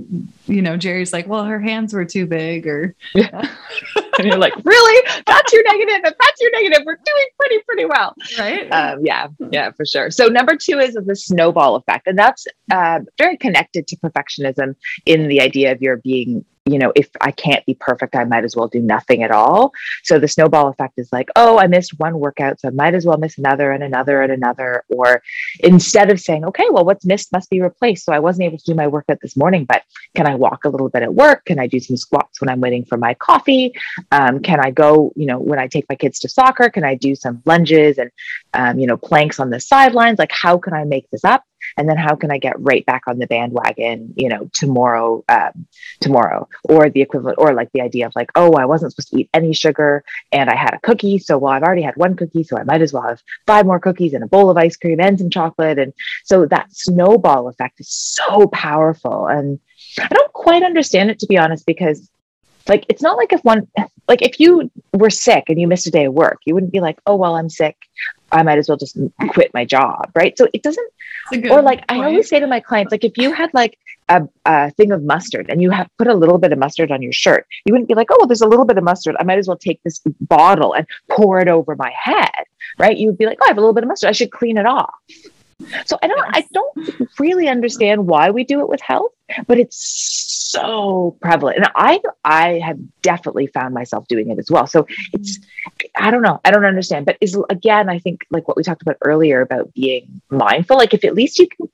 you 0.47 0.63
know 0.63 0.77
Jerry's 0.77 1.13
like, 1.13 1.27
well, 1.27 1.45
her 1.45 1.61
hands 1.61 1.93
were 1.93 2.05
too 2.05 2.27
big, 2.27 2.67
or 2.67 2.95
yeah. 3.15 3.49
and 4.19 4.27
you're 4.27 4.39
like, 4.39 4.55
really? 4.65 5.09
That's 5.27 5.53
your 5.53 5.63
negative. 5.65 6.01
If 6.05 6.15
that's 6.19 6.41
your 6.41 6.51
negative, 6.53 6.83
we're 6.87 6.95
doing 6.95 7.27
pretty 7.39 7.59
pretty 7.67 7.85
well, 7.87 8.15
right? 8.39 8.71
Um, 8.71 9.05
yeah, 9.05 9.29
yeah, 9.51 9.71
for 9.73 9.85
sure. 9.85 10.11
So 10.11 10.27
number 10.29 10.57
two 10.57 10.79
is 10.79 10.95
the 10.95 11.17
snowball 11.17 11.77
effect, 11.77 12.07
and 12.07 12.19
that's 12.19 12.47
uh, 12.71 13.01
very 13.19 13.37
connected 13.37 13.87
to 13.89 13.97
perfectionism 13.97 14.77
in 15.07 15.29
the 15.29 15.41
idea 15.41 15.73
of 15.73 15.83
your 15.83 15.99
being 15.99 16.45
you 16.67 16.79
know, 16.79 16.93
if 16.97 17.11
I 17.21 17.31
can't 17.31 17.65
be 17.67 17.75
perfect, 17.75 18.17
I 18.17 18.25
might 18.25 18.45
as 18.45 18.57
well 18.57 18.69
do 18.69 18.81
nothing 18.81 19.23
at 19.23 19.31
all. 19.31 19.73
So 20.03 20.19
the 20.19 20.29
snowball 20.29 20.69
effect 20.69 20.95
is 20.99 21.13
like, 21.13 21.29
oh, 21.37 21.59
I 21.59 21.67
missed 21.67 21.99
one 21.99 22.19
workout, 22.19 22.61
so 22.61 22.69
I 22.69 22.71
might 22.71 22.95
as 22.95 23.05
well 23.05 23.19
miss 23.19 23.37
another 23.37 23.71
and 23.73 23.83
another 23.83 24.23
and 24.23 24.33
another. 24.33 24.83
Or 24.89 25.23
instead 25.61 26.11
of 26.11 26.21
saying, 26.21 26.45
okay, 26.47 26.65
well, 26.71 26.87
what's 26.87 27.05
missed 27.05 27.33
must 27.33 27.51
be 27.51 27.61
replaced. 27.61 28.07
So 28.07 28.13
I 28.15 28.19
wasn't 28.19 28.47
able 28.47 28.59
to 28.59 28.65
do 28.65 28.75
my 28.75 28.87
workout 28.87 29.19
this 29.21 29.37
morning, 29.37 29.67
but 29.67 29.83
can 30.17 30.27
I 30.27 30.37
walk 30.37 30.65
a 30.65 30.71
little 30.71 30.89
bit 30.89 31.03
at 31.03 31.15
work? 31.15 31.45
Can 31.45 31.59
I 31.59 31.67
do 31.67 31.81
some 31.81 31.99
squats 31.99 32.41
when 32.41 32.49
I'm 32.49 32.61
waiting 32.61 32.87
for 32.87 32.97
my 32.97 33.13
coffee? 33.15 33.75
Um, 34.11 34.41
can 34.41 34.59
I 34.59 34.71
go, 34.71 35.13
you 35.17 35.27
know, 35.27 35.39
when 35.39 35.59
I 35.59 35.69
take 35.69 35.85
my 35.91 35.97
kids 35.97 36.19
to 36.21 36.31
soccer, 36.31 36.71
can 36.71 36.85
I 36.85 36.95
do 36.95 37.15
some 37.15 37.43
lunges 37.45 37.99
and, 37.99 38.11
um, 38.55 38.79
you 38.79 38.87
know, 38.87 38.97
planks 38.97 39.39
on 39.39 39.51
the 39.51 39.61
sidelines? 39.61 40.19
Like, 40.19 40.33
how 40.33 40.57
can 40.57 40.73
I 40.73 40.85
make 40.85 41.11
this 41.11 41.27
up? 41.27 41.45
And 41.77 41.89
then 41.89 41.97
how 41.97 42.15
can 42.15 42.31
i 42.31 42.39
get 42.39 42.55
right 42.59 42.85
back 42.87 43.03
on 43.07 43.19
the 43.19 43.27
bandwagon 43.27 44.13
you 44.17 44.29
know 44.29 44.49
tomorrow 44.53 45.25
um, 45.29 45.67
tomorrow? 46.01 46.49
Or 46.65 46.91
the 46.91 47.03
equivalent 47.03 47.39
or 47.39 47.55
like 47.55 47.71
the 47.73 47.81
idea 47.81 48.07
of 48.07 48.13
like 48.15 48.31
oh 48.35 48.53
i 48.53 48.65
wasn't 48.65 48.93
supposed 48.93 49.11
to 49.11 49.21
eat 49.21 49.31
any 49.33 49.53
sugar 49.53 50.05
and 50.33 50.51
i 50.51 50.57
had 50.57 50.75
a 50.75 50.81
cookie. 50.81 51.19
So 51.19 51.39
well 51.39 51.53
i've 51.53 51.63
already 51.63 51.83
had 51.83 51.97
one 51.97 52.17
cookie 52.17 52.45
so 52.45 52.59
i 52.59 52.65
might 52.65 52.83
as 52.83 52.93
well 52.93 53.03
have 53.03 53.23
five 53.47 53.67
more 53.67 53.81
cookies 53.81 54.15
and 54.15 54.25
a 54.25 54.29
bowl 54.29 54.51
of 54.51 54.57
ice 54.57 54.77
cream 54.77 55.01
and 55.01 55.19
some 55.19 55.31
chocolate. 55.31 55.79
And 55.79 55.93
so 56.25 56.47
that 56.47 56.73
snowball 56.73 57.49
effect 57.49 57.81
is 57.81 57.89
so 57.89 58.47
powerful. 58.49 59.27
And 59.27 59.59
i 60.01 60.09
don't 60.09 60.33
quite 60.33 60.63
understand 60.63 61.11
it 61.11 61.19
to 61.21 61.27
be 61.27 61.39
honest 61.39 61.67
because 61.67 62.11
like 62.69 62.85
it's 62.89 63.03
not 63.03 63.17
like 63.17 63.33
if 63.33 63.43
one 63.43 63.67
like 64.09 64.23
if 64.23 64.41
you 64.41 64.71
were 64.93 65.11
sick 65.11 65.45
and 65.49 65.61
you 65.61 65.67
missed 65.67 65.87
a 65.87 65.91
day 65.91 66.07
of 66.07 66.15
work 66.15 66.39
you 66.45 66.55
wouldn't 66.55 66.73
be 66.73 66.81
like 66.81 66.99
oh 67.07 67.17
well 67.17 67.37
i'm 67.37 67.49
sick 67.49 67.77
I 68.35 68.43
might 68.43 68.59
as 68.59 68.69
well 68.69 68.77
just 68.77 68.99
quit 69.29 69.53
my 69.55 69.65
job, 69.65 70.11
right? 70.15 70.37
So 70.37 70.49
it 70.53 70.63
doesn't, 70.63 70.91
or 71.51 71.63
like 71.63 71.87
point. 71.87 72.03
I 72.03 72.07
always 72.07 72.29
say 72.29 72.41
to 72.41 72.47
my 72.47 72.61
clients, 72.61 72.91
like 72.91 73.05
if 73.05 73.17
you 73.17 73.33
had 73.33 73.51
like 73.55 73.79
a, 74.09 74.23
a, 74.45 74.71
thing 74.73 74.91
of 74.91 75.03
mustard 75.05 75.49
and 75.49 75.63
you 75.63 75.71
have 75.71 75.89
put 75.99 76.09
a 76.09 76.15
little 76.15 76.39
bit 76.39 76.53
of 76.53 76.59
mustard 76.59 76.91
on 76.91 77.01
your 77.01 77.13
shirt, 77.13 77.47
you 77.65 77.73
wouldn't 77.73 77.89
be 77.89 77.95
like, 77.95 78.09
oh, 78.11 78.17
well, 78.19 78.27
there's 78.27 78.41
a 78.41 78.49
little 78.49 78.65
bit 78.65 78.77
of 78.77 78.85
mustard. 78.85 79.15
I 79.21 79.23
might 79.23 79.39
as 79.39 79.47
well 79.47 79.57
take 79.57 79.81
this 79.85 80.01
bottle 80.21 80.75
and 80.75 80.87
pour 81.09 81.39
it 81.39 81.49
over 81.49 81.77
my 81.77 81.93
head, 81.97 82.45
right? 82.79 82.97
You 82.97 83.09
would 83.09 83.19
be 83.19 83.27
like, 83.27 83.39
oh, 83.41 83.45
I 83.47 83.49
have 83.49 83.59
a 83.59 83.61
little 83.61 83.75
bit 83.75 83.85
of 83.85 83.89
mustard. 83.89 84.09
I 84.09 84.13
should 84.13 84.33
clean 84.33 84.59
it 84.59 84.67
off. 84.67 84.95
So 85.87 85.99
I 86.03 86.09
don't. 86.09 86.37
I 86.37 86.47
don't 86.53 87.11
really 87.19 87.49
understand 87.49 88.07
why 88.07 88.31
we 88.31 88.45
do 88.45 88.61
it 88.61 88.69
with 88.69 88.81
health, 88.81 89.13
but 89.47 89.59
it's 89.59 89.77
so 90.55 91.17
prevalent, 91.21 91.59
and 91.59 91.69
I, 91.75 92.01
I 92.25 92.61
have 92.65 92.79
definitely 93.03 93.47
found 93.49 93.75
myself 93.75 94.07
doing 94.09 94.31
it 94.31 94.39
as 94.39 94.51
well. 94.51 94.67
So 94.67 94.87
it's, 95.13 95.39
I 95.97 96.11
don't 96.11 96.23
know, 96.23 96.41
I 96.45 96.51
don't 96.51 96.65
understand, 96.65 97.07
but 97.07 97.17
is 97.21 97.37
again, 97.51 97.89
I 97.89 97.99
think 97.99 98.25
like 98.31 98.47
what 98.47 98.57
we 98.57 98.63
talked 98.63 98.83
about 98.83 98.97
earlier 99.03 99.41
about 99.41 99.73
being 99.75 100.21
mindful. 100.31 100.77
Like 100.77 100.95
if 100.95 101.05
at 101.05 101.15
least 101.15 101.39
you 101.39 101.49
can 101.49 101.69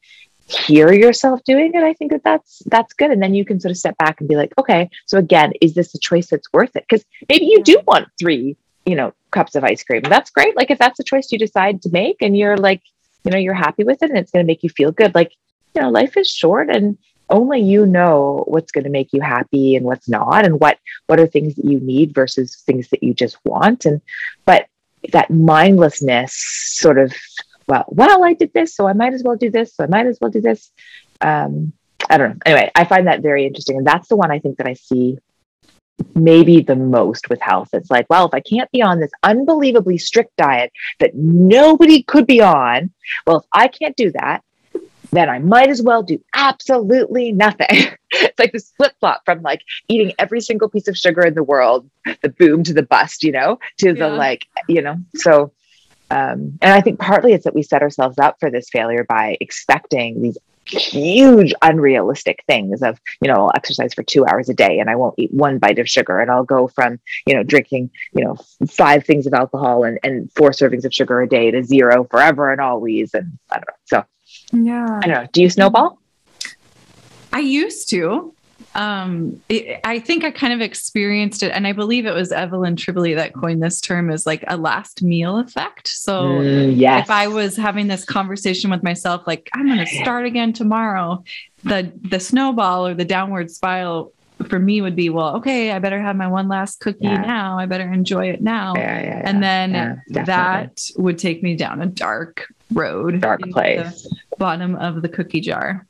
hear 0.46 0.92
yourself 0.92 1.42
doing 1.44 1.72
it, 1.74 1.82
I 1.82 1.92
think 1.92 2.12
that 2.12 2.24
that's 2.24 2.62
that's 2.66 2.92
good, 2.94 3.10
and 3.10 3.22
then 3.22 3.34
you 3.34 3.44
can 3.44 3.60
sort 3.60 3.70
of 3.70 3.76
step 3.76 3.98
back 3.98 4.20
and 4.20 4.28
be 4.28 4.36
like, 4.36 4.52
okay, 4.58 4.88
so 5.06 5.18
again, 5.18 5.52
is 5.60 5.74
this 5.74 5.94
a 5.94 5.98
choice 5.98 6.28
that's 6.28 6.52
worth 6.52 6.74
it? 6.76 6.84
Because 6.88 7.04
maybe 7.28 7.46
you 7.46 7.62
do 7.62 7.78
want 7.86 8.08
three 8.18 8.56
you 8.86 8.94
know 8.94 9.12
cups 9.30 9.54
of 9.54 9.62
ice 9.62 9.84
cream 9.84 10.00
that's 10.02 10.30
great 10.30 10.56
like 10.56 10.70
if 10.70 10.78
that's 10.78 10.98
a 10.98 11.04
choice 11.04 11.30
you 11.30 11.38
decide 11.38 11.82
to 11.82 11.90
make 11.90 12.16
and 12.22 12.34
you're 12.34 12.56
like 12.56 12.80
you 13.24 13.30
know 13.30 13.38
you're 13.38 13.54
happy 13.54 13.84
with 13.84 14.02
it 14.02 14.10
and 14.10 14.18
it's 14.18 14.30
going 14.30 14.44
to 14.44 14.46
make 14.46 14.62
you 14.62 14.70
feel 14.70 14.92
good. 14.92 15.14
Like 15.14 15.32
you 15.74 15.82
know 15.82 15.90
life 15.90 16.16
is 16.16 16.30
short 16.30 16.70
and 16.70 16.98
only 17.28 17.60
you 17.60 17.86
know 17.86 18.44
what's 18.46 18.72
going 18.72 18.84
to 18.84 18.90
make 18.90 19.12
you 19.12 19.20
happy 19.20 19.76
and 19.76 19.84
what's 19.84 20.08
not 20.08 20.44
and 20.44 20.60
what 20.60 20.78
what 21.06 21.20
are 21.20 21.26
things 21.26 21.54
that 21.54 21.64
you 21.64 21.80
need 21.80 22.14
versus 22.14 22.56
things 22.66 22.88
that 22.90 23.02
you 23.02 23.14
just 23.14 23.38
want. 23.44 23.84
And 23.84 24.00
but 24.44 24.66
that 25.12 25.30
mindlessness 25.30 26.34
sort 26.34 26.98
of 26.98 27.14
well 27.66 27.84
well 27.88 28.22
i 28.22 28.34
did 28.34 28.52
this 28.52 28.74
so 28.74 28.86
i 28.86 28.92
might 28.92 29.14
as 29.14 29.22
well 29.22 29.34
do 29.34 29.50
this 29.50 29.74
so 29.74 29.82
i 29.82 29.86
might 29.86 30.06
as 30.06 30.18
well 30.20 30.30
do 30.30 30.40
this. 30.40 30.70
Um 31.20 31.72
i 32.08 32.18
don't 32.18 32.30
know. 32.30 32.36
Anyway 32.44 32.70
i 32.74 32.84
find 32.84 33.06
that 33.06 33.22
very 33.22 33.46
interesting 33.46 33.78
and 33.78 33.86
that's 33.86 34.08
the 34.08 34.16
one 34.16 34.30
i 34.30 34.38
think 34.38 34.58
that 34.58 34.66
i 34.66 34.74
see 34.74 35.18
maybe 36.14 36.60
the 36.60 36.76
most 36.76 37.28
with 37.28 37.40
health. 37.40 37.70
It's 37.72 37.90
like, 37.90 38.06
well, 38.08 38.26
if 38.26 38.34
I 38.34 38.40
can't 38.40 38.70
be 38.70 38.82
on 38.82 39.00
this 39.00 39.10
unbelievably 39.22 39.98
strict 39.98 40.36
diet 40.36 40.72
that 40.98 41.14
nobody 41.14 42.02
could 42.02 42.26
be 42.26 42.40
on, 42.40 42.92
well, 43.26 43.38
if 43.38 43.44
I 43.52 43.68
can't 43.68 43.96
do 43.96 44.12
that, 44.12 44.42
then 45.12 45.28
I 45.28 45.38
might 45.38 45.68
as 45.68 45.82
well 45.82 46.02
do 46.02 46.22
absolutely 46.34 47.32
nothing. 47.32 47.66
it's 48.12 48.38
like 48.38 48.52
this 48.52 48.72
flip 48.76 48.92
flop 49.00 49.22
from 49.24 49.42
like 49.42 49.62
eating 49.88 50.12
every 50.18 50.40
single 50.40 50.68
piece 50.68 50.88
of 50.88 50.96
sugar 50.96 51.22
in 51.22 51.34
the 51.34 51.42
world, 51.42 51.90
the 52.22 52.28
boom 52.28 52.62
to 52.64 52.74
the 52.74 52.82
bust, 52.82 53.24
you 53.24 53.32
know, 53.32 53.58
to 53.78 53.88
yeah. 53.88 53.92
the 53.94 54.08
like, 54.08 54.46
you 54.68 54.82
know, 54.82 54.96
so. 55.16 55.52
Um, 56.12 56.58
and 56.60 56.72
I 56.72 56.80
think 56.80 56.98
partly 56.98 57.34
it's 57.34 57.44
that 57.44 57.54
we 57.54 57.62
set 57.62 57.82
ourselves 57.82 58.18
up 58.18 58.38
for 58.40 58.50
this 58.50 58.68
failure 58.68 59.06
by 59.08 59.36
expecting 59.40 60.20
these 60.20 60.36
huge 60.66 61.52
unrealistic 61.62 62.44
things 62.46 62.82
of 62.82 63.00
you 63.20 63.28
know 63.28 63.34
i'll 63.34 63.52
exercise 63.54 63.92
for 63.92 64.02
two 64.02 64.24
hours 64.26 64.48
a 64.48 64.54
day 64.54 64.78
and 64.78 64.88
i 64.88 64.94
won't 64.94 65.14
eat 65.18 65.32
one 65.32 65.58
bite 65.58 65.78
of 65.78 65.88
sugar. 65.88 66.20
And 66.20 66.30
i'll 66.30 66.44
go 66.44 66.68
from 66.68 67.00
you 67.26 67.34
know 67.34 67.42
drinking 67.42 67.90
you 68.14 68.24
know 68.24 68.36
five 68.68 69.04
things 69.04 69.26
of 69.26 69.34
alcohol 69.34 69.84
and, 69.84 69.98
and 70.02 70.30
four 70.32 70.50
servings 70.50 70.84
of 70.84 70.94
sugar 70.94 71.20
a 71.20 71.28
day 71.28 71.50
to 71.50 71.64
zero 71.64 72.04
forever 72.04 72.52
and 72.52 72.60
always. 72.60 73.14
And 73.14 73.38
i 73.50 73.56
don't 73.56 73.68
know. 73.68 73.74
So 73.84 74.04
yeah. 74.52 75.00
I 75.02 75.06
don't 75.06 75.22
know. 75.22 75.28
Do 75.32 75.42
you 75.42 75.50
snowball? 75.50 75.98
I 77.32 77.40
used 77.40 77.88
to 77.90 78.34
um 78.74 79.40
it, 79.48 79.80
i 79.84 79.98
think 79.98 80.22
i 80.22 80.30
kind 80.30 80.52
of 80.52 80.60
experienced 80.60 81.42
it 81.42 81.50
and 81.50 81.66
i 81.66 81.72
believe 81.72 82.06
it 82.06 82.14
was 82.14 82.30
evelyn 82.30 82.76
tribole 82.76 83.16
that 83.16 83.34
coined 83.34 83.62
this 83.62 83.80
term 83.80 84.10
as 84.10 84.26
like 84.26 84.44
a 84.46 84.56
last 84.56 85.02
meal 85.02 85.38
effect. 85.38 85.88
So 85.88 86.22
mm, 86.22 86.76
yes. 86.76 87.04
if 87.04 87.10
i 87.10 87.26
was 87.26 87.56
having 87.56 87.88
this 87.88 88.04
conversation 88.04 88.70
with 88.70 88.82
myself 88.82 89.26
like 89.26 89.50
i'm 89.54 89.66
going 89.66 89.78
to 89.78 89.86
start 89.86 90.24
again 90.24 90.52
tomorrow 90.52 91.22
the 91.64 91.92
the 92.02 92.20
snowball 92.20 92.86
or 92.86 92.94
the 92.94 93.04
downward 93.04 93.50
spiral 93.50 94.12
for 94.48 94.58
me 94.58 94.80
would 94.80 94.96
be 94.96 95.10
well 95.10 95.36
okay 95.36 95.72
i 95.72 95.78
better 95.78 96.00
have 96.00 96.16
my 96.16 96.26
one 96.26 96.48
last 96.48 96.80
cookie 96.80 96.98
yeah. 97.02 97.20
now. 97.20 97.58
I 97.58 97.66
better 97.66 97.92
enjoy 97.92 98.28
it 98.30 98.40
now. 98.40 98.74
Yeah, 98.74 99.02
yeah, 99.02 99.22
and 99.24 99.42
then 99.42 100.02
that 100.10 100.80
would 100.96 101.18
take 101.18 101.42
me 101.42 101.56
down 101.56 101.82
a 101.82 101.86
dark 101.86 102.46
road 102.72 103.20
dark 103.20 103.40
place. 103.50 104.08
bottom 104.38 104.76
of 104.76 105.02
the 105.02 105.08
cookie 105.08 105.40
jar 105.40 105.86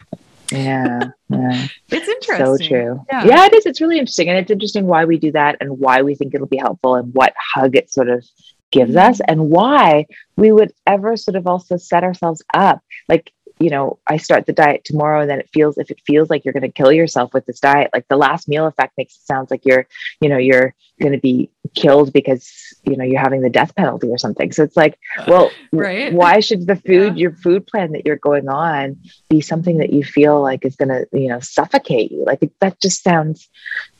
yeah, 0.51 1.11
yeah. 1.28 1.68
it's 1.88 2.09
interesting. 2.09 2.46
So 2.46 2.59
true. 2.59 3.05
Yeah. 3.11 3.24
yeah, 3.24 3.46
it 3.46 3.55
is. 3.55 3.66
It's 3.66 3.80
really 3.80 3.98
interesting. 3.98 4.28
And 4.28 4.38
it's 4.38 4.51
interesting 4.51 4.86
why 4.86 5.05
we 5.05 5.18
do 5.18 5.32
that 5.32 5.57
and 5.61 5.78
why 5.78 6.03
we 6.03 6.14
think 6.14 6.34
it'll 6.34 6.46
be 6.46 6.57
helpful 6.57 6.94
and 6.94 7.12
what 7.14 7.34
hug 7.55 7.76
it 7.76 7.92
sort 7.92 8.09
of 8.09 8.24
gives 8.70 8.96
us 8.96 9.18
mm-hmm. 9.18 9.30
and 9.30 9.51
why 9.51 10.07
we 10.36 10.53
would 10.53 10.72
ever 10.86 11.16
sort 11.16 11.36
of 11.36 11.46
also 11.46 11.76
set 11.76 12.05
ourselves 12.05 12.42
up. 12.55 12.80
Like 13.09 13.32
you 13.61 13.68
know, 13.68 13.98
I 14.07 14.16
start 14.16 14.46
the 14.46 14.55
diet 14.55 14.84
tomorrow 14.84 15.20
and 15.20 15.30
then 15.30 15.38
it 15.38 15.51
feels 15.53 15.76
if 15.76 15.90
it 15.90 16.01
feels 16.07 16.30
like 16.30 16.44
you're 16.44 16.55
going 16.55 16.62
to 16.62 16.72
kill 16.72 16.90
yourself 16.90 17.34
with 17.34 17.44
this 17.44 17.61
diet, 17.61 17.90
like 17.92 18.09
the 18.09 18.16
last 18.16 18.48
meal 18.48 18.66
effect 18.66 18.94
makes 18.96 19.16
it 19.16 19.26
sounds 19.26 19.51
like 19.51 19.66
you're, 19.66 19.86
you 20.22 20.30
know, 20.30 20.38
you're 20.38 20.74
going 20.98 21.12
to 21.12 21.18
be 21.18 21.51
killed 21.74 22.12
because, 22.12 22.50
you 22.84 22.96
know, 22.96 23.04
you're 23.04 23.20
having 23.20 23.42
the 23.42 23.50
death 23.50 23.74
penalty 23.74 24.08
or 24.08 24.18
something. 24.18 24.52
So 24.52 24.62
it's 24.62 24.76
like, 24.76 24.98
well, 25.26 25.50
right. 25.72 26.12
why 26.12 26.40
should 26.40 26.66
the 26.66 26.76
food, 26.76 27.16
yeah. 27.16 27.22
your 27.22 27.32
food 27.32 27.66
plan 27.66 27.92
that 27.92 28.06
you're 28.06 28.16
going 28.16 28.48
on 28.48 28.98
be 29.28 29.40
something 29.40 29.78
that 29.78 29.92
you 29.92 30.04
feel 30.04 30.40
like 30.40 30.64
is 30.64 30.76
going 30.76 30.88
to, 30.88 31.06
you 31.12 31.28
know, 31.28 31.40
suffocate 31.40 32.10
you? 32.10 32.24
Like 32.24 32.42
it, 32.42 32.52
that 32.60 32.80
just 32.80 33.02
sounds 33.02 33.48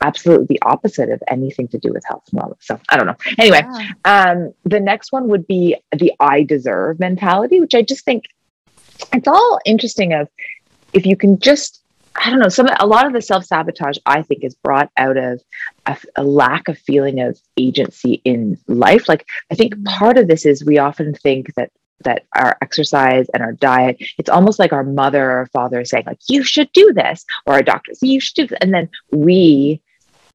absolutely 0.01 0.47
the 0.47 0.63
opposite 0.63 1.11
of 1.11 1.23
anything 1.29 1.69
to 1.69 1.79
do 1.79 1.93
with 1.93 2.05
health 2.07 2.25
and 2.33 2.41
wellness. 2.41 2.63
So 2.63 2.81
I 2.89 2.97
don't 2.97 3.07
know. 3.07 3.17
Anyway, 3.39 3.63
yeah. 3.63 3.91
um, 4.05 4.53
the 4.65 4.81
next 4.81 5.13
one 5.13 5.29
would 5.29 5.47
be 5.47 5.77
the 5.97 6.13
I 6.21 6.43
deserve 6.43 7.01
mentality, 7.01 7.61
which 7.61 7.75
I 7.75 7.83
just 7.83 8.05
think 8.05 8.25
it's 9.13 9.29
all 9.29 9.59
interesting 9.65 10.13
of 10.13 10.29
if 10.93 11.07
you 11.07 11.17
can 11.17 11.39
just 11.39 11.80
I 12.17 12.31
don't 12.31 12.41
know, 12.41 12.49
some 12.49 12.69
a 12.79 12.87
lot 12.87 13.07
of 13.07 13.13
the 13.13 13.23
self-sabotage 13.23 13.99
I 14.05 14.23
think 14.23 14.45
is 14.45 14.55
brought 14.55 14.91
out 14.97 15.17
of 15.17 15.41
a, 15.87 15.97
a, 16.17 16.25
lack 16.25 16.69
of 16.69 16.79
feeling 16.79 17.21
of 17.21 17.39
agency 17.57 18.21
in 18.25 18.59
life. 18.67 19.09
Like 19.09 19.27
I 19.51 19.55
think 19.55 19.75
mm-hmm. 19.75 19.85
part 19.85 20.19
of 20.19 20.29
this 20.29 20.45
is 20.45 20.65
we 20.65 20.79
often 20.79 21.15
think 21.15 21.55
that 21.55 21.71
that 22.03 22.25
our 22.35 22.57
exercise 22.63 23.29
and 23.35 23.43
our 23.43 23.53
diet, 23.53 24.03
it's 24.19 24.31
almost 24.31 24.59
like 24.59 24.73
our 24.73 24.85
mother 24.85 25.31
or 25.31 25.51
father 25.53 25.85
saying, 25.85 26.05
like, 26.07 26.21
you 26.29 26.43
should 26.43 26.73
do 26.73 26.93
this, 26.95 27.25
or 27.47 27.55
our 27.55 27.63
doctor, 27.63 27.93
you 28.01 28.21
should 28.21 28.35
do 28.35 28.47
this. 28.47 28.59
And 28.63 28.73
then 28.73 28.89
we 29.13 29.83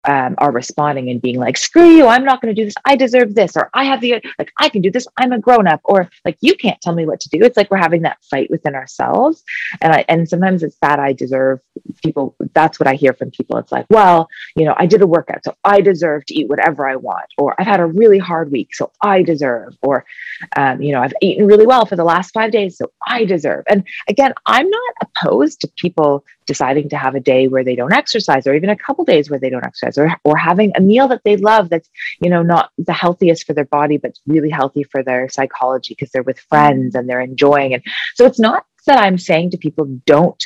um, 0.07 0.35
are 0.37 0.51
responding 0.51 1.09
and 1.09 1.21
being 1.21 1.39
like, 1.39 1.57
screw 1.57 1.89
you, 1.89 2.07
I'm 2.07 2.23
not 2.23 2.41
going 2.41 2.53
to 2.53 2.59
do 2.59 2.65
this. 2.65 2.75
I 2.85 2.95
deserve 2.95 3.35
this. 3.35 3.55
Or 3.55 3.69
I 3.73 3.83
have 3.85 4.01
the, 4.01 4.23
like, 4.39 4.51
I 4.59 4.69
can 4.69 4.81
do 4.81 4.91
this. 4.91 5.07
I'm 5.17 5.31
a 5.31 5.39
grown 5.39 5.67
up. 5.67 5.81
Or 5.83 6.09
like, 6.23 6.37
you 6.41 6.55
can't 6.55 6.79
tell 6.81 6.93
me 6.93 7.05
what 7.05 7.19
to 7.21 7.29
do. 7.29 7.39
It's 7.41 7.57
like 7.57 7.71
we're 7.71 7.77
having 7.77 8.03
that 8.03 8.17
fight 8.23 8.49
within 8.49 8.75
ourselves. 8.75 9.43
And 9.81 9.93
I, 9.93 10.05
and 10.07 10.27
sometimes 10.27 10.63
it's 10.63 10.77
that 10.81 10.99
I 10.99 11.13
deserve 11.13 11.59
people. 12.03 12.35
That's 12.53 12.79
what 12.79 12.87
I 12.87 12.95
hear 12.95 13.13
from 13.13 13.31
people. 13.31 13.57
It's 13.57 13.71
like, 13.71 13.85
well, 13.89 14.27
you 14.55 14.65
know, 14.65 14.75
I 14.77 14.85
did 14.85 15.01
a 15.01 15.07
workout, 15.07 15.43
so 15.43 15.55
I 15.63 15.81
deserve 15.81 16.25
to 16.27 16.35
eat 16.35 16.49
whatever 16.49 16.87
I 16.87 16.95
want. 16.95 17.25
Or 17.37 17.59
I've 17.59 17.67
had 17.67 17.79
a 17.79 17.85
really 17.85 18.19
hard 18.19 18.51
week, 18.51 18.75
so 18.75 18.91
I 19.01 19.21
deserve. 19.21 19.75
Or, 19.81 20.05
um, 20.55 20.81
you 20.81 20.91
know, 20.91 21.01
I've 21.01 21.13
eaten 21.21 21.47
really 21.47 21.65
well 21.65 21.85
for 21.85 21.95
the 21.95 22.03
last 22.03 22.31
five 22.33 22.51
days, 22.51 22.77
so 22.77 22.91
I 23.07 23.25
deserve. 23.25 23.63
And 23.69 23.85
again, 24.07 24.33
I'm 24.45 24.69
not 24.69 24.93
opposed 25.01 25.61
to 25.61 25.71
people 25.77 26.23
deciding 26.45 26.89
to 26.89 26.97
have 26.97 27.15
a 27.15 27.19
day 27.19 27.47
where 27.47 27.63
they 27.63 27.75
don't 27.75 27.93
exercise 27.93 28.45
or 28.47 28.53
even 28.53 28.69
a 28.69 28.75
couple 28.75 29.05
days 29.05 29.29
where 29.29 29.39
they 29.39 29.49
don't 29.49 29.65
exercise 29.65 29.97
or, 29.97 30.15
or 30.23 30.37
having 30.37 30.71
a 30.75 30.81
meal 30.81 31.07
that 31.07 31.23
they 31.23 31.37
love 31.37 31.69
that's 31.69 31.89
you 32.21 32.29
know 32.29 32.43
not 32.43 32.71
the 32.77 32.93
healthiest 32.93 33.45
for 33.45 33.53
their 33.53 33.65
body 33.65 33.97
but 33.97 34.17
really 34.27 34.49
healthy 34.49 34.83
for 34.83 35.03
their 35.03 35.29
psychology 35.29 35.93
because 35.93 36.11
they're 36.11 36.23
with 36.23 36.39
friends 36.39 36.95
and 36.95 37.09
they're 37.09 37.21
enjoying 37.21 37.71
it. 37.71 37.83
So 38.15 38.25
it's 38.25 38.39
not 38.39 38.65
that 38.85 38.99
i'm 38.99 39.17
saying 39.17 39.51
to 39.51 39.57
people 39.57 39.85
don't 40.05 40.45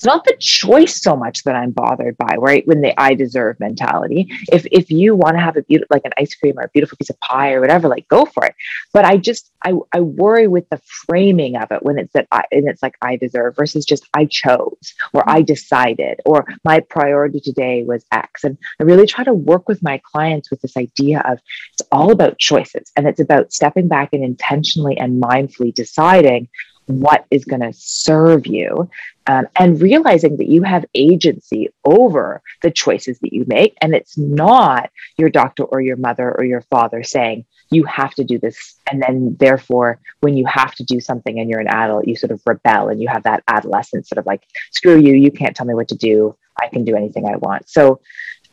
it's 0.00 0.06
not 0.06 0.24
the 0.24 0.34
choice 0.40 0.98
so 0.98 1.14
much 1.14 1.42
that 1.42 1.54
I'm 1.54 1.72
bothered 1.72 2.16
by, 2.16 2.36
right? 2.38 2.66
When 2.66 2.80
the 2.80 2.98
I 2.98 3.12
deserve 3.12 3.60
mentality. 3.60 4.28
If 4.50 4.66
if 4.72 4.90
you 4.90 5.14
want 5.14 5.36
to 5.36 5.42
have 5.42 5.58
a 5.58 5.62
beautiful 5.62 5.94
like 5.94 6.06
an 6.06 6.12
ice 6.18 6.34
cream 6.34 6.58
or 6.58 6.62
a 6.62 6.68
beautiful 6.70 6.96
piece 6.96 7.10
of 7.10 7.20
pie 7.20 7.52
or 7.52 7.60
whatever, 7.60 7.86
like 7.86 8.08
go 8.08 8.24
for 8.24 8.46
it. 8.46 8.54
But 8.94 9.04
I 9.04 9.18
just 9.18 9.52
I 9.62 9.74
I 9.92 10.00
worry 10.00 10.48
with 10.48 10.66
the 10.70 10.80
framing 11.06 11.56
of 11.56 11.70
it 11.70 11.82
when 11.82 11.98
it's 11.98 12.14
that 12.14 12.28
I 12.32 12.44
and 12.50 12.66
it's 12.66 12.82
like 12.82 12.94
I 13.02 13.16
deserve 13.16 13.56
versus 13.56 13.84
just 13.84 14.08
I 14.14 14.24
chose 14.24 14.94
or 15.12 15.22
I 15.28 15.42
decided 15.42 16.20
or 16.24 16.46
my 16.64 16.80
priority 16.80 17.40
today 17.40 17.84
was 17.86 18.02
X. 18.10 18.44
And 18.44 18.56
I 18.80 18.84
really 18.84 19.06
try 19.06 19.24
to 19.24 19.34
work 19.34 19.68
with 19.68 19.82
my 19.82 20.00
clients 20.10 20.50
with 20.50 20.62
this 20.62 20.78
idea 20.78 21.22
of 21.26 21.40
it's 21.74 21.86
all 21.92 22.10
about 22.10 22.38
choices 22.38 22.90
and 22.96 23.06
it's 23.06 23.20
about 23.20 23.52
stepping 23.52 23.86
back 23.86 24.14
and 24.14 24.24
intentionally 24.24 24.96
and 24.96 25.22
mindfully 25.22 25.74
deciding 25.74 26.48
what 26.90 27.24
is 27.30 27.44
going 27.44 27.60
to 27.60 27.72
serve 27.72 28.46
you 28.46 28.88
um, 29.26 29.46
and 29.56 29.80
realizing 29.80 30.36
that 30.38 30.48
you 30.48 30.62
have 30.62 30.84
agency 30.94 31.68
over 31.84 32.42
the 32.62 32.70
choices 32.70 33.18
that 33.20 33.32
you 33.32 33.44
make 33.46 33.76
and 33.80 33.94
it's 33.94 34.18
not 34.18 34.90
your 35.16 35.30
doctor 35.30 35.64
or 35.64 35.80
your 35.80 35.96
mother 35.96 36.34
or 36.36 36.44
your 36.44 36.62
father 36.62 37.02
saying 37.02 37.44
you 37.70 37.84
have 37.84 38.14
to 38.14 38.24
do 38.24 38.38
this 38.38 38.76
and 38.90 39.02
then 39.02 39.36
therefore 39.38 40.00
when 40.20 40.36
you 40.36 40.44
have 40.46 40.74
to 40.74 40.84
do 40.84 41.00
something 41.00 41.38
and 41.38 41.48
you're 41.48 41.60
an 41.60 41.68
adult 41.68 42.06
you 42.06 42.16
sort 42.16 42.32
of 42.32 42.42
rebel 42.46 42.88
and 42.88 43.00
you 43.00 43.08
have 43.08 43.22
that 43.22 43.42
adolescent 43.48 44.06
sort 44.06 44.18
of 44.18 44.26
like 44.26 44.42
screw 44.72 44.98
you 44.98 45.14
you 45.14 45.30
can't 45.30 45.54
tell 45.54 45.66
me 45.66 45.74
what 45.74 45.88
to 45.88 45.96
do 45.96 46.36
i 46.60 46.68
can 46.68 46.84
do 46.84 46.96
anything 46.96 47.26
i 47.26 47.36
want. 47.36 47.68
So 47.68 48.00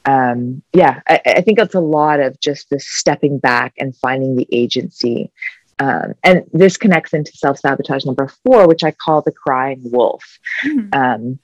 um, 0.07 0.63
yeah, 0.71 1.01
I, 1.07 1.21
I, 1.25 1.41
think 1.41 1.59
it's 1.59 1.75
a 1.75 1.81
lot 1.81 2.21
of 2.21 2.39
just 2.39 2.69
the 2.69 2.79
stepping 2.79 3.39
back 3.39 3.73
and 3.77 3.93
finding 3.93 4.37
the 4.37 4.47
agency 4.53 5.33
um, 5.79 6.15
and 6.23 6.43
this 6.53 6.77
connects 6.77 7.13
into 7.13 7.31
self 7.31 7.59
sabotage 7.59 8.05
number 8.05 8.27
four, 8.43 8.67
which 8.67 8.83
I 8.83 8.91
call 8.91 9.21
the 9.21 9.31
crying 9.31 9.81
wolf. 9.83 10.39
Mm-hmm. 10.65 10.89
Um, 10.93 11.39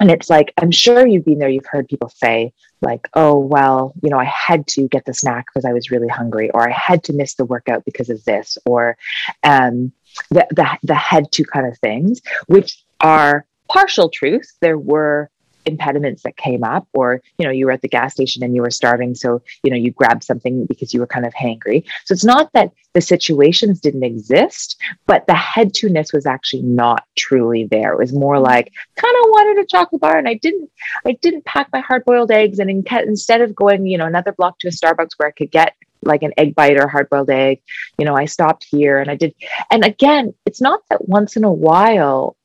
and 0.00 0.10
it's 0.10 0.30
like, 0.30 0.52
I'm 0.60 0.70
sure 0.70 1.06
you've 1.06 1.24
been 1.24 1.38
there, 1.38 1.48
you've 1.48 1.66
heard 1.66 1.88
people 1.88 2.08
say, 2.08 2.52
like, 2.80 3.08
oh, 3.14 3.38
well, 3.38 3.94
you 4.02 4.10
know, 4.10 4.18
I 4.18 4.24
had 4.24 4.66
to 4.68 4.88
get 4.88 5.04
the 5.04 5.14
snack 5.14 5.46
because 5.46 5.64
I 5.64 5.72
was 5.72 5.90
really 5.90 6.08
hungry, 6.08 6.50
or 6.50 6.68
I 6.68 6.72
had 6.72 7.04
to 7.04 7.12
miss 7.12 7.34
the 7.34 7.44
workout 7.44 7.84
because 7.84 8.10
of 8.10 8.24
this, 8.24 8.58
or 8.66 8.96
um, 9.42 9.92
the, 10.30 10.46
the, 10.50 10.78
the 10.82 10.94
had 10.94 11.30
to 11.32 11.44
kind 11.44 11.66
of 11.66 11.78
things, 11.78 12.20
which 12.46 12.82
are 13.00 13.46
partial 13.68 14.08
truths. 14.08 14.54
There 14.60 14.78
were 14.78 15.30
impediments 15.66 16.22
that 16.22 16.36
came 16.36 16.64
up 16.64 16.86
or 16.94 17.22
you 17.38 17.44
know 17.44 17.50
you 17.50 17.66
were 17.66 17.72
at 17.72 17.82
the 17.82 17.88
gas 17.88 18.12
station 18.12 18.42
and 18.42 18.54
you 18.54 18.62
were 18.62 18.70
starving 18.70 19.14
so 19.14 19.42
you 19.62 19.70
know 19.70 19.76
you 19.76 19.90
grabbed 19.90 20.24
something 20.24 20.66
because 20.66 20.92
you 20.92 21.00
were 21.00 21.06
kind 21.06 21.26
of 21.26 21.34
hangry. 21.34 21.84
So 22.04 22.12
it's 22.12 22.24
not 22.24 22.52
that 22.52 22.72
the 22.92 23.00
situations 23.00 23.80
didn't 23.80 24.04
exist 24.04 24.76
but 25.06 25.26
the 25.26 25.34
head 25.34 25.74
to 25.74 25.88
ness 25.88 26.12
was 26.12 26.26
actually 26.26 26.62
not 26.62 27.04
truly 27.16 27.64
there. 27.64 27.92
It 27.92 27.98
was 27.98 28.12
more 28.12 28.36
mm-hmm. 28.36 28.44
like 28.44 28.72
kind 28.96 29.16
of 29.16 29.30
wanted 29.30 29.62
a 29.62 29.66
chocolate 29.66 30.00
bar 30.00 30.16
and 30.16 30.28
i 30.28 30.34
didn't 30.34 30.70
i 31.06 31.12
didn't 31.22 31.44
pack 31.44 31.68
my 31.72 31.80
hard 31.80 32.04
boiled 32.04 32.30
eggs 32.30 32.58
and 32.58 32.70
in, 32.70 32.84
instead 33.06 33.40
of 33.40 33.54
going 33.54 33.86
you 33.86 33.98
know 33.98 34.06
another 34.06 34.32
block 34.32 34.58
to 34.58 34.68
a 34.68 34.70
starbucks 34.70 35.10
where 35.16 35.28
i 35.28 35.32
could 35.32 35.50
get 35.50 35.74
like 36.02 36.22
an 36.22 36.32
egg 36.36 36.54
bite 36.54 36.78
or 36.78 36.86
hard 36.86 37.08
boiled 37.08 37.30
egg 37.30 37.60
you 37.98 38.04
know 38.04 38.14
i 38.14 38.24
stopped 38.24 38.66
here 38.70 38.98
and 38.98 39.10
i 39.10 39.16
did 39.16 39.34
and 39.70 39.84
again 39.84 40.34
it's 40.46 40.60
not 40.60 40.80
that 40.90 41.08
once 41.08 41.36
in 41.36 41.44
a 41.44 41.52
while 41.52 42.36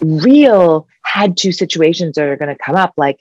real 0.00 0.86
had 1.02 1.36
to 1.38 1.52
situations 1.52 2.14
that 2.14 2.24
are 2.24 2.36
going 2.36 2.54
to 2.54 2.62
come 2.62 2.76
up. 2.76 2.94
Like 2.96 3.20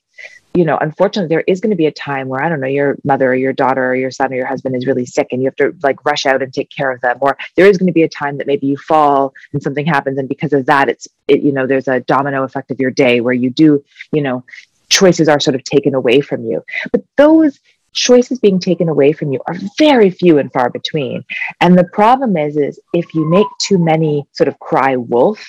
you 0.57 0.65
know 0.65 0.77
unfortunately 0.77 1.27
there 1.27 1.43
is 1.45 1.61
going 1.61 1.69
to 1.69 1.75
be 1.75 1.85
a 1.85 1.91
time 1.91 2.27
where 2.27 2.43
i 2.43 2.49
don't 2.49 2.59
know 2.59 2.67
your 2.67 2.97
mother 3.03 3.29
or 3.29 3.35
your 3.35 3.53
daughter 3.53 3.85
or 3.89 3.95
your 3.95 4.09
son 4.09 4.33
or 4.33 4.35
your 4.35 4.47
husband 4.47 4.75
is 4.75 4.87
really 4.87 5.05
sick 5.05 5.27
and 5.31 5.41
you 5.41 5.47
have 5.47 5.55
to 5.55 5.75
like 5.83 6.03
rush 6.03 6.25
out 6.25 6.41
and 6.41 6.51
take 6.51 6.69
care 6.71 6.91
of 6.91 6.99
them. 7.01 7.17
Or 7.21 7.37
there 7.55 7.67
is 7.67 7.77
going 7.77 7.87
to 7.87 7.93
be 7.93 8.03
a 8.03 8.09
time 8.09 8.37
that 8.37 8.47
maybe 8.47 8.65
you 8.65 8.77
fall 8.77 9.33
and 9.53 9.61
something 9.61 9.85
happens 9.85 10.17
and 10.17 10.27
because 10.27 10.53
of 10.53 10.65
that 10.65 10.89
it's 10.89 11.07
it, 11.27 11.41
you 11.41 11.51
know 11.51 11.67
there's 11.67 11.87
a 11.87 11.99
domino 12.01 12.43
effect 12.43 12.71
of 12.71 12.79
your 12.79 12.91
day 12.91 13.21
where 13.21 13.33
you 13.33 13.51
do 13.51 13.83
you 14.11 14.21
know 14.21 14.43
choices 14.89 15.27
are 15.29 15.39
sort 15.39 15.55
of 15.55 15.63
taken 15.63 15.93
away 15.93 16.21
from 16.21 16.43
you. 16.43 16.63
But 16.91 17.03
those 17.17 17.59
choices 17.93 18.39
being 18.39 18.59
taken 18.59 18.89
away 18.89 19.11
from 19.11 19.31
you 19.31 19.41
are 19.47 19.55
very 19.77 20.09
few 20.09 20.37
and 20.39 20.51
far 20.51 20.69
between. 20.69 21.23
And 21.61 21.77
the 21.77 21.83
problem 21.83 22.37
is 22.37 22.57
is 22.57 22.79
if 22.93 23.13
you 23.13 23.25
make 23.25 23.47
too 23.59 23.77
many 23.77 24.25
sort 24.31 24.47
of 24.47 24.57
cry 24.59 24.95
wolf 24.95 25.45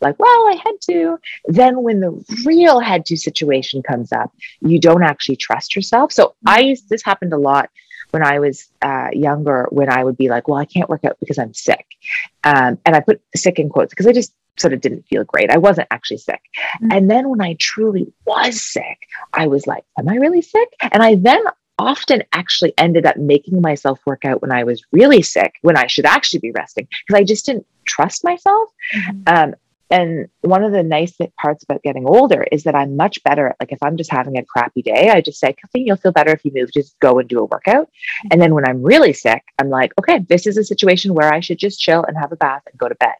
like, 0.00 0.18
well, 0.18 0.48
I 0.48 0.60
had 0.64 0.80
to. 0.90 1.18
Then 1.46 1.82
when 1.82 2.00
the 2.00 2.24
real 2.44 2.80
had 2.80 3.06
to 3.06 3.16
situation 3.16 3.82
comes 3.82 4.12
up, 4.12 4.32
you 4.60 4.78
don't 4.78 5.02
actually 5.02 5.36
trust 5.36 5.76
yourself. 5.76 6.12
So 6.12 6.34
I 6.46 6.60
used 6.60 6.88
this 6.88 7.02
happened 7.02 7.32
a 7.32 7.38
lot 7.38 7.70
when 8.10 8.24
I 8.24 8.38
was 8.38 8.68
uh, 8.82 9.08
younger, 9.12 9.66
when 9.70 9.90
I 9.90 10.04
would 10.04 10.16
be 10.16 10.28
like, 10.28 10.46
well, 10.46 10.58
I 10.58 10.66
can't 10.66 10.88
work 10.88 11.04
out 11.04 11.18
because 11.18 11.38
I'm 11.38 11.54
sick. 11.54 11.86
Um, 12.44 12.78
and 12.84 12.94
I 12.94 13.00
put 13.00 13.22
sick 13.34 13.58
in 13.58 13.70
quotes 13.70 13.90
because 13.90 14.06
I 14.06 14.12
just 14.12 14.34
sort 14.58 14.74
of 14.74 14.80
didn't 14.82 15.06
feel 15.08 15.24
great. 15.24 15.50
I 15.50 15.56
wasn't 15.56 15.88
actually 15.90 16.18
sick. 16.18 16.40
Mm-hmm. 16.76 16.92
And 16.92 17.10
then 17.10 17.28
when 17.28 17.40
I 17.40 17.56
truly 17.58 18.12
was 18.26 18.60
sick, 18.60 18.98
I 19.32 19.46
was 19.46 19.66
like, 19.66 19.84
Am 19.98 20.08
I 20.08 20.16
really 20.16 20.42
sick? 20.42 20.68
And 20.80 21.02
I 21.02 21.14
then 21.14 21.42
often 21.78 22.22
actually 22.32 22.74
ended 22.78 23.06
up 23.06 23.16
making 23.16 23.60
myself 23.60 23.98
work 24.06 24.24
out 24.24 24.42
when 24.42 24.52
I 24.52 24.64
was 24.64 24.82
really 24.92 25.22
sick, 25.22 25.54
when 25.62 25.76
I 25.76 25.86
should 25.86 26.06
actually 26.06 26.40
be 26.40 26.52
resting, 26.52 26.86
because 27.06 27.20
I 27.20 27.24
just 27.24 27.46
didn't 27.46 27.66
trust 27.84 28.24
myself. 28.24 28.68
Mm-hmm. 28.94 29.22
Um, 29.26 29.54
and 29.92 30.28
one 30.40 30.64
of 30.64 30.72
the 30.72 30.82
nice 30.82 31.14
parts 31.38 31.62
about 31.64 31.82
getting 31.82 32.06
older 32.06 32.46
is 32.50 32.64
that 32.64 32.74
I'm 32.74 32.96
much 32.96 33.22
better 33.24 33.48
at 33.48 33.56
like 33.60 33.72
if 33.72 33.82
I'm 33.82 33.98
just 33.98 34.10
having 34.10 34.38
a 34.38 34.44
crappy 34.44 34.80
day, 34.80 35.10
I 35.10 35.20
just 35.20 35.38
say, 35.38 35.52
Kathleen, 35.52 35.86
you'll 35.86 35.98
feel 35.98 36.12
better 36.12 36.32
if 36.32 36.42
you 36.46 36.50
move, 36.54 36.72
just 36.72 36.98
go 36.98 37.18
and 37.18 37.28
do 37.28 37.40
a 37.40 37.44
workout. 37.44 37.90
And 38.30 38.40
then 38.40 38.54
when 38.54 38.66
I'm 38.66 38.82
really 38.82 39.12
sick, 39.12 39.42
I'm 39.60 39.68
like, 39.68 39.92
okay, 40.00 40.20
this 40.20 40.46
is 40.46 40.56
a 40.56 40.64
situation 40.64 41.12
where 41.12 41.32
I 41.32 41.40
should 41.40 41.58
just 41.58 41.78
chill 41.78 42.04
and 42.04 42.16
have 42.16 42.32
a 42.32 42.36
bath 42.36 42.62
and 42.70 42.78
go 42.78 42.88
to 42.88 42.94
bed. 42.94 43.14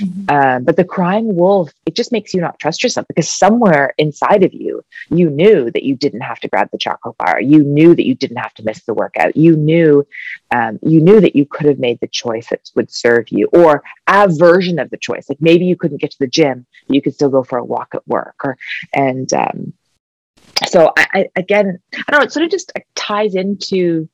Mm-hmm. 0.00 0.24
Uh, 0.28 0.60
but 0.60 0.76
the 0.76 0.84
crying 0.84 1.36
wolf, 1.36 1.70
it 1.86 1.94
just 1.94 2.12
makes 2.12 2.34
you 2.34 2.40
not 2.40 2.58
trust 2.58 2.82
yourself 2.82 3.06
because 3.08 3.28
somewhere 3.28 3.94
inside 3.98 4.42
of 4.42 4.52
you, 4.52 4.82
you 5.10 5.30
knew 5.30 5.70
that 5.70 5.84
you 5.84 5.96
didn't 5.96 6.20
have 6.20 6.40
to 6.40 6.48
grab 6.48 6.68
the 6.70 6.78
chocolate 6.78 7.16
bar. 7.18 7.40
You 7.40 7.62
knew 7.62 7.94
that 7.94 8.06
you 8.06 8.14
didn't 8.14 8.38
have 8.38 8.54
to 8.54 8.64
miss 8.64 8.84
the 8.84 8.94
workout. 8.94 9.36
You 9.36 9.56
knew, 9.56 10.06
um, 10.50 10.78
you 10.82 11.00
knew 11.00 11.20
that 11.20 11.36
you 11.36 11.46
could 11.46 11.66
have 11.66 11.78
made 11.78 11.98
the 12.00 12.08
choice 12.08 12.48
that 12.50 12.70
would 12.74 12.90
serve 12.90 13.28
you, 13.30 13.48
or 13.52 13.82
a 14.06 14.28
version 14.28 14.78
of 14.78 14.90
the 14.90 14.96
choice. 14.96 15.28
Like 15.28 15.40
maybe 15.40 15.64
you 15.64 15.76
couldn't 15.76 16.00
get 16.00 16.12
to 16.12 16.18
the 16.18 16.26
gym, 16.26 16.66
but 16.86 16.94
you 16.94 17.02
could 17.02 17.14
still 17.14 17.30
go 17.30 17.42
for 17.42 17.58
a 17.58 17.64
walk 17.64 17.94
at 17.94 18.06
work, 18.06 18.36
or 18.44 18.56
and 18.92 19.32
um, 19.32 19.72
so 20.66 20.92
I, 20.96 21.06
I 21.14 21.28
again, 21.36 21.78
I 21.94 22.10
don't 22.10 22.20
know. 22.20 22.24
It 22.26 22.32
sort 22.32 22.44
of 22.44 22.50
just 22.50 22.72
ties 22.94 23.34
into 23.34 24.08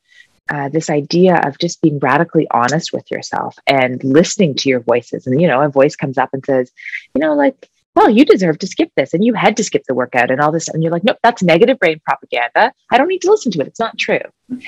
uh, 0.49 0.69
this 0.69 0.91
idea 0.91 1.37
of 1.37 1.59
just 1.59 1.81
being 1.81 1.99
radically 1.99 2.47
honest 2.51 2.93
with 2.93 3.11
yourself 3.11 3.57
and 3.67 4.03
listening 4.03 4.55
to 4.57 4.69
your 4.69 4.81
voices. 4.81 5.27
And, 5.27 5.41
you 5.41 5.47
know, 5.47 5.63
a 5.63 5.69
voice 5.69 5.97
comes 5.97 6.19
up 6.19 6.31
and 6.33 6.45
says, 6.45 6.71
you 7.15 7.21
know, 7.21 7.35
like, 7.35 7.71
well, 7.95 8.09
you 8.09 8.25
deserve 8.25 8.59
to 8.59 8.67
skip 8.67 8.91
this 8.97 9.13
and 9.13 9.25
you 9.25 9.35
had 9.35 9.57
to 9.57 9.65
skip 9.65 9.85
the 9.87 9.95
workout 9.95 10.31
and 10.31 10.41
all 10.41 10.51
this. 10.51 10.69
And 10.69 10.83
you're 10.83 10.93
like, 10.93 11.05
nope, 11.05 11.19
that's 11.23 11.43
negative 11.43 11.79
brain 11.79 12.01
propaganda. 12.05 12.73
I 12.91 12.99
don't 12.99 13.09
need 13.09 13.21
to 13.23 13.31
listen 13.31 13.53
to 13.53 13.61
it. 13.61 13.67
It's 13.67 13.81
not 13.81 13.99
true. 13.99 14.21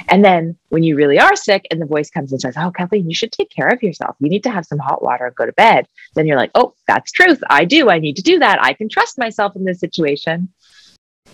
And 0.09 0.25
then 0.25 0.57
when 0.69 0.83
you 0.83 0.95
really 0.97 1.19
are 1.19 1.35
sick 1.37 1.67
and 1.71 1.81
the 1.81 1.87
voice 1.87 2.11
comes 2.11 2.33
and 2.33 2.41
says, 2.41 2.55
oh, 2.59 2.71
Kathleen, 2.71 3.09
you 3.09 3.15
should 3.15 3.33
take 3.33 3.51
care 3.51 3.69
of 3.69 3.83
yourself. 3.83 4.17
You 4.21 4.29
need 4.29 4.43
to 4.45 4.51
have 4.51 4.67
some 4.67 4.79
hot 4.79 5.03
water 5.03 5.27
and 5.27 5.35
go 5.35 5.47
to 5.47 5.53
bed. 5.53 5.87
Then 6.15 6.27
you're 6.27 6.37
like, 6.37 6.51
oh, 6.55 6.75
that's 6.87 7.13
truth. 7.13 7.43
I 7.49 7.65
do. 7.65 7.89
I 7.89 7.99
need 7.99 8.17
to 8.17 8.23
do 8.23 8.39
that. 8.41 8.63
I 8.63 8.75
can 8.75 8.89
trust 8.89 9.19
myself 9.19 9.57
in 9.57 9.65
this 9.65 9.81
situation. 9.81 10.53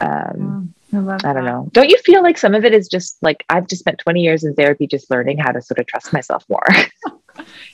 Um, 0.01 0.75
I, 0.93 0.99
I 0.99 1.33
don't 1.33 1.45
know. 1.45 1.69
Don't 1.73 1.89
you 1.89 1.99
feel 1.99 2.23
like 2.23 2.39
some 2.39 2.55
of 2.55 2.65
it 2.65 2.73
is 2.73 2.89
just 2.89 3.17
like 3.23 3.45
I've 3.49 3.67
just 3.67 3.81
spent 3.81 3.99
20 3.99 4.21
years 4.21 4.45
in 4.45 4.55
therapy 4.55 4.87
just 4.87 5.11
learning 5.11 5.39
how 5.39 5.53
to 5.53 5.63
sort 5.63 5.79
of 5.79 5.87
trust 5.87 6.13
myself 6.13 6.45
more? 6.49 6.67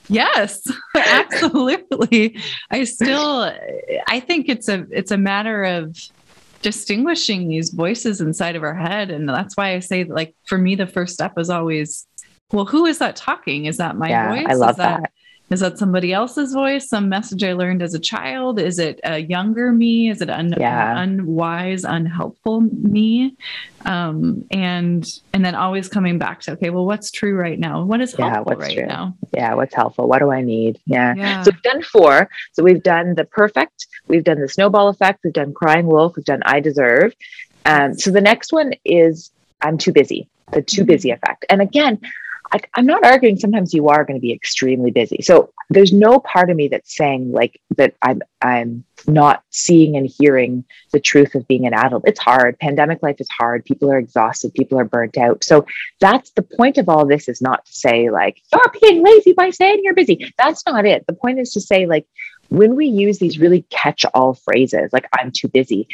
yes, 0.08 0.62
absolutely. 0.96 2.38
I 2.70 2.84
still 2.84 3.52
I 4.08 4.20
think 4.20 4.48
it's 4.48 4.68
a 4.68 4.86
it's 4.90 5.10
a 5.10 5.16
matter 5.16 5.64
of 5.64 5.96
distinguishing 6.62 7.48
these 7.48 7.70
voices 7.70 8.20
inside 8.20 8.56
of 8.56 8.62
our 8.62 8.74
head 8.74 9.10
and 9.10 9.28
that's 9.28 9.56
why 9.56 9.74
I 9.74 9.78
say 9.80 10.04
like 10.04 10.34
for 10.46 10.58
me 10.58 10.74
the 10.74 10.86
first 10.86 11.14
step 11.14 11.38
is 11.38 11.50
always 11.50 12.06
well 12.50 12.64
who 12.64 12.86
is 12.86 12.98
that 12.98 13.16
talking? 13.16 13.66
Is 13.66 13.76
that 13.76 13.96
my 13.96 14.08
yeah, 14.08 14.28
voice? 14.28 14.46
I 14.48 14.54
love 14.54 14.70
is 14.70 14.76
that, 14.76 15.02
that 15.02 15.12
is 15.48 15.60
that 15.60 15.78
somebody 15.78 16.12
else's 16.12 16.52
voice? 16.52 16.88
Some 16.88 17.08
message 17.08 17.44
I 17.44 17.52
learned 17.52 17.80
as 17.80 17.94
a 17.94 18.00
child? 18.00 18.58
Is 18.58 18.80
it 18.80 18.98
a 19.04 19.18
younger 19.18 19.70
me? 19.70 20.10
Is 20.10 20.20
it 20.20 20.28
an 20.28 20.54
yeah. 20.58 21.00
unwise, 21.00 21.84
unhelpful 21.84 22.62
me? 22.62 23.36
Um, 23.84 24.44
and 24.50 25.08
and 25.32 25.44
then 25.44 25.54
always 25.54 25.88
coming 25.88 26.18
back 26.18 26.40
to 26.42 26.52
okay, 26.52 26.70
well, 26.70 26.84
what's 26.84 27.12
true 27.12 27.36
right 27.36 27.58
now? 27.58 27.84
What 27.84 28.00
is 28.00 28.12
helpful 28.14 28.26
yeah, 28.26 28.40
what's 28.40 28.60
right 28.60 28.76
true? 28.76 28.86
now? 28.86 29.16
Yeah, 29.32 29.54
what's 29.54 29.74
helpful? 29.74 30.08
What 30.08 30.18
do 30.18 30.32
I 30.32 30.42
need? 30.42 30.80
Yeah. 30.84 31.14
yeah. 31.16 31.42
So 31.42 31.52
we've 31.52 31.62
done 31.62 31.82
four. 31.82 32.28
So 32.52 32.64
we've 32.64 32.82
done 32.82 33.14
the 33.14 33.24
perfect. 33.24 33.86
We've 34.08 34.24
done 34.24 34.40
the 34.40 34.48
snowball 34.48 34.88
effect. 34.88 35.20
We've 35.22 35.32
done 35.32 35.54
crying 35.54 35.86
wolf. 35.86 36.16
We've 36.16 36.24
done 36.24 36.42
I 36.44 36.58
deserve. 36.58 37.14
Um, 37.64 37.94
so 37.94 38.10
the 38.10 38.20
next 38.20 38.52
one 38.52 38.72
is 38.84 39.30
I'm 39.60 39.78
too 39.78 39.92
busy. 39.92 40.28
The 40.52 40.62
too 40.62 40.82
mm-hmm. 40.82 40.86
busy 40.86 41.10
effect. 41.10 41.44
And 41.50 41.62
again, 41.62 42.00
I, 42.52 42.60
I'm 42.74 42.86
not 42.86 43.04
arguing. 43.04 43.38
Sometimes 43.38 43.74
you 43.74 43.88
are 43.88 44.04
going 44.04 44.16
to 44.16 44.20
be 44.20 44.32
extremely 44.32 44.90
busy. 44.90 45.22
So 45.22 45.52
there's 45.70 45.92
no 45.92 46.20
part 46.20 46.50
of 46.50 46.56
me 46.56 46.68
that's 46.68 46.96
saying 46.96 47.32
like 47.32 47.60
that 47.76 47.94
I'm 48.02 48.22
I'm 48.40 48.84
not 49.06 49.42
seeing 49.50 49.96
and 49.96 50.06
hearing 50.06 50.64
the 50.92 51.00
truth 51.00 51.34
of 51.34 51.46
being 51.48 51.66
an 51.66 51.74
adult. 51.74 52.04
It's 52.06 52.20
hard. 52.20 52.58
Pandemic 52.58 53.02
life 53.02 53.20
is 53.20 53.28
hard. 53.28 53.64
People 53.64 53.90
are 53.90 53.98
exhausted. 53.98 54.54
People 54.54 54.78
are 54.78 54.84
burnt 54.84 55.18
out. 55.18 55.42
So 55.44 55.66
that's 56.00 56.30
the 56.30 56.42
point 56.42 56.78
of 56.78 56.88
all 56.88 57.06
this 57.06 57.28
is 57.28 57.40
not 57.42 57.64
to 57.66 57.72
say 57.72 58.10
like 58.10 58.40
you're 58.52 58.80
being 58.80 59.02
lazy 59.02 59.32
by 59.32 59.50
saying 59.50 59.80
you're 59.82 59.94
busy. 59.94 60.32
That's 60.38 60.64
not 60.66 60.86
it. 60.86 61.06
The 61.06 61.14
point 61.14 61.40
is 61.40 61.52
to 61.52 61.60
say 61.60 61.86
like 61.86 62.06
when 62.48 62.76
we 62.76 62.86
use 62.86 63.18
these 63.18 63.38
really 63.38 63.62
catch-all 63.70 64.34
phrases 64.34 64.92
like 64.92 65.08
I'm 65.12 65.32
too 65.32 65.48
busy, 65.48 65.88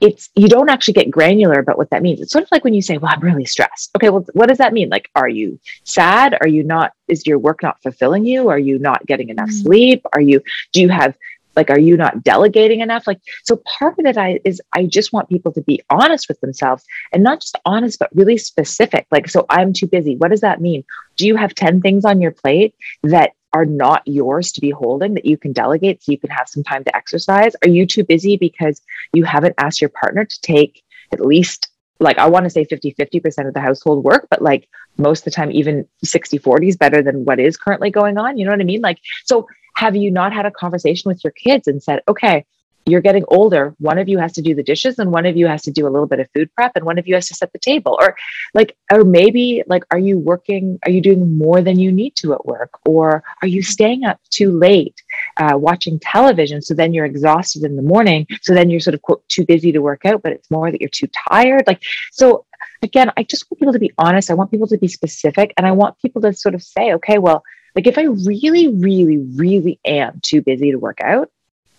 it's 0.00 0.30
you 0.36 0.48
don't 0.48 0.68
actually 0.68 0.94
get 0.94 1.10
granular 1.10 1.58
about 1.58 1.76
what 1.76 1.90
that 1.90 2.02
means. 2.02 2.20
It's 2.20 2.32
sort 2.32 2.44
of 2.44 2.50
like 2.52 2.62
when 2.62 2.74
you 2.74 2.82
say, 2.82 2.98
"Well, 2.98 3.12
I'm 3.12 3.20
really 3.20 3.44
stressed." 3.44 3.90
Okay, 3.96 4.10
well, 4.10 4.24
what 4.32 4.48
does 4.48 4.58
that 4.58 4.72
mean? 4.72 4.88
Like, 4.88 5.10
are 5.16 5.28
you 5.28 5.58
sad? 5.84 6.36
Are 6.40 6.46
you 6.46 6.62
not? 6.62 6.92
Is 7.08 7.26
your 7.26 7.38
work 7.38 7.62
not 7.62 7.82
fulfilling 7.82 8.24
you? 8.24 8.48
Are 8.48 8.58
you 8.58 8.78
not 8.78 9.04
getting 9.06 9.28
enough 9.28 9.48
mm. 9.48 9.62
sleep? 9.62 10.06
Are 10.12 10.20
you? 10.20 10.40
Do 10.72 10.80
you 10.80 10.88
have 10.88 11.16
like? 11.58 11.70
Are 11.70 11.78
you 11.78 11.96
not 11.96 12.22
delegating 12.22 12.80
enough? 12.80 13.06
Like, 13.06 13.20
so 13.44 13.60
part 13.78 13.98
of 13.98 14.06
it 14.06 14.16
I, 14.16 14.40
is 14.44 14.62
I 14.72 14.86
just 14.86 15.12
want 15.12 15.28
people 15.28 15.52
to 15.52 15.60
be 15.60 15.82
honest 15.90 16.28
with 16.28 16.40
themselves 16.40 16.84
and 17.12 17.22
not 17.22 17.40
just 17.40 17.58
honest, 17.64 17.98
but 17.98 18.14
really 18.14 18.38
specific. 18.38 19.06
Like, 19.10 19.28
so 19.28 19.44
I'm 19.50 19.72
too 19.72 19.86
busy. 19.86 20.16
What 20.16 20.30
does 20.30 20.40
that 20.40 20.60
mean? 20.60 20.84
Do 21.16 21.26
you 21.26 21.36
have 21.36 21.54
ten 21.54 21.80
things 21.80 22.04
on 22.04 22.20
your 22.20 22.32
plate 22.32 22.74
that 23.02 23.32
are 23.52 23.66
not 23.66 24.02
yours 24.06 24.52
to 24.52 24.60
be 24.60 24.70
holding 24.70 25.14
that 25.14 25.24
you 25.24 25.36
can 25.36 25.52
delegate 25.52 26.02
so 26.02 26.12
you 26.12 26.18
can 26.18 26.30
have 26.30 26.48
some 26.48 26.62
time 26.62 26.84
to 26.84 26.94
exercise? 26.96 27.54
Are 27.62 27.68
you 27.68 27.86
too 27.86 28.04
busy 28.04 28.36
because 28.36 28.80
you 29.12 29.24
haven't 29.24 29.54
asked 29.58 29.80
your 29.80 29.90
partner 29.90 30.24
to 30.24 30.40
take 30.40 30.82
at 31.12 31.20
least 31.20 31.68
like 32.00 32.18
I 32.18 32.26
want 32.26 32.44
to 32.44 32.50
say 32.50 32.64
50 32.64 32.94
50% 32.94 33.48
of 33.48 33.54
the 33.54 33.60
household 33.60 34.04
work, 34.04 34.28
but 34.30 34.42
like 34.42 34.68
most 34.96 35.20
of 35.20 35.24
the 35.26 35.30
time, 35.30 35.50
even 35.52 35.86
60 36.04 36.38
40 36.38 36.68
is 36.68 36.76
better 36.76 37.02
than 37.02 37.24
what 37.24 37.40
is 37.40 37.56
currently 37.56 37.90
going 37.90 38.18
on. 38.18 38.38
You 38.38 38.44
know 38.44 38.52
what 38.52 38.60
I 38.60 38.64
mean? 38.64 38.80
Like, 38.80 38.98
so 39.24 39.46
have 39.78 39.94
you 39.94 40.10
not 40.10 40.32
had 40.32 40.44
a 40.44 40.50
conversation 40.50 41.08
with 41.08 41.22
your 41.22 41.30
kids 41.30 41.68
and 41.68 41.80
said, 41.80 42.02
okay, 42.08 42.44
you're 42.84 43.00
getting 43.00 43.24
older. 43.28 43.76
One 43.78 43.98
of 43.98 44.08
you 44.08 44.18
has 44.18 44.32
to 44.32 44.42
do 44.42 44.52
the 44.52 44.62
dishes 44.62 44.98
and 44.98 45.12
one 45.12 45.24
of 45.24 45.36
you 45.36 45.46
has 45.46 45.62
to 45.62 45.70
do 45.70 45.86
a 45.86 45.92
little 45.94 46.08
bit 46.08 46.18
of 46.18 46.28
food 46.34 46.52
prep 46.54 46.72
and 46.74 46.84
one 46.84 46.98
of 46.98 47.06
you 47.06 47.14
has 47.14 47.28
to 47.28 47.34
set 47.34 47.52
the 47.52 47.60
table. 47.60 47.96
Or 48.00 48.16
like 48.54 48.76
or 48.92 49.04
maybe 49.04 49.62
like 49.68 49.84
are 49.92 49.98
you 49.98 50.18
working 50.18 50.80
are 50.84 50.90
you 50.90 51.00
doing 51.00 51.38
more 51.38 51.60
than 51.60 51.78
you 51.78 51.92
need 51.92 52.16
to 52.16 52.32
at 52.32 52.44
work? 52.44 52.70
Or 52.86 53.22
are 53.40 53.46
you 53.46 53.62
staying 53.62 54.04
up 54.04 54.18
too 54.30 54.50
late 54.50 55.00
uh, 55.36 55.56
watching 55.56 56.00
television? 56.00 56.60
So 56.60 56.74
then 56.74 56.92
you're 56.92 57.04
exhausted 57.04 57.62
in 57.62 57.76
the 57.76 57.82
morning. 57.82 58.26
So 58.42 58.54
then 58.54 58.70
you're 58.70 58.80
sort 58.80 58.94
of 58.94 59.02
quote 59.02 59.22
too 59.28 59.44
busy 59.44 59.70
to 59.70 59.80
work 59.80 60.04
out 60.06 60.22
but 60.22 60.32
it's 60.32 60.50
more 60.50 60.72
that 60.72 60.80
you're 60.80 60.90
too 60.90 61.08
tired. 61.30 61.64
Like 61.68 61.82
so 62.10 62.46
again 62.82 63.12
i 63.16 63.22
just 63.22 63.44
want 63.48 63.58
people 63.60 63.74
to 63.74 63.78
be 63.78 63.92
honest. 63.98 64.28
I 64.28 64.34
want 64.34 64.50
people 64.50 64.66
to 64.68 64.78
be 64.78 64.88
specific 64.88 65.54
and 65.56 65.66
i 65.68 65.72
want 65.72 65.98
people 66.00 66.22
to 66.22 66.32
sort 66.32 66.56
of 66.56 66.62
say 66.62 66.94
okay 66.94 67.18
well 67.18 67.44
like 67.74 67.86
if 67.86 67.98
i 67.98 68.02
really 68.02 68.68
really 68.68 69.18
really 69.18 69.78
am 69.84 70.20
too 70.22 70.42
busy 70.42 70.70
to 70.70 70.78
work 70.78 71.00
out 71.00 71.30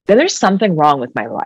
then 0.09 0.17
there's 0.17 0.35
something 0.35 0.75
wrong 0.75 0.99
with 0.99 1.13
my 1.13 1.27
life. 1.27 1.45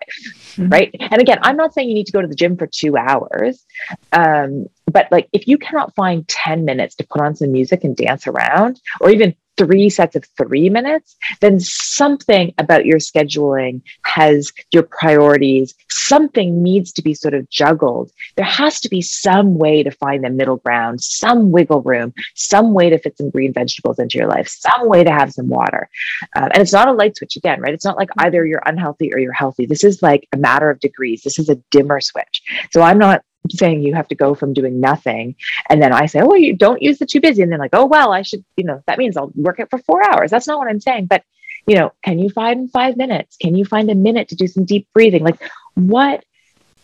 Mm-hmm. 0.55 0.69
Right. 0.69 0.95
And 0.97 1.21
again, 1.21 1.37
I'm 1.41 1.57
not 1.57 1.73
saying 1.73 1.89
you 1.89 1.95
need 1.95 2.05
to 2.05 2.13
go 2.13 2.21
to 2.21 2.29
the 2.29 2.33
gym 2.33 2.55
for 2.55 2.65
two 2.65 2.95
hours. 2.95 3.65
Um, 4.13 4.67
but 4.89 5.11
like 5.11 5.27
if 5.33 5.49
you 5.49 5.57
cannot 5.57 5.93
find 5.95 6.25
10 6.29 6.63
minutes 6.63 6.95
to 6.95 7.05
put 7.05 7.19
on 7.19 7.35
some 7.35 7.51
music 7.51 7.83
and 7.83 7.93
dance 7.93 8.25
around, 8.25 8.79
or 9.01 9.09
even 9.09 9.35
three 9.63 9.89
sets 9.89 10.15
of 10.15 10.25
three 10.37 10.69
minutes, 10.69 11.15
then 11.39 11.59
something 11.59 12.53
about 12.57 12.85
your 12.85 12.99
scheduling 12.99 13.81
has 14.03 14.51
your 14.71 14.83
priorities. 14.83 15.73
Something 15.89 16.61
needs 16.61 16.91
to 16.93 17.01
be 17.01 17.13
sort 17.13 17.33
of 17.33 17.49
juggled. 17.49 18.11
There 18.35 18.45
has 18.45 18.79
to 18.81 18.89
be 18.89 19.01
some 19.01 19.57
way 19.57 19.83
to 19.83 19.91
find 19.91 20.23
the 20.23 20.29
middle 20.29 20.57
ground, 20.57 21.01
some 21.01 21.51
wiggle 21.51 21.81
room, 21.81 22.13
some 22.35 22.73
way 22.73 22.89
to 22.89 22.97
fit 22.97 23.17
some 23.17 23.29
green 23.29 23.53
vegetables 23.53 23.99
into 23.99 24.17
your 24.17 24.27
life, 24.27 24.47
some 24.47 24.89
way 24.89 25.03
to 25.03 25.11
have 25.11 25.31
some 25.33 25.47
water. 25.47 25.89
Um, 26.35 26.49
and 26.53 26.57
it's 26.57 26.73
not 26.73 26.87
a 26.87 26.93
light 26.93 27.15
switch 27.17 27.35
again, 27.35 27.61
right? 27.61 27.73
It's 27.73 27.85
not 27.85 27.97
like 27.97 28.09
either 28.19 28.45
you're 28.45 28.63
unhealthy 28.65 29.13
or 29.13 29.19
you're 29.19 29.33
healthy. 29.33 29.65
This 29.65 29.83
is 29.83 30.01
like 30.01 30.27
a 30.33 30.37
matter 30.37 30.69
of 30.69 30.79
degrees. 30.79 31.21
This 31.23 31.39
is 31.39 31.49
a 31.49 31.55
dimmer 31.71 32.01
switch. 32.01 32.41
So 32.71 32.81
I'm 32.81 32.97
not 32.97 33.23
saying 33.49 33.81
you 33.81 33.93
have 33.93 34.07
to 34.07 34.15
go 34.15 34.35
from 34.35 34.53
doing 34.53 34.79
nothing. 34.79 35.35
And 35.69 35.81
then 35.81 35.93
i 35.93 36.05
say 36.05 36.21
oh 36.21 36.35
you 36.35 36.55
don't 36.55 36.81
use 36.81 36.99
the 36.99 37.05
too 37.05 37.21
busy. 37.21 37.41
And 37.41 37.51
then 37.51 37.59
like 37.59 37.73
oh 37.73 37.85
well 37.85 38.11
i 38.11 38.21
should 38.21 38.43
you 38.57 38.63
know 38.63 38.81
that 38.87 38.97
means 38.97 39.17
i'll 39.17 39.31
work 39.35 39.59
it 39.59 39.69
for 39.69 39.79
four 39.79 40.03
hours. 40.03 40.31
That's 40.31 40.47
not 40.47 40.59
what 40.59 40.67
i'm 40.67 40.79
saying. 40.79 41.07
But 41.07 41.23
you 41.67 41.75
know 41.75 41.91
can 42.03 42.19
you 42.19 42.29
find 42.29 42.71
five 42.71 42.97
minutes? 42.97 43.37
Can 43.37 43.55
you 43.55 43.65
find 43.65 43.89
a 43.89 43.95
minute 43.95 44.29
to 44.29 44.35
do 44.35 44.47
some 44.47 44.65
deep 44.65 44.87
breathing? 44.93 45.23
Like 45.23 45.41
what 45.75 46.23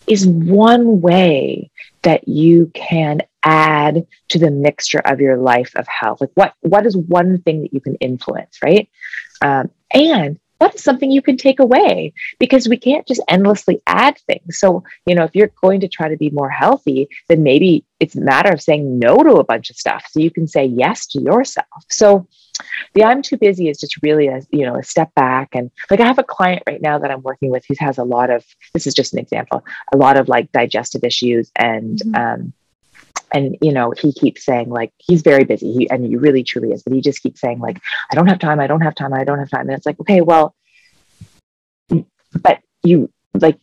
is 0.08 0.26
one 0.26 1.02
way 1.02 1.70
that 2.02 2.28
you 2.28 2.72
can 2.74 3.22
add 3.44 4.08
to 4.30 4.40
the 4.40 4.50
mixture 4.50 5.02
of 5.06 5.22
your 5.22 5.38
life 5.38 5.72
of 5.76 5.88
health? 5.88 6.22
Like 6.22 6.32
what 6.34 6.54
what 6.62 6.86
is 6.86 6.98
one 6.98 7.42
thing 7.42 7.62
that 7.62 7.74
you 7.74 7.82
can 7.82 7.96
influence 7.96 8.60
right? 8.64 8.90
Um, 9.42 9.72
and 9.94 10.40
what 10.60 10.76
is 10.76 10.84
something 10.84 11.12
you 11.12 11.22
can 11.22 11.38
take 11.38 11.60
away? 11.60 12.14
Because 12.38 12.70
we 12.70 12.78
can't 12.78 13.08
just 13.08 13.22
endlessly 13.28 13.82
add 13.88 14.18
things. 14.20 14.60
So, 14.60 14.84
you 15.06 15.16
know, 15.16 15.24
if 15.24 15.34
you're 15.34 15.52
going 15.62 15.80
to 15.82 15.88
try 15.88 16.10
to 16.10 16.18
be 16.18 16.30
more 16.30 16.50
healthy, 16.50 17.08
then 17.28 17.44
maybe 17.44 17.86
it's 18.00 18.16
a 18.16 18.22
matter 18.22 18.54
of 18.54 18.62
saying 18.62 19.00
no 19.00 19.18
to 19.18 19.34
a 19.34 19.44
bunch 19.44 19.70
of 19.70 19.76
stuff 19.78 20.06
so 20.10 20.20
you 20.20 20.32
can 20.32 20.48
say 20.48 20.66
yes 20.66 21.08
to 21.08 21.22
yourself. 21.22 21.66
So, 21.90 22.28
the 22.94 23.04
I'm 23.04 23.22
too 23.22 23.38
busy 23.38 23.70
is 23.70 23.78
just 23.78 24.02
really 24.04 24.28
a 24.28 24.42
you 24.52 24.66
know 24.66 24.76
a 24.76 24.84
step 24.84 25.14
back 25.16 25.50
and 25.54 25.72
like 25.90 26.02
I 26.02 26.06
have 26.06 26.20
a 26.20 26.24
client 26.24 26.64
right 26.68 26.82
now 26.82 27.00
that 27.00 27.12
I'm 27.12 27.22
working 27.22 27.52
with 27.52 27.64
who 27.68 27.76
has 27.80 27.98
a 27.98 28.04
lot 28.04 28.30
of 28.30 28.46
this 28.74 28.86
is 28.86 28.94
just 28.94 29.14
an 29.14 29.20
example 29.20 29.64
a 29.94 29.98
lot 29.98 30.18
of 30.18 30.28
like 30.28 30.52
digestive 30.52 31.06
issues 31.06 31.52
and 31.56 32.00
mm-hmm. 32.00 32.16
um 32.16 32.54
and 33.32 33.58
you 33.62 33.72
know 33.72 33.94
he 33.98 34.14
keeps 34.14 34.46
saying 34.46 34.70
like 34.70 34.92
he's 34.98 35.22
very 35.22 35.44
busy. 35.44 35.72
He, 35.72 35.90
and 35.90 36.06
he 36.06 36.16
really 36.16 36.44
truly 36.44 36.72
is 36.72 36.84
but 36.84 36.94
he 36.94 37.02
just 37.02 37.22
keeps 37.22 37.42
saying 37.42 37.60
like 37.60 37.80
i 38.12 38.16
don't 38.16 38.28
have 38.28 38.40
time. 38.40 38.60
I 38.60 38.68
don't 38.68 38.82
have 38.82 38.96
time. 38.96 39.14
I 39.14 39.24
don't 39.24 39.40
have 39.40 39.50
time. 39.50 39.68
And 39.70 39.72
it's 39.72 39.86
like 39.86 40.00
okay 40.00 40.22
well 40.22 40.56
but 42.42 42.60
you 42.84 43.12
like 43.34 43.58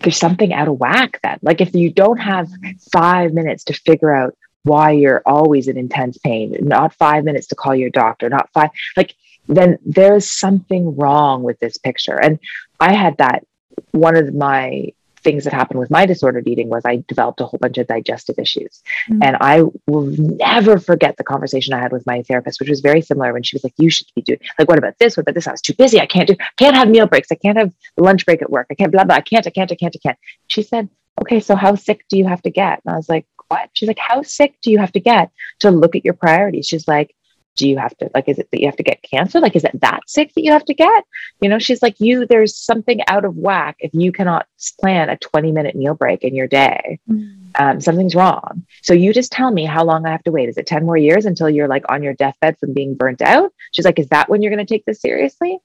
there's 0.00 0.18
something 0.18 0.52
out 0.52 0.68
of 0.68 0.78
whack 0.78 1.18
then. 1.22 1.38
Like 1.42 1.60
if 1.60 1.74
you 1.74 1.90
don't 1.90 2.18
have 2.18 2.48
five 2.92 3.32
minutes 3.32 3.64
to 3.64 3.72
figure 3.72 4.14
out 4.14 4.36
why 4.64 4.90
you're 4.90 5.22
always 5.24 5.68
in 5.68 5.78
intense 5.78 6.18
pain 6.18 6.54
not 6.60 6.92
five 6.94 7.24
minutes 7.24 7.46
to 7.46 7.54
call 7.54 7.74
your 7.74 7.90
doctor 7.90 8.28
not 8.28 8.50
five 8.52 8.70
like 8.96 9.14
then 9.46 9.78
there's 9.84 10.30
something 10.30 10.94
wrong 10.96 11.42
with 11.42 11.58
this 11.58 11.78
picture. 11.78 12.20
And 12.20 12.38
i 12.80 12.92
had 12.92 13.16
that 13.18 13.44
one 13.92 14.16
of 14.16 14.34
my 14.34 14.92
things 15.18 15.44
that 15.44 15.52
happened 15.52 15.80
with 15.80 15.90
my 15.90 16.06
disordered 16.06 16.46
eating 16.46 16.68
was 16.68 16.84
I 16.84 17.04
developed 17.08 17.40
a 17.40 17.44
whole 17.44 17.58
bunch 17.58 17.78
of 17.78 17.86
digestive 17.86 18.38
issues. 18.38 18.82
Mm-hmm. 19.08 19.22
And 19.22 19.36
I 19.40 19.62
will 19.86 20.06
never 20.18 20.78
forget 20.78 21.16
the 21.16 21.24
conversation 21.24 21.74
I 21.74 21.80
had 21.80 21.92
with 21.92 22.06
my 22.06 22.22
therapist, 22.22 22.60
which 22.60 22.68
was 22.68 22.80
very 22.80 23.00
similar 23.00 23.32
when 23.32 23.42
she 23.42 23.56
was 23.56 23.64
like, 23.64 23.74
You 23.78 23.90
should 23.90 24.06
be 24.14 24.22
doing 24.22 24.38
like, 24.58 24.68
what 24.68 24.78
about 24.78 24.98
this? 24.98 25.16
What 25.16 25.22
about 25.22 25.34
this? 25.34 25.46
I 25.46 25.52
was 25.52 25.62
too 25.62 25.74
busy. 25.74 26.00
I 26.00 26.06
can't 26.06 26.28
do, 26.28 26.36
I 26.38 26.46
can't 26.56 26.76
have 26.76 26.88
meal 26.88 27.06
breaks. 27.06 27.28
I 27.30 27.36
can't 27.36 27.58
have 27.58 27.72
lunch 27.96 28.24
break 28.26 28.42
at 28.42 28.50
work. 28.50 28.66
I 28.70 28.74
can't 28.74 28.92
blah 28.92 29.04
blah. 29.04 29.16
I 29.16 29.20
can't, 29.20 29.46
I 29.46 29.50
can't, 29.50 29.70
I 29.70 29.74
can't, 29.74 29.94
I 29.94 30.00
can't. 30.02 30.18
She 30.48 30.62
said, 30.62 30.88
Okay, 31.20 31.40
so 31.40 31.56
how 31.56 31.74
sick 31.74 32.04
do 32.08 32.16
you 32.16 32.26
have 32.26 32.42
to 32.42 32.50
get? 32.50 32.80
And 32.84 32.94
I 32.94 32.96
was 32.96 33.08
like, 33.08 33.26
What? 33.48 33.70
She's 33.74 33.88
like, 33.88 33.98
How 33.98 34.22
sick 34.22 34.56
do 34.62 34.70
you 34.70 34.78
have 34.78 34.92
to 34.92 35.00
get 35.00 35.30
to 35.60 35.70
look 35.70 35.96
at 35.96 36.04
your 36.04 36.14
priorities? 36.14 36.66
She's 36.66 36.88
like, 36.88 37.14
do 37.58 37.68
you 37.68 37.76
have 37.76 37.94
to 37.98 38.08
like 38.14 38.28
is 38.28 38.38
it 38.38 38.48
that 38.52 38.60
you 38.60 38.66
have 38.66 38.76
to 38.76 38.84
get 38.84 39.02
cancer? 39.02 39.40
Like 39.40 39.56
is 39.56 39.64
it 39.64 39.78
that 39.80 40.00
sick 40.06 40.32
that 40.34 40.44
you 40.44 40.52
have 40.52 40.64
to 40.66 40.74
get? 40.74 41.04
You 41.40 41.48
know 41.48 41.58
she's 41.58 41.82
like 41.82 41.96
you 41.98 42.24
there's 42.24 42.56
something 42.56 43.00
out 43.08 43.24
of 43.24 43.36
whack 43.36 43.76
if 43.80 43.90
you 43.92 44.12
cannot 44.12 44.46
plan 44.80 45.10
a 45.10 45.16
20 45.16 45.50
minute 45.52 45.74
meal 45.74 45.94
break 45.94 46.22
in 46.22 46.34
your 46.34 46.46
day. 46.46 47.00
Mm. 47.10 47.50
um, 47.58 47.80
something's 47.80 48.14
wrong. 48.14 48.64
So 48.82 48.94
you 48.94 49.12
just 49.12 49.32
tell 49.32 49.50
me 49.50 49.64
how 49.64 49.84
long 49.84 50.06
i 50.06 50.10
have 50.10 50.22
to 50.24 50.30
wait. 50.30 50.48
Is 50.48 50.56
it 50.56 50.66
10 50.66 50.86
more 50.86 50.96
years 50.96 51.26
until 51.26 51.50
you're 51.50 51.68
like 51.68 51.84
on 51.88 52.02
your 52.02 52.14
deathbed 52.14 52.58
from 52.58 52.72
being 52.72 52.94
burnt 52.94 53.20
out? 53.20 53.52
She's 53.72 53.84
like 53.84 53.98
is 53.98 54.08
that 54.08 54.28
when 54.30 54.40
you're 54.40 54.54
going 54.54 54.64
to 54.64 54.74
take 54.74 54.84
this 54.86 55.00
seriously? 55.00 55.58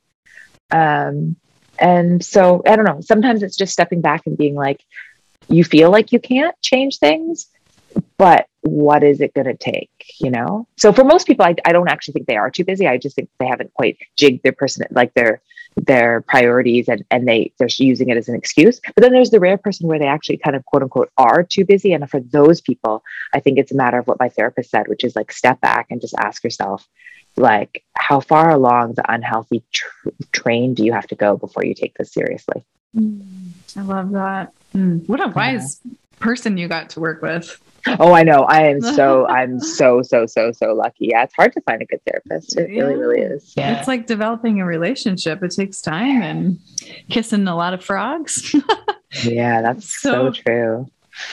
Um, 0.72 1.36
and 1.80 2.24
so 2.24 2.62
i 2.68 2.76
don't 2.76 2.86
know. 2.86 3.02
Sometimes 3.02 3.44
it's 3.44 3.56
just 3.56 3.74
stepping 3.74 4.02
back 4.02 4.26
and 4.26 4.36
being 4.36 4.56
like 4.56 4.84
you 5.48 5.64
feel 5.64 5.92
like 5.92 6.12
you 6.12 6.20
can't 6.20 6.60
change 6.62 6.98
things 6.98 7.48
but 8.24 8.48
what 8.62 9.04
is 9.04 9.20
it 9.20 9.34
going 9.34 9.48
to 9.48 9.58
take 9.58 9.90
you 10.20 10.32
know? 10.32 10.68
So 10.78 10.94
for 10.94 11.04
most 11.04 11.28
people 11.28 11.46
I, 11.46 11.56
I 11.66 11.74
don't 11.74 11.90
actually 11.90 12.14
think 12.14 12.28
they 12.28 12.38
are 12.38 12.50
too 12.50 12.64
busy. 12.64 12.88
I 12.88 12.98
just 12.98 13.16
think 13.16 13.30
they 13.40 13.48
haven't 13.48 13.74
quite 13.74 13.98
jigged 14.16 14.44
their 14.44 14.54
person 14.54 14.86
like 14.92 15.14
their 15.14 15.42
their 15.76 16.22
priorities 16.22 16.88
and 16.88 17.04
and 17.12 17.28
they 17.28 17.52
they're 17.58 17.68
using 17.78 18.10
it 18.10 18.18
as 18.18 18.30
an 18.30 18.36
excuse. 18.36 18.80
But 18.96 19.02
then 19.02 19.12
there's 19.12 19.32
the 19.32 19.42
rare 19.42 19.58
person 19.58 19.88
where 19.88 20.00
they 20.00 20.08
actually 20.08 20.38
kind 20.38 20.56
of 20.56 20.64
quote 20.66 20.84
unquote 20.84 21.12
are 21.18 21.44
too 21.44 21.66
busy. 21.66 21.92
And 21.92 22.10
for 22.10 22.22
those 22.22 22.62
people 22.62 23.04
i 23.34 23.40
think 23.40 23.58
it's 23.58 23.72
a 23.72 23.76
matter 23.76 23.98
of 23.98 24.08
what 24.08 24.20
my 24.20 24.30
therapist 24.30 24.70
said 24.70 24.88
which 24.88 25.04
is 25.04 25.16
like 25.16 25.32
step 25.32 25.60
back 25.62 25.88
and 25.90 26.00
just 26.00 26.16
ask 26.20 26.44
yourself 26.44 26.88
like 27.36 27.84
how 27.98 28.20
far 28.20 28.52
along 28.52 28.94
the 28.94 29.12
unhealthy 29.12 29.64
tr- 29.72 30.10
train 30.32 30.74
do 30.74 30.86
you 30.86 30.94
have 30.94 31.08
to 31.08 31.16
go 31.16 31.36
before 31.36 31.66
you 31.66 31.74
take 31.74 31.96
this 31.98 32.14
seriously? 32.14 32.64
Mm, 32.96 33.24
i 33.76 33.82
love 33.82 34.12
that. 34.12 34.54
Mm, 34.76 35.08
what 35.10 35.20
a 35.20 35.28
wise 35.30 35.82
yeah. 35.84 35.94
person 36.20 36.58
you 36.58 36.68
got 36.68 36.92
to 36.92 37.00
work 37.00 37.22
with 37.22 37.60
Oh, 38.00 38.14
I 38.14 38.24
know. 38.24 38.42
I 38.42 38.68
am 38.68 38.82
so, 38.82 39.28
I'm 39.30 39.60
so, 39.60 40.02
so, 40.02 40.26
so, 40.26 40.52
so 40.52 40.74
lucky. 40.74 41.08
Yeah, 41.12 41.24
it's 41.24 41.36
hard 41.36 41.54
to 41.54 41.62
find 41.62 41.82
a 41.82 41.86
good 41.86 42.02
therapist. 42.06 42.58
It 42.58 42.72
yeah. 42.72 42.84
really, 42.84 42.96
really 42.96 43.20
is. 43.22 43.54
Yeah. 43.56 43.78
It's 43.78 43.88
like 43.88 44.08
developing 44.08 44.62
a 44.62 44.66
relationship. 44.66 45.44
It 45.44 45.52
takes 45.52 45.82
time 45.82 46.22
and 46.22 46.60
kissing 47.10 47.48
a 47.48 47.56
lot 47.56 47.74
of 47.74 47.84
frogs. 47.84 48.56
yeah, 49.24 49.62
that's 49.62 50.02
so, 50.02 50.32
so 50.32 50.32
true. 50.32 50.88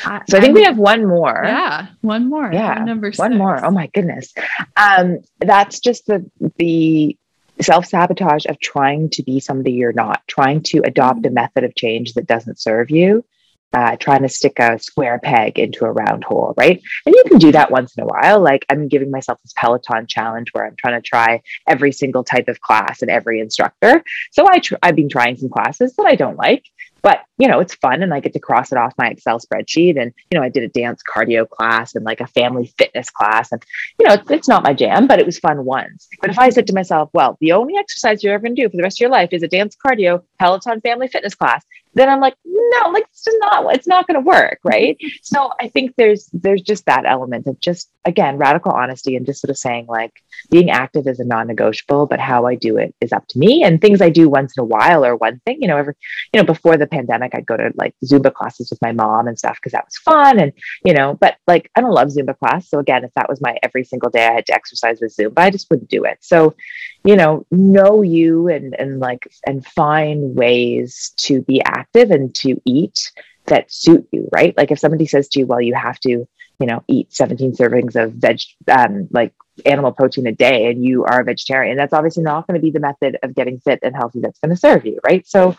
I, 0.04 0.20
so 0.28 0.36
I 0.36 0.40
think 0.40 0.50
I'm, 0.50 0.54
we 0.54 0.64
have 0.64 0.76
one 0.76 1.06
more. 1.06 1.42
Yeah, 1.44 1.86
one 2.02 2.28
more. 2.28 2.50
Yeah, 2.52 2.84
number 2.84 3.12
six. 3.12 3.18
one 3.18 3.38
more. 3.38 3.64
Oh 3.64 3.70
my 3.70 3.86
goodness. 3.88 4.34
Um, 4.76 5.20
that's 5.38 5.80
just 5.80 6.06
the 6.06 6.30
the 6.58 7.16
self 7.62 7.86
sabotage 7.86 8.44
of 8.46 8.60
trying 8.60 9.08
to 9.10 9.22
be 9.22 9.40
somebody 9.40 9.72
you're 9.72 9.92
not, 9.92 10.22
trying 10.26 10.62
to 10.64 10.82
adopt 10.84 11.20
a 11.20 11.28
mm-hmm. 11.28 11.34
method 11.34 11.64
of 11.64 11.74
change 11.74 12.14
that 12.14 12.26
doesn't 12.26 12.60
serve 12.60 12.90
you 12.90 13.24
uh, 13.72 13.96
trying 13.96 14.22
to 14.22 14.28
stick 14.28 14.58
a 14.58 14.78
square 14.78 15.18
peg 15.22 15.58
into 15.58 15.84
a 15.84 15.92
round 15.92 16.24
hole, 16.24 16.54
right? 16.56 16.80
And 17.06 17.14
you 17.14 17.24
can 17.28 17.38
do 17.38 17.52
that 17.52 17.70
once 17.70 17.96
in 17.96 18.02
a 18.02 18.06
while. 18.06 18.40
Like 18.40 18.66
I'm 18.68 18.88
giving 18.88 19.10
myself 19.10 19.40
this 19.42 19.52
Peloton 19.56 20.06
challenge 20.06 20.48
where 20.52 20.66
I'm 20.66 20.76
trying 20.76 21.00
to 21.00 21.06
try 21.06 21.42
every 21.66 21.92
single 21.92 22.24
type 22.24 22.48
of 22.48 22.60
class 22.60 23.02
and 23.02 23.10
every 23.10 23.40
instructor. 23.40 24.02
So 24.32 24.48
I 24.48 24.58
tr- 24.58 24.76
I've 24.82 24.96
been 24.96 25.08
trying 25.08 25.36
some 25.36 25.50
classes 25.50 25.94
that 25.96 26.06
I 26.06 26.14
don't 26.14 26.36
like, 26.36 26.64
but 27.02 27.20
you 27.38 27.48
know 27.48 27.60
it's 27.60 27.74
fun 27.74 28.02
and 28.02 28.12
i 28.12 28.20
get 28.20 28.32
to 28.32 28.38
cross 28.38 28.72
it 28.72 28.78
off 28.78 28.92
my 28.98 29.08
excel 29.08 29.38
spreadsheet 29.38 30.00
and 30.00 30.12
you 30.30 30.38
know 30.38 30.44
i 30.44 30.48
did 30.48 30.62
a 30.62 30.68
dance 30.68 31.02
cardio 31.02 31.48
class 31.48 31.94
and 31.94 32.04
like 32.04 32.20
a 32.20 32.26
family 32.26 32.72
fitness 32.78 33.10
class 33.10 33.50
and 33.52 33.64
you 33.98 34.06
know 34.06 34.14
it's, 34.14 34.30
it's 34.30 34.48
not 34.48 34.62
my 34.62 34.72
jam 34.72 35.06
but 35.06 35.18
it 35.18 35.26
was 35.26 35.38
fun 35.38 35.64
once 35.64 36.08
but 36.20 36.30
if 36.30 36.38
i 36.38 36.50
said 36.50 36.66
to 36.66 36.74
myself 36.74 37.10
well 37.12 37.36
the 37.40 37.52
only 37.52 37.76
exercise 37.76 38.22
you're 38.22 38.34
ever 38.34 38.42
going 38.42 38.54
to 38.54 38.62
do 38.62 38.68
for 38.68 38.76
the 38.76 38.82
rest 38.82 38.98
of 38.98 39.00
your 39.00 39.10
life 39.10 39.30
is 39.32 39.42
a 39.42 39.48
dance 39.48 39.76
cardio 39.84 40.22
peloton 40.38 40.80
family 40.80 41.08
fitness 41.08 41.34
class 41.34 41.64
then 41.94 42.08
I'm 42.08 42.20
like, 42.20 42.34
no, 42.44 42.90
like 42.90 43.04
it's 43.10 43.24
just 43.24 43.36
not, 43.40 43.74
it's 43.74 43.86
not 43.86 44.06
going 44.06 44.14
to 44.14 44.26
work. 44.26 44.60
Right. 44.64 44.98
so 45.22 45.50
I 45.60 45.68
think 45.68 45.94
there's, 45.96 46.28
there's 46.32 46.62
just 46.62 46.86
that 46.86 47.04
element 47.06 47.46
of 47.46 47.60
just, 47.60 47.90
again, 48.04 48.38
radical 48.38 48.72
honesty 48.72 49.16
and 49.16 49.26
just 49.26 49.40
sort 49.40 49.50
of 49.50 49.58
saying 49.58 49.86
like 49.86 50.12
being 50.50 50.70
active 50.70 51.06
is 51.06 51.20
a 51.20 51.24
non-negotiable, 51.24 52.06
but 52.06 52.20
how 52.20 52.46
I 52.46 52.54
do 52.54 52.76
it 52.76 52.94
is 53.00 53.12
up 53.12 53.26
to 53.28 53.38
me 53.38 53.62
and 53.62 53.80
things 53.80 54.00
I 54.00 54.10
do 54.10 54.28
once 54.28 54.54
in 54.56 54.62
a 54.62 54.64
while 54.64 55.04
or 55.04 55.16
one 55.16 55.40
thing, 55.44 55.60
you 55.60 55.68
know, 55.68 55.76
every, 55.76 55.94
you 56.32 56.40
know, 56.40 56.46
before 56.46 56.76
the 56.76 56.86
pandemic, 56.86 57.34
I'd 57.34 57.46
go 57.46 57.56
to 57.56 57.72
like 57.74 57.94
Zumba 58.04 58.32
classes 58.32 58.70
with 58.70 58.80
my 58.80 58.92
mom 58.92 59.28
and 59.28 59.38
stuff 59.38 59.56
because 59.56 59.72
that 59.72 59.84
was 59.84 59.96
fun. 59.98 60.38
And, 60.38 60.52
you 60.84 60.94
know, 60.94 61.14
but 61.14 61.36
like, 61.46 61.70
I 61.74 61.80
don't 61.80 61.92
love 61.92 62.08
Zumba 62.08 62.38
class. 62.38 62.68
So 62.68 62.78
again, 62.78 63.04
if 63.04 63.12
that 63.14 63.28
was 63.28 63.40
my 63.40 63.58
every 63.62 63.84
single 63.84 64.10
day 64.10 64.26
I 64.26 64.32
had 64.32 64.46
to 64.46 64.54
exercise 64.54 65.00
with 65.00 65.14
Zumba, 65.16 65.38
I 65.38 65.50
just 65.50 65.68
wouldn't 65.70 65.90
do 65.90 66.04
it. 66.04 66.18
So, 66.20 66.54
you 67.04 67.16
know, 67.16 67.46
know 67.50 68.02
you 68.02 68.48
and, 68.48 68.74
and 68.78 69.00
like, 69.00 69.26
and 69.46 69.64
find 69.64 70.34
ways 70.34 71.12
to 71.18 71.42
be 71.42 71.62
active 71.62 71.79
active 71.80 72.10
and 72.10 72.34
to 72.36 72.60
eat 72.64 73.10
that 73.46 73.72
suit 73.72 74.06
you, 74.12 74.28
right? 74.32 74.56
Like 74.56 74.70
if 74.70 74.78
somebody 74.78 75.06
says 75.06 75.28
to 75.28 75.40
you, 75.40 75.46
well, 75.46 75.60
you 75.60 75.74
have 75.74 75.98
to, 76.00 76.10
you 76.10 76.66
know, 76.66 76.82
eat 76.88 77.12
17 77.12 77.52
servings 77.52 77.96
of 77.96 78.12
veg, 78.12 78.40
um, 78.68 79.08
like 79.10 79.32
animal 79.64 79.92
protein 79.92 80.26
a 80.26 80.32
day 80.32 80.70
and 80.70 80.84
you 80.84 81.04
are 81.04 81.20
a 81.20 81.24
vegetarian, 81.24 81.76
that's 81.76 81.92
obviously 81.92 82.22
not 82.22 82.46
going 82.46 82.58
to 82.58 82.62
be 82.62 82.70
the 82.70 82.80
method 82.80 83.18
of 83.22 83.34
getting 83.34 83.58
fit 83.60 83.80
and 83.82 83.96
healthy 83.96 84.20
that's 84.20 84.38
going 84.38 84.50
to 84.50 84.56
serve 84.56 84.84
you, 84.84 85.00
right? 85.04 85.26
So, 85.26 85.56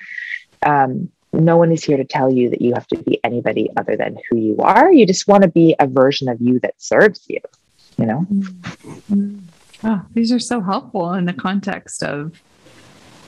um, 0.63 1.09
no 1.33 1.55
one 1.57 1.71
is 1.71 1.83
here 1.83 1.97
to 1.97 2.03
tell 2.03 2.31
you 2.31 2.49
that 2.49 2.61
you 2.61 2.73
have 2.73 2.87
to 2.87 2.97
be 2.97 3.19
anybody 3.23 3.69
other 3.77 3.95
than 3.95 4.17
who 4.29 4.37
you 4.37 4.57
are. 4.59 4.91
You 4.91 5.05
just 5.05 5.27
want 5.27 5.43
to 5.43 5.49
be 5.49 5.75
a 5.79 5.87
version 5.87 6.27
of 6.27 6.41
you 6.41 6.59
that 6.59 6.75
serves 6.77 7.25
you, 7.29 7.39
you 7.97 8.05
know? 8.05 8.25
Mm-hmm. 8.29 9.39
Oh, 9.83 10.01
these 10.13 10.31
are 10.33 10.39
so 10.39 10.59
helpful 10.59 11.13
in 11.13 11.25
the 11.25 11.33
context 11.33 12.03
of 12.03 12.41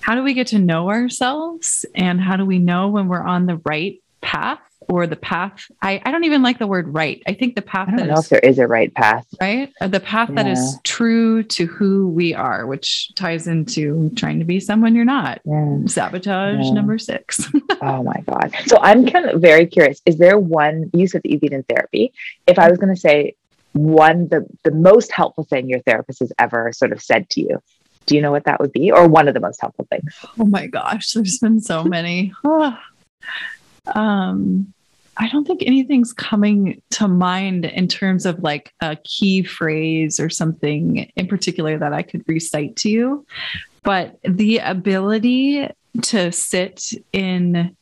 how 0.04 0.16
do 0.16 0.24
we 0.24 0.34
get 0.34 0.47
to 0.47 0.60
know 0.60 0.89
ourselves? 0.89 1.86
And 1.95 2.20
how 2.20 2.36
do 2.36 2.45
we 2.45 2.60
know 2.60 2.89
when 2.89 3.08
we're 3.08 3.24
on 3.24 3.45
the 3.45 3.56
right 3.64 4.01
path 4.20 4.60
or 4.82 5.08
the 5.08 5.16
path? 5.16 5.64
I, 5.82 6.01
I 6.04 6.12
don't 6.12 6.26
even 6.26 6.43
like 6.43 6.60
the 6.60 6.68
word 6.68 6.93
right. 6.93 7.24
I 7.26 7.34
think 7.34 7.56
the 7.56 7.62
path 7.62 7.88
i 7.88 7.95
don't 7.95 8.08
know 8.08 8.16
is, 8.16 8.26
if 8.26 8.30
there 8.30 8.39
is 8.39 8.60
a 8.60 8.68
right 8.68 8.93
path. 8.93 9.26
Right? 9.39 9.72
Uh, 9.80 9.88
the 9.88 10.01
path 10.01 10.28
yeah. 10.28 10.43
that 10.43 10.47
is 10.47 10.78
true 10.84 11.41
to 11.43 11.66
who 11.66 12.10
we 12.10 12.34
are 12.34 12.68
which 12.68 13.16
ties 13.16 13.47
into 13.47 14.12
trying 14.18 14.39
to 14.39 14.45
be 14.45 14.60
someone 14.60 14.93
you're 14.93 15.06
not. 15.06 15.39
Yeah. 15.45 15.78
sabotage 15.86 16.66
yeah. 16.66 16.72
number 16.72 16.97
six. 16.97 17.49
Oh 17.82 18.01
my 18.01 18.24
god. 18.28 18.54
So 18.66 18.78
i'm 18.82 19.06
kind 19.06 19.26
of 19.26 19.41
very 19.41 19.66
curious 19.66 20.01
is 20.06 20.18
there 20.18 20.39
one 20.39 20.89
you 20.93 21.06
said 21.06 21.22
that 21.24 21.30
you've 21.30 21.41
been 21.41 21.54
in 21.54 21.64
therapy. 21.64 22.14
If 22.47 22.58
i 22.60 22.70
was 22.70 22.78
going 22.78 22.93
to 22.93 22.99
say 22.99 23.36
one 23.74 24.28
the 24.30 24.45
the 24.64 24.72
most 24.72 25.12
helpful 25.12 25.43
thing 25.43 25.68
your 25.68 25.80
therapist 25.82 26.20
has 26.20 26.32
ever 26.39 26.72
sort 26.72 26.91
of 26.91 27.01
said 27.01 27.30
to 27.32 27.41
you 27.41 27.62
do 28.06 28.16
you 28.16 28.22
know 28.22 28.32
what 28.32 28.45
that 28.45 28.60
would 28.60 28.72
be 28.72 28.91
or 28.91 29.08
one 29.08 29.28
of 29.28 29.34
the 29.34 29.39
most 29.39 29.62
helpful 29.62 29.88
things? 29.89 30.14
Oh 30.39 30.45
my 30.45 30.68
gosh, 30.68 31.12
there's 31.12 31.39
been 31.39 31.62
so 31.62 31.84
many. 31.84 32.34
um, 33.95 34.74
I 35.18 35.30
don't 35.30 35.45
think 35.45 35.64
anything's 35.66 36.12
coming 36.12 36.82
to 36.91 37.08
mind 37.08 37.66
in 37.66 37.88
terms 37.88 38.26
of 38.26 38.41
like 38.41 38.74
a 38.82 38.97
key 39.04 39.43
phrase 39.43 40.20
or 40.20 40.30
something 40.30 41.12
in 41.16 41.28
particular 41.28 41.78
that 41.78 41.93
I 41.93 42.01
could 42.01 42.24
recite 42.28 42.76
to 42.78 42.89
you. 42.89 43.26
But 43.84 44.18
the 44.24 44.60
ability 44.60 45.70
to 46.04 46.32
sit 46.32 46.91
in 47.12 47.76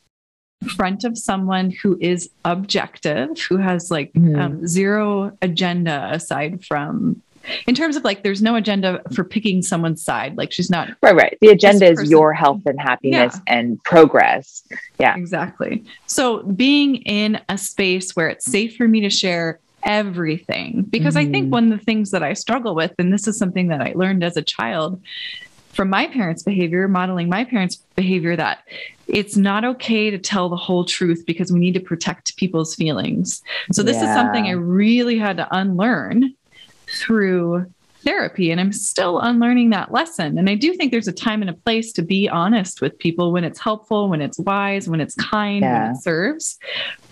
front 0.75 1.03
of 1.03 1.17
someone 1.17 1.71
who 1.71 1.97
is 2.01 2.29
objective, 2.45 3.39
who 3.39 3.57
has 3.57 3.89
like 3.89 4.11
mm. 4.13 4.39
um, 4.39 4.67
zero 4.67 5.35
agenda 5.41 6.09
aside 6.11 6.65
from 6.65 7.21
in 7.67 7.75
terms 7.75 7.95
of 7.95 8.03
like 8.03 8.23
there's 8.23 8.41
no 8.41 8.55
agenda 8.55 9.01
for 9.13 9.23
picking 9.23 9.61
someone's 9.61 10.03
side 10.03 10.37
like 10.37 10.51
she's 10.51 10.69
not 10.69 10.89
right 11.01 11.15
right 11.15 11.37
the 11.41 11.49
agenda 11.49 11.89
is 11.89 12.09
your 12.09 12.33
health 12.33 12.61
and 12.65 12.79
happiness 12.79 13.35
yeah. 13.35 13.53
and 13.53 13.83
progress 13.83 14.63
yeah 14.99 15.15
exactly 15.15 15.83
so 16.05 16.43
being 16.43 16.97
in 16.97 17.39
a 17.49 17.57
space 17.57 18.15
where 18.15 18.29
it's 18.29 18.45
safe 18.45 18.75
for 18.75 18.87
me 18.87 19.01
to 19.01 19.09
share 19.09 19.59
everything 19.83 20.83
because 20.89 21.15
mm-hmm. 21.15 21.29
i 21.29 21.31
think 21.31 21.45
mm-hmm. 21.45 21.51
one 21.51 21.71
of 21.71 21.79
the 21.79 21.85
things 21.85 22.11
that 22.11 22.23
i 22.23 22.33
struggle 22.33 22.75
with 22.75 22.93
and 22.99 23.11
this 23.11 23.27
is 23.27 23.37
something 23.37 23.67
that 23.67 23.81
i 23.81 23.93
learned 23.95 24.23
as 24.23 24.37
a 24.37 24.41
child 24.41 25.01
from 25.69 25.89
my 25.89 26.07
parents 26.07 26.43
behavior 26.43 26.87
modeling 26.87 27.29
my 27.29 27.43
parents 27.43 27.77
behavior 27.95 28.35
that 28.35 28.59
it's 29.07 29.35
not 29.35 29.65
okay 29.65 30.09
to 30.09 30.17
tell 30.17 30.47
the 30.49 30.55
whole 30.55 30.85
truth 30.85 31.23
because 31.25 31.51
we 31.51 31.59
need 31.59 31.73
to 31.73 31.79
protect 31.79 32.37
people's 32.37 32.75
feelings 32.75 33.41
so 33.71 33.81
this 33.81 33.97
yeah. 33.97 34.09
is 34.09 34.15
something 34.15 34.45
i 34.45 34.51
really 34.51 35.17
had 35.17 35.37
to 35.37 35.47
unlearn 35.51 36.35
through 36.91 37.65
therapy 38.03 38.51
and 38.51 38.59
I'm 38.59 38.73
still 38.73 39.19
unlearning 39.19 39.69
that 39.71 39.91
lesson. 39.91 40.37
And 40.37 40.49
I 40.49 40.55
do 40.55 40.73
think 40.73 40.91
there's 40.91 41.07
a 41.07 41.13
time 41.13 41.41
and 41.41 41.49
a 41.49 41.53
place 41.53 41.91
to 41.93 42.01
be 42.01 42.27
honest 42.27 42.81
with 42.81 42.97
people 42.97 43.31
when 43.31 43.43
it's 43.43 43.59
helpful, 43.59 44.09
when 44.09 44.21
it's 44.21 44.39
wise, 44.39 44.89
when 44.89 45.01
it's 45.01 45.15
kind, 45.15 45.61
yeah. 45.61 45.83
when 45.83 45.91
it 45.91 46.01
serves. 46.01 46.57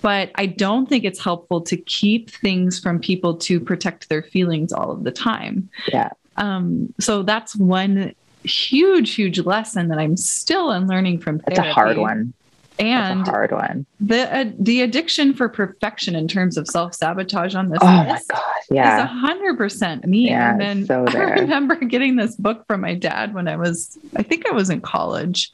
But 0.02 0.32
I 0.36 0.48
don't 0.48 0.88
think 0.88 1.04
it's 1.04 1.20
helpful 1.20 1.62
to 1.62 1.78
keep 1.78 2.30
things 2.32 2.80
from 2.80 3.00
people 3.00 3.38
to 3.38 3.60
protect 3.60 4.10
their 4.10 4.24
feelings 4.24 4.74
all 4.74 4.92
of 4.92 5.04
the 5.04 5.12
time. 5.12 5.70
Yeah. 5.88 6.10
Um, 6.38 6.94
so 7.00 7.24
that's 7.24 7.56
one 7.56 8.16
huge, 8.44 9.14
huge 9.14 9.40
lesson 9.40 9.90
that 9.90 10.00
I'm 10.00 10.18
still 10.18 10.72
unlearning 10.72 11.20
from 11.20 11.40
therapy. 11.40 11.62
It's 11.62 11.70
a 11.70 11.74
hard 11.74 11.98
one 11.98 12.34
and 12.80 13.28
hard 13.28 13.52
one. 13.52 13.86
The 14.00 14.34
uh, 14.34 14.46
the 14.58 14.82
addiction 14.82 15.34
for 15.34 15.50
perfection 15.50 16.16
in 16.16 16.28
terms 16.28 16.58
of 16.58 16.68
self 16.68 16.96
sabotage 16.96 17.54
on 17.54 17.70
this. 17.70 17.80
Oh 17.82 17.86
my 17.86 18.22
god! 18.30 18.42
Yeah, 18.72 18.98
is 18.98 19.04
a 19.04 19.08
hundred 19.08 19.58
percent 19.58 20.06
me. 20.06 20.30
Yeah, 20.30 20.52
and 20.52 20.62
then 20.62 20.86
so 20.86 21.06
I 21.08 21.24
remember 21.42 21.76
getting 21.86 22.16
this 22.16 22.36
book 22.36 22.66
from 22.68 22.82
my 22.82 22.96
dad 22.96 23.34
when 23.34 23.48
I 23.48 23.58
was, 23.58 23.98
I 24.16 24.24
think 24.24 24.48
I 24.48 24.52
was 24.52 24.70
in 24.70 24.82
college, 24.82 25.52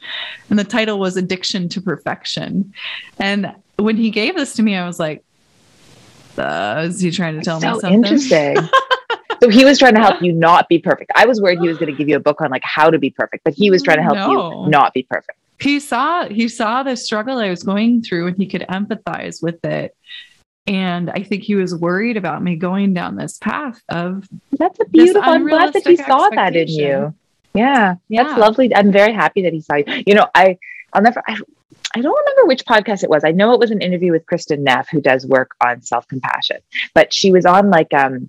and 0.48 0.58
the 0.58 0.64
title 0.64 0.98
was 0.98 1.16
Addiction 1.16 1.68
to 1.70 1.80
Perfection. 1.80 2.72
And 3.18 3.54
when 3.76 3.96
he 3.96 4.10
gave 4.10 4.36
this 4.36 4.54
to 4.54 4.62
me, 4.62 4.76
I 4.76 4.86
was 4.86 5.00
like, 5.00 5.24
uh, 6.38 6.84
"Is 6.86 7.00
he 7.00 7.10
trying 7.10 7.34
to 7.34 7.42
tell 7.42 7.60
so 7.60 7.66
me 7.66 7.80
something?" 7.80 7.92
Interesting. 7.92 8.56
so 9.42 9.48
he 9.48 9.64
was 9.64 9.78
trying 9.78 9.94
to 9.94 10.00
help 10.00 10.22
you 10.22 10.32
not 10.32 10.68
be 10.68 10.78
perfect. 10.78 11.10
I 11.16 11.26
was 11.26 11.40
worried 11.40 11.58
he 11.58 11.68
was 11.68 11.78
going 11.78 11.90
to 11.90 11.98
give 11.98 12.08
you 12.08 12.16
a 12.16 12.20
book 12.20 12.40
on 12.40 12.50
like 12.50 12.64
how 12.64 12.90
to 12.90 12.98
be 12.98 13.10
perfect, 13.10 13.42
but 13.42 13.52
he 13.52 13.70
was 13.70 13.82
trying 13.82 13.98
to 13.98 14.04
help 14.04 14.16
no. 14.16 14.64
you 14.64 14.70
not 14.70 14.94
be 14.94 15.02
perfect 15.02 15.38
he 15.60 15.80
saw 15.80 16.28
he 16.28 16.48
saw 16.48 16.82
the 16.82 16.96
struggle 16.96 17.38
I 17.38 17.50
was 17.50 17.62
going 17.62 18.02
through 18.02 18.28
and 18.28 18.36
he 18.36 18.46
could 18.46 18.62
empathize 18.62 19.42
with 19.42 19.64
it. 19.64 19.96
And 20.66 21.10
I 21.10 21.22
think 21.22 21.44
he 21.44 21.54
was 21.54 21.74
worried 21.74 22.16
about 22.16 22.42
me 22.42 22.56
going 22.56 22.92
down 22.92 23.16
this 23.16 23.38
path 23.38 23.80
of 23.88 24.28
that's 24.52 24.80
a 24.80 24.84
beautiful. 24.84 25.22
I'm 25.22 25.46
glad 25.46 25.72
that 25.74 25.86
he 25.86 25.96
saw 25.96 26.28
that 26.30 26.56
in 26.56 26.68
you. 26.68 27.14
Yeah, 27.54 27.94
yeah, 28.08 28.24
that's 28.24 28.38
lovely. 28.38 28.74
I'm 28.74 28.90
very 28.90 29.12
happy 29.12 29.42
that 29.42 29.52
he 29.52 29.60
saw 29.60 29.76
you. 29.76 29.84
You 30.06 30.14
know, 30.14 30.26
I 30.34 30.58
I'll 30.92 31.02
never. 31.02 31.22
I, 31.26 31.38
I 31.94 32.00
don't 32.00 32.18
remember 32.18 32.46
which 32.46 32.64
podcast 32.64 33.04
it 33.04 33.10
was. 33.10 33.24
I 33.24 33.30
know 33.30 33.54
it 33.54 33.60
was 33.60 33.70
an 33.70 33.80
interview 33.80 34.12
with 34.12 34.26
Kristin 34.26 34.58
Neff, 34.58 34.88
who 34.90 35.00
does 35.00 35.26
work 35.26 35.52
on 35.64 35.82
self 35.82 36.06
compassion, 36.08 36.58
but 36.94 37.14
she 37.14 37.30
was 37.30 37.46
on 37.46 37.70
like 37.70 37.94
um 37.94 38.28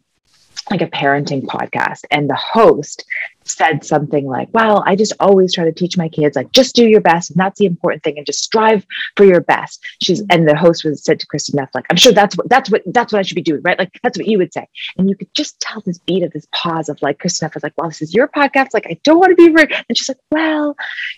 like 0.69 0.81
a 0.81 0.87
parenting 0.87 1.45
podcast, 1.45 2.05
and 2.11 2.29
the 2.29 2.35
host 2.35 3.05
said 3.49 3.83
something 3.83 4.25
like, 4.25 4.49
Well, 4.53 4.83
I 4.85 4.95
just 4.95 5.13
always 5.19 5.53
try 5.53 5.65
to 5.65 5.71
teach 5.71 5.97
my 5.97 6.09
kids, 6.09 6.35
like, 6.35 6.51
just 6.51 6.75
do 6.75 6.87
your 6.87 7.01
best. 7.01 7.31
And 7.31 7.39
that's 7.39 7.59
the 7.59 7.65
important 7.65 8.03
thing. 8.03 8.17
And 8.17 8.25
just 8.25 8.43
strive 8.43 8.85
for 9.15 9.25
your 9.25 9.41
best. 9.41 9.85
She's, 10.01 10.21
and 10.29 10.47
the 10.47 10.55
host 10.55 10.83
was 10.83 11.03
said 11.03 11.19
to 11.19 11.27
Kristin 11.27 11.55
Neff, 11.55 11.69
like, 11.73 11.85
I'm 11.89 11.95
sure 11.95 12.11
that's 12.11 12.37
what, 12.37 12.49
that's 12.49 12.69
what, 12.69 12.83
that's 12.87 13.13
what 13.13 13.19
I 13.19 13.21
should 13.21 13.35
be 13.35 13.41
doing, 13.41 13.61
right? 13.63 13.79
Like, 13.79 13.97
that's 14.03 14.17
what 14.17 14.27
you 14.27 14.37
would 14.37 14.53
say. 14.53 14.67
And 14.97 15.09
you 15.09 15.15
could 15.15 15.33
just 15.33 15.59
tell 15.59 15.81
this 15.81 15.97
beat 15.99 16.23
of 16.23 16.31
this 16.31 16.47
pause 16.51 16.89
of 16.89 17.01
like, 17.01 17.19
Kristin 17.19 17.43
Neff 17.43 17.53
was 17.53 17.63
like, 17.63 17.73
Well, 17.77 17.89
this 17.89 18.01
is 18.01 18.13
your 18.13 18.27
podcast. 18.27 18.73
Like, 18.73 18.87
I 18.87 18.99
don't 19.03 19.19
want 19.19 19.31
to 19.31 19.35
be 19.35 19.49
rude. 19.49 19.73
And 19.89 19.97
she's 19.97 20.09
like, 20.09 20.17
Well, 20.31 20.75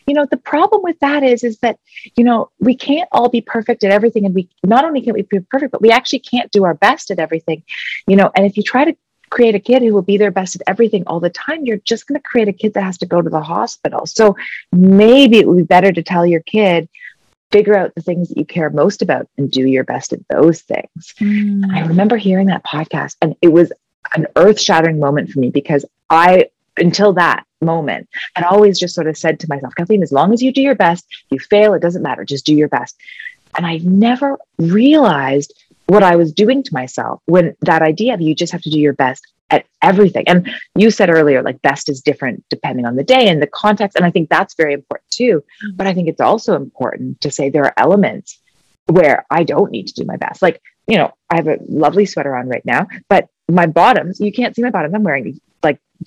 you 0.08 0.14
know, 0.14 0.26
the 0.30 0.38
problem 0.38 0.82
with 0.84 1.00
that 1.00 1.24
is, 1.24 1.44
is 1.44 1.58
that, 1.60 1.80
you 2.16 2.24
know, 2.24 2.50
we 2.60 2.76
can't 2.76 3.10
all 3.12 3.30
be 3.30 3.42
perfect 3.42 3.84
at 3.84 3.92
everything. 3.92 4.26
And 4.26 4.36
we 4.36 4.50
not 4.64 4.86
only 4.86 5.02
can't 5.02 5.16
we 5.16 5.24
be 5.24 5.40
perfect, 5.40 5.72
but 5.72 5.82
we 5.82 5.92
actually 5.92 6.20
can't 6.20 6.52
do 6.52 6.66
our 6.66 6.74
best 6.74 7.12
at 7.12 7.20
everything, 7.20 7.64
you 8.08 8.16
know, 8.16 8.32
and 8.36 8.46
if 8.46 8.58
you 8.58 8.64
try 8.64 8.86
to 8.86 8.96
create 9.30 9.56
a 9.56 9.60
kid 9.60 9.82
who 9.82 9.94
will 9.94 10.02
be 10.02 10.18
their 10.18 10.32
best 10.32 10.56
at 10.56 10.62
everything 10.68 11.04
all 11.08 11.20
the 11.20 11.30
time, 11.30 11.66
you're 11.66 11.78
just 11.78 12.08
going 12.08 12.20
to 12.20 12.28
create 12.28 12.48
a 12.48 12.54
kid 12.54 12.74
that 12.74 12.84
has 12.84 12.98
to 13.00 13.06
go 13.06 13.22
to 13.22 13.30
the 13.30 13.42
hospital. 13.42 14.06
So 14.06 14.36
maybe 14.72 15.38
it 15.38 15.48
would 15.48 15.58
be 15.58 15.64
better 15.64 15.92
to 15.92 16.04
tell 16.04 16.26
your 16.26 16.42
kid, 16.42 16.90
figure 17.52 17.78
out 17.78 17.96
the 17.96 18.02
things 18.02 18.30
that 18.30 18.38
you 18.38 18.46
care 18.46 18.70
most 18.70 19.02
about 19.02 19.28
and 19.38 19.50
do 19.50 19.66
your 19.66 19.84
best 19.84 20.14
at 20.14 20.28
those 20.28 20.62
things. 20.62 21.14
Mm. 21.20 21.72
I 21.74 21.82
remember 21.82 22.18
hearing 22.18 22.48
that 22.48 22.66
podcast 22.66 23.16
and 23.22 23.36
it 23.42 23.50
was 23.50 23.72
an 24.16 24.28
earth 24.36 24.60
shattering 24.60 25.00
moment 25.00 25.30
for 25.30 25.40
me 25.40 25.50
because 25.50 25.86
I, 26.10 26.50
until 26.78 27.14
that 27.14 27.46
moment, 27.62 28.08
had 28.36 28.46
always 28.46 28.80
just 28.80 28.96
sort 28.96 29.08
of 29.08 29.18
said 29.18 29.40
to 29.40 29.50
myself, 29.50 29.76
Kathleen, 29.76 30.04
as 30.04 30.12
long 30.12 30.34
as 30.34 30.42
you 30.42 30.52
do 30.52 30.62
your 30.62 30.76
best, 30.76 31.06
you 31.30 31.40
fail, 31.40 31.74
it 31.74 31.82
doesn't 31.82 32.02
matter, 32.02 32.24
just 32.24 32.46
do 32.46 32.56
your 32.56 32.70
best. 32.70 32.96
And 33.58 33.66
I 33.66 33.78
never 33.78 34.38
realized 34.58 35.54
what 35.90 36.04
I 36.04 36.16
was 36.16 36.32
doing 36.32 36.62
to 36.62 36.74
myself 36.74 37.20
when 37.26 37.56
that 37.62 37.82
idea 37.82 38.14
of 38.14 38.22
you 38.22 38.36
just 38.36 38.52
have 38.52 38.62
to 38.62 38.70
do 38.70 38.80
your 38.80 38.94
best 38.94 39.26
at 39.50 39.66
everything. 39.82 40.28
And 40.28 40.48
you 40.76 40.92
said 40.92 41.10
earlier, 41.10 41.42
like 41.42 41.60
best 41.64 41.90
is 41.90 42.02
different 42.02 42.46
depending 42.48 42.86
on 42.86 42.96
the 42.96 43.04
day 43.04 43.28
and 43.28 43.42
the 43.42 43.48
context. 43.48 43.98
And 43.98 44.06
I 44.06 44.12
think 44.12 44.30
that's 44.30 44.54
very 44.54 44.74
important 44.74 45.10
too. 45.10 45.42
Mm-hmm. 45.42 45.78
But 45.78 45.88
I 45.88 45.96
think 45.96 46.08
it's 46.08 46.22
also 46.22 46.56
important 46.56 47.22
to 47.22 47.32
say 47.32 47.50
there 47.50 47.66
are 47.66 47.74
elements 47.76 48.40
where 48.86 49.26
I 49.32 49.44
don't 49.44 49.72
need 49.72 49.88
to 49.88 49.94
do 49.96 50.06
my 50.06 50.18
best. 50.18 50.44
Like, 50.44 50.62
you 50.88 50.98
know, 50.98 51.12
I 51.28 51.38
have 51.38 51.48
a 51.48 51.58
lovely 51.68 52.06
sweater 52.06 52.36
on 52.36 52.50
right 52.50 52.66
now, 52.66 52.88
but 53.08 53.28
my 53.50 53.66
bottoms, 53.66 54.20
you 54.20 54.32
can't 54.32 54.56
see 54.56 54.62
my 54.62 54.70
bottoms. 54.70 54.94
I'm 54.94 55.04
wearing 55.04 55.40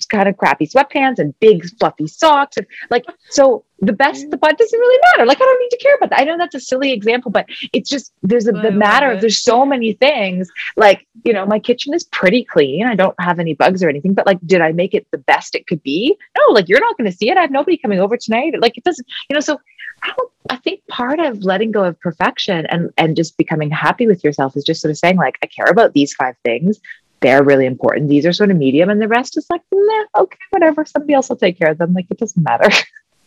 kind 0.09 0.27
of 0.27 0.37
crappy 0.37 0.67
sweatpants 0.67 1.19
and 1.19 1.37
big 1.39 1.65
fluffy 1.77 2.07
socks. 2.07 2.57
And 2.57 2.65
like, 2.89 3.05
so 3.29 3.63
the 3.79 3.93
best, 3.93 4.29
the 4.29 4.37
butt 4.37 4.57
doesn't 4.57 4.79
really 4.79 4.99
matter. 5.11 5.25
Like, 5.25 5.41
I 5.41 5.45
don't 5.45 5.59
need 5.61 5.69
to 5.69 5.77
care 5.77 5.95
about 5.95 6.09
that. 6.11 6.19
I 6.19 6.23
know 6.23 6.37
that's 6.37 6.55
a 6.55 6.59
silly 6.59 6.91
example, 6.91 7.31
but 7.31 7.45
it's 7.73 7.89
just, 7.89 8.13
there's 8.23 8.47
a, 8.47 8.51
the 8.51 8.71
matter 8.71 9.11
of, 9.11 9.21
there's 9.21 9.41
so 9.41 9.65
many 9.65 9.93
things. 9.93 10.49
Like, 10.77 11.05
you 11.23 11.33
know, 11.33 11.45
my 11.45 11.59
kitchen 11.59 11.93
is 11.93 12.05
pretty 12.05 12.43
clean. 12.43 12.85
I 12.85 12.95
don't 12.95 13.15
have 13.19 13.39
any 13.39 13.53
bugs 13.53 13.83
or 13.83 13.89
anything, 13.89 14.13
but 14.13 14.25
like, 14.25 14.39
did 14.45 14.61
I 14.61 14.71
make 14.71 14.93
it 14.93 15.05
the 15.11 15.17
best 15.17 15.55
it 15.55 15.67
could 15.67 15.83
be? 15.83 16.17
No, 16.37 16.53
like, 16.53 16.69
you're 16.69 16.79
not 16.79 16.97
going 16.97 17.11
to 17.11 17.15
see 17.15 17.29
it. 17.29 17.37
I 17.37 17.41
have 17.41 17.51
nobody 17.51 17.77
coming 17.77 17.99
over 17.99 18.17
tonight. 18.17 18.53
Like, 18.59 18.77
it 18.77 18.83
doesn't, 18.83 19.07
you 19.29 19.33
know, 19.33 19.41
so 19.41 19.59
I 20.01 20.13
don't, 20.17 20.31
I 20.49 20.55
think 20.57 20.85
part 20.87 21.19
of 21.19 21.43
letting 21.43 21.71
go 21.71 21.83
of 21.83 21.99
perfection 21.99 22.65
and, 22.67 22.91
and 22.97 23.15
just 23.15 23.37
becoming 23.37 23.69
happy 23.69 24.07
with 24.07 24.23
yourself 24.23 24.57
is 24.57 24.63
just 24.63 24.81
sort 24.81 24.91
of 24.91 24.97
saying, 24.97 25.17
like, 25.17 25.37
I 25.41 25.47
care 25.47 25.67
about 25.67 25.93
these 25.93 26.13
five 26.13 26.35
things 26.43 26.79
they're 27.23 27.43
really 27.43 27.65
important. 27.65 28.09
These 28.09 28.25
are 28.25 28.33
sort 28.33 28.51
of 28.51 28.57
medium, 28.57 28.89
and 28.89 29.01
the 29.01 29.07
rest 29.07 29.37
is 29.37 29.47
like, 29.49 29.61
nah, 29.71 30.03
okay, 30.19 30.37
whatever. 30.51 30.85
Somebody 30.85 31.13
else 31.13 31.29
will 31.29 31.37
take 31.37 31.57
care 31.57 31.71
of 31.71 31.79
them. 31.79 31.93
Like 31.93 32.05
it 32.11 32.19
doesn't 32.19 32.43
matter. 32.43 32.69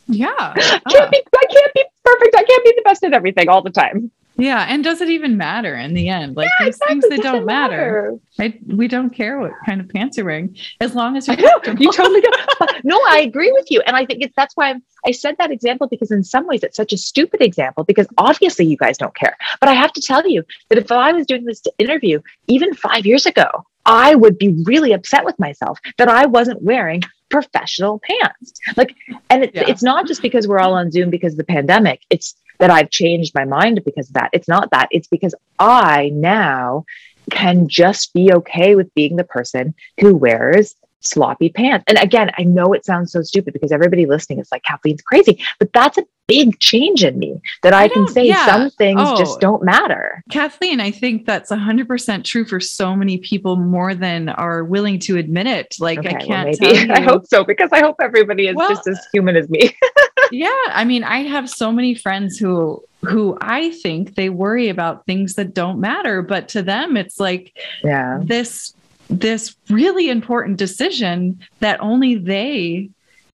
Yeah, 0.08 0.28
I 0.38 0.80
can't 0.88 1.10
be. 1.10 1.20
I 1.36 1.46
can't 1.50 1.74
be 1.74 1.84
perfect. 2.04 2.36
I 2.36 2.44
can't 2.44 2.64
be 2.64 2.74
the 2.76 2.82
best 2.84 3.02
at 3.02 3.12
everything 3.12 3.48
all 3.48 3.60
the 3.60 3.70
time. 3.70 4.12
Yeah, 4.38 4.66
and 4.68 4.84
does 4.84 5.00
it 5.00 5.08
even 5.08 5.38
matter 5.38 5.74
in 5.74 5.94
the 5.94 6.08
end? 6.10 6.36
Like 6.36 6.50
yeah, 6.60 6.66
these 6.66 6.76
exactly. 6.76 7.00
things 7.00 7.16
that 7.16 7.22
don't 7.22 7.46
matter. 7.46 8.18
matter. 8.38 8.54
I, 8.54 8.74
we 8.74 8.86
don't 8.86 9.10
care 9.10 9.38
what 9.40 9.52
kind 9.64 9.80
of 9.80 9.88
pants 9.88 10.18
you're 10.18 10.26
wearing 10.26 10.56
as 10.80 10.94
long 10.94 11.16
as 11.16 11.26
you're 11.26 11.38
you 11.38 11.90
totally 11.90 12.20
don't. 12.20 12.84
no, 12.84 13.00
I 13.08 13.20
agree 13.20 13.50
with 13.50 13.70
you, 13.70 13.80
and 13.86 13.96
I 13.96 14.04
think 14.04 14.22
it's 14.22 14.34
that's 14.36 14.54
why 14.54 14.70
I'm, 14.70 14.82
I 15.06 15.12
said 15.12 15.36
that 15.38 15.50
example 15.50 15.86
because 15.86 16.10
in 16.10 16.22
some 16.22 16.46
ways 16.46 16.62
it's 16.62 16.76
such 16.76 16.92
a 16.92 16.98
stupid 16.98 17.40
example 17.40 17.84
because 17.84 18.06
obviously 18.18 18.66
you 18.66 18.76
guys 18.76 18.98
don't 18.98 19.14
care. 19.16 19.36
But 19.58 19.70
I 19.70 19.72
have 19.72 19.92
to 19.94 20.02
tell 20.02 20.26
you 20.28 20.44
that 20.68 20.78
if 20.78 20.92
I 20.92 21.12
was 21.12 21.26
doing 21.26 21.46
this 21.46 21.62
interview 21.78 22.20
even 22.46 22.74
five 22.74 23.06
years 23.06 23.24
ago, 23.24 23.64
I 23.86 24.14
would 24.14 24.36
be 24.36 24.62
really 24.64 24.92
upset 24.92 25.24
with 25.24 25.38
myself 25.38 25.78
that 25.96 26.08
I 26.08 26.26
wasn't 26.26 26.60
wearing 26.62 27.02
professional 27.30 28.00
pants. 28.00 28.52
Like, 28.76 28.94
and 29.30 29.44
it's, 29.44 29.54
yeah. 29.54 29.64
it's 29.68 29.82
not 29.82 30.06
just 30.06 30.22
because 30.22 30.46
we're 30.46 30.58
all 30.58 30.74
on 30.74 30.90
Zoom 30.90 31.10
because 31.10 31.32
of 31.32 31.38
the 31.38 31.44
pandemic. 31.44 32.02
It's 32.10 32.34
that 32.58 32.70
I've 32.70 32.90
changed 32.90 33.34
my 33.34 33.44
mind 33.44 33.82
because 33.84 34.08
of 34.08 34.14
that. 34.14 34.30
It's 34.32 34.48
not 34.48 34.70
that. 34.70 34.88
It's 34.90 35.08
because 35.08 35.34
I 35.58 36.10
now 36.12 36.84
can 37.30 37.68
just 37.68 38.12
be 38.14 38.32
okay 38.32 38.76
with 38.76 38.94
being 38.94 39.16
the 39.16 39.24
person 39.24 39.74
who 40.00 40.16
wears 40.16 40.74
sloppy 41.00 41.48
pants. 41.48 41.84
And 41.88 41.98
again, 41.98 42.30
I 42.38 42.44
know 42.44 42.72
it 42.72 42.84
sounds 42.84 43.12
so 43.12 43.22
stupid 43.22 43.52
because 43.52 43.72
everybody 43.72 44.06
listening 44.06 44.38
is 44.40 44.48
like, 44.50 44.62
Kathleen's 44.62 45.02
crazy, 45.02 45.42
but 45.58 45.72
that's 45.72 45.98
a 45.98 46.04
big 46.26 46.58
change 46.58 47.04
in 47.04 47.18
me 47.18 47.40
that 47.62 47.72
I, 47.72 47.84
I 47.84 47.88
can 47.88 48.08
say 48.08 48.26
yeah. 48.26 48.46
some 48.46 48.70
things 48.70 49.00
oh, 49.02 49.16
just 49.16 49.40
don't 49.40 49.62
matter. 49.62 50.22
Kathleen, 50.30 50.80
I 50.80 50.90
think 50.90 51.26
that's 51.26 51.50
100% 51.50 52.24
true 52.24 52.44
for 52.44 52.58
so 52.58 52.96
many 52.96 53.18
people 53.18 53.56
more 53.56 53.94
than 53.94 54.28
are 54.28 54.64
willing 54.64 54.98
to 55.00 55.16
admit 55.16 55.46
it. 55.46 55.76
Like, 55.78 55.98
okay, 56.00 56.08
I 56.16 56.18
can't 56.18 56.60
well, 56.60 56.72
maybe. 56.72 56.90
I 56.90 57.00
hope 57.00 57.26
so 57.26 57.44
because 57.44 57.70
I 57.72 57.80
hope 57.80 57.96
everybody 58.00 58.48
is 58.48 58.56
well, 58.56 58.68
just 58.68 58.86
as 58.88 58.98
uh, 58.98 59.02
human 59.12 59.36
as 59.36 59.48
me. 59.48 59.76
yeah. 60.32 60.50
I 60.68 60.84
mean, 60.84 61.04
I 61.04 61.22
have 61.22 61.48
so 61.48 61.70
many 61.70 61.94
friends 61.94 62.38
who 62.38 62.82
who 63.02 63.38
I 63.40 63.70
think 63.70 64.16
they 64.16 64.30
worry 64.30 64.68
about 64.68 65.06
things 65.06 65.34
that 65.34 65.54
don't 65.54 65.78
matter, 65.78 66.22
but 66.22 66.48
to 66.48 66.62
them 66.62 66.96
it's 66.96 67.20
like 67.20 67.56
yeah. 67.84 68.18
this 68.22 68.74
this 69.08 69.56
really 69.68 70.08
important 70.08 70.58
decision 70.58 71.38
that 71.60 71.80
only 71.80 72.16
they 72.16 72.90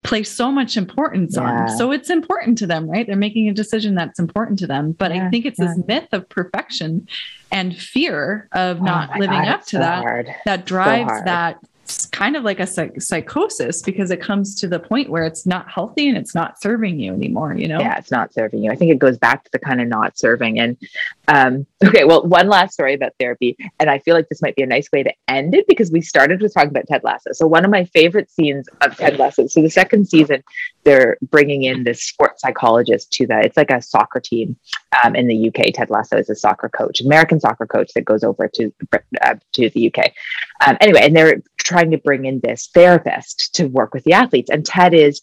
place 0.04 0.32
so 0.32 0.52
much 0.52 0.78
importance 0.78 1.36
yeah. 1.36 1.44
on. 1.44 1.70
So 1.70 1.92
it's 1.92 2.10
important 2.10 2.58
to 2.60 2.68
them, 2.68 2.90
right? 2.90 3.06
They're 3.06 3.16
making 3.16 3.50
a 3.50 3.54
decision 3.54 3.96
that's 3.96 4.20
important 4.20 4.60
to 4.60 4.68
them. 4.68 4.94
But 4.94 5.14
yeah, 5.14 5.28
I 5.28 5.30
think 5.30 5.46
it's 5.46 5.60
yeah. 5.60 5.74
this 5.76 5.86
myth 5.88 6.08
of 6.14 6.28
perfection 6.30 7.08
and 7.52 7.76
fear 7.76 8.48
of 8.54 8.80
oh 8.80 8.84
not 8.84 9.12
living 9.20 9.42
God, 9.44 9.48
up 9.48 9.62
to 9.66 9.70
so 9.72 9.80
that 9.80 10.02
hard. 10.02 10.34
that 10.46 10.66
drives 10.66 11.12
so 11.12 11.26
that 11.26 11.58
kind 12.12 12.36
of 12.36 12.44
like 12.44 12.60
a 12.60 12.68
psych- 12.68 13.02
psychosis 13.02 13.82
because 13.82 14.12
it 14.12 14.22
comes 14.22 14.56
to 14.56 14.68
the 14.68 14.80
point 14.80 15.10
where 15.10 15.24
it's 15.24 15.46
not 15.46 15.70
healthy 15.70 16.08
and 16.08 16.18
it's 16.18 16.36
not 16.36 16.62
serving 16.62 17.00
you 17.00 17.14
anymore 17.14 17.54
you 17.54 17.68
know? 17.68 17.80
Yeah 17.80 17.98
it's 17.98 18.12
not 18.12 18.34
serving 18.34 18.64
you. 18.64 18.72
I 18.72 18.76
think 18.76 18.92
it 18.92 19.00
goes 19.00 19.18
back 19.18 19.44
to 19.44 19.52
the 19.52 19.60
kind 19.60 19.82
of 19.82 19.88
not 19.88 20.18
serving. 20.18 20.60
And 20.60 20.78
um, 21.28 21.66
okay 21.84 22.04
well 22.04 22.26
one 22.28 22.48
last 22.48 22.74
story 22.74 22.94
about 22.94 23.14
therapy 23.20 23.56
and 23.80 23.90
i 23.90 24.00
feel 24.00 24.16
like 24.16 24.28
this 24.30 24.42
might 24.42 24.56
be 24.56 24.64
a 24.64 24.68
nice 24.68 24.90
way 24.92 25.04
to 25.04 25.14
end 25.28 25.56
it 25.56 25.66
because 25.68 25.92
we 25.92 26.02
started 26.02 26.42
with 26.42 26.54
talking 26.54 26.70
about 26.70 26.88
ted 26.88 27.04
lasso. 27.04 27.32
So 27.34 27.48
one 27.48 27.64
of 27.64 27.72
my 27.72 27.86
favorite 27.86 28.30
scenes 28.30 28.68
of 28.82 28.98
ted 28.98 29.18
lasso 29.18 29.48
so 29.48 29.62
the 29.62 29.70
second 29.70 30.08
season 30.08 30.44
they're 30.84 31.18
bringing 31.22 31.64
in 31.64 31.84
this 31.84 32.04
sports 32.04 32.42
psychologist 32.42 33.12
to 33.12 33.28
the 33.28 33.40
it's 33.40 33.58
like 33.58 33.72
a 33.72 33.82
soccer 33.82 34.20
team 34.20 34.56
um, 35.04 35.16
in 35.16 35.28
the 35.28 35.50
uk 35.50 35.66
ted 35.74 35.90
lasso 35.90 36.18
is 36.18 36.30
a 36.30 36.36
soccer 36.36 36.70
coach 36.70 37.02
american 37.02 37.40
soccer 37.40 37.66
coach 37.66 37.92
that 37.94 38.06
goes 38.06 38.24
over 38.24 38.48
to 38.48 38.74
uh, 39.22 39.36
to 39.52 39.70
the 39.72 39.88
uk 39.88 40.12
um, 40.66 40.78
anyway 40.82 41.02
and 41.02 41.16
they're 41.16 41.42
trying 41.70 41.92
to 41.92 41.98
bring 42.00 42.26
in 42.26 42.40
this 42.40 42.70
therapist 42.74 43.54
to 43.54 43.68
work 43.68 43.94
with 43.94 44.04
the 44.04 44.14
athletes. 44.14 44.50
And 44.50 44.66
Ted 44.66 44.96
is, 44.96 45.22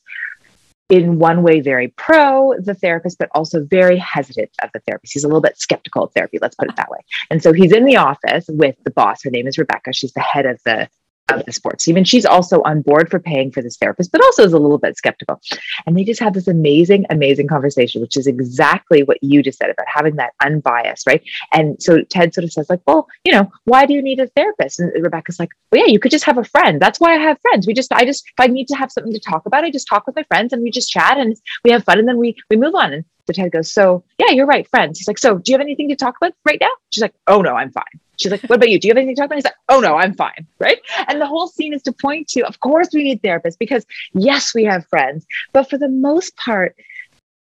in 0.89 1.19
one 1.19 1.43
way, 1.43 1.61
very 1.61 1.89
pro 1.89 2.55
the 2.59 2.75
therapist, 2.75 3.19
but 3.19 3.29
also 3.35 3.65
very 3.65 3.99
hesitant 3.99 4.51
of 4.63 4.71
the 4.73 4.81
therapist. 4.87 5.13
He's 5.13 5.25
a 5.25 5.27
little 5.27 5.41
bit 5.41 5.59
skeptical 5.59 6.05
of 6.05 6.13
therapy, 6.13 6.39
let's 6.41 6.55
put 6.55 6.69
it 6.69 6.77
that 6.77 6.91
way. 6.91 7.01
And 7.31 7.43
so 7.43 7.53
he's 7.53 7.73
in 7.73 7.85
the 7.85 7.97
office 7.97 8.47
with 8.49 8.77
the 8.85 8.93
boss. 8.93 9.25
Her 9.25 9.31
name 9.31 9.49
is 9.49 9.59
Rebecca. 9.59 9.93
She's 9.93 10.13
the 10.13 10.21
head 10.21 10.47
of 10.47 10.61
the 10.65 10.89
the 11.29 11.53
sports 11.53 11.85
team. 11.85 11.97
And 11.97 12.07
she's 12.07 12.25
also 12.25 12.63
on 12.63 12.83
board 12.83 13.11
for 13.11 13.19
paying 13.19 13.51
for 13.51 13.63
this 13.63 13.77
therapist, 13.77 14.13
but 14.13 14.23
also 14.23 14.45
is 14.45 14.53
a 14.53 14.59
little 14.59 14.79
bit 14.79 14.97
skeptical. 14.97 15.41
And 15.87 15.97
they 15.97 16.05
just 16.05 16.21
have 16.21 16.35
this 16.35 16.47
amazing, 16.47 17.07
amazing 17.11 17.49
conversation, 17.49 18.01
which 18.01 18.17
is 18.17 18.27
exactly 18.27 19.03
what 19.03 19.19
you 19.23 19.43
just 19.43 19.59
said 19.59 19.71
about 19.71 19.87
having 19.89 20.17
that 20.17 20.33
unbiased, 20.43 21.07
right? 21.07 21.23
And 21.53 21.83
so 21.83 22.03
Ted 22.03 22.35
sort 22.35 22.45
of 22.45 22.53
says, 22.53 22.71
like, 22.71 22.81
well, 22.87 23.09
you 23.25 23.33
know, 23.33 23.51
why 23.65 23.87
do 23.87 23.95
you 23.95 24.03
need 24.03 24.21
a 24.21 24.29
therapist? 24.29 24.81
And 24.81 24.93
Rebecca's 25.03 25.41
like, 25.41 25.51
well, 25.73 25.81
yeah, 25.81 25.93
you 25.93 25.99
could 25.99 26.11
just 26.13 26.25
have 26.25 26.39
a 26.39 26.45
friend. 26.45 26.81
That's 26.81 27.01
why 27.01 27.15
I 27.15 27.19
have 27.19 27.41
friends. 27.41 27.67
We 27.67 27.75
just, 27.75 27.93
I 27.93 28.05
just, 28.05 28.25
if 28.27 28.39
I 28.39 28.47
need 28.47 28.69
to 28.69 28.77
have 28.77 28.93
something 28.93 29.13
to 29.13 29.21
talk 29.21 29.47
about, 29.47 29.65
I 29.65 29.71
just 29.71 29.89
talk 29.89 30.07
with 30.07 30.17
my 30.17 30.25
friends 30.25 30.53
and 30.53 30.63
we 30.63 30.71
just 30.71 30.91
chat 30.91 31.19
and 31.19 31.37
we 31.65 31.71
have 31.71 31.85
fun 31.85 31.99
and 31.99 32.09
then 32.09 32.19
we 32.19 32.37
we 32.51 32.57
move 32.57 32.75
on. 32.75 32.93
And 32.93 33.05
so 33.27 33.33
Ted 33.33 33.53
goes, 33.53 33.71
so 33.71 34.05
yeah, 34.19 34.31
you're 34.31 34.47
right, 34.47 34.69
friends. 34.69 34.99
He's 34.99 35.09
like, 35.09 35.19
so 35.19 35.39
do 35.39 35.51
you 35.51 35.55
have 35.55 35.65
anything 35.65 35.89
to 35.89 35.97
talk 35.97 36.17
about 36.21 36.33
right 36.45 36.59
now? 36.61 36.71
She's 36.91 37.03
like, 37.03 37.15
oh 37.27 37.43
no, 37.43 37.55
I'm 37.55 37.73
fine. 37.73 37.85
She's 38.19 38.33
like, 38.33 38.43
what 38.43 38.57
about 38.57 38.71
you? 38.71 38.79
Do 38.79 38.89
you 38.89 38.93
have 38.93 38.99
anything 38.99 39.17
to 39.17 39.21
talk 39.21 39.27
about? 39.27 39.37
He's 39.37 39.45
like, 39.45 39.55
oh 39.69 39.81
no, 39.81 39.97
I'm 39.97 40.15
fine. 40.15 40.47
Right. 40.59 40.79
And 41.09 41.21
the 41.21 41.27
whole 41.27 41.49
scene 41.49 41.75
is 41.75 41.83
to 41.83 41.93
point 41.93 42.29
to, 42.29 42.47
of 42.47 42.61
course, 42.61 42.89
we 42.93 43.03
need 43.03 43.23
therapists 43.23 43.59
because 43.59 43.85
yes, 44.15 44.55
we 44.55 44.65
have 44.65 44.87
friends, 44.87 45.27
but 45.53 45.69
for 45.69 45.77
the 45.77 45.89
most 45.89 46.37
part, 46.37 46.77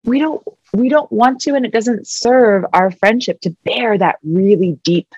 we 0.05 0.19
don't 0.19 0.43
we 0.73 0.89
don't 0.89 1.11
want 1.13 1.41
to, 1.43 1.55
and 1.55 1.67
it 1.67 1.73
doesn't 1.73 2.07
serve 2.07 2.65
our 2.73 2.91
friendship 2.91 3.41
to 3.43 3.55
bear 3.65 3.99
that 3.99 4.17
really 4.25 4.79
deep 4.83 5.09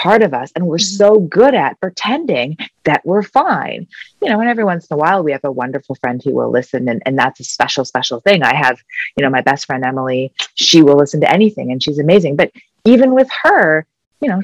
part 0.00 0.22
of 0.22 0.32
us 0.32 0.50
and 0.56 0.66
we're 0.66 0.76
mm-hmm. 0.76 0.96
so 0.96 1.18
good 1.18 1.54
at 1.54 1.78
pretending 1.78 2.56
that 2.84 3.02
we're 3.04 3.22
fine 3.22 3.86
you 4.22 4.30
know 4.30 4.40
and 4.40 4.48
every 4.48 4.64
once 4.64 4.86
in 4.86 4.94
a 4.94 4.96
while 4.96 5.22
we 5.22 5.30
have 5.30 5.44
a 5.44 5.52
wonderful 5.52 5.94
friend 5.96 6.22
who 6.24 6.34
will 6.34 6.50
listen 6.50 6.88
and, 6.88 7.02
and 7.04 7.18
that's 7.18 7.38
a 7.38 7.44
special 7.44 7.84
special 7.84 8.18
thing 8.20 8.42
i 8.42 8.54
have 8.54 8.80
you 9.16 9.22
know 9.22 9.28
my 9.28 9.42
best 9.42 9.66
friend 9.66 9.84
emily 9.84 10.32
she 10.54 10.82
will 10.82 10.96
listen 10.96 11.20
to 11.20 11.30
anything 11.30 11.70
and 11.70 11.82
she's 11.82 11.98
amazing 11.98 12.34
but 12.34 12.50
even 12.86 13.12
with 13.14 13.28
her 13.42 13.84
you 14.22 14.28
know 14.28 14.40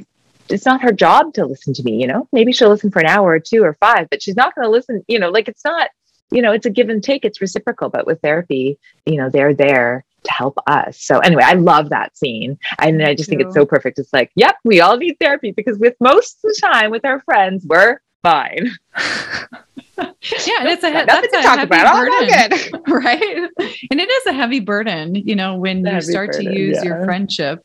it's 0.49 0.67
not 0.67 0.83
her 0.83 0.93
job 0.93 1.35
to 1.35 1.45
listen 1.45 1.75
to 1.75 1.83
me, 1.83 2.01
you 2.01 2.07
know. 2.07 2.29
Maybe 2.33 2.53
she'll 2.53 2.69
listen 2.69 2.93
for 2.93 3.01
an 3.01 3.07
hour 3.07 3.31
or 3.31 3.41
two 3.41 3.65
or 3.65 3.75
five, 3.75 4.09
but 4.09 4.23
she's 4.23 4.37
not 4.37 4.55
going 4.55 4.65
to 4.65 4.71
listen, 4.71 5.05
you 5.09 5.19
know, 5.19 5.29
like 5.29 5.49
it's 5.49 5.65
not, 5.65 5.91
you 6.31 6.41
know, 6.41 6.53
it's 6.53 6.67
a 6.67 6.71
give 6.71 6.89
and 6.89 7.03
take, 7.03 7.25
it's 7.25 7.41
reciprocal. 7.41 7.89
But 7.89 8.07
with 8.07 8.21
therapy, 8.21 8.79
you 9.07 9.17
know, 9.17 9.29
they're 9.29 9.55
there 9.55 10.05
to 10.27 10.33
help 10.33 10.59
us. 10.67 11.01
So 11.01 11.19
anyway, 11.19 11.43
I 11.45 11.55
love 11.55 11.91
that 11.91 12.17
scene. 12.17 12.59
And 12.79 13.03
I 13.03 13.15
just 13.15 13.29
think 13.29 13.41
it's 13.41 13.55
so 13.55 13.65
perfect. 13.65 13.99
It's 13.99 14.13
like, 14.13 14.31
yep, 14.35 14.57
we 14.65 14.81
all 14.81 14.97
need 14.97 15.17
therapy 15.21 15.53
because 15.53 15.79
with 15.79 15.95
most 16.01 16.37
of 16.45 16.53
the 16.53 16.61
time 16.61 16.91
with 16.91 17.05
our 17.05 17.21
friends, 17.21 17.65
we're 17.67 18.01
fine. 18.23 18.71
yeah, 19.99 20.59
and 20.61 20.69
it's 20.69 20.85
a 20.85 20.93
that's 21.07 21.35
a 21.35 21.43
talk 21.43 21.61
about. 21.61 21.95
Burden, 21.95 22.83
right? 22.89 23.51
And 23.91 24.01
it 24.01 24.11
is 24.11 24.27
a 24.27 24.33
heavy 24.33 24.61
burden, 24.61 25.15
you 25.15 25.37
know, 25.37 25.57
when 25.57 25.85
you 25.87 26.01
start 26.01 26.33
burden, 26.33 26.53
to 26.53 26.59
use 26.59 26.79
yeah. 26.79 26.85
your 26.85 27.05
friendship 27.05 27.65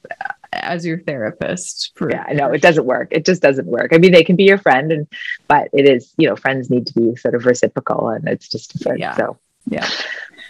as 0.54 0.86
your 0.86 1.00
therapist. 1.00 1.92
For, 1.96 2.12
yeah, 2.12 2.26
no, 2.34 2.52
it 2.52 2.62
doesn't 2.62 2.86
work. 2.86 3.08
It 3.12 3.26
just 3.26 3.42
doesn't 3.42 3.68
work. 3.68 3.90
I 3.94 3.98
mean, 3.98 4.12
they 4.12 4.24
can 4.24 4.36
be 4.36 4.44
your 4.44 4.58
friend, 4.58 4.92
and 4.92 5.08
but 5.48 5.70
it 5.74 5.88
is, 5.88 6.14
you 6.18 6.28
know, 6.28 6.36
friends 6.36 6.70
need 6.70 6.88
to 6.88 6.94
be 6.94 7.16
sort 7.16 7.36
of 7.36 7.46
reciprocal, 7.46 8.10
and 8.10 8.28
it's 8.28 8.48
just 8.48 8.78
different. 8.78 9.00
Yeah. 9.00 9.16
So 9.16 9.38
yeah. 9.68 9.88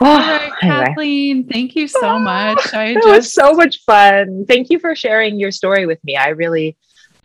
Oh, 0.01 0.05
All 0.05 0.17
right, 0.17 0.51
anyway. 0.63 0.85
Kathleen, 0.85 1.47
thank 1.47 1.75
you 1.75 1.87
so 1.87 1.99
ah, 2.03 2.19
much. 2.19 2.73
I 2.73 2.85
it 2.89 2.95
just... 2.95 3.07
was 3.07 3.33
so 3.33 3.53
much 3.53 3.83
fun. 3.85 4.45
Thank 4.47 4.71
you 4.71 4.79
for 4.79 4.95
sharing 4.95 5.39
your 5.39 5.51
story 5.51 5.85
with 5.85 6.03
me. 6.03 6.15
I 6.15 6.29
really 6.29 6.75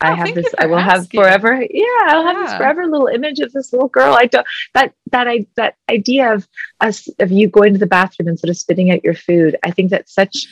I 0.00 0.12
oh, 0.12 0.14
have 0.16 0.34
this. 0.34 0.54
I 0.58 0.66
will 0.66 0.78
asking. 0.78 1.20
have 1.20 1.26
forever. 1.26 1.66
Yeah, 1.70 1.84
I'll 2.08 2.22
yeah. 2.22 2.32
have 2.32 2.46
this 2.46 2.56
forever 2.58 2.86
little 2.86 3.06
image 3.06 3.38
of 3.38 3.50
this 3.52 3.72
little 3.72 3.88
girl. 3.88 4.14
I 4.14 4.26
don't 4.26 4.46
that 4.74 4.92
that 5.10 5.26
I 5.26 5.46
that 5.56 5.76
idea 5.90 6.34
of 6.34 6.46
us 6.80 7.08
of 7.18 7.32
you 7.32 7.48
going 7.48 7.72
to 7.72 7.78
the 7.78 7.86
bathroom 7.86 8.28
and 8.28 8.38
sort 8.38 8.50
of 8.50 8.58
spitting 8.58 8.90
out 8.90 9.02
your 9.02 9.14
food. 9.14 9.56
I 9.62 9.70
think 9.70 9.90
that's 9.90 10.12
such 10.12 10.46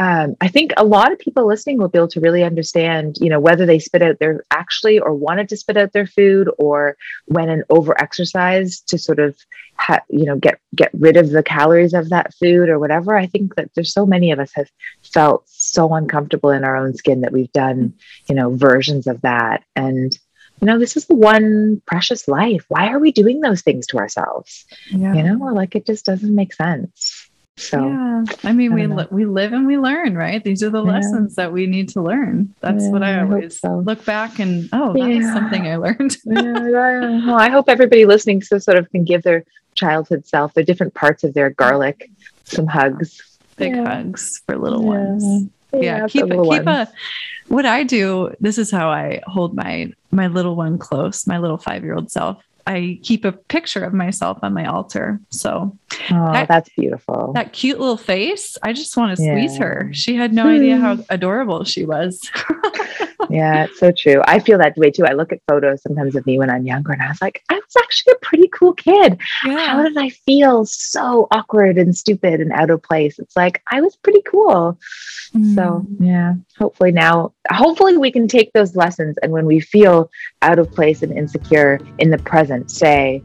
um, 0.00 0.34
I 0.40 0.48
think 0.48 0.72
a 0.78 0.84
lot 0.84 1.12
of 1.12 1.18
people 1.18 1.46
listening 1.46 1.76
will 1.76 1.90
be 1.90 1.98
able 1.98 2.08
to 2.08 2.20
really 2.20 2.42
understand, 2.42 3.18
you 3.20 3.28
know, 3.28 3.38
whether 3.38 3.66
they 3.66 3.78
spit 3.78 4.00
out 4.00 4.18
their 4.18 4.42
actually 4.50 4.98
or 4.98 5.12
wanted 5.12 5.50
to 5.50 5.58
spit 5.58 5.76
out 5.76 5.92
their 5.92 6.06
food 6.06 6.48
or 6.56 6.96
went 7.28 7.50
and 7.50 7.64
over 7.68 8.00
exercise 8.00 8.80
to 8.86 8.96
sort 8.96 9.18
of, 9.18 9.36
ha- 9.74 10.00
you 10.08 10.24
know, 10.24 10.36
get 10.36 10.58
get 10.74 10.90
rid 10.94 11.18
of 11.18 11.28
the 11.28 11.42
calories 11.42 11.92
of 11.92 12.08
that 12.08 12.32
food 12.32 12.70
or 12.70 12.78
whatever. 12.78 13.14
I 13.14 13.26
think 13.26 13.56
that 13.56 13.72
there's 13.74 13.92
so 13.92 14.06
many 14.06 14.32
of 14.32 14.38
us 14.38 14.52
have 14.54 14.70
felt 15.02 15.44
so 15.48 15.92
uncomfortable 15.92 16.48
in 16.48 16.64
our 16.64 16.76
own 16.76 16.94
skin 16.94 17.20
that 17.20 17.32
we've 17.32 17.52
done, 17.52 17.92
you 18.26 18.34
know, 18.34 18.56
versions 18.56 19.06
of 19.06 19.20
that. 19.20 19.64
And 19.76 20.18
you 20.62 20.66
know, 20.66 20.78
this 20.78 20.96
is 20.96 21.06
the 21.06 21.14
one 21.14 21.82
precious 21.84 22.26
life. 22.26 22.64
Why 22.68 22.88
are 22.88 22.98
we 22.98 23.12
doing 23.12 23.42
those 23.42 23.60
things 23.60 23.86
to 23.88 23.98
ourselves? 23.98 24.64
Yeah. 24.90 25.12
You 25.12 25.22
know, 25.24 25.44
like 25.52 25.74
it 25.74 25.84
just 25.84 26.06
doesn't 26.06 26.34
make 26.34 26.54
sense. 26.54 27.29
So 27.60 27.86
yeah, 27.86 28.24
I 28.42 28.52
mean, 28.52 28.72
I 28.72 28.74
we 28.74 28.86
li- 28.86 29.08
we 29.10 29.24
live 29.26 29.52
and 29.52 29.66
we 29.66 29.76
learn, 29.76 30.16
right? 30.16 30.42
These 30.42 30.62
are 30.62 30.70
the 30.70 30.82
yeah. 30.82 30.92
lessons 30.92 31.34
that 31.34 31.52
we 31.52 31.66
need 31.66 31.90
to 31.90 32.00
learn. 32.00 32.54
That's 32.60 32.84
yeah, 32.84 32.90
what 32.90 33.02
I 33.02 33.20
always 33.20 33.62
I 33.62 33.68
so. 33.68 33.78
look 33.78 34.02
back 34.06 34.38
and 34.38 34.68
oh, 34.72 34.94
that 34.94 35.08
was 35.08 35.26
something 35.26 35.66
I 35.66 35.76
learned. 35.76 36.16
well, 36.24 37.38
I 37.38 37.50
hope 37.50 37.68
everybody 37.68 38.06
listening 38.06 38.40
so 38.42 38.58
sort 38.58 38.78
of 38.78 38.90
can 38.90 39.04
give 39.04 39.22
their 39.24 39.44
childhood 39.74 40.26
self, 40.26 40.54
their 40.54 40.64
different 40.64 40.94
parts 40.94 41.22
of 41.22 41.34
their 41.34 41.50
garlic, 41.50 42.10
some 42.44 42.66
hugs, 42.66 43.38
big 43.56 43.74
hugs 43.74 44.42
for 44.46 44.56
little 44.56 44.82
ones. 44.82 45.50
Yeah, 45.72 46.06
keep 46.08 46.24
a, 46.24 46.28
keep 46.28 46.64
ones. 46.64 46.66
a. 46.66 46.88
What 47.48 47.66
I 47.66 47.82
do, 47.84 48.34
this 48.40 48.56
is 48.56 48.70
how 48.70 48.88
I 48.88 49.20
hold 49.26 49.54
my 49.54 49.92
my 50.10 50.28
little 50.28 50.56
one 50.56 50.78
close, 50.78 51.26
my 51.26 51.36
little 51.36 51.58
five 51.58 51.84
year 51.84 51.94
old 51.94 52.10
self. 52.10 52.42
I 52.66 53.00
keep 53.02 53.24
a 53.24 53.32
picture 53.32 53.84
of 53.84 53.92
myself 53.92 54.38
on 54.42 54.54
my 54.54 54.66
altar. 54.66 55.20
So 55.30 55.76
oh, 56.10 56.32
that, 56.32 56.48
that's 56.48 56.70
beautiful. 56.76 57.32
That 57.34 57.52
cute 57.52 57.78
little 57.78 57.96
face. 57.96 58.56
I 58.62 58.72
just 58.72 58.96
want 58.96 59.16
to 59.16 59.22
squeeze 59.22 59.56
her. 59.58 59.90
She 59.92 60.16
had 60.16 60.32
no 60.32 60.46
idea 60.46 60.76
how 60.76 60.98
adorable 61.10 61.64
she 61.64 61.84
was. 61.84 62.30
yeah, 63.30 63.64
it's 63.64 63.78
so 63.78 63.92
true. 63.92 64.22
I 64.26 64.38
feel 64.38 64.58
that 64.58 64.76
way 64.76 64.90
too. 64.90 65.04
I 65.04 65.12
look 65.12 65.32
at 65.32 65.40
photos 65.48 65.82
sometimes 65.82 66.16
of 66.16 66.26
me 66.26 66.38
when 66.38 66.50
I'm 66.50 66.66
younger 66.66 66.92
and 66.92 67.02
I 67.02 67.08
was 67.08 67.20
like, 67.20 67.42
I 67.48 67.54
was 67.54 67.76
actually 67.78 68.14
a 68.14 68.24
pretty 68.24 68.48
cool 68.48 68.72
kid. 68.72 69.20
Yeah. 69.44 69.68
How 69.68 69.82
did 69.82 69.96
I 69.96 70.10
feel 70.10 70.64
so 70.64 71.28
awkward 71.30 71.78
and 71.78 71.96
stupid 71.96 72.40
and 72.40 72.52
out 72.52 72.70
of 72.70 72.82
place? 72.82 73.18
It's 73.18 73.36
like 73.36 73.62
I 73.70 73.80
was 73.80 73.96
pretty 73.96 74.22
cool. 74.22 74.78
Mm. 75.34 75.54
So, 75.54 75.86
yeah, 75.98 76.34
hopefully 76.58 76.92
now, 76.92 77.32
hopefully 77.50 77.96
we 77.96 78.10
can 78.10 78.26
take 78.26 78.52
those 78.52 78.76
lessons 78.76 79.16
and 79.22 79.32
when 79.32 79.46
we 79.46 79.60
feel 79.60 80.10
out 80.42 80.58
of 80.58 80.70
place 80.72 81.02
and 81.02 81.16
insecure 81.16 81.78
in 81.98 82.10
the 82.10 82.18
present, 82.18 82.70
say, 82.70 83.22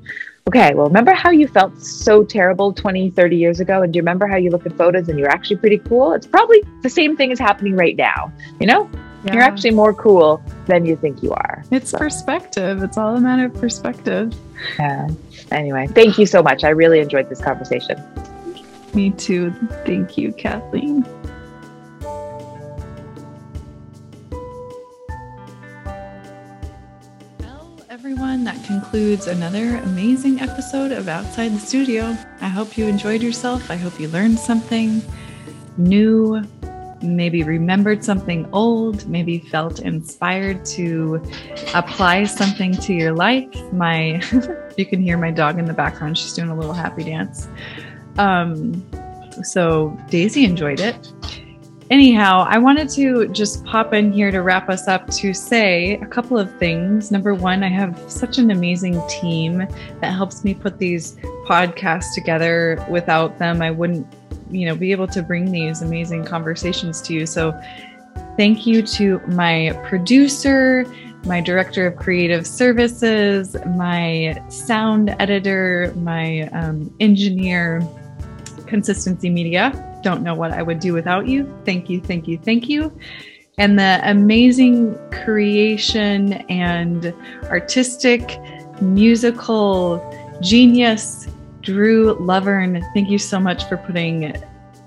okay, 0.48 0.74
well, 0.76 0.88
remember 0.88 1.14
how 1.14 1.32
you 1.32 1.48
felt 1.48 1.82
so 1.82 2.24
terrible 2.24 2.72
20, 2.72 3.10
30 3.10 3.36
years 3.36 3.60
ago? 3.60 3.82
And 3.82 3.91
do 3.91 3.98
you 3.98 4.02
remember 4.02 4.28
how 4.28 4.38
you 4.38 4.52
look 4.52 4.66
at 4.66 4.74
photos 4.74 5.10
and 5.10 5.18
you're 5.18 5.30
actually 5.30 5.58
pretty 5.58 5.80
cool? 5.80 6.14
It's 6.14 6.28
probably 6.28 6.64
the 6.82 6.89
same 6.89 7.18
thing 7.18 7.32
is 7.32 7.39
happening 7.39 7.76
right 7.76 7.96
now. 7.96 8.32
You 8.60 8.68
know, 8.68 8.89
yeah. 9.26 9.34
you're 9.34 9.43
actually 9.43 9.72
more 9.72 9.93
cool 9.93 10.41
than 10.68 10.86
you 10.86 10.96
think 10.98 11.24
you 11.24 11.32
are. 11.32 11.64
It's 11.72 11.89
so. 11.89 11.98
perspective. 11.98 12.84
It's 12.84 12.98
all 12.98 13.16
a 13.16 13.22
matter 13.22 13.46
of 13.46 13.56
perspective. 13.56 14.34
Yeah. 14.78 15.10
Anyway, 15.52 15.88
thank 15.88 16.20
you 16.20 16.26
so 16.26 16.43
much. 16.43 16.64
I 16.64 16.70
really 16.70 17.00
enjoyed 17.00 17.28
this 17.28 17.41
conversation. 17.41 18.02
Me 18.93 19.12
too. 19.12 19.52
Thank 19.86 20.18
you, 20.18 20.32
Kathleen. 20.32 21.06
Everyone, 28.06 28.43
that 28.43 28.64
concludes 28.66 29.26
another 29.26 29.78
amazing 29.78 30.39
episode 30.39 30.91
of 30.91 31.08
Outside 31.08 31.49
the 31.49 31.60
Studio. 31.60 32.16
I 32.39 32.47
hope 32.47 32.78
you 32.78 32.86
enjoyed 32.86 33.24
yourself. 33.24 33.72
I 33.72 33.78
hope 33.78 33.99
you 33.99 34.10
learned 34.10 34.38
something 34.38 35.01
new, 35.78 36.43
maybe 37.01 37.41
remembered 37.41 38.03
something 38.03 38.47
old, 38.53 39.08
maybe 39.08 39.39
felt 39.39 39.80
inspired 39.80 40.64
to 40.66 41.20
apply 41.74 42.26
something 42.26 42.74
to 42.74 42.93
your 42.93 43.12
life. 43.12 43.49
My, 43.74 44.22
you 44.78 44.86
can 44.86 45.01
hear 45.01 45.18
my 45.18 45.32
dog 45.32 45.58
in 45.58 45.66
the 45.66 45.74
background. 45.74 46.16
She's 46.16 46.34
doing 46.34 46.49
a 46.49 46.56
little 46.56 46.74
happy 46.74 47.06
dance. 47.06 47.47
Um, 48.20 48.86
so 49.41 49.99
Daisy 50.12 50.45
enjoyed 50.45 50.80
it. 50.80 51.12
Anyhow, 51.89 52.45
I 52.47 52.57
wanted 52.57 52.89
to 52.91 53.27
just 53.29 53.63
pop 53.65 53.93
in 53.93 54.11
here 54.11 54.31
to 54.31 54.41
wrap 54.41 54.69
us 54.69 54.88
up 54.88 55.09
to 55.11 55.33
say 55.33 55.95
a 55.95 56.05
couple 56.05 56.38
of 56.38 56.53
things. 56.57 57.11
Number 57.11 57.33
one, 57.33 57.63
I 57.63 57.69
have 57.69 57.99
such 58.07 58.38
an 58.38 58.51
amazing 58.51 59.01
team 59.07 59.59
that 59.59 60.13
helps 60.13 60.43
me 60.43 60.53
put 60.53 60.77
these 60.77 61.17
podcasts 61.45 62.13
together. 62.13 62.83
Without 62.89 63.38
them, 63.38 63.61
I 63.61 63.71
wouldn't, 63.71 64.07
you 64.49 64.65
know, 64.65 64.75
be 64.75 64.91
able 64.91 65.07
to 65.07 65.21
bring 65.21 65.51
these 65.51 65.81
amazing 65.81 66.25
conversations 66.25 67.01
to 67.03 67.13
you. 67.13 67.25
So 67.25 67.59
thank 68.38 68.65
you 68.65 68.81
to 68.81 69.19
my 69.27 69.79
producer, 69.86 70.86
my 71.25 71.41
director 71.41 71.88
of 71.88 71.95
creative 71.97 72.45
services, 72.45 73.55
my 73.75 74.41
sound 74.49 75.15
editor, 75.19 75.93
my 75.97 76.43
um, 76.49 76.93
engineer, 76.99 77.88
Consistency 78.67 79.29
Media 79.29 79.95
don't 80.06 80.22
know 80.22 80.36
what 80.36 80.51
I 80.51 80.62
would 80.62 80.80
do 80.80 80.93
without 80.93 81.28
you. 81.28 81.51
Thank 81.66 81.89
you, 81.89 81.99
thank 81.99 82.28
you, 82.28 82.38
thank 82.38 82.70
you. 82.70 82.95
And 83.58 83.80
the 83.80 83.99
amazing 84.03 84.95
creation 85.12 86.34
and 86.47 87.12
artistic, 87.45 88.38
musical 88.82 89.99
genius, 90.41 91.28
Drew 91.62 92.14
Lovern. 92.20 92.84
Thank 92.93 93.10
you 93.10 93.18
so 93.18 93.39
much 93.39 93.68
for 93.68 93.78
putting 93.78 94.36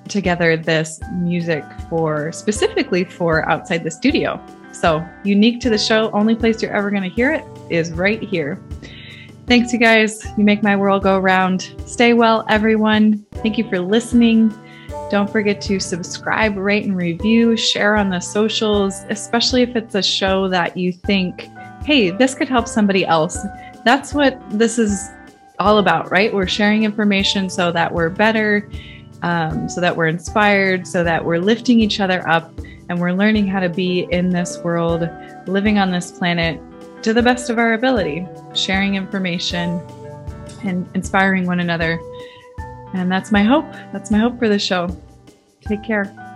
together 0.06 0.56
this 0.56 1.00
music 1.14 1.64
for 1.90 2.30
specifically 2.30 3.02
for 3.02 3.46
outside 3.50 3.82
the 3.82 3.90
studio. 3.90 4.40
So, 4.70 5.04
unique 5.24 5.60
to 5.62 5.70
the 5.70 5.78
show, 5.78 6.12
only 6.12 6.36
place 6.36 6.62
you're 6.62 6.76
ever 6.76 6.90
going 6.90 7.02
to 7.02 7.08
hear 7.08 7.32
it 7.32 7.44
is 7.70 7.90
right 7.90 8.22
here. 8.22 8.62
Thanks, 9.48 9.72
you 9.72 9.80
guys. 9.80 10.24
You 10.36 10.44
make 10.44 10.62
my 10.62 10.76
world 10.76 11.02
go 11.02 11.18
round. 11.18 11.74
Stay 11.86 12.12
well, 12.12 12.44
everyone. 12.48 13.26
Thank 13.42 13.58
you 13.58 13.68
for 13.68 13.80
listening. 13.80 14.54
Don't 15.10 15.30
forget 15.30 15.60
to 15.62 15.80
subscribe, 15.80 16.56
rate, 16.56 16.84
and 16.84 16.96
review, 16.96 17.56
share 17.56 17.96
on 17.96 18.10
the 18.10 18.20
socials, 18.20 19.04
especially 19.08 19.62
if 19.62 19.74
it's 19.74 19.94
a 19.94 20.02
show 20.02 20.48
that 20.48 20.76
you 20.76 20.92
think, 20.92 21.48
hey, 21.84 22.10
this 22.10 22.34
could 22.34 22.48
help 22.48 22.68
somebody 22.68 23.06
else. 23.06 23.38
That's 23.84 24.12
what 24.12 24.38
this 24.50 24.78
is 24.78 25.08
all 25.58 25.78
about, 25.78 26.10
right? 26.10 26.32
We're 26.32 26.46
sharing 26.46 26.84
information 26.84 27.48
so 27.48 27.72
that 27.72 27.92
we're 27.92 28.10
better, 28.10 28.70
um, 29.22 29.68
so 29.68 29.80
that 29.80 29.96
we're 29.96 30.08
inspired, 30.08 30.86
so 30.86 31.02
that 31.04 31.24
we're 31.24 31.38
lifting 31.38 31.80
each 31.80 32.00
other 32.00 32.28
up, 32.28 32.52
and 32.90 33.00
we're 33.00 33.12
learning 33.12 33.46
how 33.46 33.60
to 33.60 33.68
be 33.70 34.06
in 34.10 34.28
this 34.28 34.58
world, 34.58 35.08
living 35.46 35.78
on 35.78 35.90
this 35.90 36.12
planet 36.12 36.60
to 37.02 37.14
the 37.14 37.22
best 37.22 37.48
of 37.48 37.58
our 37.58 37.72
ability, 37.72 38.26
sharing 38.54 38.94
information 38.94 39.80
and 40.64 40.88
inspiring 40.94 41.46
one 41.46 41.60
another 41.60 41.98
and 42.94 43.10
that's 43.10 43.30
my 43.30 43.42
hope. 43.42 43.70
That's 43.92 44.10
my 44.10 44.18
hope 44.18 44.38
for 44.38 44.48
the 44.48 44.58
show. 44.58 44.88
Take 45.62 45.82
care. 45.82 46.27